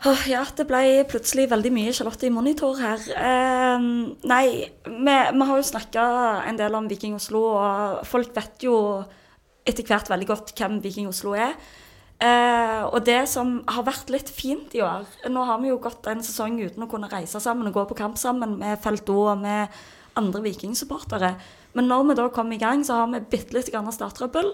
Åh, 0.00 0.20
ja, 0.32 0.40
det 0.56 0.64
ble 0.64 1.02
plutselig 1.04 1.50
veldig 1.50 1.70
mye 1.76 1.92
Charlotte 1.92 2.24
i 2.24 2.32
monitor 2.32 2.78
her. 2.80 3.02
Eh, 3.12 3.82
nei, 4.30 4.44
vi, 4.86 5.16
vi 5.36 5.48
har 5.50 5.58
jo 5.58 5.66
snakka 5.68 6.04
en 6.48 6.56
del 6.56 6.76
om 6.78 6.88
Viking 6.88 7.18
Oslo, 7.18 7.42
og 7.52 8.06
folk 8.08 8.32
vet 8.36 8.64
jo 8.64 8.78
etter 9.68 9.84
hvert 9.84 10.08
veldig 10.08 10.28
godt 10.30 10.54
hvem 10.56 10.78
Viking 10.80 11.10
Oslo 11.10 11.34
er. 11.36 11.52
Eh, 12.20 12.80
og 12.88 13.04
det 13.04 13.26
som 13.28 13.58
har 13.68 13.84
vært 13.84 14.08
litt 14.12 14.28
fint 14.28 14.74
i 14.76 14.82
år 14.84 15.06
Nå 15.32 15.40
har 15.48 15.56
vi 15.62 15.70
jo 15.70 15.78
gått 15.80 16.04
en 16.10 16.20
sesong 16.20 16.58
uten 16.60 16.84
å 16.84 16.88
kunne 16.90 17.08
reise 17.08 17.40
sammen 17.40 17.70
og 17.70 17.78
gå 17.78 17.84
på 17.88 17.96
kamp 17.96 18.18
sammen 18.20 18.58
med 18.60 18.76
Felto 18.84 19.14
og 19.22 19.40
med 19.40 19.72
andre 20.20 20.42
Viking-supportere. 20.44 21.34
Men 21.76 21.88
når 21.92 22.08
vi 22.08 22.18
da 22.18 22.26
kom 22.32 22.52
i 22.52 22.60
gang, 22.60 22.84
så 22.84 23.02
har 23.02 23.12
vi 23.12 23.20
bitte 23.36 23.56
litt 23.56 23.68
starttrøbbel. 23.68 24.52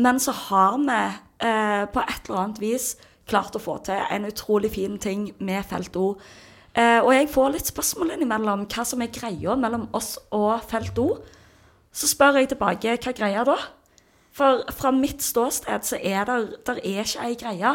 Men 0.00 0.20
så 0.20 0.32
har 0.48 0.80
vi 0.80 1.00
eh, 1.44 1.84
på 1.92 2.00
et 2.00 2.28
eller 2.28 2.42
annet 2.46 2.64
vis 2.64 2.94
klart 3.30 3.56
å 3.56 3.62
få 3.62 3.78
til 3.86 4.00
en 4.10 4.28
utrolig 4.28 4.72
fin 4.74 4.98
ting 5.00 5.28
med 5.38 5.64
Felt 5.70 5.96
O. 5.96 6.14
Eh, 6.74 7.00
og 7.02 7.10
jeg 7.14 7.30
får 7.32 7.52
litt 7.54 7.70
spørsmål 7.70 8.14
innimellom 8.14 8.66
hva 8.70 8.86
som 8.86 9.02
er 9.02 9.12
greia 9.14 9.56
mellom 9.58 9.88
oss 9.96 10.16
og 10.34 10.62
Felt 10.70 10.98
O. 11.02 11.08
Så 11.90 12.10
spør 12.10 12.38
jeg 12.38 12.52
tilbake 12.52 12.98
hva 12.98 13.14
greia 13.16 13.46
da? 13.46 13.56
For 14.36 14.62
fra 14.78 14.92
mitt 14.94 15.24
ståsted 15.26 15.86
så 15.88 15.98
er 15.98 16.28
der, 16.28 16.52
der 16.66 16.78
er 16.78 17.02
ikke 17.02 17.26
ei 17.26 17.38
greie. 17.38 17.72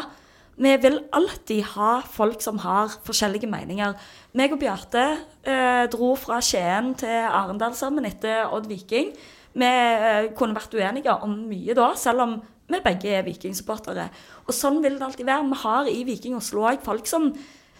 Vi 0.56 0.72
vil 0.80 1.02
alltid 1.12 1.66
ha 1.74 1.98
folk 2.08 2.40
som 2.40 2.62
har 2.62 2.94
forskjellige 3.04 3.48
meninger. 3.50 3.92
Meg 4.36 4.54
og 4.56 4.62
Bjarte 4.62 5.04
eh, 5.44 5.84
dro 5.92 6.14
fra 6.16 6.40
Skien 6.40 6.94
til 6.96 7.26
Arendal 7.28 7.76
sammen 7.76 8.08
etter 8.08 8.48
Odd 8.48 8.70
Viking. 8.70 9.12
Vi 9.52 9.68
eh, 9.68 10.30
kunne 10.36 10.56
vært 10.56 10.72
uenige 10.72 11.12
om 11.26 11.36
mye 11.50 11.76
da, 11.76 11.90
selv 12.00 12.24
om 12.24 12.38
vi 12.72 12.80
begge 12.82 13.12
er 13.18 13.26
Viking-supportere. 13.28 14.08
Og 14.46 14.54
sånn 14.54 14.80
vil 14.84 14.98
det 14.98 15.06
alltid 15.06 15.26
være. 15.26 15.46
Vi 15.50 15.60
har 15.62 15.90
i 15.90 16.02
Viking 16.06 16.36
Oslo 16.38 16.66
òg 16.70 16.82
folk 16.86 17.08
som 17.10 17.30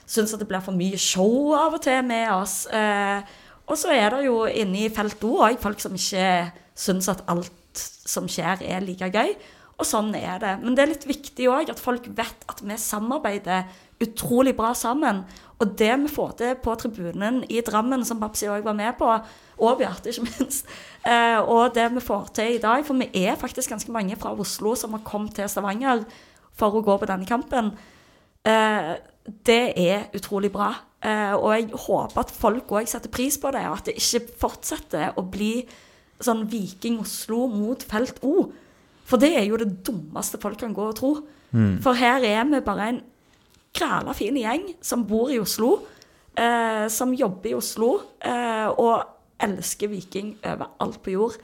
syns 0.06 0.34
at 0.34 0.42
det 0.42 0.48
blir 0.50 0.62
for 0.62 0.76
mye 0.76 0.98
show 1.00 1.52
av 1.58 1.76
og 1.78 1.82
til 1.82 2.02
med 2.06 2.30
oss. 2.34 2.64
Eh, 2.70 3.22
og 3.66 3.78
så 3.78 3.94
er 3.94 4.10
det 4.14 4.26
jo 4.26 4.44
inne 4.46 4.86
i 4.86 4.94
felt 4.94 5.22
O 5.26 5.40
òg 5.46 5.58
folk 5.62 5.82
som 5.82 5.94
ikke 5.96 6.50
syns 6.78 7.10
at 7.10 7.24
alt 7.30 7.52
som 8.06 8.28
skjer, 8.30 8.62
er 8.62 8.84
like 8.84 9.10
gøy. 9.12 9.34
Og 9.76 9.84
sånn 9.84 10.14
er 10.16 10.38
det. 10.40 10.54
Men 10.62 10.76
det 10.76 10.84
er 10.84 10.92
litt 10.94 11.08
viktig 11.08 11.50
òg 11.52 11.72
at 11.72 11.82
folk 11.82 12.06
vet 12.16 12.46
at 12.48 12.62
vi 12.64 12.78
samarbeider 12.80 13.66
utrolig 14.00 14.54
bra 14.56 14.70
sammen. 14.76 15.24
Og 15.60 15.74
det 15.76 15.90
vi 16.04 16.12
får 16.12 16.32
til 16.38 16.54
på 16.62 16.76
tribunen 16.80 17.42
i 17.52 17.60
Drammen, 17.64 18.04
som 18.04 18.20
Babsi 18.20 18.48
òg 18.48 18.64
var 18.64 18.76
med 18.76 18.96
på, 18.98 19.08
og 19.56 19.78
Bjarte, 19.80 20.12
ikke 20.12 20.26
minst, 20.28 20.68
eh, 21.04 21.38
og 21.40 21.74
det 21.76 21.86
vi 21.94 22.04
får 22.04 22.26
til 22.36 22.56
i 22.56 22.60
dag 22.60 22.82
For 22.84 22.92
vi 23.00 23.08
er 23.24 23.38
faktisk 23.40 23.72
ganske 23.72 23.92
mange 23.92 24.18
fra 24.20 24.34
Oslo 24.36 24.74
som 24.76 24.92
har 24.92 25.04
kommet 25.04 25.32
til 25.36 25.48
Stavanger 25.48 26.04
for 26.56 26.76
å 26.76 26.84
gå 26.84 26.96
på 27.00 27.08
denne 27.08 27.28
kampen. 27.28 27.72
Eh, 28.46 28.92
det 29.46 29.62
er 29.76 30.06
utrolig 30.16 30.52
bra. 30.54 30.72
Eh, 31.02 31.34
og 31.36 31.50
jeg 31.52 31.70
håper 31.86 32.22
at 32.22 32.30
folk 32.32 32.70
òg 32.78 32.88
setter 32.90 33.12
pris 33.12 33.36
på 33.38 33.50
det, 33.54 33.64
og 33.68 33.78
at 33.78 33.90
det 33.90 33.96
ikke 34.00 34.38
fortsetter 34.40 35.18
å 35.18 35.24
bli 35.30 35.66
sånn 36.22 36.46
Viking 36.50 37.00
Oslo 37.02 37.46
mot 37.52 37.82
Felt 37.84 38.22
O. 38.24 38.48
For 39.06 39.20
det 39.22 39.34
er 39.36 39.44
jo 39.46 39.58
det 39.60 39.84
dummeste 39.86 40.40
folk 40.42 40.58
kan 40.58 40.74
gå 40.74 40.88
og 40.88 40.96
tro. 40.98 41.12
For 41.84 41.96
her 41.96 42.24
er 42.26 42.44
vi 42.50 42.58
bare 42.64 42.88
en 42.90 43.02
græla 43.76 44.12
fin 44.16 44.36
gjeng 44.36 44.74
som 44.84 45.04
bor 45.06 45.30
i 45.30 45.38
Oslo. 45.40 45.78
eh, 46.36 46.88
som 46.88 47.14
jobber 47.14 47.48
i 47.50 47.54
Oslo 47.56 48.00
eh, 48.20 48.66
og 48.68 49.06
elsker 49.40 49.88
Viking 49.88 50.34
over 50.44 50.66
alt 50.80 50.98
på 51.02 51.14
jord. 51.14 51.36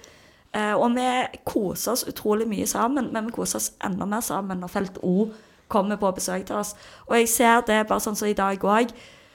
Eh, 0.53 0.74
og 0.76 0.92
vi 0.92 1.09
koser 1.48 1.94
oss 1.94 2.05
utrolig 2.09 2.46
mye 2.50 2.68
sammen, 2.68 3.09
men 3.12 3.30
vi 3.30 3.34
koser 3.36 3.61
oss 3.61 3.70
enda 3.84 4.09
mer 4.09 4.24
sammen 4.24 4.61
når 4.61 4.72
Felt 4.72 4.98
O 5.03 5.30
kommer 5.72 5.96
på 5.96 6.11
besøk 6.12 6.44
til 6.48 6.59
oss. 6.61 6.74
Og 7.09 7.16
jeg 7.16 7.30
ser 7.32 7.62
det 7.68 7.86
bare 7.88 8.05
sånn 8.05 8.18
som 8.18 8.28
i 8.28 8.36
dag 8.36 8.61
òg. 8.61 8.92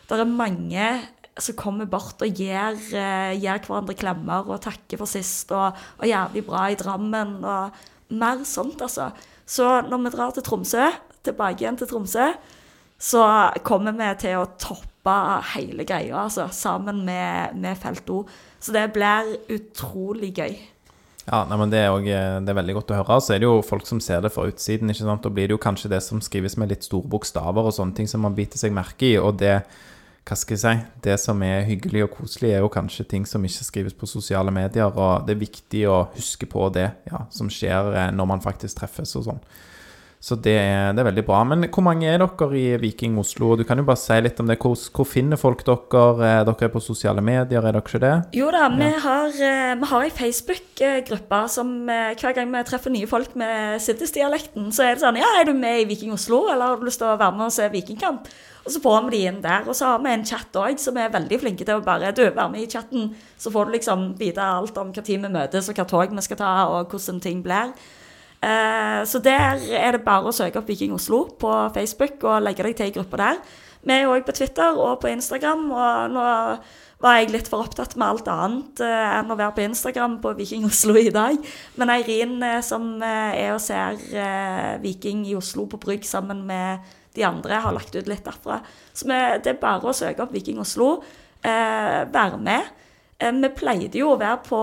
Det 0.07 0.19
er 0.19 0.29
mange 0.29 0.89
som 1.41 1.57
kommer 1.57 1.89
bort 1.89 2.21
og 2.21 2.41
gir, 2.41 2.77
eh, 2.93 3.33
gir 3.37 3.63
hverandre 3.65 3.97
klemmer 3.97 4.45
og 4.45 4.61
takker 4.61 5.01
for 5.01 5.09
sist, 5.09 5.51
og, 5.51 5.73
og 5.97 6.05
jævlig 6.05 6.45
bra 6.45 6.67
i 6.69 6.77
Drammen, 6.77 7.37
og 7.45 8.13
mer 8.17 8.45
sånt, 8.45 8.81
altså. 8.81 9.11
Så 9.45 9.65
når 9.87 10.03
vi 10.03 10.13
drar 10.13 10.31
til 10.33 10.45
Tromsø, 10.45 10.85
tilbake 11.25 11.63
igjen 11.63 11.77
til 11.77 11.89
Tromsø, 11.89 12.31
så 12.97 13.23
kommer 13.65 13.93
vi 13.97 14.07
til 14.23 14.39
å 14.39 14.49
toppe 14.57 15.17
hele 15.53 15.85
greia, 15.85 16.23
altså, 16.23 16.47
sammen 16.51 17.03
med, 17.05 17.57
med 17.57 17.77
Felt 17.77 18.09
O. 18.09 18.23
Så 18.59 18.73
det 18.73 18.89
blir 18.95 19.35
utrolig 19.53 20.33
gøy. 20.37 20.57
Ja, 21.27 21.41
nei, 21.43 21.57
men 21.59 21.71
det 21.73 21.81
er, 21.83 21.89
også, 21.91 22.07
eh, 22.07 22.37
det 22.39 22.53
er 22.53 22.59
veldig 22.61 22.77
godt 22.77 22.93
å 22.93 22.99
høre. 23.01 23.19
Så 23.19 23.35
er 23.35 23.41
det 23.43 23.49
jo 23.49 23.59
folk 23.65 23.87
som 23.89 23.99
ser 24.03 24.23
det 24.23 24.31
fra 24.31 24.45
utsiden. 24.47 24.89
ikke 24.89 25.03
sant? 25.03 25.25
Da 25.25 25.31
blir 25.33 25.49
det 25.49 25.57
jo 25.57 25.63
kanskje 25.63 25.91
det 25.91 25.99
som 26.05 26.23
skrives 26.23 26.55
med 26.55 26.71
litt 26.71 26.87
store 26.87 27.09
bokstaver 27.11 27.67
og 27.67 27.75
sånne 27.75 27.97
ting 27.97 28.07
som 28.07 28.23
man 28.23 28.35
biter 28.37 28.61
seg 28.61 28.75
merke 28.75 29.09
i. 29.09 29.17
Og 29.19 29.35
det 29.41 29.57
hva 30.27 30.35
skal 30.35 30.57
jeg 30.57 30.59
si, 30.59 30.87
det 31.05 31.15
som 31.23 31.39
er 31.45 31.63
hyggelig 31.63 32.01
og 32.03 32.15
koselig, 32.17 32.49
er 32.51 32.63
jo 32.63 32.71
kanskje 32.71 33.05
ting 33.07 33.23
som 33.27 33.45
ikke 33.47 33.63
skrives 33.63 33.95
på 33.95 34.09
sosiale 34.11 34.51
medier. 34.51 34.91
Og 34.91 35.27
det 35.27 35.35
er 35.35 35.43
viktig 35.43 35.83
å 35.87 36.01
huske 36.15 36.49
på 36.51 36.67
det 36.75 36.89
ja, 37.07 37.21
som 37.31 37.51
skjer 37.51 37.93
eh, 37.93 38.09
når 38.15 38.31
man 38.33 38.43
faktisk 38.43 38.81
treffes 38.81 39.15
og 39.19 39.27
sånn. 39.29 39.43
Så 40.27 40.35
det 40.43 40.57
er, 40.59 40.89
det 40.91 40.99
er, 40.99 41.07
veldig 41.07 41.23
bra. 41.23 41.39
Men 41.47 41.61
hvor 41.71 41.85
mange 41.85 42.07
er 42.09 42.19
dere 42.19 42.47
i 42.59 42.65
Viking 42.81 43.15
Oslo? 43.21 43.53
Du 43.55 43.63
kan 43.63 43.79
jo 43.79 43.85
bare 43.87 43.99
si 44.01 44.17
litt 44.19 44.41
om 44.43 44.49
det. 44.49 44.57
Hvor, 44.59 44.73
hvor 44.97 45.07
finner 45.07 45.39
folk 45.39 45.63
dere? 45.63 46.41
Dere 46.43 46.67
Er 46.67 46.73
på 46.73 46.81
sosiale 46.83 47.23
medier, 47.23 47.61
er 47.61 47.77
dere 47.77 47.79
ikke 47.79 48.01
det? 48.03 48.11
Jo 48.35 48.49
da, 48.51 48.65
vi 48.73 48.89
har, 49.05 49.37
eh, 49.47 49.75
vi 49.79 49.87
har 49.93 50.03
ei 50.03 50.11
Facebook-gruppe 50.17 51.39
som 51.53 51.71
eh, 51.87 52.11
hver 52.19 52.35
gang 52.35 52.51
vi 52.51 52.65
treffer 52.67 52.91
nye 52.91 53.07
folk 53.07 53.37
med 53.39 53.79
Siddis-dialekten, 53.85 54.67
så 54.75 54.83
er 54.83 54.97
det 54.97 55.05
sånn 55.05 55.19
Ja, 55.21 55.29
er 55.39 55.47
du 55.47 55.53
med 55.55 55.85
i 55.85 55.87
Viking 55.87 56.11
Oslo, 56.17 56.43
eller 56.51 56.73
har 56.73 56.81
du 56.81 56.83
lyst 56.89 56.99
til 56.99 57.07
å 57.07 57.15
være 57.15 57.37
med 57.37 57.47
og 57.47 57.55
se 57.55 57.69
Vikingkamp? 57.71 58.27
Og 58.67 58.73
så 58.73 58.81
får 58.83 59.05
vi 59.05 59.13
de 59.13 59.21
inn 59.29 59.37
der. 59.39 59.63
Og 59.63 59.77
så 59.79 59.93
har 59.93 60.01
vi 60.03 60.11
en 60.11 60.25
chat 60.27 60.59
òg 60.59 60.81
som 60.83 60.97
er 60.99 61.13
veldig 61.13 61.39
flinke 61.39 61.63
til 61.63 61.79
å 61.79 61.85
bare 61.85 62.11
du, 62.11 62.25
vær 62.35 62.51
med 62.51 62.65
i 62.65 62.67
chatten. 62.67 63.13
Så 63.39 63.53
får 63.53 63.69
du 63.69 63.77
liksom 63.77 64.09
vite 64.19 64.43
alt 64.43 64.75
om 64.81 64.91
hva 64.91 65.03
tid 65.07 65.23
vi 65.23 65.31
møtes, 65.31 65.71
og 65.71 65.79
hva 65.79 65.87
tog 65.87 66.11
vi 66.11 66.25
skal 66.25 66.41
ta, 66.41 66.51
og 66.73 66.91
hvordan 66.91 67.23
ting 67.23 67.39
blir. 67.45 67.71
Eh, 68.37 69.05
så 69.09 69.19
der 69.23 69.63
er 69.73 69.95
det 69.95 70.05
bare 70.05 70.29
å 70.29 70.35
søke 70.35 70.59
opp 70.59 70.67
Viking 70.69 70.93
Oslo 70.93 71.23
på 71.41 71.53
Facebook 71.73 72.21
og 72.27 72.43
legge 72.45 72.65
deg 72.67 72.75
til 72.77 72.91
i 72.91 72.93
gruppa 72.93 73.19
der. 73.21 73.39
Vi 73.87 73.95
er 73.95 74.09
òg 74.11 74.25
på 74.27 74.35
Twitter 74.35 74.77
og 74.77 74.99
på 75.01 75.09
Instagram, 75.09 75.63
og 75.71 76.11
nå 76.13 76.25
var 77.01 77.17
jeg 77.17 77.29
litt 77.31 77.49
for 77.49 77.63
opptatt 77.65 77.95
med 77.95 78.07
alt 78.07 78.29
annet 78.29 78.81
eh, 78.83 79.09
enn 79.17 79.31
å 79.31 79.37
være 79.37 79.55
på 79.57 79.65
Instagram 79.65 80.19
på 80.21 80.35
Viking 80.37 80.67
Oslo 80.69 80.97
i 80.99 81.13
dag. 81.13 81.37
Men 81.77 81.93
Eirin, 81.93 82.37
eh, 82.45 82.61
som 82.65 82.97
er 83.01 83.55
og 83.55 83.61
ser 83.63 83.97
Viking 84.83 85.25
i 85.29 85.37
Oslo 85.37 85.65
på 85.69 85.81
Brygg 85.81 86.05
sammen 86.05 86.43
med 86.49 86.85
de 87.17 87.25
andre, 87.25 87.61
har 87.63 87.73
lagt 87.73 87.95
ut 87.95 88.09
litt 88.09 88.25
derfra. 88.25 88.59
Så 88.93 89.09
vi, 89.09 89.17
det 89.41 89.55
er 89.55 89.61
bare 89.61 89.89
å 89.89 89.97
søke 89.97 90.25
opp 90.25 90.35
Viking 90.35 90.61
Oslo, 90.61 90.99
være 91.47 92.37
med. 92.41 92.65
vi 93.21 93.49
pleide 93.55 93.95
jo 94.01 94.09
å 94.11 94.19
være 94.19 94.39
på, 94.43 94.57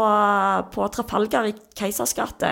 på 0.74 0.88
Trafalgar 0.92 1.46
i 1.48 1.54
Keisers 1.78 2.12
gate 2.18 2.50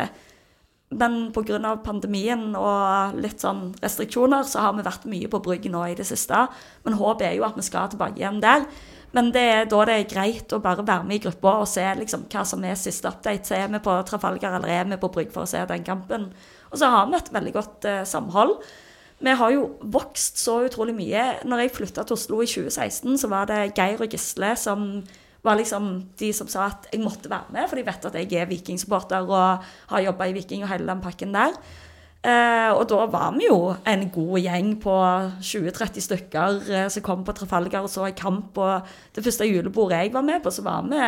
men 0.98 1.32
pga. 1.34 1.76
pandemien 1.84 2.56
og 2.58 3.18
litt 3.20 3.42
sånn 3.42 3.70
restriksjoner, 3.82 4.44
så 4.46 4.66
har 4.66 4.74
vi 4.76 4.86
vært 4.86 5.06
mye 5.10 5.30
på 5.32 5.40
Brygg 5.44 5.68
nå 5.72 5.84
i 5.88 5.96
det 5.98 6.06
siste. 6.08 6.46
Men 6.84 6.98
håpet 7.00 7.28
er 7.28 7.36
jo 7.38 7.46
at 7.46 7.56
vi 7.56 7.64
skal 7.66 7.90
tilbake 7.92 8.20
igjen 8.20 8.42
der. 8.42 8.66
Men 9.12 9.28
det 9.32 9.42
er 9.42 9.66
da 9.68 9.82
det 9.88 9.96
er 9.98 10.08
greit 10.08 10.52
å 10.56 10.60
bare 10.64 10.84
være 10.84 11.04
med 11.04 11.18
i 11.18 11.24
gruppa 11.26 11.58
og 11.60 11.68
se 11.68 11.84
liksom 11.98 12.24
hva 12.32 12.44
som 12.48 12.62
er 12.64 12.78
siste 12.80 13.10
update. 13.10 13.44
Så 13.44 13.58
er 13.58 13.68
vi 13.72 13.82
på 13.84 13.96
Trafalgar 14.08 14.56
eller 14.56 14.72
er 14.72 14.88
vi 14.88 15.00
på 15.00 15.10
Brygg 15.12 15.32
for 15.34 15.44
å 15.44 15.50
se 15.50 15.60
den 15.68 15.84
kampen. 15.84 16.30
Og 16.70 16.80
så 16.80 16.88
har 16.88 17.10
vi 17.10 17.18
et 17.18 17.32
veldig 17.34 17.52
godt 17.52 17.88
eh, 17.88 18.04
samhold. 18.08 18.56
Vi 19.22 19.34
har 19.38 19.52
jo 19.54 19.66
vokst 19.92 20.40
så 20.40 20.62
utrolig 20.66 20.96
mye. 20.96 21.26
Når 21.46 21.60
jeg 21.62 21.74
flytta 21.76 22.06
til 22.08 22.16
Oslo 22.16 22.40
i 22.42 22.48
2016, 22.48 23.20
så 23.20 23.30
var 23.30 23.50
det 23.50 23.74
Geir 23.76 24.00
og 24.00 24.16
Gisle 24.16 24.54
som 24.58 24.88
var 25.42 25.58
liksom 25.58 25.88
de 26.18 26.32
som 26.34 26.50
sa 26.50 26.68
at 26.70 26.90
jeg 26.92 27.02
måtte 27.02 27.30
være 27.30 27.54
med, 27.54 27.68
for 27.68 27.78
de 27.78 27.86
vet 27.86 28.04
at 28.08 28.18
jeg 28.18 28.32
er 28.38 28.50
vikingsupporter 28.50 29.26
og 29.26 29.64
har 29.90 30.04
jobba 30.06 30.28
i 30.30 30.36
Viking 30.36 30.62
og 30.62 30.70
hele 30.70 30.86
den 30.86 31.02
pakken 31.02 31.34
der. 31.34 31.56
Eh, 32.22 32.70
og 32.70 32.84
da 32.86 33.00
var 33.10 33.32
vi 33.34 33.48
jo 33.48 33.72
en 33.90 34.04
god 34.14 34.36
gjeng 34.38 34.76
på 34.78 34.92
20-30 35.42 36.04
stykker 36.04 36.60
eh, 36.70 36.84
som 36.94 37.02
kom 37.02 37.24
på 37.26 37.34
Trafalgar 37.34 37.82
og 37.82 37.90
så 37.90 38.06
en 38.06 38.18
kamp. 38.18 38.58
Og 38.62 38.92
det 39.14 39.24
første 39.26 39.48
julebordet 39.48 40.04
jeg 40.04 40.12
var 40.14 40.22
med 40.22 40.44
på, 40.44 40.50
så 40.54 40.62
var 40.62 40.86
vi 40.86 41.00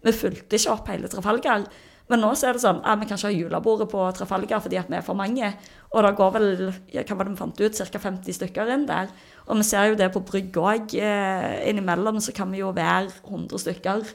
Vi 0.00 0.12
fulgte 0.16 0.56
ikke 0.56 0.72
opp 0.72 0.88
hele 0.88 1.08
Trafalgar. 1.08 1.64
Men 2.10 2.20
nå 2.24 2.34
så 2.34 2.48
er 2.48 2.56
det 2.56 2.64
sånn 2.64 2.80
at 2.82 2.98
vi 2.98 3.06
kan 3.06 3.16
ikke 3.16 3.28
ha 3.28 3.36
julebordet 3.36 3.88
på 3.92 4.04
Trafalgar 4.16 4.60
fordi 4.60 4.76
at 4.80 4.88
vi 4.90 4.96
er 4.98 5.04
for 5.06 5.14
mange. 5.14 5.52
Og 5.94 6.04
det 6.04 6.16
går 6.18 6.32
vel 6.36 6.48
hva 6.58 7.16
var 7.16 7.24
det 7.24 7.32
vi 7.32 7.40
fant 7.40 7.60
ut, 7.60 7.80
ca. 7.80 8.00
50 8.02 8.36
stykker 8.40 8.72
inn 8.74 8.86
der. 8.88 9.12
Og 9.50 9.58
vi 9.58 9.66
ser 9.66 9.90
jo 9.90 9.98
det 9.98 10.12
på 10.14 10.22
brygg 10.26 10.58
òg. 10.62 10.92
Eh, 10.94 11.68
innimellom 11.70 12.20
så 12.22 12.34
kan 12.34 12.50
vi 12.52 12.62
jo 12.62 12.70
være 12.74 13.10
100 13.26 13.58
stykker. 13.64 14.12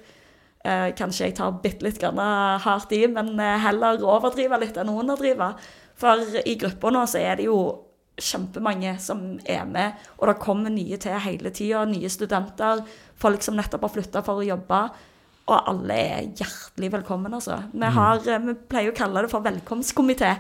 Eh, 0.66 0.92
kanskje 0.98 1.28
jeg 1.28 1.36
tar 1.38 1.58
bitte 1.62 1.86
litt 1.86 2.02
hardt 2.02 2.94
i, 2.96 3.06
men 3.12 3.36
eh, 3.40 3.58
heller 3.62 4.00
overdrive 4.02 4.62
litt 4.62 4.78
enn 4.80 4.94
underdrive. 4.94 5.52
For 6.00 6.24
i 6.46 6.56
gruppa 6.60 6.92
nå 6.92 7.04
så 7.08 7.20
er 7.22 7.40
det 7.40 7.50
jo 7.50 7.60
kjempemange 8.16 8.96
som 9.04 9.36
er 9.44 9.66
med, 9.68 10.00
og 10.18 10.30
det 10.30 10.40
kommer 10.40 10.72
nye 10.72 10.98
til 11.04 11.20
hele 11.20 11.52
tida. 11.52 11.84
Nye 11.90 12.10
studenter, 12.10 12.86
folk 13.20 13.44
som 13.44 13.60
nettopp 13.60 13.90
har 13.90 13.94
flytta 13.98 14.24
for 14.24 14.40
å 14.40 14.48
jobbe. 14.48 14.82
Og 15.46 15.70
alle 15.70 15.98
er 16.00 16.30
hjertelig 16.34 16.90
velkommen, 16.96 17.36
altså. 17.38 17.60
Vi, 17.70 17.84
mm. 17.84 17.92
har, 18.00 18.24
vi 18.48 18.56
pleier 18.72 18.90
å 18.90 18.98
kalle 18.98 19.22
det 19.26 19.30
for 19.30 19.46
velkomstkomité. 19.46 20.32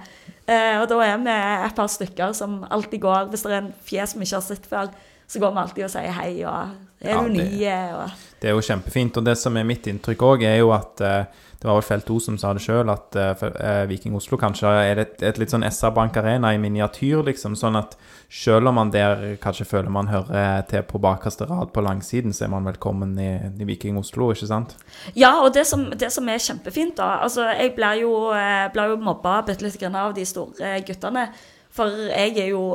Eh, 0.45 0.77
og 0.77 0.89
da 0.91 0.99
er 1.01 1.21
vi 1.23 1.35
et 1.65 1.77
par 1.77 1.89
stykker 1.89 2.33
som 2.37 2.59
alltid 2.69 3.01
går. 3.01 3.29
Hvis 3.31 3.45
det 3.45 3.53
er 3.53 3.63
en 3.63 3.71
fjes 3.87 4.13
vi 4.17 4.27
ikke 4.27 4.37
har 4.37 4.45
sett 4.45 4.67
før, 4.69 4.91
så 5.25 5.41
går 5.41 5.55
vi 5.55 5.63
alltid 5.63 5.87
og 5.87 5.93
sier 5.95 6.13
hei, 6.19 6.31
og 6.45 6.75
er 7.01 7.23
du 7.23 7.33
ny? 7.33 7.47
Og... 7.95 8.21
Det 8.41 8.51
er 8.51 8.55
jo 8.55 8.63
kjempefint. 8.63 9.17
Og 9.17 9.25
det 9.25 9.35
som 9.39 9.57
er 9.57 9.67
mitt 9.67 9.87
inntrykk 9.89 10.23
òg, 10.25 10.45
er 10.47 10.59
jo 10.61 10.71
at 10.75 11.01
eh, 11.03 11.43
det 11.65 11.69
var 11.71 11.79
vel 11.79 11.85
Felt 11.87 12.09
O 12.13 12.19
som 12.21 12.35
sa 12.37 12.51
det 12.53 12.61
sjøl, 12.61 12.89
at 12.93 13.15
uh, 13.17 13.85
Viking 13.89 14.13
Oslo 14.13 14.37
kanskje 14.37 14.69
er 14.85 14.99
et, 15.01 15.15
et 15.25 15.39
litt 15.41 15.49
sånn 15.49 15.63
SR 15.65 15.95
Bank 15.95 16.17
Arena 16.19 16.51
i 16.53 16.59
miniatyr, 16.61 17.23
liksom. 17.25 17.55
Sånn 17.57 17.79
at 17.79 17.95
selv 18.29 18.69
om 18.69 18.77
man 18.77 18.91
der 18.93 19.23
kanskje 19.41 19.65
føler 19.71 19.89
man 19.89 20.11
hører 20.11 20.61
til 20.69 20.83
på 20.85 21.01
bakerste 21.01 21.47
rad 21.49 21.71
på 21.73 21.81
langsiden, 21.81 22.35
så 22.37 22.45
er 22.45 22.53
man 22.53 22.69
velkommen 22.69 23.15
i, 23.17 23.31
i 23.49 23.65
Viking 23.65 23.97
Oslo, 23.97 24.29
ikke 24.35 24.51
sant? 24.51 24.75
Ja, 25.17 25.39
og 25.41 25.55
det 25.57 25.65
som, 25.65 25.87
det 25.89 26.11
som 26.13 26.29
er 26.29 26.43
kjempefint, 26.43 26.99
da 26.99 27.15
Altså, 27.25 27.47
jeg 27.55 27.73
blir 27.73 28.03
jo, 28.03 28.13
ble 28.75 28.89
jo 28.91 29.01
mobba 29.01 29.39
bitte 29.47 29.65
litt 29.65 29.81
av 29.89 30.13
de 30.13 30.27
store 30.27 30.75
guttene. 30.85 31.29
For 31.73 32.05
jeg 32.11 32.37
er 32.43 32.53
jo 32.53 32.67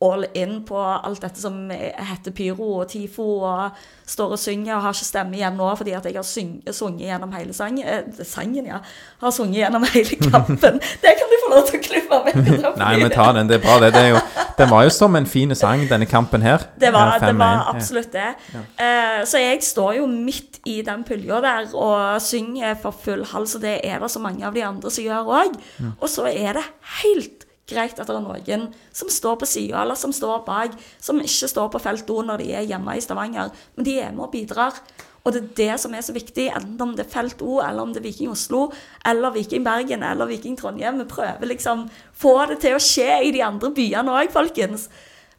all 0.00 0.24
in 0.34 0.60
på 0.62 0.78
alt 0.78 1.22
dette 1.24 1.40
som 1.42 1.56
heter 1.70 2.34
pyro 2.34 2.68
og 2.78 2.90
tifo, 2.92 3.24
og 3.42 3.78
står 4.06 4.34
og 4.36 4.38
synger 4.40 4.76
og 4.76 4.84
har 4.84 4.94
ikke 4.94 5.08
stemme 5.08 5.34
igjen 5.36 5.56
nå 5.58 5.68
fordi 5.78 5.94
at 5.98 6.06
jeg 6.06 6.14
har 6.14 6.26
sunget 6.26 7.02
gjennom 7.02 7.32
hele 7.34 7.54
sangen. 7.56 7.82
Eh, 7.82 8.20
sangen, 8.26 8.68
ja. 8.70 8.78
Har 9.22 9.34
sunget 9.34 9.64
gjennom 9.64 9.86
hele 9.90 10.18
kampen. 10.30 10.78
det 11.02 11.14
kan 11.18 11.32
du 11.32 11.36
få 11.42 11.50
lov 11.54 11.66
til 11.66 11.80
å 11.80 11.82
klippe 11.88 12.20
vekk. 12.28 12.38
Nei, 12.82 12.92
men 13.02 13.10
ta 13.14 13.26
den. 13.34 13.50
Det 13.50 13.58
er 13.58 13.64
bra, 13.64 13.80
det. 13.82 13.90
det 13.96 14.04
er 14.04 14.14
jo, 14.14 14.22
den 14.60 14.70
var 14.70 14.86
jo 14.86 14.94
som 14.94 15.18
en 15.18 15.26
fin 15.26 15.54
sang, 15.58 15.82
denne 15.90 16.06
kampen 16.10 16.46
her. 16.46 16.68
Det 16.78 16.92
var, 16.94 17.18
det 17.24 17.34
var 17.40 17.66
absolutt 17.72 18.14
det. 18.14 18.30
Ja. 18.54 18.64
Eh, 18.86 19.18
så 19.26 19.42
jeg 19.42 19.66
står 19.66 19.98
jo 19.98 20.06
midt 20.12 20.62
i 20.68 20.78
den 20.86 21.02
pulja 21.08 21.42
der 21.42 21.74
og 21.74 22.22
synger 22.22 22.78
for 22.78 22.94
full 22.94 23.26
hals, 23.32 23.58
og 23.58 23.66
det 23.66 23.80
er 23.82 23.98
det 23.98 24.12
så 24.14 24.22
mange 24.22 24.46
av 24.46 24.54
de 24.54 24.62
andre 24.62 24.94
som 24.94 25.04
gjør 25.04 25.34
òg. 25.42 25.60
Og 25.98 26.08
så 26.12 26.30
er 26.30 26.60
det 26.60 26.66
helt 27.02 27.47
greit 27.68 27.98
at 27.98 28.08
det 28.08 28.16
er 28.16 28.24
noen 28.24 28.68
som 28.94 29.10
står 29.12 29.36
på 29.40 29.48
sida, 29.48 29.82
eller 29.82 29.98
som 29.98 30.14
står 30.14 30.44
bak, 30.46 30.74
som 31.00 31.20
ikke 31.20 31.50
står 31.50 31.68
på 31.74 31.82
felt 31.82 32.10
O 32.10 32.22
når 32.24 32.42
de 32.42 32.54
er 32.56 32.66
hjemme 32.68 32.96
i 32.96 33.04
Stavanger, 33.04 33.52
men 33.76 33.86
de 33.86 33.98
er 34.00 34.14
med 34.14 34.28
og 34.28 34.32
bidrar. 34.34 34.80
Og 35.26 35.34
det 35.34 35.40
er 35.42 35.48
det 35.58 35.80
som 35.82 35.92
er 35.92 36.04
så 36.06 36.14
viktig, 36.16 36.46
enten 36.56 36.80
om 36.80 36.94
det 36.96 37.04
er 37.04 37.12
Felt 37.12 37.42
O, 37.44 37.58
eller 37.60 37.82
om 37.82 37.90
det 37.92 38.00
er 38.00 38.06
Viking 38.06 38.30
Oslo, 38.32 38.68
eller 39.04 39.34
Viking 39.34 39.66
Bergen, 39.66 40.04
eller 40.06 40.30
Viking 40.30 40.56
Trondheim. 40.56 41.02
Vi 41.02 41.08
prøver 41.10 41.50
liksom 41.50 41.84
få 42.16 42.34
det 42.48 42.62
til 42.62 42.78
å 42.78 42.80
skje 42.80 43.10
i 43.26 43.34
de 43.34 43.42
andre 43.44 43.68
byene 43.76 44.14
òg, 44.14 44.32
folkens. 44.32 44.86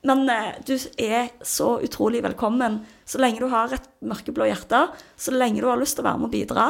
Men 0.05 0.29
eh, 0.31 0.59
du 0.67 0.75
er 1.01 1.31
så 1.41 1.77
utrolig 1.83 2.21
velkommen. 2.23 2.83
Så 3.07 3.19
lenge 3.23 3.41
du 3.41 3.49
har 3.51 3.73
et 3.73 3.89
mørkeblå 4.05 4.47
hjerte, 4.51 4.85
så 5.17 5.33
lenge 5.33 5.63
du 5.63 5.67
har 5.71 5.81
lyst 5.81 5.97
til 5.97 6.05
å 6.05 6.09
være 6.11 6.21
med 6.21 6.29
og 6.29 6.35
bidra, 6.37 6.69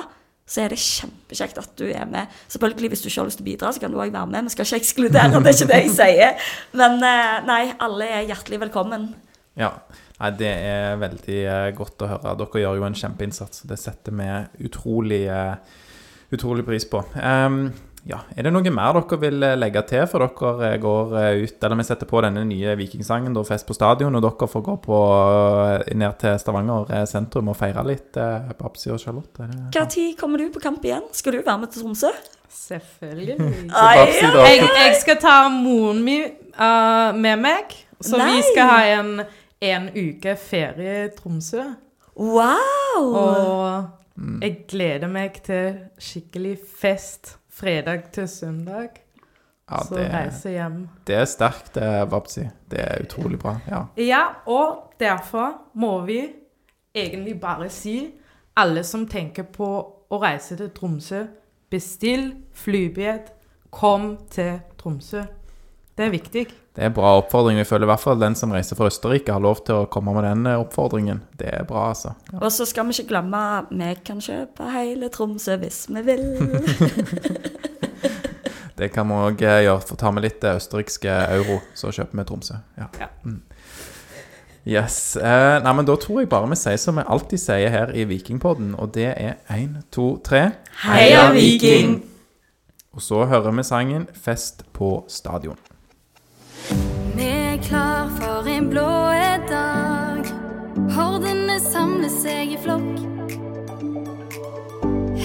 så 0.49 0.63
er 0.63 0.73
det 0.73 0.81
kjempekjekt 0.81 1.59
at 1.61 1.73
du 1.77 1.85
er 1.91 2.07
med. 2.09 2.29
Selvfølgelig, 2.49 2.89
hvis 2.89 3.03
du 3.03 3.09
ikke 3.09 3.21
har 3.21 3.29
lyst 3.29 3.39
til 3.41 3.45
å 3.45 3.49
bidra, 3.51 3.73
så 3.73 3.83
kan 3.83 3.93
du 3.93 3.99
òg 4.01 4.13
være 4.15 4.31
med. 4.31 4.47
Vi 4.47 4.55
skal 4.55 4.65
ikke 4.65 4.79
ekskludere, 4.81 5.41
det 5.43 5.51
er 5.51 5.57
ikke 5.57 5.67
det 5.69 5.81
jeg 5.83 5.91
sier. 5.93 6.47
Men 6.79 6.97
eh, 7.05 7.35
nei, 7.45 7.63
alle 7.85 8.07
er 8.17 8.29
hjertelig 8.31 8.63
velkommen. 8.65 9.11
Ja. 9.59 9.75
Nei, 10.19 10.31
det 10.35 10.49
er 10.51 10.97
veldig 10.99 11.37
eh, 11.47 11.67
godt 11.77 12.03
å 12.03 12.09
høre. 12.09 12.33
Dere 12.41 12.63
gjør 12.63 12.79
jo 12.81 12.87
en 12.89 12.97
kjempeinnsats. 12.97 13.61
Det 13.69 13.77
setter 13.79 14.15
vi 14.19 14.31
utrolig, 14.67 15.21
uh, 15.31 15.85
utrolig 16.35 16.65
pris 16.67 16.89
på. 16.89 17.05
Um, 17.15 17.69
ja, 18.07 18.19
Er 18.35 18.45
det 18.47 18.51
noe 18.53 18.71
mer 18.71 18.95
dere 18.95 19.17
vil 19.19 19.43
eh, 19.43 19.57
legge 19.59 19.81
til 19.89 20.05
før 20.09 20.25
dere 20.25 20.69
eh, 20.69 20.77
går 20.81 21.15
eh, 21.19 21.43
ut 21.43 21.65
Eller 21.65 21.79
vi 21.79 21.85
setter 21.87 22.09
på 22.09 22.21
denne 22.23 22.45
nye 22.47 22.75
vikingsangen, 22.79 23.35
da, 23.35 23.43
Fest 23.47 23.67
på 23.67 23.75
stadion, 23.75 24.15
og 24.15 24.23
dere 24.23 24.49
får 24.49 24.63
gå 24.65 24.75
på, 24.85 24.99
ned 25.99 26.19
til 26.21 26.39
Stavanger 26.41 26.93
sentrum 27.09 27.51
og 27.51 27.57
feire 27.59 27.83
litt, 27.87 28.15
eh, 28.19 28.53
Babsi 28.59 28.93
og 28.93 29.01
Charlotte? 29.01 29.47
Når 29.49 29.75
ja. 29.75 29.87
Kommer 30.19 30.41
du 30.41 30.47
på 30.53 30.63
kamp 30.63 30.85
igjen? 30.85 31.09
Skal 31.15 31.35
du 31.35 31.41
være 31.41 31.57
med 31.61 31.73
til 31.73 31.83
Tromsø? 31.83 32.13
Selvfølgelig. 32.49 33.37
Babsi. 33.73 34.23
Jeg, 34.23 34.63
jeg 34.63 34.95
skal 35.01 35.19
ta 35.21 35.35
moren 35.53 36.01
min 36.05 36.25
uh, 36.55 37.11
med 37.15 37.43
meg, 37.43 37.75
så 38.01 38.19
Nei. 38.19 38.31
vi 38.37 38.47
skal 38.51 38.71
ha 38.71 38.79
en, 38.95 39.13
en 39.69 39.89
uke 39.95 40.35
ferie 40.39 41.05
i 41.05 41.11
Tromsø. 41.17 41.67
Wow! 42.19 43.09
Og 43.09 44.39
jeg 44.43 44.63
gleder 44.67 45.11
meg 45.11 45.39
til 45.45 45.77
skikkelig 46.03 46.57
fest 46.79 47.38
fredag 47.59 48.09
til 48.15 48.27
søndag. 48.27 48.89
Ja, 49.69 49.83
så 49.85 49.99
det, 49.99 50.07
reise 50.13 50.49
hjem. 50.49 50.77
det 51.07 51.15
er 51.15 51.25
sterkt, 51.29 51.75
Babsi. 52.09 52.47
Det 52.71 52.79
er 52.81 53.03
utrolig 53.03 53.39
bra. 53.39 53.59
Ja. 53.69 53.83
Ja, 54.01 54.23
og 54.49 54.93
derfor 54.99 55.59
må 55.77 55.99
vi 56.07 56.23
egentlig 56.95 57.35
bare 57.41 57.69
si 57.69 58.13
alle 58.57 58.83
som 58.83 59.05
tenker 59.07 59.45
på 59.53 59.67
å 60.09 60.21
reise 60.21 60.57
til 60.57 60.71
Tromsø, 60.73 61.25
bestill 61.69 62.31
flybillett, 62.57 63.33
kom 63.69 64.15
til 64.31 64.57
Tromsø. 64.79 65.21
Det 65.97 66.07
er 66.07 66.15
viktig. 66.15 66.47
Det 66.79 66.85
er 66.85 66.93
en 66.93 66.95
bra 66.95 67.09
oppfordring. 67.19 67.57
Vi 67.59 67.67
føler 67.67 67.83
i 67.83 67.87
hvert 67.89 67.99
fall 67.99 68.21
den 68.21 68.37
som 68.39 68.53
reiser 68.55 68.77
fra 68.79 68.87
Østerrike, 68.87 69.33
har 69.35 69.43
lov 69.43 69.57
til 69.67 69.81
å 69.81 69.87
komme 69.91 70.13
med 70.15 70.23
den 70.23 70.45
eh, 70.47 70.61
oppfordringen. 70.61 71.17
Det 71.35 71.49
er 71.51 71.65
bra, 71.67 71.89
altså. 71.91 72.13
Ja. 72.31 72.37
Og 72.39 72.53
så 72.55 72.63
skal 72.69 72.87
vi 72.87 72.93
ikke 72.95 73.09
glemme 73.09 73.41
at 73.57 73.73
vi 73.73 73.89
kan 74.07 74.21
kjøpe 74.23 74.69
hele 74.71 75.09
Tromsø 75.11 75.57
hvis 75.59 75.81
vi 75.91 76.05
vil. 76.07 76.23
Det 78.79 78.87
kan 78.95 79.11
vi 79.11 79.17
òg 79.27 79.43
gjøre. 79.43 79.73
Få 79.89 79.99
ta 79.99 80.13
med 80.15 80.23
litt 80.23 80.47
eh, 80.47 80.55
østerrikske 80.55 81.17
euro, 81.35 81.59
så 81.75 81.91
kjøper 81.91 82.21
vi 82.21 82.25
Tromsø. 82.31 82.61
Ja. 82.79 82.87
Ja. 83.01 83.11
Mm. 83.27 83.41
Yes. 84.63 85.17
Eh, 85.19 85.59
nei, 85.65 85.73
men 85.75 85.89
da 85.91 85.99
tror 85.99 86.21
jeg 86.23 86.31
bare 86.31 86.47
vi 86.47 86.61
sier 86.63 86.79
som 86.79 86.95
vi 86.95 87.03
alltid 87.03 87.43
sier 87.43 87.75
her 87.75 87.91
i 87.91 88.07
Vikingpodden, 88.07 88.71
og 88.79 88.95
det 88.95 89.09
er 89.17 89.35
én, 89.51 89.81
to, 89.91 90.13
tre. 90.23 90.53
Heia 90.85 91.27
Viking! 91.35 91.97
Og 92.95 93.03
så 93.03 93.25
hører 93.27 93.51
vi 93.51 93.67
sangen 93.67 94.07
'Fest 94.15 94.63
på 94.71 95.03
stadion'. 95.11 95.59
Vi 97.15 97.27
er 97.27 97.57
klar 97.63 98.09
for 98.19 98.47
en 98.47 98.69
blå 98.69 98.89
dag. 99.49 100.25
Hordene 100.93 101.57
samler 101.61 102.11
seg 102.13 102.53
i 102.53 102.59
flokk. 102.61 102.99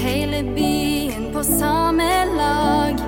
Hele 0.05 0.43
byen 0.55 1.31
på 1.35 1.43
samme 1.47 2.09
lag, 2.37 3.01